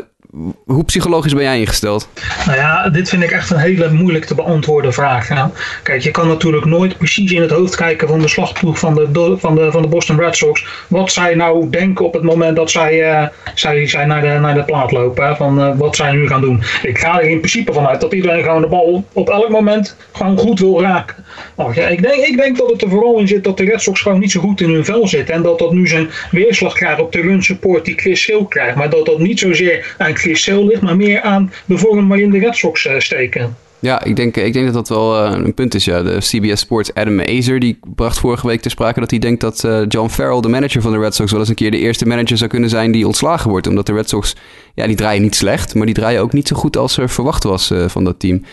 hoe 0.65 0.83
psychologisch 0.83 1.33
ben 1.33 1.43
jij 1.43 1.59
ingesteld? 1.59 2.09
Nou 2.45 2.57
ja, 2.57 2.89
dit 2.89 3.09
vind 3.09 3.23
ik 3.23 3.31
echt 3.31 3.49
een 3.49 3.57
hele 3.57 3.91
moeilijk 3.91 4.25
te 4.25 4.35
beantwoorden 4.35 4.93
vraag. 4.93 5.51
Kijk, 5.83 6.01
je 6.01 6.11
kan 6.11 6.27
natuurlijk 6.27 6.65
nooit 6.65 6.97
precies 6.97 7.31
in 7.31 7.41
het 7.41 7.51
hoofd 7.51 7.75
kijken 7.75 8.07
van 8.07 8.19
de 8.19 8.27
slagploeg 8.27 8.79
van 8.79 8.95
de, 8.95 9.35
van 9.37 9.55
de, 9.55 9.71
van 9.71 9.81
de 9.81 9.87
Boston 9.87 10.19
Red 10.19 10.35
Sox. 10.35 10.65
Wat 10.87 11.11
zij 11.11 11.35
nou 11.35 11.69
denken 11.69 12.05
op 12.05 12.13
het 12.13 12.23
moment 12.23 12.55
dat 12.55 12.71
zij, 12.71 13.21
uh, 13.21 13.27
zij, 13.55 13.87
zij 13.87 14.05
naar, 14.05 14.21
de, 14.21 14.39
naar 14.41 14.53
de 14.53 14.63
plaat 14.63 14.91
lopen. 14.91 15.35
Van 15.35 15.59
uh, 15.59 15.77
wat 15.77 15.95
zij 15.95 16.11
nu 16.11 16.27
gaan 16.27 16.41
doen. 16.41 16.63
Ik 16.83 16.99
ga 16.99 17.21
er 17.21 17.29
in 17.29 17.39
principe 17.39 17.73
vanuit 17.73 18.01
dat 18.01 18.13
iedereen 18.13 18.43
gewoon 18.43 18.61
de 18.61 18.67
bal 18.67 19.05
op 19.13 19.29
elk 19.29 19.49
moment 19.49 19.95
gewoon 20.11 20.37
goed 20.37 20.59
wil 20.59 20.81
raken. 20.81 21.25
Nou, 21.55 21.73
ja, 21.73 21.87
ik, 21.87 22.01
denk, 22.01 22.25
ik 22.25 22.37
denk 22.37 22.57
dat 22.57 22.69
het 22.69 22.81
er 22.81 22.89
vooral 22.89 23.19
in 23.19 23.27
zit 23.27 23.43
dat 23.43 23.57
de 23.57 23.63
Red 23.63 23.81
Sox 23.81 24.01
gewoon 24.01 24.19
niet 24.19 24.31
zo 24.31 24.39
goed 24.39 24.61
in 24.61 24.69
hun 24.69 24.85
vel 24.85 25.07
zitten. 25.07 25.35
En 25.35 25.41
dat 25.41 25.59
dat 25.59 25.71
nu 25.71 25.87
zijn 25.87 26.09
weerslag 26.31 26.73
krijgt 26.73 27.01
op 27.01 27.11
de 27.11 27.21
run 27.21 27.43
support 27.43 27.85
die 27.85 27.95
Chris 27.95 28.23
Sale 28.23 28.47
krijgt. 28.47 28.75
Maar 28.75 28.89
dat 28.89 29.05
dat 29.05 29.19
niet 29.19 29.39
zozeer 29.39 29.95
Sale 30.21 30.65
ligt, 30.65 30.81
maar 30.81 30.95
meer 30.95 31.21
aan 31.21 31.51
de 31.65 31.77
vorm 31.77 32.07
waarin 32.07 32.29
de 32.29 32.39
Red 32.39 32.55
Sox 32.55 32.85
uh, 32.85 32.99
steken. 32.99 33.55
Ja, 33.79 34.03
ik 34.03 34.15
denk, 34.15 34.37
ik 34.37 34.53
denk 34.53 34.65
dat 34.65 34.73
dat 34.73 34.89
wel 34.89 35.25
uh, 35.25 35.37
een 35.45 35.53
punt 35.53 35.75
is. 35.75 35.85
Ja. 35.85 36.03
De 36.03 36.17
CBS 36.17 36.59
Sports 36.59 36.93
Adam 36.93 37.21
Azer 37.21 37.59
die 37.59 37.79
bracht 37.95 38.19
vorige 38.19 38.47
week 38.47 38.61
ter 38.61 38.71
sprake 38.71 38.99
dat 38.99 39.09
hij 39.09 39.19
denkt 39.19 39.41
dat 39.41 39.67
John 39.87 40.09
Farrell, 40.09 40.41
de 40.41 40.47
manager 40.47 40.81
van 40.81 40.91
de 40.91 40.99
Red 40.99 41.15
Sox, 41.15 41.31
wel 41.31 41.39
eens 41.39 41.49
een 41.49 41.55
keer 41.55 41.71
de 41.71 41.77
eerste 41.77 42.05
manager 42.05 42.37
zou 42.37 42.49
kunnen 42.49 42.69
zijn 42.69 42.91
die 42.91 43.05
ontslagen 43.05 43.49
wordt. 43.49 43.67
Omdat 43.67 43.85
de 43.85 43.93
Red 43.93 44.09
Sox, 44.09 44.35
ja, 44.73 44.87
die 44.87 44.95
draaien 44.95 45.21
niet 45.21 45.35
slecht, 45.35 45.75
maar 45.75 45.85
die 45.85 45.95
draaien 45.95 46.21
ook 46.21 46.33
niet 46.33 46.47
zo 46.47 46.55
goed 46.55 46.77
als 46.77 46.97
er 46.97 47.09
verwacht 47.09 47.43
was 47.43 47.73
van 47.87 48.03
dat 48.03 48.19
team. 48.19 48.43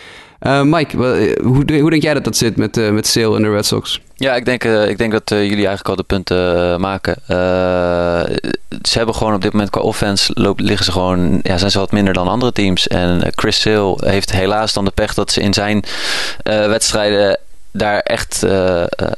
Uh, 0.41 0.61
Mike, 0.61 0.97
hoe, 1.41 1.79
hoe, 1.79 1.89
denk 1.89 2.01
jij 2.01 2.13
dat 2.13 2.23
dat 2.23 2.37
zit 2.37 2.57
met, 2.57 2.77
uh, 2.77 2.89
met 2.89 3.07
Sale 3.07 3.35
en 3.35 3.41
de 3.41 3.49
Red 3.49 3.65
Sox? 3.65 4.01
Ja, 4.15 4.35
ik 4.35 4.45
denk, 4.45 4.63
ik 4.63 4.97
denk 4.97 5.11
dat 5.11 5.29
jullie 5.29 5.67
eigenlijk 5.67 5.87
al 5.89 5.95
de 5.95 6.03
punten 6.03 6.81
maken. 6.81 7.15
ze 8.81 8.97
hebben 8.97 9.15
gewoon 9.15 9.33
op 9.33 9.41
dit 9.41 9.51
moment 9.51 9.69
qua 9.69 9.81
offense 9.81 10.31
loop, 10.33 10.59
liggen 10.59 10.85
ze 10.85 10.91
gewoon, 10.91 11.39
ja, 11.43 11.57
zijn 11.57 11.71
ze 11.71 11.79
wat 11.79 11.91
minder 11.91 12.13
dan 12.13 12.27
andere 12.27 12.51
teams. 12.51 12.87
En 12.87 13.21
Chris 13.35 13.61
Sale 13.61 13.97
heeft 14.05 14.31
helaas 14.31 14.73
dan 14.73 14.85
de 14.85 14.91
pech 14.91 15.13
dat 15.13 15.31
ze 15.31 15.41
in 15.41 15.53
zijn 15.53 15.83
wedstrijden 16.43 17.39
daar 17.71 17.99
echt 17.99 18.45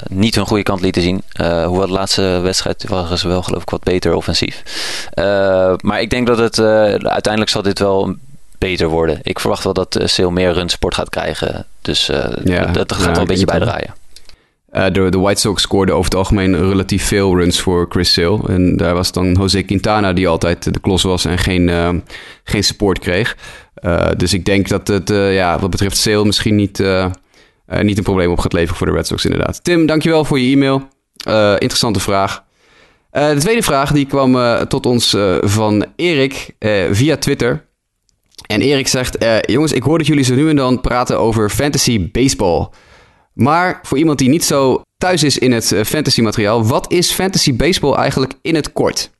niet 0.09 0.35
hun 0.35 0.47
goede 0.47 0.63
kant 0.63 0.81
lieten 0.81 1.01
zien. 1.01 1.23
Hoewel 1.37 1.87
de 1.87 1.93
laatste 1.93 2.39
wedstrijd 2.43 2.87
waren 2.87 3.17
ze 3.17 3.27
wel 3.27 3.43
geloof 3.43 3.61
ik 3.61 3.69
wat 3.69 3.83
beter 3.83 4.13
offensief. 4.13 4.63
maar 5.81 6.01
ik 6.01 6.09
denk 6.09 6.27
dat 6.27 6.37
het 6.37 6.59
uiteindelijk 6.59 7.49
zal 7.49 7.61
dit 7.61 7.79
wel 7.79 8.15
beter 8.61 8.87
worden. 8.87 9.19
Ik 9.21 9.39
verwacht 9.39 9.63
wel 9.63 9.73
dat 9.73 9.99
uh, 9.99 10.07
Sale 10.07 10.31
meer 10.31 10.53
runsport 10.53 10.95
gaat 10.95 11.09
krijgen. 11.09 11.65
Dus 11.81 12.09
uh, 12.09 12.25
ja, 12.43 12.65
dat 12.65 12.91
gaat 12.91 13.05
ja, 13.05 13.11
wel 13.11 13.21
een 13.21 13.27
beetje 13.27 13.45
bijdraaien. 13.45 13.93
Uh, 14.73 14.85
de, 14.85 15.09
de 15.09 15.17
White 15.17 15.39
Sox 15.39 15.61
scoorden 15.61 15.95
over 15.95 16.05
het 16.05 16.19
algemeen 16.19 16.69
relatief 16.69 17.05
veel 17.05 17.35
runs 17.37 17.59
voor 17.59 17.85
Chris 17.89 18.13
Sale. 18.13 18.39
En 18.47 18.77
daar 18.77 18.93
was 18.93 19.11
dan 19.11 19.33
Jose 19.33 19.61
Quintana 19.61 20.13
die 20.13 20.27
altijd 20.27 20.73
de 20.73 20.79
klos 20.79 21.03
was 21.03 21.25
en 21.25 21.37
geen, 21.37 21.67
uh, 21.67 21.89
geen 22.43 22.63
support 22.63 22.99
kreeg. 22.99 23.37
Uh, 23.85 24.07
dus 24.17 24.33
ik 24.33 24.45
denk 24.45 24.67
dat 24.67 24.87
het 24.87 25.09
ja, 25.09 25.59
wat 25.59 25.69
betreft 25.69 25.97
Sale 25.97 26.25
misschien 26.25 26.55
niet, 26.55 26.83
niet 27.81 27.97
een 27.97 28.03
probleem 28.03 28.31
op 28.31 28.39
gaat 28.39 28.53
leveren 28.53 28.75
voor 28.75 28.87
de 28.87 28.93
Red 28.93 29.07
Sox 29.07 29.25
inderdaad. 29.25 29.63
Tim, 29.63 29.85
dankjewel 29.85 30.25
voor 30.25 30.39
je 30.39 30.51
e-mail. 30.51 30.87
interessante 31.53 31.99
vraag. 31.99 32.43
de 33.11 33.35
tweede 33.39 33.63
vraag 33.63 33.91
die 33.91 34.05
kwam 34.05 34.37
tot 34.67 34.85
ons 34.85 35.15
van 35.41 35.85
Erik 35.95 36.55
via 36.91 37.17
Twitter. 37.17 37.69
En 38.51 38.61
Erik 38.61 38.87
zegt: 38.87 39.17
eh, 39.17 39.37
Jongens, 39.41 39.71
ik 39.71 39.83
hoor 39.83 39.97
dat 39.97 40.07
jullie 40.07 40.23
zo 40.23 40.35
nu 40.35 40.49
en 40.49 40.55
dan 40.55 40.81
praten 40.81 41.19
over 41.19 41.49
fantasy 41.49 42.11
baseball. 42.11 42.69
Maar 43.33 43.79
voor 43.83 43.97
iemand 43.97 44.19
die 44.19 44.29
niet 44.29 44.43
zo 44.43 44.81
thuis 44.97 45.23
is 45.23 45.37
in 45.37 45.51
het 45.51 45.71
uh, 45.71 45.83
fantasy 45.83 46.21
materiaal, 46.21 46.65
wat 46.65 46.91
is 46.91 47.11
fantasy 47.11 47.55
baseball 47.55 47.93
eigenlijk 47.93 48.33
in 48.41 48.55
het 48.55 48.71
kort? 48.71 49.11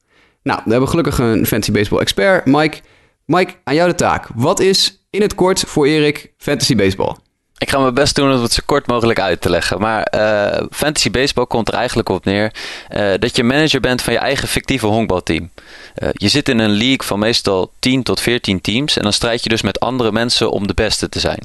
Nou, 0.43 0.61
we 0.65 0.71
hebben 0.71 0.89
gelukkig 0.89 1.19
een 1.19 1.45
fantasy 1.45 1.71
baseball 1.71 1.99
expert, 1.99 2.45
Mike. 2.45 2.77
Mike, 3.25 3.53
aan 3.63 3.75
jou 3.75 3.89
de 3.89 3.95
taak. 3.95 4.27
Wat 4.35 4.59
is 4.59 5.05
in 5.09 5.21
het 5.21 5.35
kort 5.35 5.59
voor 5.59 5.85
Erik 5.85 6.33
fantasy 6.37 6.75
baseball? 6.75 7.15
Ik 7.61 7.69
ga 7.69 7.79
mijn 7.79 7.93
best 7.93 8.15
doen 8.15 8.33
om 8.33 8.41
het 8.41 8.53
zo 8.53 8.61
kort 8.65 8.87
mogelijk 8.87 9.19
uit 9.19 9.41
te 9.41 9.49
leggen. 9.49 9.79
Maar 9.79 10.13
uh, 10.15 10.65
fantasy 10.71 11.11
baseball 11.11 11.45
komt 11.45 11.67
er 11.67 11.73
eigenlijk 11.73 12.09
op 12.09 12.25
neer 12.25 12.51
uh, 12.95 13.11
dat 13.19 13.35
je 13.35 13.43
manager 13.43 13.79
bent 13.79 14.01
van 14.01 14.13
je 14.13 14.19
eigen 14.19 14.47
fictieve 14.47 14.85
honkbalteam. 14.85 15.49
Uh, 15.95 16.09
je 16.13 16.27
zit 16.27 16.49
in 16.49 16.59
een 16.59 16.71
league 16.71 17.03
van 17.03 17.19
meestal 17.19 17.71
10 17.79 18.03
tot 18.03 18.21
14 18.21 18.61
teams 18.61 18.97
en 18.97 19.03
dan 19.03 19.13
strijd 19.13 19.43
je 19.43 19.49
dus 19.49 19.61
met 19.61 19.79
andere 19.79 20.11
mensen 20.11 20.51
om 20.51 20.67
de 20.67 20.73
beste 20.73 21.09
te 21.09 21.19
zijn. 21.19 21.43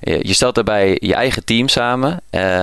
je 0.00 0.32
stelt 0.34 0.54
daarbij 0.54 0.96
je 1.00 1.14
eigen 1.14 1.44
team 1.44 1.68
samen, 1.68 2.20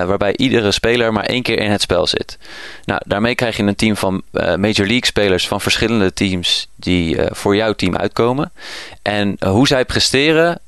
waarbij 0.07 0.35
iedere 0.37 0.71
speler 0.71 1.13
maar 1.13 1.25
één 1.25 1.43
keer 1.43 1.59
in 1.59 1.71
het 1.71 1.81
spel 1.81 2.07
zit. 2.07 2.37
Nou, 2.85 3.01
daarmee 3.05 3.35
krijg 3.35 3.57
je 3.57 3.63
een 3.63 3.75
team 3.75 3.95
van 3.95 4.21
Major 4.31 4.87
League 4.87 5.05
spelers 5.05 5.47
van 5.47 5.61
verschillende 5.61 6.13
teams 6.13 6.67
die 6.75 7.17
voor 7.31 7.55
jouw 7.55 7.73
team 7.73 7.95
uitkomen. 7.95 8.51
En 9.01 9.35
hoe 9.45 9.67
zij 9.67 9.85
presteren, 9.85 10.59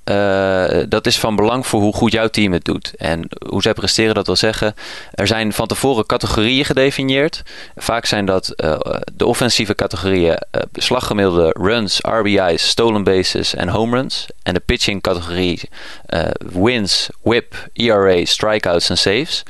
dat 0.89 1.05
is 1.05 1.19
van 1.19 1.35
belang 1.35 1.67
voor 1.67 1.81
hoe 1.81 1.93
goed 1.93 2.11
jouw 2.11 2.22
team 2.29 2.51
het 2.51 2.65
doet. 2.65 2.93
En 2.97 3.27
hoe 3.47 3.61
zij 3.61 3.73
presteren, 3.73 4.15
dat 4.15 4.25
wil 4.25 4.35
zeggen, 4.35 4.75
er 5.11 5.27
zijn 5.27 5.53
van 5.53 5.67
tevoren 5.67 6.05
categorieën 6.05 6.65
gedefinieerd. 6.65 7.41
Vaak 7.75 8.05
zijn 8.05 8.25
dat 8.25 8.53
uh, 8.55 8.79
de 9.13 9.25
offensieve 9.25 9.75
categorieën 9.75 10.37
uh, 10.51 10.61
slaggemiddelde 10.73 11.55
runs, 11.59 11.99
RBI's, 12.01 12.67
stolen 12.67 13.03
bases 13.03 13.55
en 13.55 13.67
home 13.67 13.95
runs. 13.95 14.27
En 14.43 14.53
de 14.53 14.59
pitching 14.59 15.01
categorie 15.01 15.69
uh, 16.09 16.21
wins, 16.37 17.09
whip, 17.21 17.69
ERA, 17.73 18.25
strikeouts 18.25 18.89
en 18.89 18.97
saves. 18.97 19.43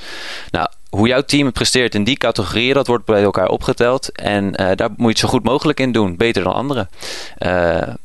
Nou, 0.51 0.67
hoe 0.89 1.07
jouw 1.07 1.21
team 1.21 1.51
presteert 1.51 1.95
in 1.95 2.03
die 2.03 2.17
categorieën, 2.17 2.73
dat 2.73 2.87
wordt 2.87 3.05
bij 3.05 3.23
elkaar 3.23 3.47
opgeteld. 3.47 4.11
En 4.11 4.51
daar 4.51 4.89
moet 4.89 4.97
je 4.97 5.07
het 5.07 5.17
zo 5.17 5.27
goed 5.27 5.43
mogelijk 5.43 5.79
in 5.79 5.91
doen, 5.91 6.17
beter 6.17 6.43
dan 6.43 6.53
anderen. 6.53 6.89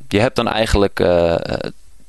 Je 0.08 0.20
hebt 0.20 0.36
dan 0.36 0.48
eigenlijk 0.48 1.00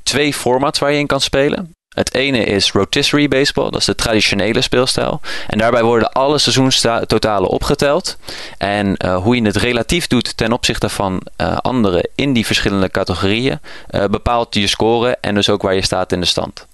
twee 0.03 0.33
formats 0.33 0.79
waar 0.79 0.91
je 0.91 0.99
in 0.99 1.07
kan 1.07 1.21
spelen. 1.21 1.73
Het 1.89 2.13
ene 2.13 2.43
is 2.43 2.71
rotisserie 2.71 3.27
baseball, 3.27 3.69
dat 3.69 3.79
is 3.79 3.85
de 3.85 3.95
traditionele 3.95 4.61
speelstijl. 4.61 5.21
En 5.47 5.57
daarbij 5.57 5.83
worden 5.83 6.11
alle 6.11 6.37
seizoenstotalen 6.37 7.49
opgeteld. 7.49 8.17
En 8.57 8.95
uh, 9.05 9.15
hoe 9.15 9.35
je 9.35 9.41
het 9.41 9.55
relatief 9.55 10.07
doet 10.07 10.37
ten 10.37 10.51
opzichte 10.51 10.89
van 10.89 11.21
uh, 11.37 11.57
anderen 11.57 12.09
in 12.15 12.33
die 12.33 12.45
verschillende 12.45 12.89
categorieën, 12.89 13.59
uh, 13.91 14.05
bepaalt 14.05 14.55
je 14.55 14.67
score 14.67 15.17
en 15.21 15.35
dus 15.35 15.49
ook 15.49 15.61
waar 15.61 15.75
je 15.75 15.81
staat 15.81 16.11
in 16.11 16.19
de 16.19 16.25
stand. 16.25 16.67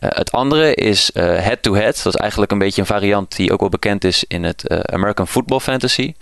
Uh, 0.00 0.10
het 0.12 0.32
andere 0.32 0.74
is 0.74 1.10
head-to-head. 1.14 1.84
-head. 1.84 2.02
Dat 2.02 2.14
is 2.14 2.20
eigenlijk 2.20 2.52
een 2.52 2.58
beetje 2.58 2.80
een 2.80 2.86
variant 2.86 3.36
die 3.36 3.52
ook 3.52 3.60
wel 3.60 3.68
bekend 3.68 4.04
is 4.04 4.24
in 4.28 4.44
het 4.44 4.64
uh, 4.66 4.78
American 4.78 5.26
Football 5.26 5.58
Fantasy. 5.58 6.14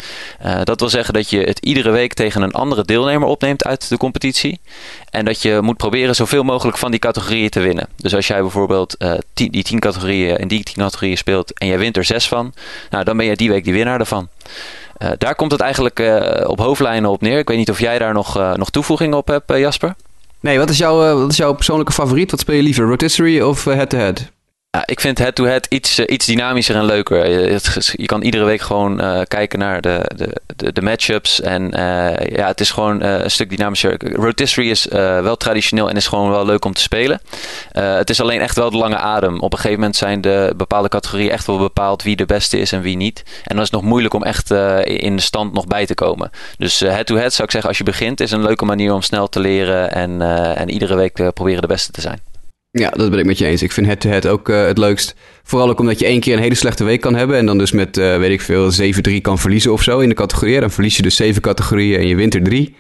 Uh, 0.45 0.61
dat 0.65 0.81
wil 0.81 0.89
zeggen 0.89 1.15
dat 1.15 1.31
je 1.31 1.41
het 1.41 1.59
iedere 1.59 1.91
week 1.91 2.15
tegen 2.15 2.43
een 2.43 2.53
andere 2.53 2.85
deelnemer 2.85 3.29
opneemt 3.29 3.65
uit 3.65 3.89
de 3.89 3.97
competitie. 3.97 4.61
En 5.11 5.25
dat 5.25 5.43
je 5.43 5.59
moet 5.63 5.77
proberen 5.77 6.15
zoveel 6.15 6.43
mogelijk 6.43 6.79
van 6.79 6.91
die 6.91 7.01
categorieën 7.01 7.51
te 7.51 7.61
winnen. 7.61 7.89
Dus 7.97 8.15
als 8.15 8.27
jij 8.27 8.41
bijvoorbeeld 8.41 8.97
die 9.35 9.63
tien 9.63 9.79
categorieën 9.79 10.37
in 10.37 10.49
die 10.49 10.63
tien 10.63 10.75
categorieën 10.75 11.17
speelt 11.17 11.59
en 11.59 11.67
jij 11.67 11.79
wint 11.79 11.97
er 11.97 12.05
zes 12.05 12.29
van, 12.29 12.55
nou, 12.91 13.05
dan 13.05 13.17
ben 13.17 13.27
je 13.27 13.37
die 13.37 13.51
week 13.51 13.65
die 13.65 13.73
winnaar 13.73 14.01
ervan. 14.01 14.29
daar 15.19 15.35
komt 15.35 15.53
het 15.53 15.61
eigenlijk 15.61 15.99
op 16.47 16.59
hoofdlijnen 16.59 17.11
op 17.11 17.21
neer. 17.21 17.39
Ik 17.39 17.49
weet 17.49 17.59
niet 17.59 17.71
of 17.71 17.81
jij 17.81 17.99
daar 17.99 18.13
nog, 18.13 18.57
nog 18.57 18.71
toevoegingen 18.71 19.19
op 19.19 19.29
hebt, 19.29 19.57
Jasper? 19.57 19.95
Nee, 20.45 20.59
wat 20.59 20.71
is, 20.71 20.79
jouw, 20.79 21.05
uh, 21.05 21.21
wat 21.21 21.31
is 21.31 21.37
jouw 21.37 21.53
persoonlijke 21.53 21.93
favoriet? 21.93 22.31
Wat 22.31 22.41
speel 22.41 22.57
je 22.57 22.63
liever, 22.63 22.87
rotisserie 22.87 23.47
of 23.47 23.65
head-to-head? 23.65 24.33
Ja, 24.75 24.83
ik 24.87 25.01
vind 25.01 25.19
head-to-head 25.19 25.67
iets, 25.69 25.99
uh, 25.99 26.07
iets 26.09 26.27
dynamischer 26.27 26.77
en 26.77 26.85
leuker. 26.85 27.29
Je, 27.97 28.07
kan 28.07 28.23
iedere 28.23 28.45
week 28.45 28.61
gewoon 28.61 29.01
uh, 29.01 29.21
kijken 29.29 29.59
naar 29.59 29.81
de, 29.81 30.11
de, 30.57 30.73
de, 30.73 30.83
matchups. 30.83 31.41
En 31.41 31.63
uh, 31.63 32.17
ja, 32.17 32.47
het 32.47 32.61
is 32.61 32.71
gewoon 32.71 33.03
een 33.03 33.31
stuk 33.31 33.51
dynamischer. 33.51 34.15
Rotisserie 34.15 34.71
is 34.71 34.87
wel 34.91 35.37
traditioneel 35.37 35.89
en 35.89 35.97
is 35.97 36.07
gewoon 36.07 36.31
wel 36.31 36.45
leuk 36.45 36.65
om 36.65 36.73
te 36.73 36.81
spelen. 36.81 37.21
het 37.73 38.11
is 38.11 38.21
alleen 38.21 38.41
echt 38.41 38.57
wel 38.57 38.71
de 38.71 38.77
lange 38.77 38.97
adem. 38.97 39.41
Op 39.41 39.53
een 39.53 39.59
gegeven 39.59 39.79
moment 39.79 39.97
zijn 39.97 40.21
de 40.21 40.53
bepaalde 40.57 40.89
categorieën 40.89 41.31
echt 41.31 41.47
wel 41.47 41.59
bepaald 41.59 42.03
wie 42.03 42.17
de 42.17 42.27
beste 42.27 42.59
is 42.59 42.73
en 42.73 42.81
wie 42.81 42.97
niet. 42.97 43.23
En 43.27 43.55
dan 43.57 43.65
is 43.65 43.71
het 43.71 43.81
nog 43.81 43.83
moeilijk 43.91 44.15
om 44.15 44.23
echt 44.23 44.51
in 44.85 45.17
de 45.17 45.23
stand 45.23 45.53
nog 45.53 45.67
bij 45.67 45.87
te 45.87 45.95
komen. 45.95 46.31
Dus 46.59 46.81
head-to-head 46.81 47.33
zou 47.33 47.45
ik 47.45 47.51
zeggen, 47.51 47.69
als 47.69 47.79
je 47.79 47.85
begint, 47.85 48.21
is 48.21 48.31
een 48.31 48.43
leuke 48.43 48.65
manier 48.65 48.93
om 48.93 49.03
snel 49.03 49.29
te 49.29 49.41
leren. 49.41 49.93
En, 49.93 50.21
en 50.57 50.71
iedere 50.71 50.95
week 50.95 51.33
proberen 51.35 51.61
de 51.61 51.67
beste 51.67 51.93
te 51.93 52.01
zijn. 52.01 52.34
Ja, 52.77 52.91
dat 52.91 53.11
ben 53.11 53.19
ik 53.19 53.25
met 53.25 53.39
je 53.39 53.47
eens. 53.47 53.63
Ik 53.63 53.73
vind 53.73 53.87
head-to-head 53.87 54.27
ook 54.27 54.49
uh, 54.49 54.67
het 54.67 54.79
leukst. 54.79 55.15
Vooral 55.43 55.69
ook 55.69 55.81
omdat 55.81 55.99
je 55.99 56.07
één 56.07 56.21
keer 56.21 56.37
een 56.37 56.43
hele 56.43 56.55
slechte 56.55 56.85
week 56.85 57.01
kan 57.01 57.15
hebben. 57.15 57.37
En 57.37 57.47
dan 57.47 57.59
dus 57.59 57.73
met, 57.73 57.97
uh, 57.97 58.17
weet 58.19 58.31
ik 58.31 58.41
veel, 58.41 58.71
7-3 58.73 59.21
kan 59.21 59.39
verliezen 59.39 59.73
of 59.73 59.83
zo 59.83 59.99
in 59.99 60.09
de 60.09 60.15
categorieën. 60.15 60.61
Dan 60.61 60.71
verlies 60.71 60.97
je 60.97 61.03
dus 61.03 61.17
zeven 61.17 61.43
categorieën 61.43 61.99
en 61.99 62.07
je 62.07 62.17
wint 62.17 62.35
er 62.35 62.43
drie. 62.43 62.75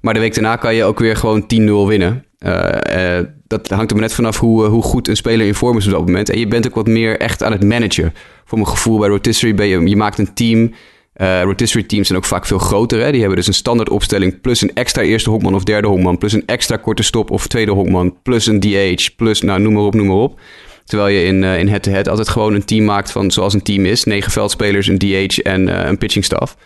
Maar 0.00 0.14
de 0.14 0.20
week 0.20 0.34
daarna 0.34 0.56
kan 0.56 0.74
je 0.74 0.84
ook 0.84 0.98
weer 0.98 1.16
gewoon 1.16 1.42
10-0 1.42 1.46
winnen. 1.86 2.24
Uh, 2.46 3.18
dat 3.46 3.68
hangt 3.68 3.90
er 3.90 3.96
maar 3.96 4.06
net 4.06 4.14
vanaf 4.14 4.38
hoe, 4.38 4.64
hoe 4.64 4.82
goed 4.82 5.08
een 5.08 5.16
speler 5.16 5.46
in 5.46 5.54
vorm 5.54 5.76
is 5.76 5.86
op 5.86 5.92
dat 5.92 6.06
moment. 6.06 6.30
En 6.30 6.38
je 6.38 6.48
bent 6.48 6.66
ook 6.66 6.74
wat 6.74 6.86
meer 6.86 7.18
echt 7.18 7.42
aan 7.42 7.52
het 7.52 7.64
managen. 7.64 8.14
Voor 8.44 8.58
mijn 8.58 8.70
gevoel 8.70 8.98
bij 8.98 9.08
Rotisserie 9.08 9.54
ben 9.54 9.66
je, 9.66 9.88
je 9.88 9.96
maakt 9.96 10.18
een 10.18 10.34
team... 10.34 10.72
Uh, 11.20 11.42
rotisserie 11.42 11.86
teams 11.86 12.06
zijn 12.06 12.18
ook 12.18 12.24
vaak 12.24 12.46
veel 12.46 12.58
groter. 12.58 13.00
Hè? 13.00 13.10
Die 13.10 13.20
hebben 13.20 13.38
dus 13.38 13.46
een 13.46 13.54
standaard 13.54 13.88
opstelling 13.88 14.40
plus 14.40 14.60
een 14.60 14.74
extra 14.74 15.02
eerste 15.02 15.30
honkman 15.30 15.54
of 15.54 15.64
derde 15.64 15.88
honkman. 15.88 16.18
Plus 16.18 16.32
een 16.32 16.46
extra 16.46 16.76
korte 16.76 17.02
stop 17.02 17.30
of 17.30 17.46
tweede 17.46 17.70
honkman. 17.70 18.16
Plus 18.22 18.46
een 18.46 18.60
DH. 18.60 19.08
Plus, 19.16 19.40
nou, 19.40 19.60
noem 19.60 19.72
maar 19.72 19.82
op, 19.82 19.94
noem 19.94 20.06
maar 20.06 20.16
op. 20.16 20.40
Terwijl 20.84 21.08
je 21.16 21.24
in, 21.24 21.42
uh, 21.42 21.58
in 21.58 21.68
head-to-head 21.68 22.08
altijd 22.08 22.28
gewoon 22.28 22.54
een 22.54 22.64
team 22.64 22.84
maakt 22.84 23.12
van 23.12 23.30
zoals 23.30 23.54
een 23.54 23.62
team 23.62 23.84
is. 23.84 24.04
Negen 24.04 24.32
veldspelers, 24.32 24.86
een 24.86 24.98
DH 24.98 25.38
en 25.38 25.68
uh, 25.68 25.84
een 25.84 25.98
pitching 25.98 26.24
staff. 26.24 26.56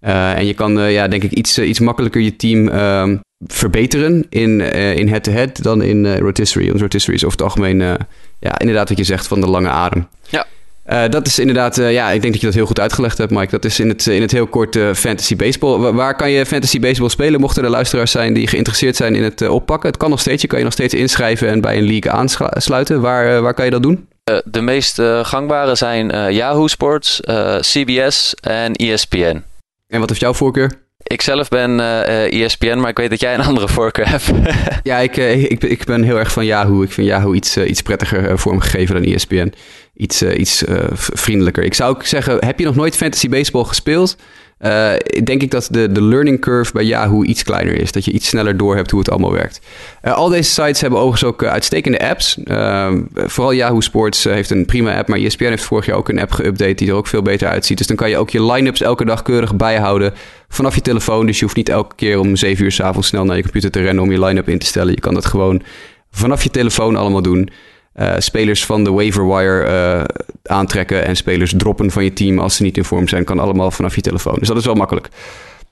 en 0.00 0.46
je 0.46 0.54
kan, 0.54 0.90
ja, 0.90 1.08
denk 1.08 1.22
ik, 1.22 1.32
iets, 1.32 1.58
iets 1.58 1.80
makkelijker 1.80 2.20
je 2.20 2.36
team 2.36 2.68
ehm, 2.68 3.16
verbeteren 3.46 4.26
in, 4.28 4.60
in 4.96 5.08
head-to-head 5.08 5.62
dan 5.62 5.82
in 5.82 6.16
rotisserie. 6.16 6.68
Want 6.68 6.80
rotisserie 6.80 7.18
is 7.18 7.24
over 7.24 7.38
het 7.38 7.46
algemeen, 7.46 7.78
ja, 8.40 8.58
inderdaad 8.58 8.88
wat 8.88 8.98
je 8.98 9.04
zegt, 9.04 9.26
van 9.26 9.40
de 9.40 9.46
lange 9.46 9.68
adem. 9.68 10.08
Ja. 10.28 10.46
Uh, 10.86 11.02
dat 11.08 11.26
is 11.26 11.38
inderdaad, 11.38 11.78
uh, 11.78 11.92
ja, 11.92 12.10
ik 12.10 12.20
denk 12.20 12.32
dat 12.32 12.40
je 12.40 12.46
dat 12.46 12.56
heel 12.56 12.66
goed 12.66 12.80
uitgelegd 12.80 13.18
hebt, 13.18 13.30
Mike. 13.30 13.50
Dat 13.50 13.64
is 13.64 13.80
in 13.80 13.88
het, 13.88 14.06
in 14.06 14.20
het 14.20 14.32
heel 14.32 14.46
kort 14.46 14.76
uh, 14.76 14.92
fantasy 14.92 15.36
baseball. 15.36 15.78
Waar, 15.78 15.94
waar, 15.94 16.16
kan 16.16 16.30
je 16.30 16.46
fantasy 16.46 16.80
baseball 16.80 17.08
spelen? 17.08 17.40
Mochten 17.40 17.64
er 17.64 17.70
luisteraars 17.70 18.10
zijn 18.10 18.34
die 18.34 18.46
geïnteresseerd 18.46 18.96
zijn 18.96 19.14
in 19.14 19.22
het 19.22 19.48
oppakken? 19.48 19.88
Het 19.88 19.98
kan 19.98 20.10
nog 20.10 20.20
steeds. 20.20 20.42
Je 20.42 20.48
kan 20.48 20.58
je 20.58 20.64
nog 20.64 20.72
steeds 20.72 20.94
inschrijven 20.94 21.48
en 21.48 21.60
bij 21.60 21.78
een 21.78 21.86
league 21.86 22.12
aansluiten. 22.12 23.00
Waar, 23.00 23.42
waar 23.42 23.54
kan 23.54 23.64
je 23.64 23.70
dat 23.70 23.82
doen? 23.82 24.08
de 24.44 24.60
meest 24.60 25.02
gangbare 25.22 25.74
zijn 25.74 26.32
Yahoo 26.32 26.66
Sports, 26.66 27.20
CBS 27.60 28.34
en 28.34 28.74
ESPN. 28.74 29.42
En 29.86 30.00
wat 30.00 30.08
heeft 30.08 30.20
jouw 30.20 30.34
voorkeur? 30.34 30.82
Ik 31.02 31.22
zelf 31.22 31.48
ben 31.48 31.78
uh, 31.78 32.42
ESPN, 32.42 32.78
maar 32.78 32.90
ik 32.90 32.96
weet 32.96 33.10
dat 33.10 33.20
jij 33.20 33.34
een 33.34 33.44
andere 33.44 33.68
voorkeur 33.68 34.08
hebt. 34.08 34.30
ja, 34.82 34.98
ik, 34.98 35.16
ik, 35.16 35.62
ik 35.62 35.84
ben 35.84 36.02
heel 36.02 36.18
erg 36.18 36.32
van 36.32 36.44
Yahoo. 36.44 36.82
Ik 36.82 36.92
vind 36.92 37.06
Yahoo 37.06 37.34
iets, 37.34 37.56
iets 37.56 37.82
prettiger 37.82 38.38
vormgegeven 38.38 38.94
dan 38.94 39.12
ESPN 39.12 39.52
iets, 39.96 40.22
iets 40.22 40.62
uh, 40.62 40.76
vriendelijker. 40.92 41.64
Ik 41.64 41.74
zou 41.74 41.94
ook 41.94 42.04
zeggen, 42.04 42.44
heb 42.44 42.58
je 42.58 42.64
nog 42.64 42.74
nooit 42.74 42.96
fantasy 42.96 43.28
baseball 43.28 43.64
gespeeld? 43.64 44.16
Uh, 44.60 44.92
denk 45.24 45.42
ik 45.42 45.50
dat 45.50 45.68
de, 45.70 45.92
de 45.92 46.02
learning 46.02 46.40
curve 46.40 46.72
bij 46.72 46.84
Yahoo 46.84 47.24
iets 47.24 47.42
kleiner 47.42 47.80
is. 47.80 47.92
Dat 47.92 48.04
je 48.04 48.12
iets 48.12 48.28
sneller 48.28 48.56
door 48.56 48.76
hebt 48.76 48.90
hoe 48.90 49.00
het 49.00 49.10
allemaal 49.10 49.32
werkt. 49.32 49.60
al 50.02 50.28
deze 50.28 50.50
sites 50.50 50.80
hebben 50.80 50.98
overigens 50.98 51.30
ook 51.30 51.44
uitstekende 51.44 52.08
apps. 52.08 52.38
vooral 53.14 53.52
Yahoo 53.52 53.80
Sports 53.80 54.24
heeft 54.24 54.50
een 54.50 54.64
prima 54.64 54.96
app. 54.96 55.08
Maar 55.08 55.18
ESPN 55.18 55.44
heeft 55.44 55.64
vorig 55.64 55.86
jaar 55.86 55.96
ook 55.96 56.08
een 56.08 56.20
app 56.20 56.40
geüpdate 56.42 56.74
die 56.74 56.88
er 56.88 56.94
ook 56.94 57.06
veel 57.06 57.22
beter 57.22 57.48
uitziet. 57.48 57.78
Dus 57.78 57.86
dan 57.86 57.96
kan 57.96 58.10
je 58.10 58.16
ook 58.16 58.30
je 58.30 58.44
line-ups 58.44 58.80
elke 58.80 59.04
dag 59.04 59.22
keurig 59.22 59.56
bijhouden 59.56 60.12
vanaf 60.48 60.74
je 60.74 60.80
telefoon. 60.80 61.26
Dus 61.26 61.38
je 61.38 61.44
hoeft 61.44 61.56
niet 61.56 61.68
elke 61.68 61.94
keer 61.94 62.18
om 62.18 62.36
7 62.36 62.64
uur 62.64 62.72
s'avonds 62.72 63.08
snel 63.08 63.24
naar 63.24 63.36
je 63.36 63.42
computer 63.42 63.70
te 63.70 63.80
rennen 63.80 64.02
om 64.02 64.10
je 64.10 64.24
line-up 64.24 64.48
in 64.48 64.58
te 64.58 64.66
stellen. 64.66 64.94
Je 64.94 65.00
kan 65.00 65.14
dat 65.14 65.26
gewoon 65.26 65.62
vanaf 66.10 66.42
je 66.42 66.50
telefoon 66.50 66.96
allemaal 66.96 67.22
doen. 67.22 67.50
Uh, 68.00 68.14
spelers 68.18 68.64
van 68.64 68.84
de 68.84 68.90
waiver 68.90 69.26
wire 69.28 69.66
uh, 69.68 70.04
aantrekken 70.56 71.04
en 71.04 71.16
spelers 71.16 71.54
droppen 71.56 71.90
van 71.90 72.04
je 72.04 72.12
team 72.12 72.38
als 72.38 72.56
ze 72.56 72.62
niet 72.62 72.76
in 72.76 72.84
vorm 72.84 73.08
zijn, 73.08 73.24
kan 73.24 73.38
allemaal 73.38 73.70
vanaf 73.70 73.94
je 73.94 74.00
telefoon. 74.00 74.36
Dus 74.38 74.48
dat 74.48 74.56
is 74.56 74.64
wel 74.64 74.74
makkelijk. 74.74 75.08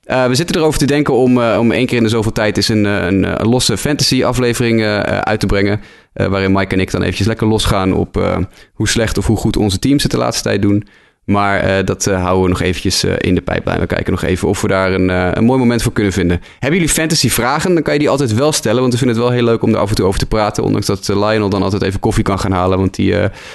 Uh, 0.07 0.27
we 0.27 0.35
zitten 0.35 0.57
erover 0.57 0.79
te 0.79 0.87
denken 0.87 1.14
om, 1.14 1.43
om 1.43 1.70
één 1.70 1.87
keer 1.87 1.97
in 1.97 2.03
de 2.03 2.09
zoveel 2.09 2.33
tijd 2.33 2.57
eens 2.57 2.68
een, 2.68 2.85
een, 2.85 3.41
een 3.41 3.49
losse 3.49 3.77
fantasy 3.77 4.25
aflevering 4.25 4.85
uit 5.20 5.41
te 5.41 5.47
brengen. 5.47 5.81
waarin 6.12 6.53
Mike 6.53 6.75
en 6.75 6.81
ik 6.81 6.91
dan 6.91 7.03
eventjes 7.03 7.27
lekker 7.27 7.47
losgaan 7.47 7.93
op 7.93 8.41
hoe 8.73 8.89
slecht 8.89 9.18
of 9.18 9.27
hoe 9.27 9.37
goed 9.37 9.57
onze 9.57 9.79
teams 9.79 10.03
het 10.03 10.12
de 10.12 10.18
laatste 10.18 10.43
tijd 10.43 10.62
doen. 10.62 10.87
Maar 11.25 11.79
uh, 11.79 11.85
dat 11.85 12.07
uh, 12.07 12.23
houden 12.23 12.43
we 12.43 12.49
nog 12.49 12.61
eventjes 12.61 13.05
uh, 13.05 13.12
in 13.18 13.35
de 13.35 13.41
pijplijn. 13.41 13.81
We 13.81 13.87
kijken 13.87 14.12
nog 14.12 14.23
even 14.23 14.49
of 14.49 14.61
we 14.61 14.68
daar 14.68 14.93
een, 14.93 15.09
een 15.09 15.45
mooi 15.45 15.59
moment 15.59 15.83
voor 15.83 15.93
kunnen 15.93 16.12
vinden. 16.12 16.41
Hebben 16.59 16.79
jullie 16.79 16.95
fantasy 16.95 17.29
vragen? 17.29 17.75
Dan 17.75 17.83
kan 17.83 17.93
je 17.93 17.99
die 17.99 18.09
altijd 18.09 18.35
wel 18.35 18.53
stellen. 18.53 18.81
Want 18.81 18.93
we 18.93 18.99
vinden 18.99 19.16
het 19.16 19.27
wel 19.27 19.35
heel 19.35 19.45
leuk 19.45 19.62
om 19.62 19.70
er 19.75 19.81
af 19.81 19.89
en 19.89 19.95
toe 19.95 20.07
over 20.07 20.18
te 20.18 20.27
praten. 20.27 20.64
Ondanks 20.64 20.87
dat 20.87 21.09
Lionel 21.09 21.49
dan 21.49 21.62
altijd 21.62 21.83
even 21.83 22.01
koffie 22.01 22.25
kan 22.25 22.39
gaan 22.39 22.53
halen. 22.53 22.79
Want 22.79 22.95
die, 22.95 23.14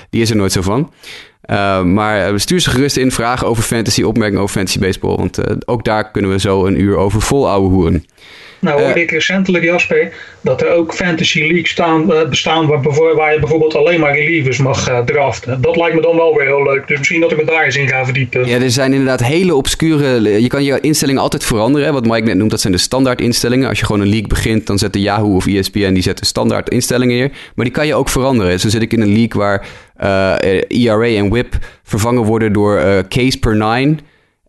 die 0.10 0.22
is 0.22 0.30
er 0.30 0.36
nooit 0.36 0.52
zo 0.52 0.62
van. 0.62 0.92
maar 1.94 2.40
stuur 2.40 2.60
ze 2.60 2.70
gerust 2.70 2.98
in. 2.98 3.12
Vragen 3.12 3.48
over 3.48 3.64
fantasy, 3.64 4.02
opmerkingen 4.02 4.42
over 4.42 4.56
fantasy 4.56 4.80
baseball. 4.80 5.16
Want 5.16 5.68
ook 5.68 5.84
daar 5.86 6.12
kunnen 6.12 6.32
we 6.32 6.40
zo 6.40 6.66
een 6.66 6.82
uur 6.82 6.96
over 6.98 7.22
vol 7.22 7.50
ouwe 7.50 7.70
hoeren. 7.70 8.06
Nou 8.60 8.82
hoorde 8.82 9.02
ik 9.02 9.12
recentelijk, 9.12 9.64
Jasper, 9.64 10.14
dat 10.42 10.62
er 10.62 10.70
ook 10.70 10.94
fantasy 10.94 11.40
leagues 11.40 11.70
staan, 11.70 12.12
uh, 12.12 12.30
bestaan 12.30 12.68
waar, 12.68 12.82
waar, 13.16 13.34
je 13.34 13.40
bijvoorbeeld 13.40 13.76
alleen 13.76 14.00
maar 14.00 14.16
relievers 14.16 14.58
mag 14.58 14.90
uh, 14.90 15.00
draften. 15.00 15.62
Dat 15.62 15.76
lijkt 15.76 15.96
me 15.96 16.02
dan 16.02 16.16
wel 16.16 16.36
weer 16.36 16.46
heel 16.46 16.64
leuk. 16.64 16.88
Dus 16.88 16.98
misschien 16.98 17.22
dat 17.22 17.32
ik 17.32 17.38
me 17.38 17.46
daar 17.46 17.64
eens 17.64 17.76
in 17.76 17.88
ga 17.88 18.06
verdiepen. 18.06 18.48
Ja, 18.48 18.60
er 18.60 18.72
zijn 18.72 18.92
inderdaad 18.92 19.24
hele 19.24 19.56
obscure... 19.56 20.42
Je 20.42 20.48
kan 20.48 20.64
je 20.64 20.80
instellingen 20.80 21.22
altijd 21.22 21.44
veranderen. 21.44 21.94
Wat 21.94 22.06
Mike 22.06 22.26
net 22.26 22.36
noemt, 22.36 22.52
dat 22.52 22.62
zijn 22.62 22.74
de 22.74 22.80
standaard 22.80 23.22
instellingen. 23.22 23.70
Als 23.70 23.80
je 23.80 23.86
gewoon 23.86 24.02
een 24.02 24.10
league 24.10 24.28
begint, 24.28 24.68
dan 24.68 24.78
zetten 24.78 25.02
Yahoo 25.02 25.36
of 25.36 25.48
ESPN... 25.48 25.94
die 25.94 26.04
zetten 26.04 26.26
standaard 26.26 26.70
instellingen 26.70 27.16
hier. 27.16 27.32
Maar 27.56 27.66
die 27.66 27.74
kan 27.74 27.88
je 27.88 27.96
ook 27.96 28.10
veranderen. 28.10 28.60
Zo 28.60 28.70
zit 28.70 28.82
ik 28.82 28.94
in 28.94 29.02
een 29.02 29.14
league 29.14 29.42
waar 29.42 29.66
uh, 30.02 30.86
ERA 30.86 31.06
en 31.06 31.30
WHIP 31.30 31.58
vervangen 31.84 32.24
worden 32.24 32.54
door 32.54 33.06
case 33.10 33.40
per 33.40 33.56
nine... 33.56 33.96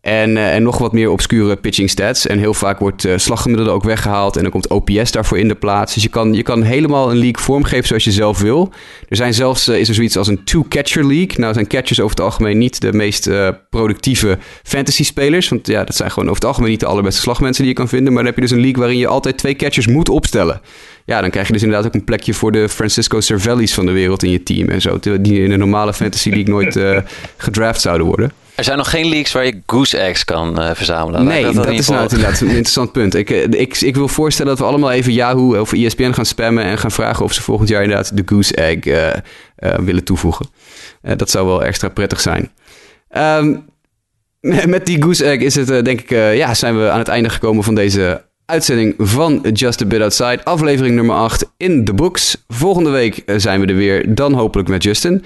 En, 0.08 0.30
uh, 0.30 0.54
en 0.54 0.62
nog 0.62 0.78
wat 0.78 0.92
meer 0.92 1.10
obscure 1.10 1.56
pitching 1.56 1.90
stats. 1.90 2.26
En 2.26 2.38
heel 2.38 2.54
vaak 2.54 2.78
wordt 2.78 3.04
uh, 3.04 3.12
slaggemiddelde 3.16 3.72
ook 3.72 3.82
weggehaald. 3.82 4.36
En 4.36 4.42
dan 4.42 4.50
komt 4.50 4.68
OPS 4.68 5.10
daarvoor 5.10 5.38
in 5.38 5.48
de 5.48 5.54
plaats. 5.54 5.94
Dus 5.94 6.02
je 6.02 6.08
kan, 6.08 6.34
je 6.34 6.42
kan 6.42 6.62
helemaal 6.62 7.10
een 7.10 7.16
league 7.16 7.42
vormgeven 7.42 7.86
zoals 7.86 8.04
je 8.04 8.12
zelf 8.12 8.40
wil. 8.40 8.72
Er 9.08 9.16
zijn 9.16 9.34
zelfs, 9.34 9.68
uh, 9.68 9.78
is 9.78 9.88
er 9.88 9.94
zoiets 9.94 10.16
als 10.16 10.28
een 10.28 10.44
two-catcher 10.44 11.06
league. 11.06 11.34
Nou 11.36 11.52
zijn 11.54 11.66
catchers 11.66 12.00
over 12.00 12.16
het 12.16 12.24
algemeen 12.24 12.58
niet 12.58 12.80
de 12.80 12.92
meest 12.92 13.30
productieve 13.70 14.38
fantasy 14.62 15.04
spelers. 15.04 15.48
Want 15.48 15.66
ja, 15.66 15.84
dat 15.84 15.96
zijn 15.96 16.10
gewoon 16.10 16.28
over 16.28 16.40
het 16.40 16.48
algemeen 16.48 16.70
niet 16.70 16.80
de 16.80 16.86
allerbeste 16.86 17.20
slagmensen 17.20 17.62
die 17.62 17.72
je 17.72 17.78
kan 17.78 17.88
vinden. 17.88 18.12
Maar 18.12 18.22
dan 18.22 18.32
heb 18.32 18.42
je 18.42 18.48
dus 18.48 18.56
een 18.56 18.64
league 18.64 18.80
waarin 18.80 18.98
je 18.98 19.06
altijd 19.06 19.38
twee 19.38 19.56
catchers 19.56 19.86
moet 19.86 20.08
opstellen. 20.08 20.60
Ja, 21.04 21.20
dan 21.20 21.30
krijg 21.30 21.46
je 21.46 21.52
dus 21.52 21.62
inderdaad 21.62 21.86
ook 21.86 21.94
een 21.94 22.04
plekje 22.04 22.34
voor 22.34 22.52
de 22.52 22.68
Francisco 22.68 23.20
Cervellis 23.20 23.74
van 23.74 23.86
de 23.86 23.92
wereld 23.92 24.22
in 24.22 24.30
je 24.30 24.42
team. 24.42 24.68
En 24.68 24.80
zo, 24.80 24.98
die 25.20 25.42
in 25.42 25.50
een 25.50 25.58
normale 25.58 25.94
fantasy 25.94 26.30
league 26.30 26.54
nooit 26.54 27.04
gedraft 27.36 27.80
zouden 27.80 28.06
worden. 28.06 28.32
Er 28.58 28.64
zijn 28.64 28.76
nog 28.76 28.90
geen 28.90 29.08
leaks 29.08 29.32
waar 29.32 29.44
je 29.44 29.60
goose 29.66 29.98
eggs 29.98 30.24
kan 30.24 30.60
uh, 30.60 30.70
verzamelen. 30.74 31.24
Nee, 31.24 31.42
dat, 31.44 31.54
dat 31.54 31.68
is 31.68 31.88
nou 31.88 32.02
inderdaad 32.02 32.40
een 32.40 32.46
interessant 32.46 32.92
punt. 32.92 33.14
Ik, 33.14 33.30
eh, 33.30 33.60
ik, 33.60 33.80
ik 33.80 33.94
wil 33.94 34.08
voorstellen 34.08 34.50
dat 34.50 34.60
we 34.60 34.64
allemaal 34.64 34.90
even 34.90 35.12
Yahoo 35.12 35.60
of 35.60 35.72
ESPN 35.72 36.12
gaan 36.12 36.26
spammen... 36.26 36.64
en 36.64 36.78
gaan 36.78 36.90
vragen 36.90 37.24
of 37.24 37.32
ze 37.32 37.42
volgend 37.42 37.68
jaar 37.68 37.82
inderdaad 37.82 38.16
de 38.16 38.22
goose 38.26 38.54
egg 38.54 38.84
uh, 38.84 39.06
uh, 39.06 39.74
willen 39.78 40.04
toevoegen. 40.04 40.46
dat 41.16 41.30
zou 41.30 41.46
wel 41.46 41.64
extra 41.64 41.88
prettig 41.88 42.20
zijn. 42.20 42.50
Um, 43.16 43.64
met 44.66 44.86
die 44.86 45.02
goose 45.02 45.24
egg 45.24 45.40
is 45.40 45.54
het, 45.54 45.66
denk 45.66 46.00
ik, 46.00 46.10
ja, 46.10 46.54
zijn 46.54 46.78
we 46.78 46.90
aan 46.90 46.98
het 46.98 47.08
einde 47.08 47.28
gekomen 47.28 47.64
van 47.64 47.74
deze 47.74 48.26
uitzending 48.48 48.94
van 48.98 49.46
Just 49.52 49.82
a 49.82 49.86
Bit 49.86 50.00
Outside. 50.00 50.44
Aflevering 50.44 50.94
nummer 50.94 51.16
8 51.16 51.50
in 51.56 51.84
de 51.84 51.94
books. 51.94 52.44
Volgende 52.48 52.90
week 52.90 53.16
eh, 53.16 53.36
zijn 53.38 53.60
we 53.60 53.66
er 53.66 53.74
weer, 53.74 54.14
dan 54.14 54.32
hopelijk 54.32 54.68
met 54.68 54.82
Justin. 54.82 55.24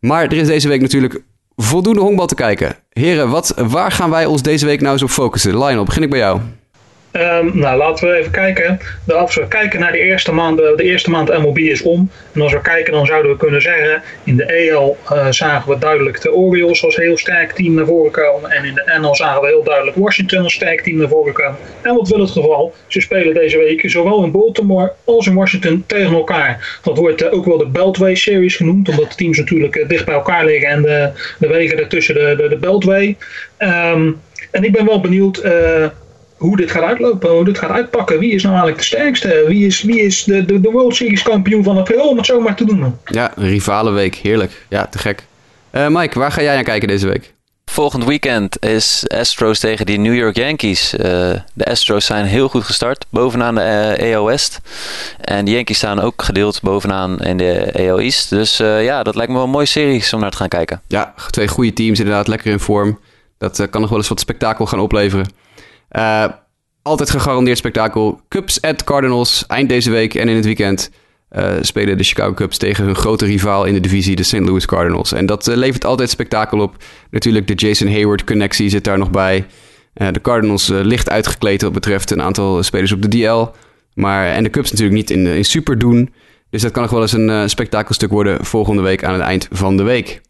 Maar 0.00 0.24
er 0.24 0.32
is 0.32 0.46
deze 0.46 0.68
week 0.68 0.80
natuurlijk 0.80 1.22
voldoende 1.62 2.00
honkbal 2.00 2.26
te 2.26 2.34
kijken. 2.34 2.76
Heren, 2.90 3.30
wat, 3.30 3.54
waar 3.56 3.92
gaan 3.92 4.10
wij 4.10 4.26
ons 4.26 4.42
deze 4.42 4.66
week 4.66 4.80
nou 4.80 4.92
eens 4.92 5.02
op 5.02 5.10
focussen? 5.10 5.58
Lionel, 5.58 5.84
begin 5.84 6.02
ik 6.02 6.10
bij 6.10 6.18
jou. 6.18 6.40
Um, 7.12 7.50
nou, 7.58 7.76
laten 7.76 8.08
we 8.08 8.14
even 8.14 8.30
kijken. 8.30 8.80
Als 9.06 9.34
we 9.34 9.48
kijken 9.48 9.80
naar 9.80 9.92
de 9.92 9.98
eerste 9.98 10.32
maand, 10.32 10.56
de 10.56 10.82
eerste 10.82 11.10
maand 11.10 11.38
MLB 11.38 11.58
is 11.58 11.82
om. 11.82 12.10
En 12.32 12.40
als 12.40 12.52
we 12.52 12.60
kijken, 12.60 12.92
dan 12.92 13.06
zouden 13.06 13.30
we 13.30 13.36
kunnen 13.36 13.62
zeggen: 13.62 14.02
in 14.24 14.36
de 14.36 14.44
EL 14.44 14.96
uh, 15.12 15.26
zagen 15.30 15.72
we 15.72 15.78
duidelijk 15.78 16.20
de 16.20 16.32
Orioles 16.32 16.84
als 16.84 16.96
heel 16.96 17.18
sterk 17.18 17.52
team 17.52 17.74
naar 17.74 17.86
voren 17.86 18.10
komen. 18.12 18.50
En 18.50 18.64
in 18.64 18.74
de 18.74 18.98
NL 19.00 19.14
zagen 19.14 19.40
we 19.40 19.46
heel 19.46 19.62
duidelijk 19.62 19.96
Washington 19.96 20.42
als 20.42 20.54
sterk 20.54 20.80
team 20.80 20.96
naar 20.96 21.08
voren 21.08 21.32
komen. 21.32 21.56
En 21.82 21.94
wat 21.94 22.08
wil 22.08 22.20
het 22.20 22.30
geval? 22.30 22.74
Ze 22.86 23.00
spelen 23.00 23.34
deze 23.34 23.58
week 23.58 23.90
zowel 23.90 24.24
in 24.24 24.30
Baltimore 24.30 24.92
als 25.04 25.26
in 25.26 25.34
Washington 25.34 25.84
tegen 25.86 26.14
elkaar. 26.14 26.78
Dat 26.82 26.98
wordt 26.98 27.22
uh, 27.22 27.32
ook 27.32 27.44
wel 27.44 27.58
de 27.58 27.66
Beltway 27.66 28.14
Series 28.14 28.56
genoemd, 28.56 28.88
omdat 28.88 29.10
de 29.10 29.16
teams 29.16 29.38
natuurlijk 29.38 29.76
uh, 29.76 29.88
dicht 29.88 30.04
bij 30.04 30.14
elkaar 30.14 30.44
liggen 30.44 30.68
en 30.68 30.82
de, 30.82 31.10
de 31.38 31.46
wegen 31.46 31.78
ertussen 31.78 32.14
de, 32.14 32.56
Beltway. 32.60 33.16
Um, 33.58 34.20
en 34.50 34.64
ik 34.64 34.72
ben 34.72 34.86
wel 34.86 35.00
benieuwd 35.00 35.42
hoe 36.40 36.56
dit 36.56 36.70
gaat 36.70 36.82
uitlopen, 36.82 37.30
hoe 37.30 37.44
dit 37.44 37.58
gaat 37.58 37.70
uitpakken. 37.70 38.18
Wie 38.18 38.32
is 38.32 38.42
nou 38.42 38.54
eigenlijk 38.54 38.82
de 38.82 38.96
sterkste? 38.96 39.44
Wie 39.46 39.66
is, 39.66 39.82
wie 39.82 40.00
is 40.00 40.24
de, 40.24 40.44
de, 40.44 40.60
de 40.60 40.70
World 40.70 40.96
Series 40.96 41.22
kampioen 41.22 41.64
van 41.64 41.78
april, 41.78 42.08
om 42.08 42.16
het 42.16 42.26
zo 42.26 42.40
maar 42.40 42.54
te 42.54 42.64
doen? 42.64 42.96
Ja, 43.04 43.32
rivalenweek. 43.36 44.14
Heerlijk. 44.14 44.64
Ja, 44.68 44.86
te 44.86 44.98
gek. 44.98 45.24
Uh, 45.72 45.86
Mike, 45.88 46.18
waar 46.18 46.32
ga 46.32 46.42
jij 46.42 46.54
naar 46.54 46.64
kijken 46.64 46.88
deze 46.88 47.06
week? 47.06 47.34
Volgend 47.64 48.04
weekend 48.04 48.64
is 48.64 49.04
Astros 49.08 49.58
tegen 49.58 49.86
die 49.86 49.98
New 49.98 50.14
York 50.14 50.36
Yankees. 50.36 50.94
Uh, 50.94 51.00
de 51.54 51.64
Astros 51.64 52.06
zijn 52.06 52.24
heel 52.24 52.48
goed 52.48 52.64
gestart, 52.64 53.06
bovenaan 53.10 53.54
de 53.54 53.96
uh, 54.00 54.16
AL 54.16 54.24
West. 54.24 54.60
En 55.20 55.44
de 55.44 55.50
Yankees 55.50 55.76
staan 55.76 56.00
ook 56.00 56.22
gedeeld 56.22 56.62
bovenaan 56.62 57.18
in 57.18 57.36
de 57.36 57.72
AL 57.78 58.00
East. 58.00 58.30
Dus 58.30 58.60
uh, 58.60 58.84
ja, 58.84 59.02
dat 59.02 59.14
lijkt 59.14 59.30
me 59.30 59.36
wel 59.36 59.46
een 59.46 59.52
mooie 59.52 59.66
serie 59.66 60.04
om 60.12 60.20
naar 60.20 60.30
te 60.30 60.36
gaan 60.36 60.48
kijken. 60.48 60.80
Ja, 60.88 61.14
twee 61.30 61.48
goede 61.48 61.72
teams 61.72 61.98
inderdaad, 61.98 62.28
lekker 62.28 62.50
in 62.50 62.60
vorm. 62.60 62.98
Dat 63.38 63.66
kan 63.70 63.80
nog 63.80 63.90
wel 63.90 63.98
eens 63.98 64.08
wat 64.08 64.20
spektakel 64.20 64.66
gaan 64.66 64.80
opleveren. 64.80 65.26
Uh, 65.96 66.24
altijd 66.82 67.10
gegarandeerd 67.10 67.58
spektakel. 67.58 68.20
Cubs 68.28 68.60
at 68.62 68.84
Cardinals. 68.84 69.44
Eind 69.46 69.68
deze 69.68 69.90
week 69.90 70.14
en 70.14 70.28
in 70.28 70.36
het 70.36 70.44
weekend 70.44 70.90
uh, 71.32 71.52
spelen 71.60 71.96
de 71.96 72.04
Chicago 72.04 72.34
Cubs 72.34 72.58
tegen 72.58 72.84
hun 72.84 72.94
grote 72.94 73.24
rivaal 73.24 73.64
in 73.64 73.74
de 73.74 73.80
divisie, 73.80 74.16
de 74.16 74.22
St. 74.22 74.38
Louis 74.38 74.66
Cardinals. 74.66 75.12
En 75.12 75.26
dat 75.26 75.48
uh, 75.48 75.56
levert 75.56 75.84
altijd 75.84 76.10
spektakel 76.10 76.58
op. 76.58 76.76
Natuurlijk 77.10 77.46
de 77.46 77.54
Jason 77.54 77.88
Hayward-connectie 77.88 78.68
zit 78.68 78.84
daar 78.84 78.98
nog 78.98 79.10
bij. 79.10 79.46
de 79.92 80.20
Cardinals 80.20 80.68
licht 80.68 81.10
uitgekleed 81.10 81.62
wat 81.62 81.72
betreft 81.72 82.10
een 82.10 82.22
aantal 82.22 82.62
spelers 82.62 82.92
op 82.92 83.02
de 83.02 83.08
DL. 83.08 83.46
Maar, 83.94 84.26
en 84.26 84.42
de 84.42 84.50
Cubs 84.50 84.70
natuurlijk 84.70 84.96
niet 84.96 85.10
in, 85.10 85.26
in 85.26 85.44
super 85.44 85.78
doen. 85.78 86.14
Dus 86.50 86.62
dat 86.62 86.70
kan 86.70 86.82
nog 86.82 86.90
wel 86.90 87.02
eens 87.02 87.12
een 87.12 87.50
spektakelstuk 87.50 88.10
worden 88.10 88.44
volgende 88.44 88.82
week 88.82 89.04
aan 89.04 89.12
het 89.12 89.22
eind 89.22 89.48
van 89.50 89.76
de 89.76 89.82
week. 89.82 90.20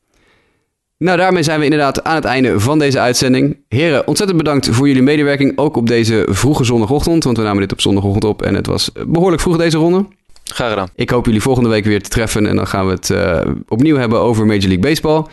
Nou, 1.04 1.18
daarmee 1.18 1.42
zijn 1.42 1.58
we 1.58 1.64
inderdaad 1.64 2.04
aan 2.04 2.14
het 2.14 2.24
einde 2.24 2.60
van 2.60 2.78
deze 2.78 3.00
uitzending. 3.00 3.56
Heren, 3.68 4.06
ontzettend 4.06 4.38
bedankt 4.38 4.68
voor 4.70 4.86
jullie 4.86 5.02
medewerking, 5.02 5.58
ook 5.58 5.76
op 5.76 5.86
deze 5.86 6.26
vroege 6.30 6.64
zondagochtend. 6.64 7.24
Want 7.24 7.36
we 7.36 7.42
namen 7.42 7.60
dit 7.60 7.72
op 7.72 7.80
zondagochtend 7.80 8.24
op 8.24 8.42
en 8.42 8.54
het 8.54 8.66
was 8.66 8.90
behoorlijk 9.06 9.42
vroeg 9.42 9.56
deze 9.56 9.76
ronde. 9.76 10.06
Graag 10.44 10.68
gedaan. 10.68 10.88
Ik 10.94 11.10
hoop 11.10 11.26
jullie 11.26 11.42
volgende 11.42 11.68
week 11.68 11.84
weer 11.84 12.02
te 12.02 12.10
treffen 12.10 12.46
en 12.46 12.56
dan 12.56 12.66
gaan 12.66 12.86
we 12.86 12.92
het 12.92 13.10
uh, 13.10 13.40
opnieuw 13.68 13.96
hebben 13.96 14.20
over 14.20 14.46
Major 14.46 14.60
League 14.60 14.78
Baseball. 14.78 15.24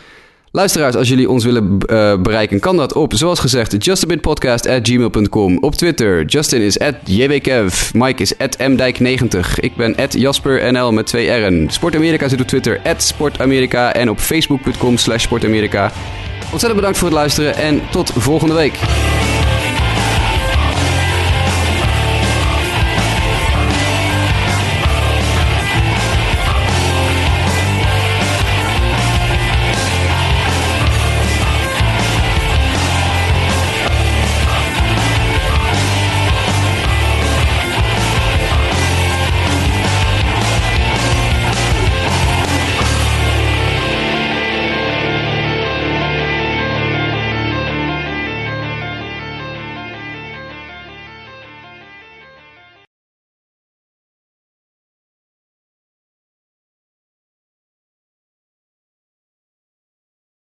Luisteraars, 0.52 0.94
als 0.94 1.08
jullie 1.08 1.30
ons 1.30 1.44
willen 1.44 1.78
uh, 1.86 2.16
bereiken, 2.16 2.60
kan 2.60 2.76
dat 2.76 2.92
op, 2.92 3.14
zoals 3.14 3.40
gezegd, 3.40 3.84
justabitpodcast.gmail.com. 3.84 5.58
Op 5.58 5.74
Twitter, 5.74 6.24
Justin 6.24 6.60
is 6.60 6.78
at 6.78 6.94
jwkev, 7.04 7.92
Mike 7.94 8.22
is 8.22 8.38
at 8.38 8.56
mdijk90. 8.60 9.60
Ik 9.60 9.76
ben 9.76 9.96
at 9.96 10.12
jaspernl 10.12 10.92
met 10.92 11.06
twee 11.06 11.30
R'en. 11.30 11.70
Sportamerika 11.70 12.28
zit 12.28 12.40
op 12.40 12.46
Twitter, 12.46 12.80
at 12.84 13.02
sportamerika 13.02 13.92
en 13.92 14.10
op 14.10 14.18
facebook.com 14.18 14.96
slash 14.96 15.22
sportamerika. 15.22 15.92
Ontzettend 16.40 16.74
bedankt 16.74 16.98
voor 16.98 17.08
het 17.08 17.16
luisteren 17.16 17.56
en 17.56 17.80
tot 17.90 18.10
volgende 18.16 18.54
week. 18.54 18.78